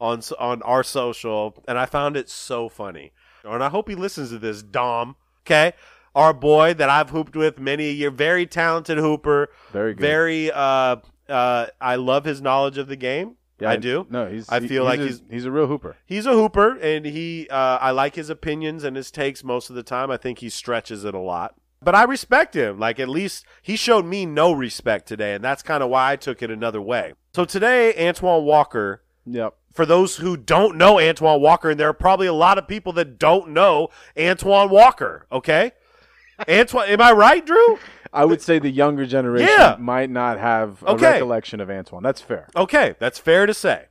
on 0.00 0.22
on 0.38 0.62
our 0.62 0.82
social, 0.82 1.62
and 1.68 1.78
I 1.78 1.86
found 1.86 2.16
it 2.16 2.28
so 2.30 2.68
funny. 2.68 3.12
And 3.44 3.62
I 3.62 3.68
hope 3.68 3.88
he 3.88 3.94
listens 3.94 4.30
to 4.30 4.38
this, 4.38 4.62
Dom. 4.62 5.16
Okay, 5.42 5.74
our 6.14 6.32
boy 6.32 6.72
that 6.74 6.88
I've 6.88 7.10
hooped 7.10 7.36
with 7.36 7.58
many 7.58 7.88
a 7.88 7.92
year, 7.92 8.10
very 8.10 8.46
talented 8.46 8.98
hooper. 8.98 9.50
Very 9.72 9.94
good. 9.94 10.00
Very. 10.00 10.50
Uh, 10.50 10.96
uh, 11.28 11.66
I 11.80 11.96
love 11.96 12.24
his 12.24 12.40
knowledge 12.40 12.78
of 12.78 12.88
the 12.88 12.96
game. 12.96 13.36
Yeah, 13.64 13.70
I 13.70 13.76
do. 13.76 14.06
No, 14.10 14.26
he's. 14.28 14.48
I 14.48 14.60
feel 14.60 14.84
like 14.84 15.00
a, 15.00 15.06
he's 15.06 15.22
he's 15.30 15.44
a 15.44 15.50
real 15.50 15.66
hooper. 15.66 15.96
he's 16.06 16.26
a 16.26 16.32
hooper 16.32 16.76
and 16.78 17.04
he 17.04 17.48
uh, 17.50 17.78
i 17.80 17.90
like 17.90 18.14
his 18.14 18.30
opinions 18.30 18.84
and 18.84 18.96
his 18.96 19.10
takes 19.10 19.42
most 19.44 19.68
of 19.70 19.76
the 19.76 19.82
time 19.82 20.10
i 20.10 20.16
think 20.16 20.38
he 20.38 20.48
stretches 20.48 21.04
it 21.04 21.14
a 21.14 21.18
lot 21.18 21.54
but 21.82 21.94
i 21.94 22.02
respect 22.04 22.54
him 22.54 22.78
like 22.78 22.98
at 23.00 23.08
least 23.08 23.44
he 23.62 23.76
showed 23.76 24.04
me 24.06 24.24
no 24.26 24.52
respect 24.52 25.06
today 25.06 25.34
and 25.34 25.42
that's 25.44 25.62
kind 25.62 25.82
of 25.82 25.90
why 25.90 26.12
i 26.12 26.16
took 26.16 26.42
it 26.42 26.50
another 26.50 26.80
way 26.80 27.12
so 27.34 27.44
today 27.44 27.94
antoine 28.08 28.44
walker 28.44 29.02
Yep. 29.26 29.54
for 29.72 29.84
those 29.86 30.16
who 30.16 30.36
don't 30.36 30.76
know 30.76 30.98
antoine 31.00 31.40
walker 31.40 31.70
and 31.70 31.78
there 31.80 31.88
are 31.88 31.92
probably 31.94 32.26
a 32.26 32.32
lot 32.34 32.58
of 32.58 32.68
people 32.68 32.92
that 32.94 33.18
don't 33.18 33.48
know 33.50 33.88
antoine 34.18 34.70
walker 34.70 35.26
okay 35.32 35.72
antoine 36.48 36.88
am 36.88 37.00
i 37.00 37.12
right 37.12 37.44
drew 37.44 37.78
I 38.14 38.24
would 38.24 38.40
say 38.40 38.58
the 38.58 38.70
younger 38.70 39.04
generation 39.06 39.48
Yeah. 39.58 39.76
might 39.78 40.08
not 40.08 40.38
have 40.38 40.82
a 40.84 40.90
Okay. 40.92 41.12
recollection 41.12 41.60
of 41.60 41.68
Antoine. 41.70 42.02
That's 42.02 42.20
fair. 42.20 42.48
okay 42.56 42.94
that's 42.98 43.18
fair 43.18 43.44
to 43.46 43.52
say 43.54 43.86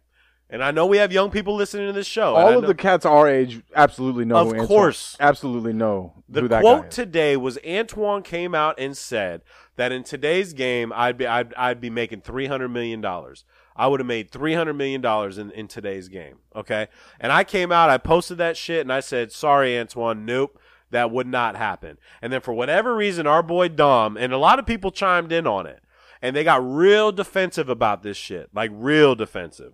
and 0.49 0.63
i 0.63 0.71
know 0.71 0.85
we 0.85 0.97
have 0.97 1.11
young 1.11 1.29
people 1.31 1.55
listening 1.55 1.87
to 1.87 1.93
this 1.93 2.05
show 2.07 2.35
and 2.35 2.43
I 2.45 2.47
All 2.51 2.57
of 2.57 2.61
know- 2.63 2.67
the 2.67 2.75
cats 2.75 3.05
our 3.05 3.27
age 3.27 3.61
absolutely 3.75 4.25
know. 4.25 4.35
Of 4.37 4.47
who 4.47 4.53
Antoine- 4.53 4.67
course. 4.67 5.17
absolutely 5.19 5.73
know 5.73 6.13
The 6.29 6.41
who 6.41 6.47
that 6.47 6.61
quote 6.61 6.81
guy 6.83 6.87
is. 6.89 6.95
today 6.95 7.37
was 7.37 7.57
Antoine 7.67 8.21
came 8.23 8.53
out 8.55 8.75
and 8.79 8.95
said 8.95 9.41
that 9.75 9.91
in 9.91 10.03
today's 10.03 10.53
game 10.53 10.91
I'd 10.95 11.17
be 11.17 11.25
I'd, 11.27 11.53
I'd 11.55 11.81
be 11.81 11.89
making 11.89 12.21
three 12.21 12.47
hundred 12.47 12.69
million 12.69 13.01
dollars. 13.01 13.43
I 13.75 13.87
would 13.87 13.99
have 13.99 14.05
made 14.07 14.29
three 14.29 14.53
hundred 14.53 14.73
million 14.75 15.01
dollars 15.01 15.39
in, 15.39 15.49
in 15.51 15.67
today's 15.67 16.07
game. 16.07 16.35
Okay, 16.55 16.87
and 17.19 17.31
I 17.31 17.43
came 17.43 17.71
out, 17.71 17.89
I 17.89 17.97
posted 17.97 18.37
that 18.37 18.55
shit, 18.55 18.81
and 18.81 18.93
I 18.93 18.99
said, 18.99 19.31
"Sorry, 19.31 19.79
Antoine, 19.79 20.25
nope." 20.25 20.59
That 20.93 21.11
would 21.11 21.27
not 21.27 21.55
happen. 21.55 21.97
And 22.21 22.31
then 22.31 22.41
for 22.41 22.53
whatever 22.53 22.95
reason, 22.95 23.27
our 23.27 23.43
boy 23.43 23.67
Dom 23.67 24.15
and 24.15 24.31
a 24.31 24.37
lot 24.37 24.59
of 24.59 24.65
people 24.65 24.91
chimed 24.91 25.31
in 25.31 25.45
on 25.45 25.65
it, 25.65 25.81
and 26.21 26.35
they 26.35 26.43
got 26.43 26.65
real 26.65 27.11
defensive 27.11 27.67
about 27.67 28.03
this 28.03 28.15
shit, 28.15 28.49
like 28.53 28.71
real 28.73 29.15
defensive, 29.15 29.73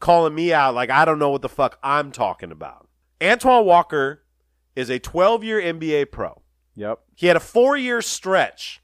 calling 0.00 0.34
me 0.34 0.52
out 0.52 0.74
like 0.74 0.90
I 0.90 1.04
don't 1.04 1.18
know 1.18 1.30
what 1.30 1.42
the 1.42 1.48
fuck 1.48 1.78
I'm 1.82 2.10
talking 2.10 2.50
about. 2.50 2.88
Antoine 3.22 3.66
Walker 3.66 4.24
is 4.74 4.88
a 4.90 4.98
12 4.98 5.44
year 5.44 5.60
NBA 5.60 6.10
pro. 6.10 6.42
Yep. 6.74 7.00
He 7.14 7.26
had 7.26 7.36
a 7.36 7.40
four 7.40 7.76
year 7.76 8.00
stretch 8.00 8.80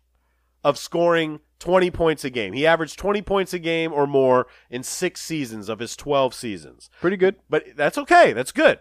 of 0.63 0.77
scoring 0.77 1.41
20 1.59 1.91
points 1.91 2.25
a 2.25 2.31
game. 2.31 2.53
He 2.53 2.67
averaged 2.67 2.99
20 2.99 3.23
points 3.23 3.55
a 3.55 3.59
game 3.59 3.93
or 3.93 4.07
more 4.07 4.47
in 4.69 4.83
six 4.83 5.23
seasons 5.23 5.69
of 5.69 5.79
his 5.79 5.97
12 5.97 6.35
seasons. 6.35 6.91
Pretty 7.01 7.17
good. 7.17 7.37
But 7.49 7.65
that's 7.77 7.97
okay. 7.97 8.33
That's 8.33 8.53
good. 8.53 8.81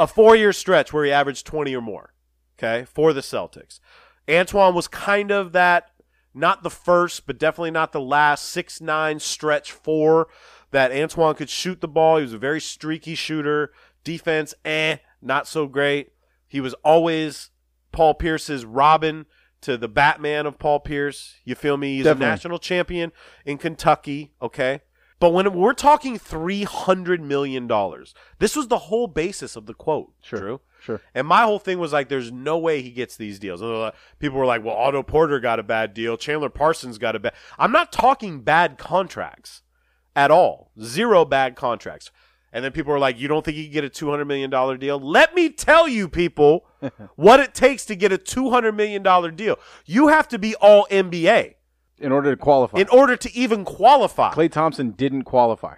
A 0.00 0.06
four 0.06 0.34
year 0.34 0.54
stretch 0.54 0.94
where 0.94 1.04
he 1.04 1.12
averaged 1.12 1.44
20 1.44 1.76
or 1.76 1.82
more, 1.82 2.14
okay, 2.58 2.86
for 2.86 3.12
the 3.12 3.20
Celtics. 3.20 3.80
Antoine 4.26 4.74
was 4.74 4.88
kind 4.88 5.30
of 5.30 5.52
that, 5.52 5.90
not 6.32 6.62
the 6.62 6.70
first, 6.70 7.26
but 7.26 7.38
definitely 7.38 7.70
not 7.70 7.92
the 7.92 8.00
last, 8.00 8.46
6 8.46 8.80
9 8.80 9.20
stretch 9.20 9.72
four 9.72 10.28
that 10.70 10.90
Antoine 10.90 11.34
could 11.34 11.50
shoot 11.50 11.82
the 11.82 11.86
ball. 11.86 12.16
He 12.16 12.22
was 12.22 12.32
a 12.32 12.38
very 12.38 12.62
streaky 12.62 13.14
shooter. 13.14 13.72
Defense, 14.02 14.54
eh, 14.64 14.96
not 15.20 15.46
so 15.46 15.66
great. 15.66 16.12
He 16.48 16.62
was 16.62 16.72
always 16.82 17.50
Paul 17.92 18.14
Pierce's 18.14 18.64
Robin 18.64 19.26
to 19.60 19.76
the 19.76 19.88
Batman 19.88 20.46
of 20.46 20.58
Paul 20.58 20.80
Pierce. 20.80 21.34
You 21.44 21.54
feel 21.54 21.76
me? 21.76 21.96
He's 21.96 22.04
Definitely. 22.04 22.26
a 22.26 22.30
national 22.30 22.58
champion 22.58 23.12
in 23.44 23.58
Kentucky, 23.58 24.32
okay? 24.40 24.80
But 25.20 25.34
when 25.34 25.52
we're 25.52 25.74
talking 25.74 26.18
$300 26.18 27.20
million, 27.20 27.68
this 28.38 28.56
was 28.56 28.68
the 28.68 28.78
whole 28.78 29.06
basis 29.06 29.54
of 29.54 29.66
the 29.66 29.74
quote. 29.74 30.12
Sure. 30.22 30.40
Drew. 30.40 30.60
Sure. 30.80 31.00
And 31.14 31.26
my 31.26 31.42
whole 31.42 31.58
thing 31.58 31.78
was 31.78 31.92
like, 31.92 32.08
there's 32.08 32.32
no 32.32 32.56
way 32.56 32.80
he 32.80 32.90
gets 32.90 33.16
these 33.16 33.38
deals. 33.38 33.62
Uh, 33.62 33.90
People 34.18 34.38
were 34.38 34.46
like, 34.46 34.64
well, 34.64 34.74
Otto 34.74 35.02
Porter 35.02 35.38
got 35.38 35.58
a 35.60 35.62
bad 35.62 35.92
deal. 35.92 36.16
Chandler 36.16 36.48
Parsons 36.48 36.96
got 36.96 37.14
a 37.14 37.20
bad. 37.20 37.34
I'm 37.58 37.70
not 37.70 37.92
talking 37.92 38.40
bad 38.40 38.78
contracts 38.78 39.60
at 40.16 40.30
all. 40.30 40.70
Zero 40.80 41.26
bad 41.26 41.54
contracts. 41.54 42.10
And 42.50 42.64
then 42.64 42.72
people 42.72 42.90
were 42.92 42.98
like, 42.98 43.20
you 43.20 43.28
don't 43.28 43.44
think 43.44 43.58
he 43.58 43.64
can 43.64 43.72
get 43.74 43.84
a 43.84 43.90
$200 43.90 44.26
million 44.26 44.50
deal? 44.80 44.98
Let 44.98 45.34
me 45.34 45.50
tell 45.50 45.86
you, 45.86 46.08
people, 46.08 46.66
what 47.16 47.40
it 47.40 47.54
takes 47.54 47.84
to 47.84 47.94
get 47.94 48.10
a 48.10 48.18
$200 48.18 48.74
million 48.74 49.36
deal. 49.36 49.58
You 49.84 50.08
have 50.08 50.28
to 50.28 50.38
be 50.38 50.54
all 50.56 50.86
NBA 50.90 51.56
In 52.00 52.12
order 52.12 52.30
to 52.30 52.36
qualify, 52.36 52.78
in 52.78 52.88
order 52.88 53.16
to 53.16 53.34
even 53.34 53.64
qualify 53.64 54.32
Klay 54.32 54.50
Thompson 54.50 54.90
didn't 54.92 55.24
qualify. 55.24 55.76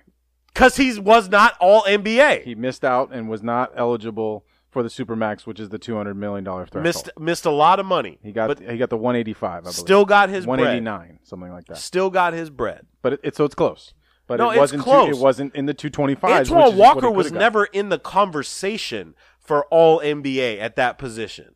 because 0.54 0.76
he 0.76 0.98
was 0.98 1.28
not 1.28 1.56
all 1.60 1.82
NBA. 1.82 2.44
He 2.44 2.54
missed 2.54 2.84
out 2.84 3.10
and 3.12 3.28
was 3.28 3.42
not 3.42 3.72
eligible 3.76 4.44
for 4.70 4.82
the 4.82 4.88
supermax, 4.88 5.46
which 5.46 5.60
is 5.60 5.68
the 5.68 5.78
two 5.78 5.96
hundred 5.96 6.14
million 6.14 6.44
dollar 6.44 6.66
threshold. 6.66 6.84
missed 6.84 7.10
missed 7.18 7.44
a 7.44 7.50
lot 7.50 7.78
of 7.80 7.86
money. 7.86 8.18
He 8.22 8.32
got 8.32 8.46
but 8.48 8.60
he 8.60 8.78
got 8.78 8.88
the 8.90 8.96
one 8.96 9.16
eighty 9.16 9.34
five. 9.34 9.58
I 9.58 9.60
believe. 9.62 9.74
still 9.74 10.04
got 10.04 10.28
his 10.30 10.46
one 10.46 10.60
eighty 10.60 10.80
nine, 10.80 10.84
bread. 10.84 11.02
eighty 11.02 11.12
nine, 11.12 11.18
something 11.24 11.52
like 11.52 11.64
that. 11.66 11.76
Still 11.76 12.08
got 12.10 12.32
his 12.32 12.50
bread. 12.50 12.86
But 13.02 13.14
it, 13.14 13.20
it's 13.24 13.36
so 13.36 13.44
it's 13.44 13.54
close. 13.54 13.92
but 14.26 14.36
No, 14.38 14.50
it 14.50 14.58
wasn't. 14.58 14.82
close. 14.82 15.16
It 15.16 15.20
wasn't 15.20 15.54
in 15.54 15.66
the 15.66 15.74
two 15.74 15.90
twenty 15.90 16.14
five. 16.14 16.48
Antoine 16.50 16.76
Walker 16.76 17.10
was 17.10 17.32
never 17.32 17.64
in 17.66 17.88
the 17.90 17.98
conversation 17.98 19.14
for 19.38 19.66
all 19.66 20.00
NBA 20.00 20.60
at 20.60 20.76
that 20.76 20.98
position. 20.98 21.54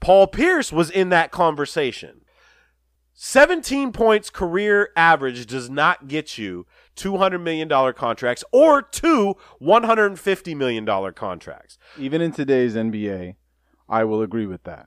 Paul 0.00 0.26
Pierce 0.26 0.72
was 0.72 0.90
in 0.90 1.10
that 1.10 1.30
conversation. 1.30 2.22
17 3.22 3.92
points 3.92 4.30
career 4.30 4.88
average 4.96 5.44
does 5.44 5.68
not 5.68 6.08
get 6.08 6.38
you 6.38 6.64
$200 6.96 7.38
million 7.42 7.68
contracts 7.92 8.42
or 8.50 8.80
two 8.80 9.34
$150 9.60 10.56
million 10.56 11.12
contracts. 11.12 11.76
Even 11.98 12.22
in 12.22 12.32
today's 12.32 12.74
NBA, 12.74 13.34
I 13.90 14.04
will 14.04 14.22
agree 14.22 14.46
with 14.46 14.62
that. 14.62 14.86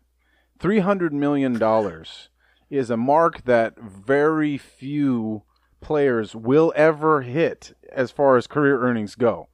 Three 0.58 0.80
hundred 0.80 1.14
million 1.14 1.60
dollars 1.60 2.30
is 2.72 2.90
a 2.90 2.98
mark 2.98 3.44
that 3.44 3.78
very 3.80 4.58
few 4.58 5.44
players 5.80 6.36
will 6.36 6.74
ever 6.76 7.22
hit 7.22 7.78
as 7.92 8.10
far 8.10 8.36
as 8.36 8.48
career 8.48 8.82
earnings 8.82 9.14
go. 9.14 9.50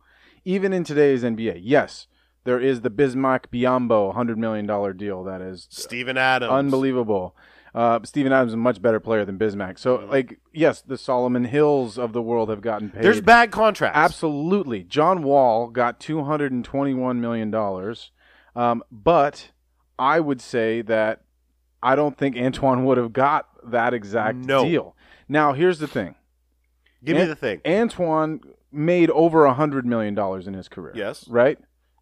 Even 0.45 0.71
in 0.71 0.85
today's 0.85 1.23
NBA, 1.23 1.59
yes, 1.63 2.07
there 2.45 2.61
is 2.61 2.79
the 2.79 2.89
Bismack 2.89 3.47
Biyombo 3.51 4.13
hundred 4.13 4.37
million 4.37 4.65
dollar 4.65 4.93
deal 4.93 5.25
that 5.25 5.41
is 5.41 5.67
Steven 5.69 6.17
Adams. 6.17 6.51
unbelievable. 6.51 7.35
Uh, 7.75 7.99
Steven 8.03 8.31
Adams 8.33 8.49
is 8.51 8.53
a 8.55 8.57
much 8.57 8.81
better 8.81 8.99
player 8.99 9.25
than 9.25 9.37
Bismack. 9.37 9.77
So, 9.77 9.97
like, 10.09 10.39
yes, 10.53 10.81
the 10.81 10.97
Solomon 10.97 11.45
Hills 11.45 11.97
of 11.97 12.13
the 12.13 12.21
world 12.21 12.49
have 12.49 12.61
gotten 12.61 12.89
paid. 12.89 13.03
There's 13.03 13.21
bad 13.21 13.51
contracts. 13.51 13.97
Absolutely. 13.97 14.83
John 14.83 15.21
Wall 15.23 15.67
got 15.69 15.99
$221 15.99 17.17
million. 17.19 17.95
Um, 18.55 18.83
but 18.91 19.51
I 19.97 20.19
would 20.19 20.41
say 20.41 20.81
that 20.83 21.21
I 21.83 21.95
don't 21.95 22.17
think 22.17 22.35
Antoine 22.37 22.85
would 22.85 22.97
have 22.97 23.13
got 23.13 23.47
that 23.71 23.93
exact 23.93 24.37
No. 24.37 24.63
deal. 24.65 24.95
Now, 25.27 25.53
here's 25.53 25.79
the 25.79 25.87
thing 25.87 26.15
Give 27.03 27.15
me 27.15 27.23
the 27.25 27.35
thing. 27.35 27.61
Antoine 27.65 28.41
made 28.71 29.09
over 29.11 29.43
$100 29.47 29.85
million 29.85 30.17
in 30.47 30.53
his 30.53 30.67
career. 30.67 30.93
Yes. 30.95 31.27
Right? 31.29 31.57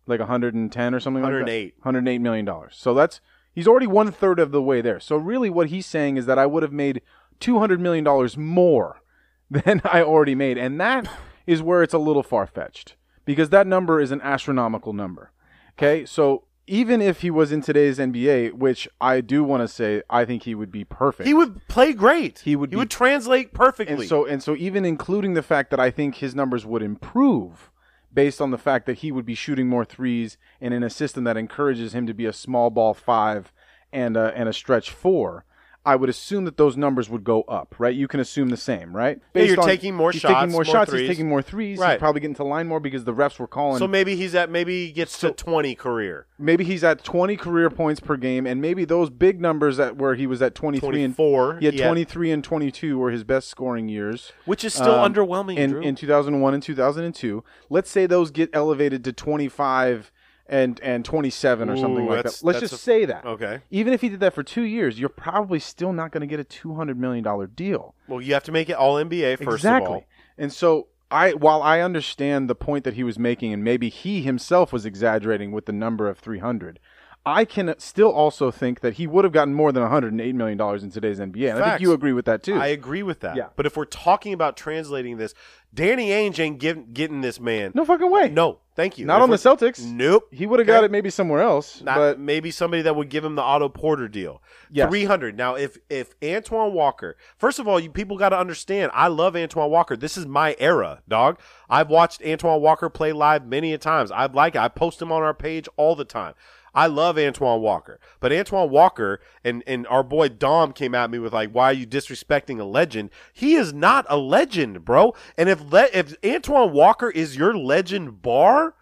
Like 0.07 0.19
110 0.19 0.95
or 0.95 0.99
something 0.99 1.21
like 1.21 1.29
108. 1.31 1.75
that? 1.75 1.85
108 1.85 2.17
million 2.19 2.45
dollars. 2.45 2.75
So 2.79 2.93
that's 2.93 3.19
he's 3.57 3.67
already 3.67 3.87
one 3.87 4.11
third 4.11 4.39
of 4.39 4.51
the 4.51 4.61
way 4.61 4.81
there. 4.81 4.99
So 4.99 5.15
really 5.17 5.49
what 5.49 5.69
he's 5.69 5.87
saying 5.87 6.17
is 6.17 6.27
that 6.27 6.37
I 6.37 6.45
would 6.45 6.61
have 6.61 6.71
made 6.71 7.01
200 7.39 7.79
million 7.81 8.03
dollars 8.03 8.37
more 8.37 9.01
than 9.49 9.81
I 9.83 10.03
already 10.03 10.35
made. 10.35 10.57
And 10.59 10.79
that 10.79 11.09
is 11.47 11.61
where 11.61 11.81
it's 11.81 11.93
a 11.93 11.97
little 11.97 12.23
far 12.23 12.45
fetched 12.45 12.95
because 13.25 13.49
that 13.49 13.65
number 13.65 13.99
is 13.99 14.11
an 14.11 14.21
astronomical 14.21 14.93
number. 14.93 15.31
Okay. 15.77 16.05
So 16.05 16.43
even 16.67 17.01
if 17.01 17.21
he 17.21 17.31
was 17.31 17.51
in 17.51 17.61
today's 17.61 17.97
NBA, 17.97 18.53
which 18.53 18.87
I 18.99 19.21
do 19.21 19.43
want 19.43 19.63
to 19.63 19.67
say, 19.69 20.03
I 20.09 20.23
think 20.25 20.43
he 20.43 20.53
would 20.53 20.71
be 20.71 20.83
perfect. 20.83 21.25
He 21.25 21.33
would 21.33 21.65
play 21.67 21.93
great. 21.93 22.39
He 22.39 22.55
would 22.57 22.69
He 22.69 22.75
be- 22.75 22.77
would 22.79 22.91
translate 22.91 23.53
perfectly. 23.53 23.95
and 23.95 24.03
so 24.07 24.25
and 24.25 24.43
so 24.43 24.55
even 24.55 24.85
including 24.85 25.33
the 25.33 25.41
fact 25.41 25.71
that 25.71 25.79
I 25.79 25.89
think 25.89 26.15
his 26.15 26.35
numbers 26.35 26.65
would 26.65 26.83
improve 26.83 27.71
based 28.17 28.41
on 28.41 28.49
the 28.49 28.57
fact 28.57 28.87
that 28.87 28.97
he 28.97 29.11
would 29.11 29.27
be 29.27 29.35
shooting 29.35 29.67
more 29.67 29.85
threes 29.85 30.39
and 30.59 30.73
in 30.73 30.81
a 30.81 30.89
system 30.89 31.23
that 31.23 31.37
encourages 31.37 31.93
him 31.93 32.07
to 32.07 32.15
be 32.15 32.25
a 32.25 32.33
small 32.33 32.71
ball 32.71 32.95
five 32.95 33.53
and 33.93 34.17
a, 34.17 34.35
and 34.35 34.49
a 34.49 34.53
stretch 34.53 34.89
four. 34.89 35.45
I 35.87 35.95
would 35.95 36.09
assume 36.09 36.43
that 36.43 36.57
those 36.57 36.75
numbers 36.75 37.09
would 37.09 37.23
go 37.23 37.43
up, 37.43 37.73
right? 37.79 37.95
You 37.95 38.09
can 38.09 38.19
assume 38.19 38.49
the 38.49 38.57
same, 38.57 38.93
right? 38.93 39.21
Yeah, 39.33 39.43
you're 39.43 39.55
taking 39.55 39.95
more 39.95 40.11
he's 40.11 40.19
shots, 40.19 40.33
taking 40.33 40.51
more, 40.51 40.65
more 40.65 40.65
shots. 40.65 40.91
threes. 40.91 41.03
He's 41.03 41.09
taking 41.11 41.29
more 41.29 41.41
threes. 41.41 41.79
Right. 41.79 41.91
He's 41.93 41.99
probably 41.99 42.19
getting 42.19 42.35
to 42.35 42.43
line 42.43 42.67
more 42.67 42.81
because 42.81 43.05
the 43.05 43.13
refs 43.13 43.39
were 43.39 43.47
calling. 43.47 43.79
so 43.79 43.87
maybe 43.87 44.17
he's 44.17 44.35
at 44.35 44.49
maybe 44.49 44.87
he 44.87 44.91
gets 44.91 45.17
to 45.19 45.31
20 45.31 45.75
career. 45.75 46.27
maybe 46.37 46.65
he's 46.65 46.83
at 46.83 47.05
20 47.05 47.37
career 47.37 47.69
points 47.69 48.01
per 48.01 48.17
game, 48.17 48.45
and 48.45 48.61
maybe 48.61 48.83
those 48.83 49.09
big 49.09 49.39
numbers 49.39 49.77
that 49.77 49.95
where 49.95 50.15
he 50.15 50.27
was 50.27 50.41
at 50.41 50.55
23 50.55 51.03
and 51.03 51.15
24, 51.15 51.59
he 51.59 51.65
had 51.67 51.73
he 51.75 51.81
23 51.81 52.31
and 52.31 52.43
22 52.43 52.97
were 52.97 53.11
his 53.11 53.23
best 53.23 53.47
scoring 53.47 53.87
years. 53.87 54.33
Which 54.43 54.65
is 54.65 54.73
still 54.73 54.99
um, 54.99 55.13
underwhelming, 55.13 55.55
in, 55.55 55.81
in 55.81 55.95
2001 55.95 56.53
and 56.53 56.61
2002. 56.61 57.45
Let's 57.69 57.89
say 57.89 58.05
those 58.05 58.29
get 58.29 58.49
elevated 58.51 59.05
to 59.05 59.13
25 59.13 60.11
and 60.49 60.79
and 60.81 61.03
27 61.03 61.69
or 61.69 61.77
something 61.77 62.05
like 62.05 62.23
that. 62.23 62.39
Let's 62.43 62.59
just 62.59 62.73
a- 62.73 62.77
say 62.77 63.05
that. 63.05 63.25
okay. 63.25 63.61
Even 63.69 63.93
if 63.93 64.01
he 64.01 64.09
did 64.09 64.19
that 64.21 64.33
for 64.33 64.43
two 64.43 64.63
years, 64.63 64.99
you're 64.99 65.09
probably 65.09 65.59
still 65.59 65.93
not 65.93 66.11
going 66.11 66.21
to 66.21 66.27
get 66.27 66.39
a 66.39 66.43
200 66.43 66.99
million 66.99 67.23
dollar 67.23 67.47
deal. 67.47 67.95
Well, 68.07 68.21
you 68.21 68.33
have 68.33 68.43
to 68.43 68.51
make 68.51 68.69
it 68.69 68.73
all 68.73 68.95
NBA 68.95 69.43
first 69.43 69.57
exactly. 69.57 69.85
of 69.85 69.91
all. 69.91 70.05
And 70.37 70.53
so 70.53 70.87
I, 71.09 71.31
while 71.31 71.61
I 71.61 71.79
understand 71.79 72.49
the 72.49 72.55
point 72.55 72.83
that 72.83 72.95
he 72.95 73.03
was 73.03 73.17
making, 73.17 73.53
and 73.53 73.63
maybe 73.63 73.89
he 73.89 74.21
himself 74.21 74.73
was 74.73 74.85
exaggerating 74.85 75.51
with 75.51 75.65
the 75.65 75.71
number 75.71 76.09
of 76.09 76.19
300. 76.19 76.79
I 77.27 77.45
can 77.45 77.75
still 77.79 78.11
also 78.11 78.51
think 78.51 78.79
that 78.81 78.95
he 78.95 79.07
would 79.07 79.23
have 79.23 79.33
gotten 79.33 79.53
more 79.53 79.71
than 79.71 79.83
108 79.83 80.35
million 80.35 80.57
dollars 80.57 80.83
in 80.83 80.91
today's 80.91 81.19
NBA. 81.19 81.49
And 81.53 81.63
I 81.63 81.69
think 81.71 81.81
you 81.81 81.93
agree 81.93 82.13
with 82.13 82.25
that 82.25 82.43
too. 82.43 82.55
I 82.55 82.67
agree 82.67 83.03
with 83.03 83.19
that. 83.21 83.35
Yeah. 83.35 83.47
But 83.55 83.65
if 83.65 83.75
we're 83.77 83.85
talking 83.85 84.33
about 84.33 84.55
translating 84.57 85.17
this, 85.17 85.33
Danny 85.73 86.09
Ainge 86.09 86.39
ain't 86.39 86.59
give, 86.59 86.93
getting 86.93 87.21
this 87.21 87.39
man. 87.39 87.71
no 87.75 87.83
fucking 87.85 88.09
way. 88.09 88.29
No, 88.29 88.59
thank 88.75 88.97
you. 88.97 89.05
Not 89.05 89.17
If 89.17 89.23
on 89.23 89.29
the 89.29 89.35
Celtics. 89.35 89.83
Nope. 89.83 90.29
He 90.31 90.45
would 90.47 90.59
have 90.59 90.67
Okay. 90.67 90.77
got 90.77 90.83
it 90.85 90.91
maybe 90.91 91.09
somewhere 91.09 91.41
else. 91.41 91.81
Not, 91.81 91.97
but 91.97 92.19
maybe 92.19 92.51
somebody 92.51 92.81
that 92.83 92.95
would 92.95 93.09
give 93.09 93.23
him 93.25 93.35
the 93.35 93.41
Otto 93.41 93.67
Porter 93.69 94.07
deal. 94.07 94.41
Yes. 94.71 94.89
Three 94.89 95.03
hundred. 95.05 95.37
Now, 95.37 95.55
if 95.55 95.77
if 95.89 96.15
Antoine 96.23 96.73
Walker, 96.73 97.17
first 97.37 97.59
of 97.59 97.67
all, 97.67 97.79
you 97.79 97.89
people 97.89 98.17
got 98.17 98.29
to 98.29 98.39
understand, 98.39 98.91
I 98.93 99.07
love 99.07 99.35
Antoine 99.35 99.69
Walker. 99.69 99.97
This 99.97 100.17
is 100.17 100.25
my 100.25 100.55
era, 100.57 101.01
dog. 101.07 101.39
I've 101.69 101.89
watched 101.89 102.21
Antoine 102.25 102.61
Walker 102.61 102.89
play 102.89 103.11
live 103.11 103.45
many 103.45 103.73
a 103.73 103.77
times. 103.77 104.09
I 104.11 104.25
like 104.27 104.55
it. 104.55 104.61
I 104.61 104.69
post 104.69 105.01
him 105.01 105.11
on 105.11 105.21
our 105.21 105.33
page 105.33 105.67
all 105.75 105.95
the 105.95 106.05
time. 106.05 106.33
I 106.77 106.85
love 106.85 107.17
Antoine 107.17 107.61
Walker, 107.61 107.99
but 108.19 108.31
Antoine 108.31 108.69
Walker 108.69 109.19
and 109.43 109.63
and 109.65 109.87
our 109.87 110.03
boy 110.03 110.29
Dom 110.29 110.73
came 110.73 110.93
at 110.93 111.09
me 111.09 111.17
with 111.17 111.33
like, 111.33 111.49
why 111.51 111.71
are 111.71 111.73
you 111.73 111.87
disrespecting 111.87 112.59
a 112.59 112.63
legend? 112.63 113.09
He 113.33 113.55
is 113.55 113.73
not 113.73 114.05
a 114.07 114.15
legend, 114.15 114.85
bro. 114.85 115.15
And 115.35 115.49
if 115.49 115.59
le- 115.59 115.89
if 115.91 116.15
Antoine 116.23 116.71
Walker 116.71 117.09
is 117.09 117.35
your 117.35 117.57
legend 117.57 118.21
bar, 118.21 118.75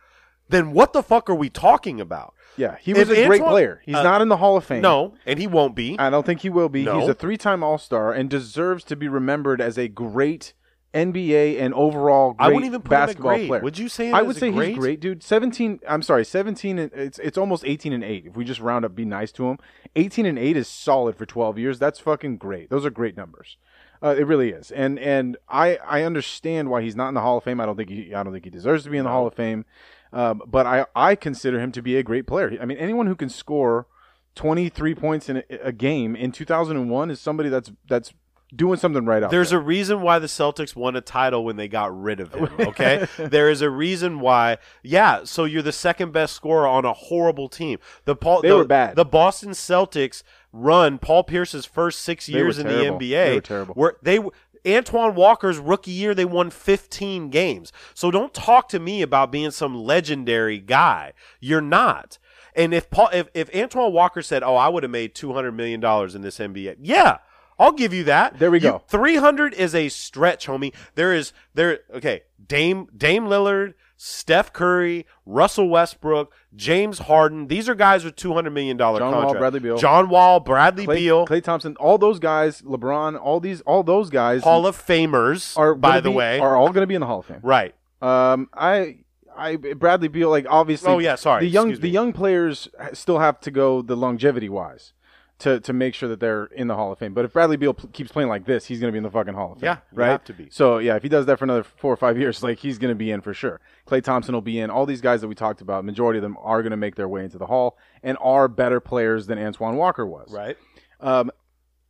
then 0.50 0.74
what 0.74 0.92
the 0.92 1.02
fuck 1.02 1.30
are 1.30 1.36
we 1.36 1.50
talking 1.50 2.02
about? 2.02 2.34
Yeah, 2.58 2.76
he 2.82 2.94
was 2.94 3.10
If 3.10 3.18
a 3.18 3.28
great 3.28 3.42
player. 3.42 3.82
He's 3.86 3.96
uh, 3.96 4.04
not 4.04 4.22
in 4.22 4.28
the 4.28 4.38
Hall 4.38 4.58
of 4.58 4.66
Fame. 4.66 4.82
No, 4.82 5.14
and 5.26 5.40
he 5.40 5.48
won't 5.48 5.74
be. 5.74 5.96
I 5.98 6.10
don't 6.10 6.26
think 6.26 6.42
he 6.42 6.50
will 6.50 6.70
be. 6.70 6.84
No. 6.84 7.00
He's 7.00 7.10
a 7.10 7.14
three-time 7.14 7.64
All-Star 7.64 8.14
and 8.14 8.30
deserves 8.30 8.84
to 8.86 8.96
be 8.96 9.08
remembered 9.08 9.62
as 9.62 9.78
a 9.78 9.88
great 9.88 10.54
NBA 10.96 11.60
and 11.60 11.74
overall 11.74 12.34
great 12.34 12.46
I 12.46 12.48
wouldn't 12.48 12.66
even 12.66 12.82
put 12.82 12.90
basketball 12.90 13.36
great. 13.36 13.48
player. 13.48 13.62
Would 13.62 13.78
you 13.78 13.90
say 13.90 14.12
I 14.12 14.22
would 14.22 14.38
say 14.38 14.52
great? 14.52 14.70
he's 14.70 14.78
great, 14.78 15.00
dude. 15.02 15.22
17 15.22 15.82
I'm 15.88 16.02
sorry, 16.02 16.24
17 16.24 16.80
and 16.80 16.92
it's 16.94 17.20
it's 17.20 17.38
almost 17.38 17.66
18 17.66 17.92
and 17.94 18.04
8 18.04 18.28
if 18.28 18.38
we 18.38 18.46
just 18.46 18.62
round 18.62 18.86
up 18.86 18.96
be 18.96 19.06
nice 19.06 19.32
to 19.34 19.50
him. 19.50 19.58
18 19.96 20.26
and 20.26 20.40
8 20.40 20.58
is 20.58 20.68
solid 20.68 21.16
for 21.18 21.26
12 21.26 21.60
years. 21.60 21.78
That's 21.78 22.00
fucking 22.00 22.38
great. 22.38 22.70
Those 22.70 22.86
are 22.86 22.90
great 22.90 23.18
numbers. 23.18 23.58
Uh, 24.02 24.16
it 24.18 24.26
really 24.26 24.52
is. 24.52 24.72
And 24.72 24.98
and 25.00 25.38
I 25.50 25.78
I 25.78 26.04
understand 26.04 26.70
why 26.70 26.82
he's 26.82 26.96
not 26.96 27.10
in 27.10 27.14
the 27.14 27.22
Hall 27.22 27.38
of 27.38 27.44
Fame. 27.44 27.60
I 27.60 27.66
don't 27.66 27.76
think 27.76 27.90
he 27.90 28.14
I 28.14 28.24
don't 28.24 28.32
think 28.32 28.46
he 28.46 28.52
deserves 28.52 28.84
to 28.86 28.90
be 28.90 28.98
in 28.98 29.04
the 29.04 29.12
Hall 29.12 29.28
of 29.28 29.34
Fame. 29.34 29.66
Um, 30.14 30.42
but 30.48 30.66
I 30.66 30.86
I 30.96 31.16
consider 31.16 31.60
him 31.60 31.72
to 31.74 31.82
be 31.82 31.98
a 31.98 32.04
great 32.04 32.26
player. 32.26 32.58
I 32.62 32.66
mean 32.66 32.78
anyone 32.78 33.08
who 33.08 33.16
can 33.16 33.30
score 33.30 33.88
23 34.36 34.96
points 34.96 35.30
in 35.30 35.38
a, 35.38 35.44
a 35.62 35.72
game 35.72 36.16
in 36.16 36.32
2001 36.32 37.12
is 37.12 37.20
somebody 37.20 37.50
that's 37.50 37.72
that's 37.88 38.14
doing 38.54 38.78
something 38.78 39.06
right 39.06 39.30
There's 39.30 39.52
there. 39.52 39.60
a 39.60 39.62
reason 39.62 40.02
why 40.02 40.20
the 40.20 40.28
Celtics 40.28 40.76
won 40.76 40.96
a 40.96 41.02
title 41.02 41.44
when 41.46 41.56
they 41.56 41.68
got 41.68 41.98
rid 41.98 42.20
of 42.20 42.34
him. 42.34 42.50
Okay, 42.60 43.08
there 43.18 43.50
is 43.50 43.62
a 43.62 43.70
reason 43.70 44.20
why. 44.20 44.58
Yeah, 44.84 45.24
so 45.24 45.46
you're 45.46 45.62
the 45.62 45.72
second 45.72 46.12
best 46.12 46.36
scorer 46.36 46.68
on 46.68 46.84
a 46.86 46.94
horrible 46.94 47.48
team. 47.50 47.80
The 48.06 48.16
Paul 48.16 48.42
They 48.42 48.50
the, 48.50 48.58
were 48.58 48.66
bad. 48.66 48.96
The 48.96 49.06
Boston 49.06 49.52
Celtics 49.52 50.24
run 50.52 50.98
Paul 51.00 51.24
Pierce's 51.24 51.66
first 51.66 52.02
six 52.02 52.28
years 52.28 52.58
in 52.60 52.68
terrible. 52.68 53.00
the 53.00 53.12
NBA. 53.14 53.26
They 53.28 53.36
were 53.36 53.42
terrible. 53.42 53.74
Were 53.76 53.98
they? 54.02 54.20
Antoine 54.68 55.14
Walker's 55.14 55.60
rookie 55.60 55.92
year, 55.92 56.16
they 56.16 56.26
won 56.26 56.50
15 56.50 57.30
games. 57.30 57.72
So 57.94 58.10
don't 58.10 58.34
talk 58.34 58.68
to 58.70 58.80
me 58.80 59.04
about 59.04 59.32
being 59.32 59.52
some 59.52 59.76
legendary 59.76 60.58
guy. 60.58 61.14
You're 61.40 61.62
not. 61.62 62.18
And 62.56 62.74
if 62.74 62.90
Paul, 62.90 63.10
if, 63.14 63.28
if 63.34 63.54
Antoine 63.56 63.94
Walker 63.94 64.22
said, 64.22 64.42
"Oh, 64.42 64.56
I 64.56 64.70
would 64.70 64.82
have 64.84 64.92
made 64.92 65.14
200 65.14 65.52
million 65.52 65.82
dollars 65.82 66.16
in 66.16 66.22
this 66.22 66.40
NBA," 66.40 66.78
yeah, 66.82 67.18
I'll 67.60 67.72
give 67.72 67.94
you 67.94 68.04
that. 68.06 68.40
There 68.40 68.52
we 68.52 68.58
You- 68.60 68.64
go. 68.72 68.82
300 68.88 69.54
is 69.54 69.74
a 69.76 69.90
stretch, 69.90 70.48
homie. 70.48 70.74
There 70.96 71.14
is 71.14 71.32
there. 71.54 71.80
Okay, 71.94 72.24
Dame 72.46 72.88
Dame 72.96 73.26
Lillard, 73.28 73.74
Steph 73.98 74.52
Curry, 74.52 75.06
Russell 75.26 75.70
Westbrook, 75.70 76.34
James 76.56 77.00
Harden. 77.00 77.48
These 77.48 77.70
are 77.70 77.76
guys 77.76 78.04
with 78.04 78.16
200 78.18 78.52
million 78.52 78.76
dollar 78.76 79.00
John 79.00 79.12
Wall, 79.12 79.22
contracts. 79.22 79.40
Bradley 79.40 79.60
Beal. 79.62 79.78
John 79.78 80.10
Wall, 80.10 80.40
Bradley 80.42 80.86
Klay, 80.86 80.96
Beal, 80.96 81.26
Klay 81.28 81.42
Thompson, 81.44 81.76
all 81.78 81.98
those 81.98 82.20
guys, 82.20 82.62
LeBron, 82.62 83.18
all 83.22 83.40
these 83.40 83.62
all 83.62 83.84
those 83.84 84.10
guys 84.10 84.44
Hall 84.44 84.68
of 84.68 84.76
Famers. 84.78 85.58
are 85.58 85.76
by 85.76 86.02
the 86.02 86.10
be- 86.10 86.16
way, 86.16 86.40
are 86.40 86.56
all 86.58 86.68
going 86.74 86.84
to 86.84 86.88
be 86.88 86.96
in 86.96 87.02
the 87.02 87.08
Hall 87.08 87.20
of 87.20 87.26
Fame. 87.26 87.40
right. 87.42 87.74
Um, 88.02 88.50
I, 88.54 88.98
I, 89.36 89.56
Bradley 89.56 90.10
Beal, 90.10 90.30
like 90.30 90.46
obviously. 90.50 90.92
Oh, 90.92 91.00
yeah, 91.00 91.16
sorry, 91.16 91.42
The 91.46 91.50
young, 91.50 91.74
the 91.74 91.90
young 91.90 92.12
players 92.14 92.68
still 92.94 93.20
have 93.20 93.40
to 93.42 93.52
go 93.52 93.82
the 93.82 93.96
longevity 93.96 94.50
wise 94.50 94.92
to 95.40 95.60
to 95.60 95.74
make 95.74 95.94
sure 95.94 96.08
that 96.10 96.20
they're 96.20 96.46
in 96.46 96.68
the 96.68 96.76
Hall 96.76 96.92
of 96.92 97.00
Fame. 97.00 97.14
But 97.14 97.26
if 97.26 97.34
Bradley 97.34 97.58
Beal 97.58 97.74
p- 97.74 97.88
keeps 97.90 98.12
playing 98.12 98.30
like 98.30 98.46
this, 98.46 98.66
he's 98.66 98.80
going 98.80 98.90
to 98.90 98.92
be 98.94 98.98
in 98.98 99.04
the 99.04 99.12
fucking 99.12 99.34
Hall 99.34 99.54
of 99.54 99.60
Fame. 99.60 99.66
Yeah, 99.66 99.78
right. 99.94 100.12
have 100.12 100.24
to 100.26 100.34
be. 100.34 100.48
So 100.50 100.78
yeah, 100.78 100.96
if 100.96 101.04
he 101.04 101.10
does 101.10 101.26
that 101.26 101.40
for 101.40 101.46
another 101.46 101.64
four 101.64 101.92
or 101.92 101.98
five 101.98 102.18
years, 102.20 102.42
like 102.42 102.60
he's 102.60 102.78
going 102.78 102.92
to 102.92 102.96
be 102.96 103.12
in 103.12 103.22
for 103.22 103.34
sure. 103.34 103.60
Klay 103.88 104.04
Thompson 104.04 104.34
will 104.34 104.42
be 104.42 104.60
in. 104.60 104.70
All 104.70 104.86
these 104.86 105.02
guys 105.02 105.22
that 105.22 105.28
we 105.28 105.36
talked 105.36 105.62
about, 105.62 105.84
majority 105.84 106.20
of 106.20 106.24
them 106.24 106.38
are 106.40 106.62
going 106.62 106.72
to 106.72 106.78
make 106.78 106.96
their 106.96 107.10
way 107.10 107.24
into 107.24 107.38
the 107.38 107.48
Hall 107.48 107.78
and 108.02 108.18
are 108.22 108.48
better 108.48 108.80
players 108.80 109.28
than 109.28 109.38
Antoine 109.38 109.76
Walker 109.76 110.06
was. 110.06 110.32
Right. 110.32 110.58
Um, 111.02 111.32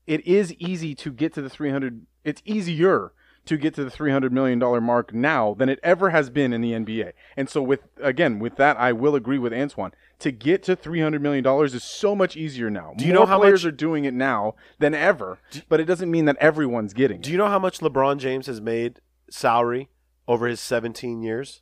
it 0.07 0.25
is 0.25 0.53
easy 0.55 0.95
to 0.95 1.11
get 1.11 1.33
to 1.33 1.41
the 1.41 1.49
300. 1.49 2.05
It's 2.23 2.41
easier 2.45 3.11
to 3.45 3.57
get 3.57 3.73
to 3.75 3.83
the 3.83 3.89
three 3.91 4.11
hundred 4.11 4.31
million 4.33 4.59
dollar 4.59 4.81
mark 4.81 5.13
now 5.13 5.53
than 5.53 5.69
it 5.69 5.79
ever 5.83 6.09
has 6.09 6.29
been 6.29 6.53
in 6.53 6.61
the 6.61 6.71
NBA. 6.71 7.13
And 7.37 7.49
so, 7.49 7.61
with 7.61 7.81
again 8.01 8.39
with 8.39 8.55
that, 8.57 8.77
I 8.77 8.91
will 8.93 9.15
agree 9.15 9.37
with 9.39 9.53
Antoine. 9.53 9.91
To 10.19 10.31
get 10.31 10.63
to 10.63 10.75
three 10.75 11.01
hundred 11.01 11.21
million 11.21 11.43
dollars 11.43 11.73
is 11.73 11.83
so 11.83 12.15
much 12.15 12.37
easier 12.37 12.69
now. 12.69 12.93
Do 12.97 13.05
you 13.05 13.13
More 13.13 13.21
know 13.23 13.25
how 13.27 13.39
players 13.39 13.63
much- 13.65 13.73
are 13.73 13.75
doing 13.75 14.05
it 14.05 14.13
now 14.13 14.55
than 14.79 14.93
ever? 14.93 15.39
But 15.67 15.79
it 15.79 15.85
doesn't 15.85 16.09
mean 16.09 16.25
that 16.25 16.37
everyone's 16.39 16.93
getting. 16.93 17.21
Do 17.21 17.31
you 17.31 17.37
know 17.37 17.47
how 17.49 17.59
much 17.59 17.79
LeBron 17.79 18.17
James 18.17 18.47
has 18.47 18.61
made 18.61 19.01
salary 19.29 19.89
over 20.27 20.47
his 20.47 20.59
17 20.59 21.21
years? 21.21 21.61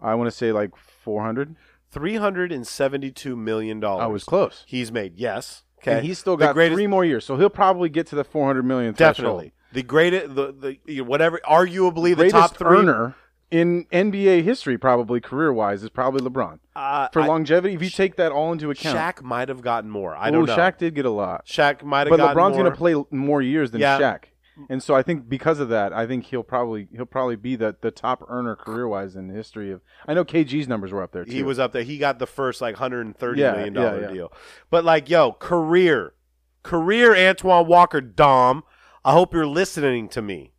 I 0.00 0.14
want 0.14 0.26
to 0.28 0.36
say 0.36 0.52
like 0.52 0.76
four 0.76 1.22
hundred. 1.22 1.54
Three 1.90 2.16
hundred 2.16 2.50
and 2.52 2.66
seventy-two 2.66 3.36
million 3.36 3.78
dollars. 3.78 4.02
I 4.04 4.06
was 4.06 4.24
close. 4.24 4.64
He's 4.66 4.90
made 4.90 5.16
yes. 5.16 5.62
Okay, 5.82 5.98
And 5.98 6.06
he's 6.06 6.18
still 6.18 6.36
got 6.38 6.54
greatest- 6.54 6.76
three 6.76 6.86
more 6.86 7.04
years, 7.04 7.24
so 7.26 7.36
he'll 7.36 7.50
probably 7.50 7.88
get 7.90 8.06
to 8.08 8.16
the 8.16 8.24
four 8.24 8.46
hundred 8.46 8.64
million 8.64 8.94
Definitely 8.94 9.52
the 9.72 9.82
greatest, 9.82 10.34
the 10.34 10.52
the 10.52 10.76
you 10.86 11.02
know, 11.02 11.08
whatever, 11.08 11.40
arguably 11.48 12.16
the 12.16 12.28
top 12.30 12.56
three. 12.56 12.78
earner 12.78 13.14
in 13.50 13.84
NBA 13.92 14.42
history, 14.44 14.78
probably 14.78 15.20
career 15.20 15.52
wise, 15.52 15.82
is 15.82 15.90
probably 15.90 16.20
LeBron. 16.26 16.58
Uh, 16.74 17.08
For 17.12 17.20
I- 17.20 17.26
longevity, 17.26 17.74
if 17.74 17.82
you 17.82 17.90
take 17.90 18.16
that 18.16 18.32
all 18.32 18.50
into 18.52 18.70
account, 18.70 18.96
Shaq 18.96 19.22
might 19.22 19.48
have 19.48 19.60
gotten 19.60 19.90
more. 19.90 20.16
I 20.16 20.30
don't 20.30 20.46
know. 20.46 20.56
Shaq 20.56 20.78
did 20.78 20.94
get 20.94 21.04
a 21.04 21.10
lot, 21.10 21.44
Shaq 21.46 21.82
might 21.82 22.06
have 22.06 22.16
but 22.16 22.20
LeBron's 22.20 22.56
going 22.56 22.70
to 22.70 22.76
play 22.76 22.94
more 23.10 23.42
years 23.42 23.70
than 23.70 23.80
Yeah. 23.82 23.98
Shaq, 23.98 24.24
and 24.70 24.82
so 24.82 24.94
I 24.94 25.02
think 25.02 25.28
because 25.28 25.60
of 25.60 25.68
that, 25.70 25.92
I 25.92 26.06
think 26.06 26.24
he'll 26.26 26.42
probably 26.42 26.88
he'll 26.94 27.04
probably 27.04 27.36
be 27.36 27.56
the 27.56 27.76
the 27.80 27.90
top 27.90 28.24
earner 28.28 28.56
career 28.56 28.88
wise 28.88 29.16
in 29.16 29.28
the 29.28 29.34
history 29.34 29.70
of. 29.70 29.80
I 30.08 30.14
know 30.14 30.24
KG's 30.24 30.66
numbers 30.68 30.92
were 30.92 31.02
up 31.02 31.12
there 31.12 31.24
too. 31.26 31.32
He 31.32 31.42
was 31.42 31.58
up 31.58 31.72
there. 31.72 31.82
He 31.82 31.98
got 31.98 32.18
the 32.18 32.26
first 32.26 32.60
like 32.62 32.76
hundred 32.76 33.04
and 33.06 33.14
thirty 33.16 33.40
Yeah, 33.42 33.52
million 33.52 33.74
yeah, 33.74 33.98
yeah. 34.00 34.06
deal. 34.12 34.32
But 34.70 34.84
like, 34.84 35.10
yo, 35.10 35.32
career, 35.32 36.14
career 36.62 37.14
Antoine 37.14 37.66
Walker 37.66 38.00
Dom. 38.00 38.64
I 39.04 39.12
hope 39.12 39.34
you're 39.34 39.46
listening 39.46 40.08
to 40.10 40.22
me. 40.22 40.52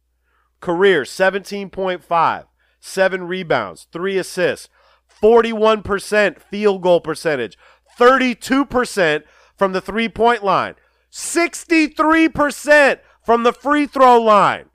Career 0.59 1.03
17.5, 1.03 2.45
seven 2.79 3.23
rebounds, 3.27 3.87
three 3.91 4.17
assists, 4.17 4.69
41% 5.21 6.41
field 6.41 6.81
goal 6.81 7.01
percentage, 7.01 7.57
32% 7.97 9.23
from 9.57 9.73
the 9.73 9.81
three 9.81 10.09
point 10.09 10.43
line, 10.43 10.75
63% 11.11 12.99
from 13.23 13.43
the 13.43 13.53
free 13.53 13.85
throw 13.85 14.21
line. 14.21 14.65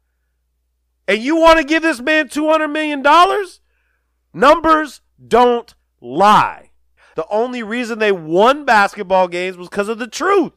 And 1.06 1.22
you 1.22 1.36
want 1.36 1.58
to 1.58 1.64
give 1.64 1.82
this 1.82 2.00
man 2.00 2.28
$200 2.28 2.70
million? 2.70 3.02
Numbers 4.32 5.00
don't 5.26 5.74
lie. 6.00 6.70
The 7.16 7.26
only 7.28 7.62
reason 7.62 7.98
they 7.98 8.12
won 8.12 8.64
basketball 8.64 9.26
games 9.26 9.56
was 9.56 9.68
because 9.68 9.88
of 9.88 9.98
the 9.98 10.06
truth. 10.06 10.52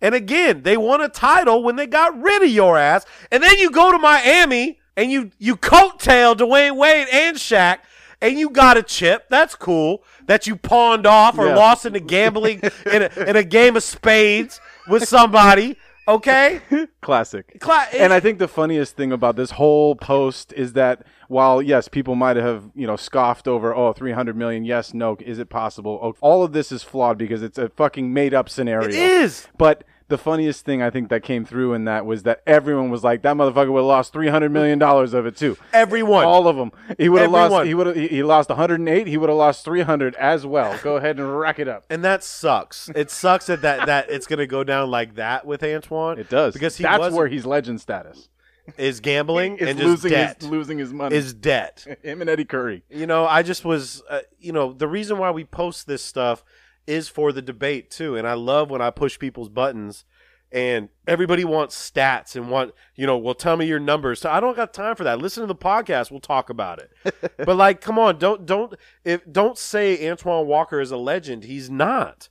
And 0.00 0.14
again, 0.14 0.62
they 0.62 0.76
won 0.76 1.00
a 1.00 1.08
title 1.08 1.62
when 1.62 1.76
they 1.76 1.86
got 1.86 2.20
rid 2.20 2.42
of 2.42 2.48
your 2.50 2.78
ass. 2.78 3.04
And 3.30 3.42
then 3.42 3.58
you 3.58 3.70
go 3.70 3.92
to 3.92 3.98
Miami 3.98 4.78
and 4.96 5.10
you 5.10 5.30
you 5.38 5.56
coattail 5.56 6.36
Dwyane 6.36 6.76
Wade 6.76 7.06
and 7.12 7.36
Shaq 7.36 7.78
and 8.22 8.38
you 8.38 8.50
got 8.50 8.76
a 8.76 8.82
chip. 8.82 9.26
That's 9.28 9.54
cool. 9.54 10.02
That 10.26 10.46
you 10.46 10.56
pawned 10.56 11.06
off 11.06 11.38
or 11.38 11.46
Yeah. 11.46 11.56
lost 11.56 11.86
in 11.86 11.94
a 11.94 12.00
gambling 12.00 12.60
in 12.90 13.02
a, 13.02 13.24
in 13.28 13.36
a 13.36 13.44
game 13.44 13.76
of 13.76 13.82
spades 13.82 14.60
with 14.88 15.06
somebody. 15.08 15.76
Okay? 16.08 16.60
classic. 17.02 17.60
Cla- 17.60 17.86
and 17.92 18.12
I 18.12 18.20
think 18.20 18.38
the 18.38 18.48
funniest 18.48 18.96
thing 18.96 19.12
about 19.12 19.36
this 19.36 19.52
whole 19.52 19.94
post 19.94 20.52
is 20.54 20.72
that 20.72 21.02
while 21.30 21.62
yes, 21.62 21.86
people 21.88 22.16
might 22.16 22.36
have 22.36 22.70
you 22.74 22.86
know 22.86 22.96
scoffed 22.96 23.46
over 23.46 23.74
oh 23.74 23.92
300 23.92 24.36
million, 24.36 24.64
yes, 24.64 24.92
no, 24.92 25.16
is 25.20 25.38
it 25.38 25.48
possible? 25.48 25.98
Oh, 26.02 26.14
all 26.20 26.42
of 26.42 26.52
this 26.52 26.72
is 26.72 26.82
flawed 26.82 27.16
because 27.16 27.42
it's 27.42 27.56
a 27.56 27.68
fucking 27.70 28.12
made 28.12 28.34
up 28.34 28.48
scenario. 28.48 28.88
It 28.88 28.94
is. 28.94 29.46
But 29.56 29.84
the 30.08 30.18
funniest 30.18 30.64
thing 30.64 30.82
I 30.82 30.90
think 30.90 31.08
that 31.08 31.22
came 31.22 31.44
through 31.44 31.72
in 31.72 31.84
that 31.84 32.04
was 32.04 32.24
that 32.24 32.42
everyone 32.48 32.90
was 32.90 33.04
like, 33.04 33.22
that 33.22 33.36
motherfucker 33.36 33.70
would 33.70 33.78
have 33.78 33.86
lost 33.86 34.12
300 34.12 34.50
million 34.50 34.78
dollars 34.80 35.14
of 35.14 35.24
it 35.24 35.36
too. 35.36 35.56
Everyone. 35.72 36.24
All 36.24 36.48
of 36.48 36.56
them. 36.56 36.72
He 36.98 37.08
would 37.08 37.22
have 37.22 37.30
lost. 37.30 37.66
He 37.66 37.74
would 37.74 37.86
have. 37.86 37.96
He, 37.96 38.22
lost 38.24 38.48
108. 38.48 39.06
He 39.06 39.16
would 39.16 39.28
have 39.28 39.38
lost 39.38 39.64
300 39.64 40.16
as 40.16 40.44
well. 40.44 40.76
Go 40.82 40.96
ahead 40.96 41.18
and 41.18 41.38
rack 41.38 41.60
it 41.60 41.68
up. 41.68 41.84
And 41.88 42.04
that 42.04 42.24
sucks. 42.24 42.90
It 42.96 43.10
sucks 43.10 43.46
that, 43.46 43.62
that, 43.62 43.86
that 43.86 44.10
it's 44.10 44.26
going 44.26 44.40
to 44.40 44.48
go 44.48 44.64
down 44.64 44.90
like 44.90 45.14
that 45.14 45.46
with 45.46 45.62
Antoine. 45.62 46.18
It 46.18 46.28
does 46.28 46.54
Because 46.54 46.76
That's 46.76 46.98
was, 46.98 47.14
where 47.14 47.28
he's 47.28 47.46
legend 47.46 47.80
status. 47.80 48.28
Is 48.76 49.00
gambling 49.00 49.58
Is 49.58 49.68
and 49.68 49.78
just 49.78 49.88
losing 49.88 50.10
debt. 50.10 50.40
his 50.40 50.50
losing 50.50 50.78
his 50.78 50.92
money. 50.92 51.16
is 51.16 51.34
debt. 51.34 51.86
him 52.02 52.20
and 52.20 52.30
Eddie 52.30 52.44
Curry. 52.44 52.82
You 52.88 53.06
know, 53.06 53.26
I 53.26 53.42
just 53.42 53.64
was, 53.64 54.02
uh, 54.08 54.20
you 54.38 54.52
know, 54.52 54.72
the 54.72 54.88
reason 54.88 55.18
why 55.18 55.30
we 55.30 55.44
post 55.44 55.86
this 55.86 56.02
stuff 56.02 56.44
is 56.86 57.08
for 57.08 57.32
the 57.32 57.42
debate 57.42 57.90
too. 57.90 58.16
And 58.16 58.26
I 58.26 58.34
love 58.34 58.70
when 58.70 58.82
I 58.82 58.90
push 58.90 59.18
people's 59.18 59.48
buttons 59.48 60.04
and 60.52 60.88
everybody 61.06 61.44
wants 61.44 61.90
stats 61.90 62.34
and 62.34 62.50
want, 62.50 62.72
you 62.96 63.06
know, 63.06 63.16
well, 63.16 63.34
tell 63.34 63.56
me 63.56 63.66
your 63.66 63.78
numbers. 63.78 64.20
So 64.20 64.30
I 64.30 64.40
don't 64.40 64.56
got 64.56 64.74
time 64.74 64.96
for 64.96 65.04
that. 65.04 65.20
Listen 65.20 65.42
to 65.42 65.46
the 65.46 65.54
podcast. 65.54 66.10
We'll 66.10 66.20
talk 66.20 66.50
about 66.50 66.80
it. 66.80 67.36
but 67.36 67.56
like, 67.56 67.80
come 67.80 67.98
on, 67.98 68.18
don't, 68.18 68.46
don't, 68.46 68.74
if, 69.04 69.22
don't 69.30 69.56
say 69.56 70.10
Antoine 70.10 70.46
Walker 70.46 70.80
is 70.80 70.90
a 70.90 70.96
legend. 70.96 71.44
He's 71.44 71.70
not. 71.70 72.28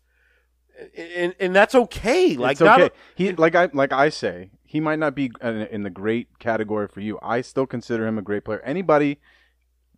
And, 0.98 1.34
and 1.40 1.56
that's 1.56 1.76
okay. 1.76 2.36
Like, 2.36 2.62
okay. 2.62 2.90
he 3.16 3.34
like 3.34 3.54
I 3.54 3.70
like 3.74 3.92
I 3.92 4.08
say, 4.08 4.52
he 4.70 4.80
might 4.80 5.00
not 5.00 5.16
be 5.16 5.32
in, 5.42 5.62
in 5.64 5.82
the 5.82 5.90
great 5.90 6.38
category 6.38 6.88
for 6.88 7.00
you. 7.00 7.18
I 7.24 7.42
still 7.42 7.66
consider 7.66 8.06
him 8.06 8.20
a 8.20 8.22
great 8.22 8.46
player. 8.46 8.60
Anybody, 8.60 9.20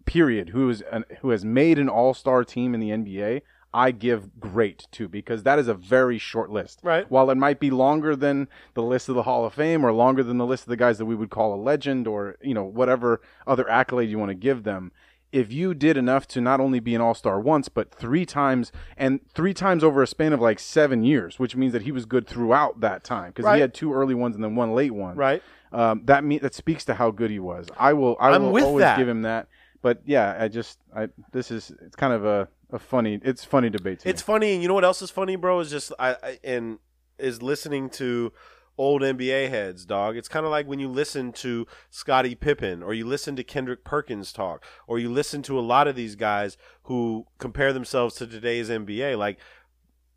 period, 0.05 0.51
who 0.51 0.69
is 0.69 0.80
an, 0.89 1.03
who 1.19 1.32
has 1.32 1.43
made 1.43 1.78
an 1.78 1.89
All 1.89 2.13
Star 2.13 2.45
team 2.45 2.74
in 2.74 2.80
the 2.80 2.91
NBA, 2.91 3.41
I 3.74 3.91
give 3.91 4.39
great 4.39 4.88
to 4.93 5.09
because 5.09 5.43
that 5.43 5.59
is 5.59 5.67
a 5.67 5.74
very 5.74 6.17
short 6.17 6.51
list. 6.51 6.80
Right. 6.84 7.09
While 7.11 7.30
it 7.32 7.36
might 7.36 7.59
be 7.59 7.69
longer 7.69 8.15
than 8.15 8.47
the 8.74 8.82
list 8.82 9.09
of 9.09 9.15
the 9.15 9.24
Hall 9.24 9.43
of 9.43 9.53
Fame 9.53 9.86
or 9.86 9.91
longer 9.91 10.24
than 10.24 10.38
the 10.38 10.45
list 10.45 10.63
of 10.63 10.69
the 10.69 10.78
guys 10.78 10.97
that 10.99 11.05
we 11.05 11.15
would 11.15 11.32
call 11.32 11.53
a 11.53 11.59
legend 11.61 12.07
or 12.07 12.38
you 12.41 12.53
know 12.53 12.63
whatever 12.63 13.19
other 13.45 13.69
accolade 13.69 14.09
you 14.09 14.19
want 14.19 14.30
to 14.30 14.36
give 14.36 14.63
them. 14.63 14.93
If 15.32 15.52
you 15.54 15.74
did 15.74 15.96
enough 15.98 16.28
to 16.30 16.42
not 16.42 16.60
only 16.60 16.80
be 16.80 16.94
an 16.94 17.02
all 17.02 17.14
star 17.14 17.40
once, 17.40 17.70
but 17.70 17.94
three 17.94 18.26
times, 18.26 18.72
and 18.98 19.22
three 19.34 19.54
times 19.54 19.84
over 19.84 20.04
a 20.04 20.08
span 20.08 20.34
of 20.34 20.42
like 20.42 20.60
seven 20.60 21.04
years, 21.04 21.40
which 21.40 21.56
means 21.56 21.72
that 21.74 21.84
he 21.84 21.92
was 21.92 22.06
good 22.06 22.28
throughout 22.28 22.82
that 22.82 23.04
time 23.04 23.30
because 23.30 23.46
Right. 23.46 23.56
he 23.56 23.62
had 23.62 23.74
two 23.74 23.94
early 23.94 24.14
ones 24.14 24.36
and 24.36 24.44
then 24.44 24.56
one 24.56 24.74
late 24.74 24.92
one. 24.94 25.16
right. 25.16 25.42
Um, 25.74 26.02
that 26.06 26.26
me- 26.26 26.40
that 26.40 26.54
speaks 26.54 26.84
to 26.86 26.96
how 26.96 27.12
good 27.12 27.32
he 27.32 27.40
was. 27.40 27.68
I 27.78 27.94
will 27.94 28.18
I 28.20 28.32
I'm 28.32 28.52
will 28.52 28.66
always 28.66 28.82
that. 28.84 28.98
give 28.98 29.08
him 29.08 29.22
that. 29.22 29.48
But 29.82 30.02
yeah, 30.06 30.36
I 30.38 30.50
just 30.50 30.80
I 30.94 31.08
this 31.32 31.50
is 31.50 31.72
it's 31.82 31.96
kind 31.96 32.12
of 32.12 32.26
a, 32.26 32.50
a 32.74 32.78
funny 32.80 33.20
it's 33.24 33.46
funny 33.46 33.70
debate 33.70 34.00
to 34.02 34.10
It's 34.10 34.22
me. 34.22 34.34
funny, 34.34 34.54
and 34.54 34.62
you 34.62 34.68
know 34.68 34.74
what 34.74 34.84
else 34.84 35.02
is 35.02 35.10
funny, 35.12 35.38
bro? 35.38 35.62
Is 35.62 35.72
just 35.72 35.94
I, 35.98 36.18
I 36.22 36.40
and 36.44 36.80
is 37.18 37.42
listening 37.42 37.90
to 37.92 38.34
old 38.78 39.01
NBA 39.01 39.49
heads, 39.49 39.86
dog. 39.86 40.17
It's 40.17 40.28
kind 40.28 40.45
of 40.45 40.51
like 40.51 40.67
when 40.67 40.80
you 40.80 40.88
listen 40.88 41.32
to 41.34 41.67
Scottie 41.89 42.36
Pippen, 42.36 42.82
or 42.82 42.93
you 42.93 43.05
listen 43.05 43.36
to 43.36 43.43
Kendrick 43.43 43.84
Perkins 43.84 44.32
talk, 44.34 44.63
or 44.88 44.97
you 44.99 45.11
listen 45.11 45.41
to 45.43 45.59
a 45.59 45.61
lot 45.61 45.88
of 45.88 45.95
these 45.95 46.15
guys 46.15 46.57
who 46.84 47.26
compare 47.38 47.74
themselves 47.74 48.15
to 48.15 48.28
today's 48.28 48.69
NBA. 48.69 49.17
Like, 49.17 49.39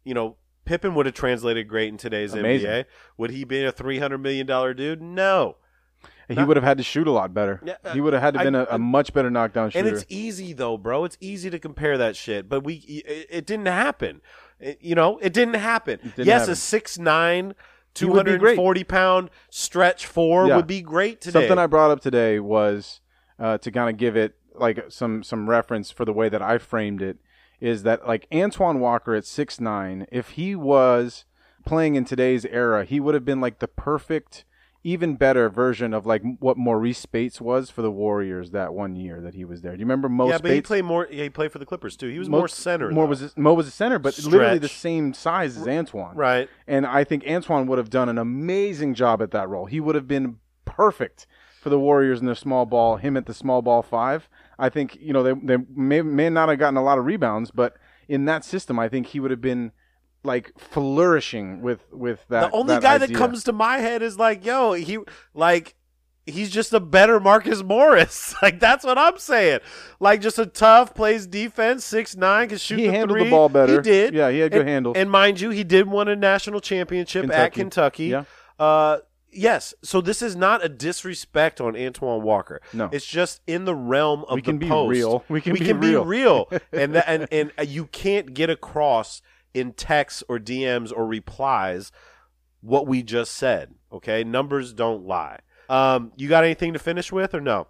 you 0.04 0.14
know, 0.14 0.36
Pippen 0.64 0.94
would 0.94 1.06
have 1.06 1.14
translated 1.14 1.68
great 1.68 1.88
in 1.88 1.96
today's 1.98 2.32
Amazing. 2.32 2.70
NBA. 2.70 2.84
Would 3.18 3.30
he 3.30 3.44
be 3.44 3.64
a 3.64 3.72
three 3.72 3.98
hundred 3.98 4.18
million 4.18 4.46
dollar 4.46 4.72
dude? 4.74 5.02
No. 5.02 5.56
he 6.28 6.42
would 6.42 6.56
have 6.56 6.64
had 6.64 6.78
to 6.78 6.84
shoot 6.84 7.06
a 7.06 7.10
lot 7.10 7.34
better. 7.34 7.60
Yeah, 7.64 7.74
uh, 7.84 7.92
he 7.92 8.00
would 8.00 8.14
have 8.14 8.22
had 8.22 8.34
to 8.34 8.40
I- 8.40 8.44
been 8.44 8.54
a, 8.54 8.78
much 8.78 9.12
better 9.12 9.30
knockdown 9.30 9.70
shooter. 9.70 9.86
And 9.86 9.94
it's 9.94 10.06
easy 10.08 10.52
though, 10.54 10.78
bro. 10.78 11.04
It's 11.04 11.18
easy 11.20 11.50
to 11.50 11.58
compare 11.58 11.98
that 11.98 12.16
shit, 12.16 12.48
but 12.48 12.64
we 12.64 12.76
it, 12.76 13.26
it 13.28 13.46
didn't 13.46 13.66
happen. 13.66 14.22
It- 14.58 14.78
you 14.80 14.94
know, 14.94 15.18
it 15.18 15.32
didn't 15.34 15.54
happen. 15.54 15.98
didn't 16.02 16.26
yes, 16.26 16.42
happen. 16.42 16.52
a 16.52 16.56
six 16.56 16.98
nine, 16.98 17.54
two 17.94 18.06
He 18.06 18.10
would 18.10 18.24
be 18.24 18.30
hundred 18.32 18.40
great. 18.40 18.50
and 18.50 18.56
forty 18.56 18.84
pound 18.84 19.30
stretch 19.50 20.06
four 20.06 20.46
Yeah. 20.48 20.56
would 20.56 20.66
be 20.66 20.82
great 20.82 21.20
today. 21.20 21.40
Something 21.40 21.58
I 21.58 21.66
brought 21.66 21.90
up 21.90 22.00
today 22.00 22.38
was 22.40 23.00
uh, 23.38 23.58
to 23.58 23.70
kind 23.70 23.88
of 23.90 23.96
give 23.96 24.16
it 24.16 24.34
like 24.54 24.84
some 24.88 25.22
some 25.22 25.48
reference 25.48 25.90
for 25.90 26.04
the 26.04 26.12
way 26.12 26.28
that 26.28 26.42
I 26.42 26.58
framed 26.58 27.02
it 27.02 27.18
is 27.60 27.82
that 27.84 28.06
like 28.06 28.26
Antoine 28.32 28.78
Walker 28.80 29.14
at 29.14 29.24
six 29.26 29.60
nine, 29.60 30.06
if 30.12 30.30
he 30.30 30.54
was 30.54 31.24
playing 31.64 31.94
in 31.94 32.04
today's 32.04 32.44
era, 32.46 32.84
he 32.84 33.00
would 33.00 33.14
have 33.14 33.24
been 33.24 33.40
like 33.40 33.58
the 33.58 33.68
perfect, 33.68 34.44
even 34.84 35.16
better 35.16 35.48
version 35.48 35.94
of 35.94 36.04
like 36.04 36.22
what 36.40 36.58
Marreese 36.58 36.96
Speights 36.96 37.40
was 37.40 37.70
for 37.70 37.80
the 37.80 37.90
Warriors 37.90 38.50
that 38.50 38.74
one 38.74 38.94
year 38.94 39.22
that 39.22 39.34
he 39.34 39.44
was 39.44 39.62
there. 39.62 39.72
Do 39.72 39.78
you 39.78 39.86
remember 39.86 40.10
Mo 40.10 40.28
yeah, 40.28 40.38
but 40.38 40.50
he 40.50 40.60
played 40.60 40.84
more. 40.84 41.08
Yeah, 41.10 41.24
he 41.24 41.30
played 41.30 41.50
for 41.50 41.58
the 41.58 41.64
Clippers 41.64 41.96
too. 41.96 42.08
He 42.08 42.18
was 42.18 42.28
Mo- 42.28 42.38
more 42.38 42.48
center. 42.48 42.90
More 42.90 43.06
was 43.06 43.34
Mo 43.36 43.54
was 43.54 43.66
a 43.66 43.70
center, 43.70 43.98
but 43.98 44.16
literally 44.18 44.58
the 44.58 44.68
same 44.68 45.14
size 45.14 45.56
as 45.56 45.66
Antoine. 45.66 46.14
right. 46.14 46.50
And 46.66 46.86
I 46.86 47.02
think 47.02 47.24
Antoine 47.26 47.66
would 47.66 47.78
have 47.78 47.88
done 47.90 48.10
an 48.10 48.18
amazing 48.18 48.94
job 48.94 49.22
at 49.22 49.30
that 49.30 49.48
role. 49.48 49.64
He 49.64 49.80
would 49.80 49.94
have 49.94 50.06
been 50.06 50.36
perfect 50.66 51.26
for 51.62 51.70
the 51.70 51.80
Warriors 51.80 52.20
in 52.20 52.26
the 52.26 52.36
small 52.36 52.66
ball, 52.66 52.96
him 52.96 53.16
at 53.16 53.24
the 53.24 53.32
small 53.32 53.62
ball 53.62 53.80
five. 53.80 54.28
I 54.58 54.68
think, 54.68 54.98
you 55.00 55.14
know, 55.14 55.22
they, 55.22 55.32
they 55.32 55.64
may, 55.74 56.02
may 56.02 56.28
not 56.28 56.50
have 56.50 56.58
gotten 56.58 56.76
a 56.76 56.82
lot 56.82 56.98
of 56.98 57.06
rebounds, 57.06 57.50
but 57.50 57.76
in 58.06 58.26
that 58.26 58.44
system, 58.44 58.78
I 58.78 58.90
think 58.90 59.08
he 59.08 59.20
would 59.20 59.30
have 59.30 59.40
been 59.40 59.72
like 60.24 60.52
flourishing 60.58 61.62
with, 61.62 61.92
with 61.92 62.24
that. 62.28 62.50
the 62.50 62.56
only 62.56 62.74
that 62.74 62.82
guy 62.82 62.98
that 62.98 63.14
comes 63.14 63.44
to 63.44 63.52
my 63.52 63.78
head 63.78 64.02
is 64.02 64.18
like, 64.18 64.44
yo, 64.44 64.72
he 64.72 64.98
like 65.34 65.76
he's 66.26 66.50
just 66.50 66.72
a 66.72 66.80
better 66.80 67.20
Marcus 67.20 67.62
Morris. 67.62 68.34
like 68.42 68.60
that's 68.60 68.84
what 68.84 68.98
I'm 68.98 69.18
saying. 69.18 69.60
Like 70.00 70.20
just 70.20 70.38
a 70.38 70.46
tough, 70.46 70.94
plays 70.94 71.26
defense, 71.26 71.84
six 71.84 72.16
nine, 72.16 72.48
can 72.48 72.58
shoot 72.58 72.78
He 72.78 72.86
the 72.86 72.92
handled 72.92 73.20
the 73.20 73.30
ball 73.30 73.48
better. 73.48 73.74
He 73.74 73.80
did. 73.80 74.14
Yeah, 74.14 74.30
he 74.30 74.38
had 74.40 74.52
good 74.52 74.62
and, 74.62 74.68
handles. 74.68 74.96
And 74.96 75.10
mind 75.10 75.40
you, 75.40 75.50
he 75.50 75.64
did 75.64 75.88
win 75.88 76.08
a 76.08 76.16
national 76.16 76.60
championship 76.60 77.24
at 77.30 77.52
Kentucky. 77.52 78.10
Kentucky. 78.10 78.28
Yeah. 78.58 78.64
Uh, 78.64 78.98
yes. 79.30 79.74
So 79.82 80.00
this 80.00 80.22
is 80.22 80.36
not 80.36 80.64
a 80.64 80.68
disrespect 80.68 81.60
on 81.60 81.76
Antoine 81.76 82.22
Walker. 82.22 82.60
No. 82.72 82.88
it's 82.92 83.06
just 83.06 83.40
in 83.46 83.64
the 83.64 83.74
realm 83.74 84.24
of 84.24 84.36
We 84.36 84.42
can 84.42 84.58
be 84.58 84.68
post. 84.68 84.90
real. 84.90 85.24
We 85.28 85.40
can 85.40 85.52
we 85.52 85.60
be 85.60 85.66
can 85.66 85.80
real. 85.80 86.04
be 86.04 86.08
real, 86.08 86.50
and 86.72 86.94
that, 86.94 87.04
and 87.08 87.28
and 87.30 87.68
you 87.68 87.86
can't 87.86 88.34
get 88.34 88.50
across 88.50 89.22
in 89.54 89.72
texts 89.72 90.22
or 90.28 90.38
DMs 90.38 90.92
or 90.94 91.06
replies 91.06 91.90
what 92.60 92.86
we 92.86 93.02
just 93.02 93.32
said. 93.32 93.74
Okay, 93.92 94.24
numbers 94.24 94.72
don't 94.72 95.06
lie. 95.06 95.38
Um, 95.68 96.12
you 96.16 96.28
got 96.28 96.44
anything 96.44 96.72
to 96.72 96.78
finish 96.78 97.10
with 97.12 97.34
or 97.34 97.40
no? 97.40 97.68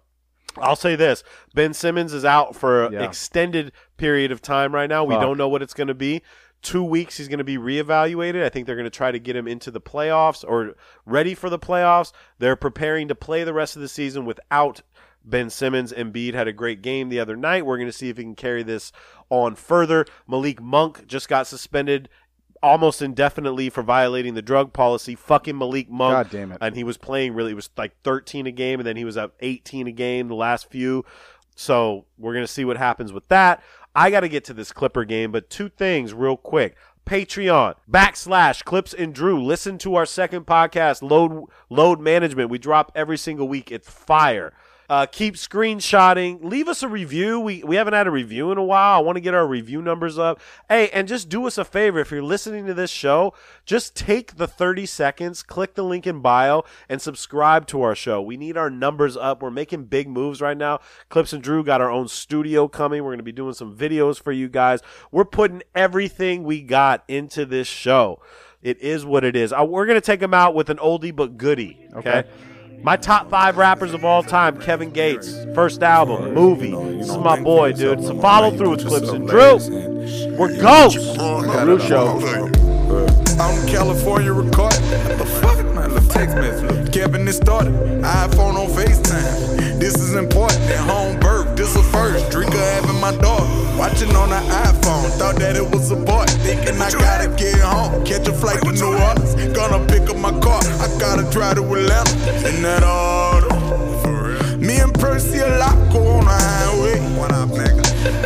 I'll 0.57 0.75
say 0.75 0.95
this: 0.95 1.23
Ben 1.53 1.73
Simmons 1.73 2.13
is 2.13 2.25
out 2.25 2.55
for 2.55 2.85
an 2.85 2.93
Yeah. 2.93 3.03
extended 3.03 3.71
period 3.97 4.31
of 4.31 4.41
time 4.41 4.73
right 4.73 4.89
now. 4.89 5.03
We 5.03 5.15
Fuck. 5.15 5.21
don't 5.21 5.37
know 5.37 5.49
what 5.49 5.61
it's 5.61 5.73
going 5.73 5.87
to 5.87 5.93
be. 5.93 6.21
Two 6.61 6.83
weeks, 6.83 7.17
he's 7.17 7.27
going 7.27 7.37
to 7.37 7.43
be 7.43 7.57
reevaluated. 7.57 8.41
I 8.43 8.49
think 8.49 8.65
they're 8.65 8.75
going 8.75 8.85
to 8.85 8.89
try 8.89 9.11
to 9.11 9.19
get 9.19 9.35
him 9.35 9.47
into 9.47 9.69
the 9.69 9.81
playoffs 9.81 10.43
or 10.47 10.73
ready 11.05 11.35
for 11.35 11.49
the 11.49 11.59
playoffs. 11.59 12.11
They're 12.39 12.55
preparing 12.55 13.07
to 13.09 13.15
play 13.15 13.43
the 13.43 13.53
rest 13.53 13.75
of 13.75 13.81
the 13.83 13.87
season 13.87 14.25
without 14.25 14.81
Ben 15.25 15.49
Simmons. 15.49 15.91
And 15.91 16.13
Embiid 16.13 16.33
had 16.33 16.47
a 16.47 16.53
great 16.53 16.81
game 16.81 17.09
the 17.09 17.19
other 17.19 17.35
night. 17.35 17.65
We're 17.65 17.77
going 17.77 17.89
to 17.89 17.93
see 17.93 18.09
if 18.09 18.17
he 18.17 18.23
can 18.23 18.35
carry 18.35 18.63
this 18.63 18.91
on 19.29 19.55
further. 19.55 20.05
Malik 20.27 20.61
Monk 20.61 21.07
just 21.07 21.27
got 21.27 21.47
suspended 21.47 22.09
almost 22.63 23.01
indefinitely 23.01 23.69
for 23.69 23.83
violating 23.83 24.33
the 24.33 24.41
drug 24.41 24.73
policy. 24.73 25.15
Fucking 25.15 25.57
Malik 25.57 25.89
Monk. 25.89 26.13
God 26.13 26.29
damn 26.31 26.51
it. 26.51 26.57
And 26.61 26.75
he 26.75 26.83
was 26.83 26.97
playing 26.97 27.33
really, 27.33 27.51
it 27.51 27.55
was 27.55 27.69
like 27.77 27.93
13 28.03 28.47
a 28.47 28.51
game, 28.51 28.79
and 28.79 28.87
then 28.87 28.97
he 28.97 29.05
was 29.05 29.17
up 29.17 29.35
18 29.41 29.87
a 29.87 29.91
game 29.91 30.27
the 30.27 30.35
last 30.35 30.69
few. 30.69 31.05
So 31.55 32.05
we're 32.17 32.33
going 32.33 32.45
to 32.45 32.51
see 32.51 32.65
what 32.65 32.77
happens 32.77 33.13
with 33.13 33.27
that. 33.29 33.63
I 33.93 34.11
got 34.11 34.21
to 34.21 34.29
get 34.29 34.43
to 34.45 34.53
this 34.53 34.73
Clipper 34.73 35.05
game, 35.05 35.31
but 35.31 35.49
two 35.49 35.69
things 35.69 36.13
real 36.13 36.35
quick. 36.35 36.75
Patreon 37.05 37.75
backslash 37.89 38.63
Clipps 38.63 38.93
and 38.93 39.13
Drew. 39.13 39.41
Listen 39.41 39.77
to 39.77 39.95
our 39.95 40.07
second 40.07 40.45
podcast, 40.45 41.01
load 41.01 41.45
load 41.69 41.99
management. 41.99 42.49
We 42.49 42.57
drop 42.57 42.91
every 42.95 43.17
single 43.17 43.47
week. 43.47 43.71
It's 43.71 43.89
fire. 43.89 44.53
Uh, 44.89 45.05
keep 45.05 45.35
screenshotting. 45.35 46.43
Leave 46.43 46.67
us 46.67 46.83
a 46.83 46.87
review. 46.87 47.39
We 47.39 47.63
we 47.63 47.75
haven't 47.75 47.93
had 47.93 48.07
a 48.07 48.11
review 48.11 48.51
in 48.51 48.57
a 48.57 48.63
while. 48.63 48.99
I 48.99 49.01
want 49.01 49.15
to 49.15 49.21
get 49.21 49.33
our 49.33 49.47
review 49.47 49.81
numbers 49.81 50.19
up. 50.19 50.39
Hey, 50.69 50.89
and 50.89 51.07
just 51.07 51.29
do 51.29 51.47
us 51.47 51.57
a 51.57 51.65
favor. 51.65 51.99
If 51.99 52.11
you're 52.11 52.21
listening 52.21 52.65
to 52.67 52.73
this 52.73 52.91
show, 52.91 53.33
just 53.65 53.95
take 53.95 54.35
the 54.35 54.47
30 54.47 54.85
seconds, 54.85 55.41
click 55.43 55.73
the 55.73 55.83
link 55.83 56.05
in 56.05 56.19
bio, 56.19 56.63
and 56.87 57.01
subscribe 57.01 57.65
to 57.67 57.81
our 57.81 57.95
show. 57.95 58.21
We 58.21 58.37
need 58.37 58.57
our 58.57 58.69
numbers 58.69 59.17
up. 59.17 59.41
We're 59.41 59.51
making 59.51 59.85
big 59.85 60.07
moves 60.07 60.41
right 60.41 60.57
now. 60.57 60.79
Clipps 61.09 61.33
and 61.33 61.41
Drew 61.41 61.63
got 61.63 61.81
our 61.81 61.89
own 61.89 62.07
studio 62.07 62.67
coming. 62.67 63.03
We're 63.03 63.11
going 63.11 63.17
to 63.17 63.23
be 63.23 63.31
doing 63.31 63.53
some 63.53 63.75
videos 63.75 64.21
for 64.21 64.31
you 64.31 64.47
guys. 64.49 64.81
We're 65.11 65.25
putting 65.25 65.63
everything 65.73 66.43
we 66.43 66.61
got 66.61 67.03
into 67.07 67.45
this 67.45 67.67
show. 67.67 68.21
It 68.61 68.81
is 68.81 69.05
what 69.05 69.23
it 69.23 69.35
is. 69.35 69.53
Uh, 69.53 69.65
we're 69.67 69.85
going 69.85 69.99
to 69.99 70.05
take 70.05 70.19
them 70.19 70.33
out 70.33 70.55
with 70.55 70.69
an 70.69 70.77
oldie 70.77 71.15
but 71.15 71.37
goodie. 71.37 71.87
okay? 71.95 72.19
Okay. 72.19 72.29
My 72.83 72.95
top 72.97 73.29
five 73.29 73.57
rappers 73.57 73.93
of 73.93 74.05
all 74.05 74.23
time: 74.23 74.59
Kevin 74.59 74.91
Gates, 74.91 75.45
first 75.55 75.81
album, 75.83 76.33
movie. 76.33 76.71
This 76.97 77.09
is 77.09 77.17
my 77.17 77.41
boy, 77.41 77.73
dude. 77.73 77.99
It's 77.99 78.09
a 78.09 78.21
follow 78.21 78.55
through 78.55 78.71
with 78.71 78.87
Clipps 78.87 79.09
and 79.09 79.27
Drew. 79.27 79.57
We're 80.37 80.59
ghosts. 80.61 81.17
Real 81.17 81.79
show. 81.79 82.19
I'm 83.39 83.67
California 83.67 84.31
recording. 84.31 84.81
The 85.17 85.25
fuck, 85.41 85.55
text 86.11 86.35
message. 86.35 86.93
Kevin, 86.93 87.27
it 87.27 87.33
started. 87.33 87.73
iPhone 87.73 88.55
on 88.55 88.67
FaceTime. 88.67 89.79
This 89.79 89.95
is 89.95 90.15
important. 90.15 90.61
At 90.61 90.79
home 90.89 91.19
birth, 91.19 91.57
this 91.57 91.75
a 91.75 91.83
first. 91.83 92.31
Drinker 92.31 92.57
my 93.05 93.15
daughter. 93.21 93.45
Watching 93.77 94.15
on 94.15 94.29
the 94.29 94.41
iPhone. 94.65 95.09
Thought 95.19 95.35
that 95.37 95.55
it 95.55 95.67
was 95.71 95.91
a 95.91 95.95
boy. 95.95 96.25
Thinking 96.41 96.81
I 96.81 96.89
gotta 96.89 97.29
get 97.37 97.59
home. 97.59 98.03
Catch 98.03 98.27
a 98.27 98.33
flight 98.33 98.61
to 98.63 98.71
New 98.71 98.97
Orleans. 98.97 99.35
Gonna 99.53 99.85
pick 99.85 100.09
up 100.09 100.17
my 100.17 100.33
car. 100.39 100.61
I 100.81 100.87
gotta 100.97 101.29
drive 101.29 101.55
to 101.57 101.63
Atlanta. 101.63 102.13
In 102.49 102.63
that 102.63 102.83
order. 102.83 103.53
Me 104.57 104.77
and 104.77 104.93
Percy 104.93 105.39
a 105.39 105.49
lot 105.61 105.77
on 105.93 106.25
the 106.25 106.37
highway. 106.47 106.97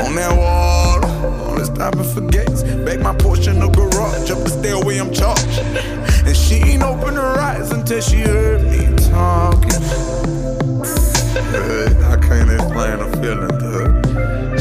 On 0.06 0.16
that 0.16 0.34
water. 0.40 1.08
Only 1.50 1.66
stopping 1.66 2.08
for 2.14 2.22
gates. 2.22 2.64
Back 2.86 3.00
my 3.00 3.16
portion 3.16 3.56
in 3.56 3.60
the 3.60 3.68
garage. 3.68 4.32
Up 4.32 4.40
the 4.46 4.50
stairway, 4.50 4.98
I'm 4.98 5.12
charged. 5.12 5.60
And 6.28 6.38
she 6.38 6.56
ain't 6.56 6.84
open 6.84 7.16
her 7.16 7.38
eyes 7.40 7.72
until 7.72 8.00
she 8.00 8.20
heard 8.20 8.64
me 8.64 8.96
talking. 9.10 9.84
I 12.14 12.16
can't 12.28 12.50
explain 12.52 13.00
the 13.04 13.10
feeling 13.22 13.59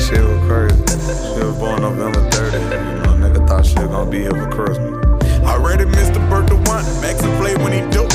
She 0.08 0.18
was 0.18 0.40
crazy. 0.48 0.76
She 1.34 1.44
was 1.44 1.56
born 1.58 1.82
November 1.82 2.20
30. 2.30 2.56
You 2.56 2.68
know, 3.04 3.12
nigga 3.20 3.46
thought 3.46 3.66
she 3.66 3.74
was 3.78 3.88
gonna 3.88 4.10
be 4.10 4.20
here 4.20 4.30
for 4.30 4.48
Christmas. 4.50 5.04
Already 5.44 5.84
missed 5.84 6.14
the 6.14 6.20
birth 6.30 6.50
of 6.50 6.66
one. 6.66 6.84
Max 7.02 7.22
and 7.22 7.36
play 7.38 7.54
when 7.56 7.72
he 7.72 7.80
do. 7.90 8.08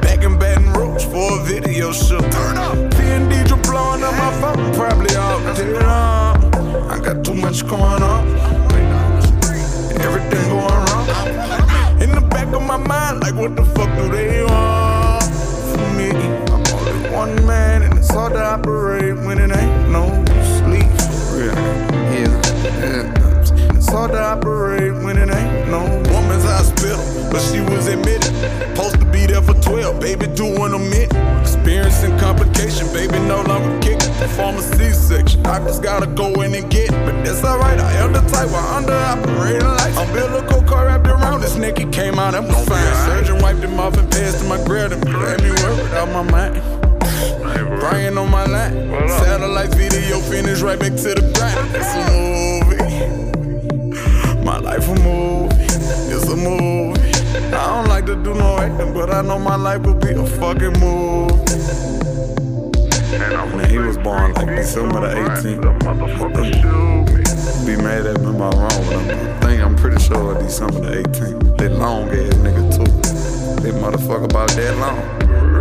Back 0.00 0.24
in 0.24 0.38
Baton 0.38 0.72
Rouge 0.72 1.04
for 1.04 1.38
a 1.38 1.44
video 1.44 1.92
shoot. 1.92 2.24
Turn 2.32 2.56
up. 2.56 2.76
P&D 2.92 3.44
blowing 3.68 4.02
up 4.02 4.14
my 4.14 4.32
phone. 4.40 4.74
Probably 4.74 5.14
all 5.16 5.38
day. 5.54 5.76
I 5.76 6.98
got 7.04 7.22
too 7.22 7.34
much 7.34 7.66
going 7.68 8.02
on. 8.02 8.26
Everything 10.00 10.48
going 10.48 10.80
wrong. 10.88 11.06
In 12.00 12.10
the 12.10 12.26
back 12.30 12.48
of 12.54 12.62
my 12.62 12.78
mind, 12.78 13.20
like 13.20 13.34
what 13.34 13.54
the 13.54 13.64
fuck 13.76 13.94
do 13.96 14.08
they 14.08 14.42
want 14.44 15.24
from 15.70 15.96
me? 15.98 16.08
I'm 16.52 16.64
only 16.72 17.10
one 17.10 17.46
man, 17.46 17.82
and 17.82 17.98
it's 17.98 18.10
hard 18.10 18.32
to 18.32 18.42
operate 18.42 19.14
when 19.26 19.38
it 19.38 19.50
but 27.30 27.40
she 27.40 27.60
was 27.60 27.86
admitted. 27.86 28.32
Supposed 28.74 29.00
to 29.00 29.06
be 29.06 29.26
there 29.26 29.42
for 29.42 29.54
12, 29.54 30.00
baby 30.00 30.26
doing 30.28 30.72
a 30.74 30.78
minute. 30.78 31.12
Experiencing 31.40 32.16
complication, 32.18 32.86
baby 32.92 33.18
no 33.26 33.42
longer 33.42 33.78
kicking. 33.80 34.12
Perform 34.18 34.56
a 34.56 34.62
C-section, 34.62 35.42
doctors 35.42 35.78
gotta 35.78 36.06
go 36.06 36.32
in 36.42 36.54
and 36.54 36.70
get 36.70 36.90
it. 36.92 37.04
But 37.04 37.24
that's 37.24 37.44
alright, 37.44 37.78
I 37.78 37.92
am 38.02 38.12
the 38.12 38.20
type 38.20 38.50
while 38.50 38.66
under 38.76 38.92
operating 38.94 39.66
lights. 39.66 39.96
Umbilical 39.96 40.62
cord 40.62 40.86
wrapped 40.86 41.06
around 41.06 41.40
this 41.40 41.56
nigga, 41.56 41.78
he 41.78 41.86
came 41.86 42.18
out 42.18 42.34
and 42.34 42.46
was 42.46 42.68
fine. 42.68 42.94
Surgeon 43.06 43.40
wiped 43.42 43.60
him 43.60 43.78
off 43.78 43.96
and 43.96 44.10
passed 44.10 44.38
to 44.40 44.44
my 44.44 44.62
girl 44.64 44.92
and 44.92 45.06
had 45.08 45.42
me 45.42 45.50
worried 45.50 45.94
out 45.94 46.08
my 46.10 46.22
mind. 46.22 46.62
Brian 47.80 48.18
on 48.18 48.30
my 48.30 48.44
line. 48.44 48.90
Satellite 49.08 49.74
video 49.74 50.18
finished 50.20 50.62
right 50.62 50.78
back 50.78 50.92
to 50.96 51.14
the 51.14 51.22
grind. 51.34 51.58
It's 51.74 51.94
a 51.94 52.00
movie. 52.10 52.78
My 54.44 54.58
life 54.58 54.88
a 54.88 54.94
movie. 54.94 55.54
It's 56.12 56.28
a 56.28 56.36
movie. 56.36 56.67
Like 57.98 58.06
to 58.06 58.14
do 58.14 58.32
no 58.32 58.58
acting, 58.58 58.94
but 58.94 59.10
I 59.12 59.22
know 59.22 59.40
my 59.40 59.56
life 59.56 59.82
will 59.82 59.94
be 59.94 60.10
a 60.10 60.24
fucking 60.24 60.78
movie. 60.78 61.34
Man, 63.18 63.68
he 63.68 63.78
was 63.78 63.98
born 63.98 64.34
like 64.34 64.46
December 64.46 65.00
the 65.00 65.16
18th. 65.16 65.62
Be 67.66 67.74
mad 67.74 68.06
at 68.06 68.20
me 68.20 68.28
if 68.28 68.34
I'm 68.34 68.38
wrong, 68.38 68.68
but 68.68 69.10
I 69.10 69.40
think 69.40 69.62
I'm 69.62 69.74
pretty 69.74 70.00
sure 70.00 70.40
December 70.40 70.78
the 70.78 71.02
18th. 71.08 71.58
They 71.58 71.68
long 71.70 72.08
ass 72.10 72.34
nigga 72.34 72.70
too. 72.76 73.62
They 73.62 73.72
motherfucker 73.72 74.26
about 74.26 74.50
that 74.50 74.76
long. 74.78 75.17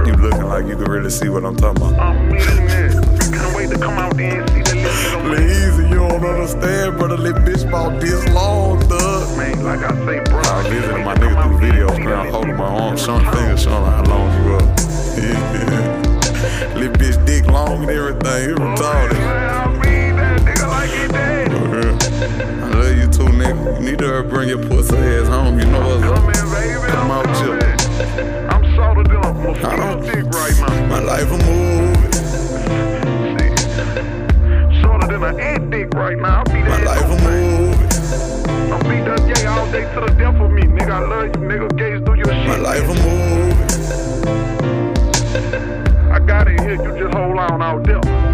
You 0.07 0.13
looking 0.13 0.47
like 0.47 0.65
you 0.67 0.77
can 0.77 0.89
really 0.89 1.09
see 1.09 1.27
what 1.27 1.43
I'm 1.43 1.57
talking 1.57 1.83
about. 1.83 1.99
I'm 1.99 2.29
meaning 2.29 2.39
it. 2.39 2.93
Can't 3.33 3.53
wait 3.53 3.69
to 3.71 3.77
come 3.77 3.97
out 3.99 4.15
there 4.15 4.39
and 4.39 4.49
see 4.51 4.61
that 4.61 4.75
little 4.77 5.19
nigga. 5.19 5.29
Little 5.29 5.51
easy, 5.51 5.83
you 5.89 5.95
don't 5.95 6.23
understand, 6.23 6.97
brother. 6.97 7.17
That 7.17 7.35
bitch 7.43 7.67
about 7.67 7.99
this 7.99 8.25
long, 8.29 8.79
thug. 8.87 9.37
Man, 9.37 9.65
like 9.65 9.81
I 9.83 9.91
say, 10.05 10.23
bro. 10.23 10.39
I 10.39 10.63
was 10.63 10.67
visiting 10.67 11.03
my 11.03 11.13
nigga 11.15 11.43
through 11.43 11.59
video 11.59 11.87
screen. 11.89 12.07
I'm 12.07 12.31
holding 12.31 12.55
my 12.55 12.63
arm, 12.63 12.95
showing 12.95 13.25
fingers, 13.25 13.63
showing 13.63 13.83
how 13.83 14.03
long 14.03 14.31
you 14.45 14.55
up. 14.55 14.63
Yeah. 15.19 16.07
Little 16.79 16.95
bitch 16.95 17.25
dick 17.25 17.45
long 17.47 17.83
and 17.83 17.91
everything. 17.91 18.47
He 18.47 18.55
retarded. 18.55 19.19
I 19.19 19.67
mean 19.73 20.15
that 20.15 20.39
nigga 20.39 20.67
like 20.69 20.89
he 20.89 21.07
dead. 21.09 21.51
I 22.63 22.69
love 22.79 22.95
you 22.95 23.07
too, 23.11 23.27
nigga. 23.35 23.81
You 23.81 23.91
need 23.91 23.99
to 23.99 24.23
bring 24.23 24.47
your 24.47 24.65
pussy 24.69 24.95
ass 24.95 25.27
home. 25.27 25.59
You 25.59 25.65
know 25.65 25.85
what's 25.85 26.01
Come 26.01 26.15
up. 26.15 26.85
Come 26.91 27.11
out, 27.11 27.25
chill. 27.43 27.59
I'm 28.49 28.79
up. 28.79 29.16
I 29.49 29.75
don't- 29.77 30.01
dick 30.03 30.25
right 30.25 30.57
now. 30.59 30.87
My 30.87 30.99
life 30.99 31.31
a 31.31 31.37
movie. 31.45 32.11
Shorter 34.81 35.07
than 35.07 35.23
an 35.23 35.39
ant 35.39 35.71
dick 35.71 35.93
right 35.95 36.17
now. 36.17 36.39
I'll 36.39 36.53
be 36.53 36.59
My 36.63 36.81
life 36.83 37.05
a 37.05 37.17
movie. 37.23 37.77
I'm 38.73 38.79
beat 38.89 39.05
that 39.05 39.21
yay 39.25 39.45
all 39.45 39.65
day 39.71 39.83
to 39.93 39.99
the 40.01 40.13
death 40.17 40.39
of 40.41 40.51
me. 40.51 40.63
Nigga, 40.63 40.91
I 40.91 40.99
love 40.99 41.25
you. 41.27 41.31
Nigga, 41.47 41.77
gaze 41.77 42.01
do 42.01 42.13
your 42.15 42.25
shit. 42.25 42.47
My 42.47 42.57
life 42.57 42.83
a 42.83 42.93
movie. 43.05 43.53
I 46.11 46.19
got 46.19 46.47
it 46.49 46.59
here. 46.61 46.75
You 46.75 46.91
just 46.99 47.13
hold 47.15 47.37
on 47.39 47.61
out 47.61 47.83
there. 47.85 48.26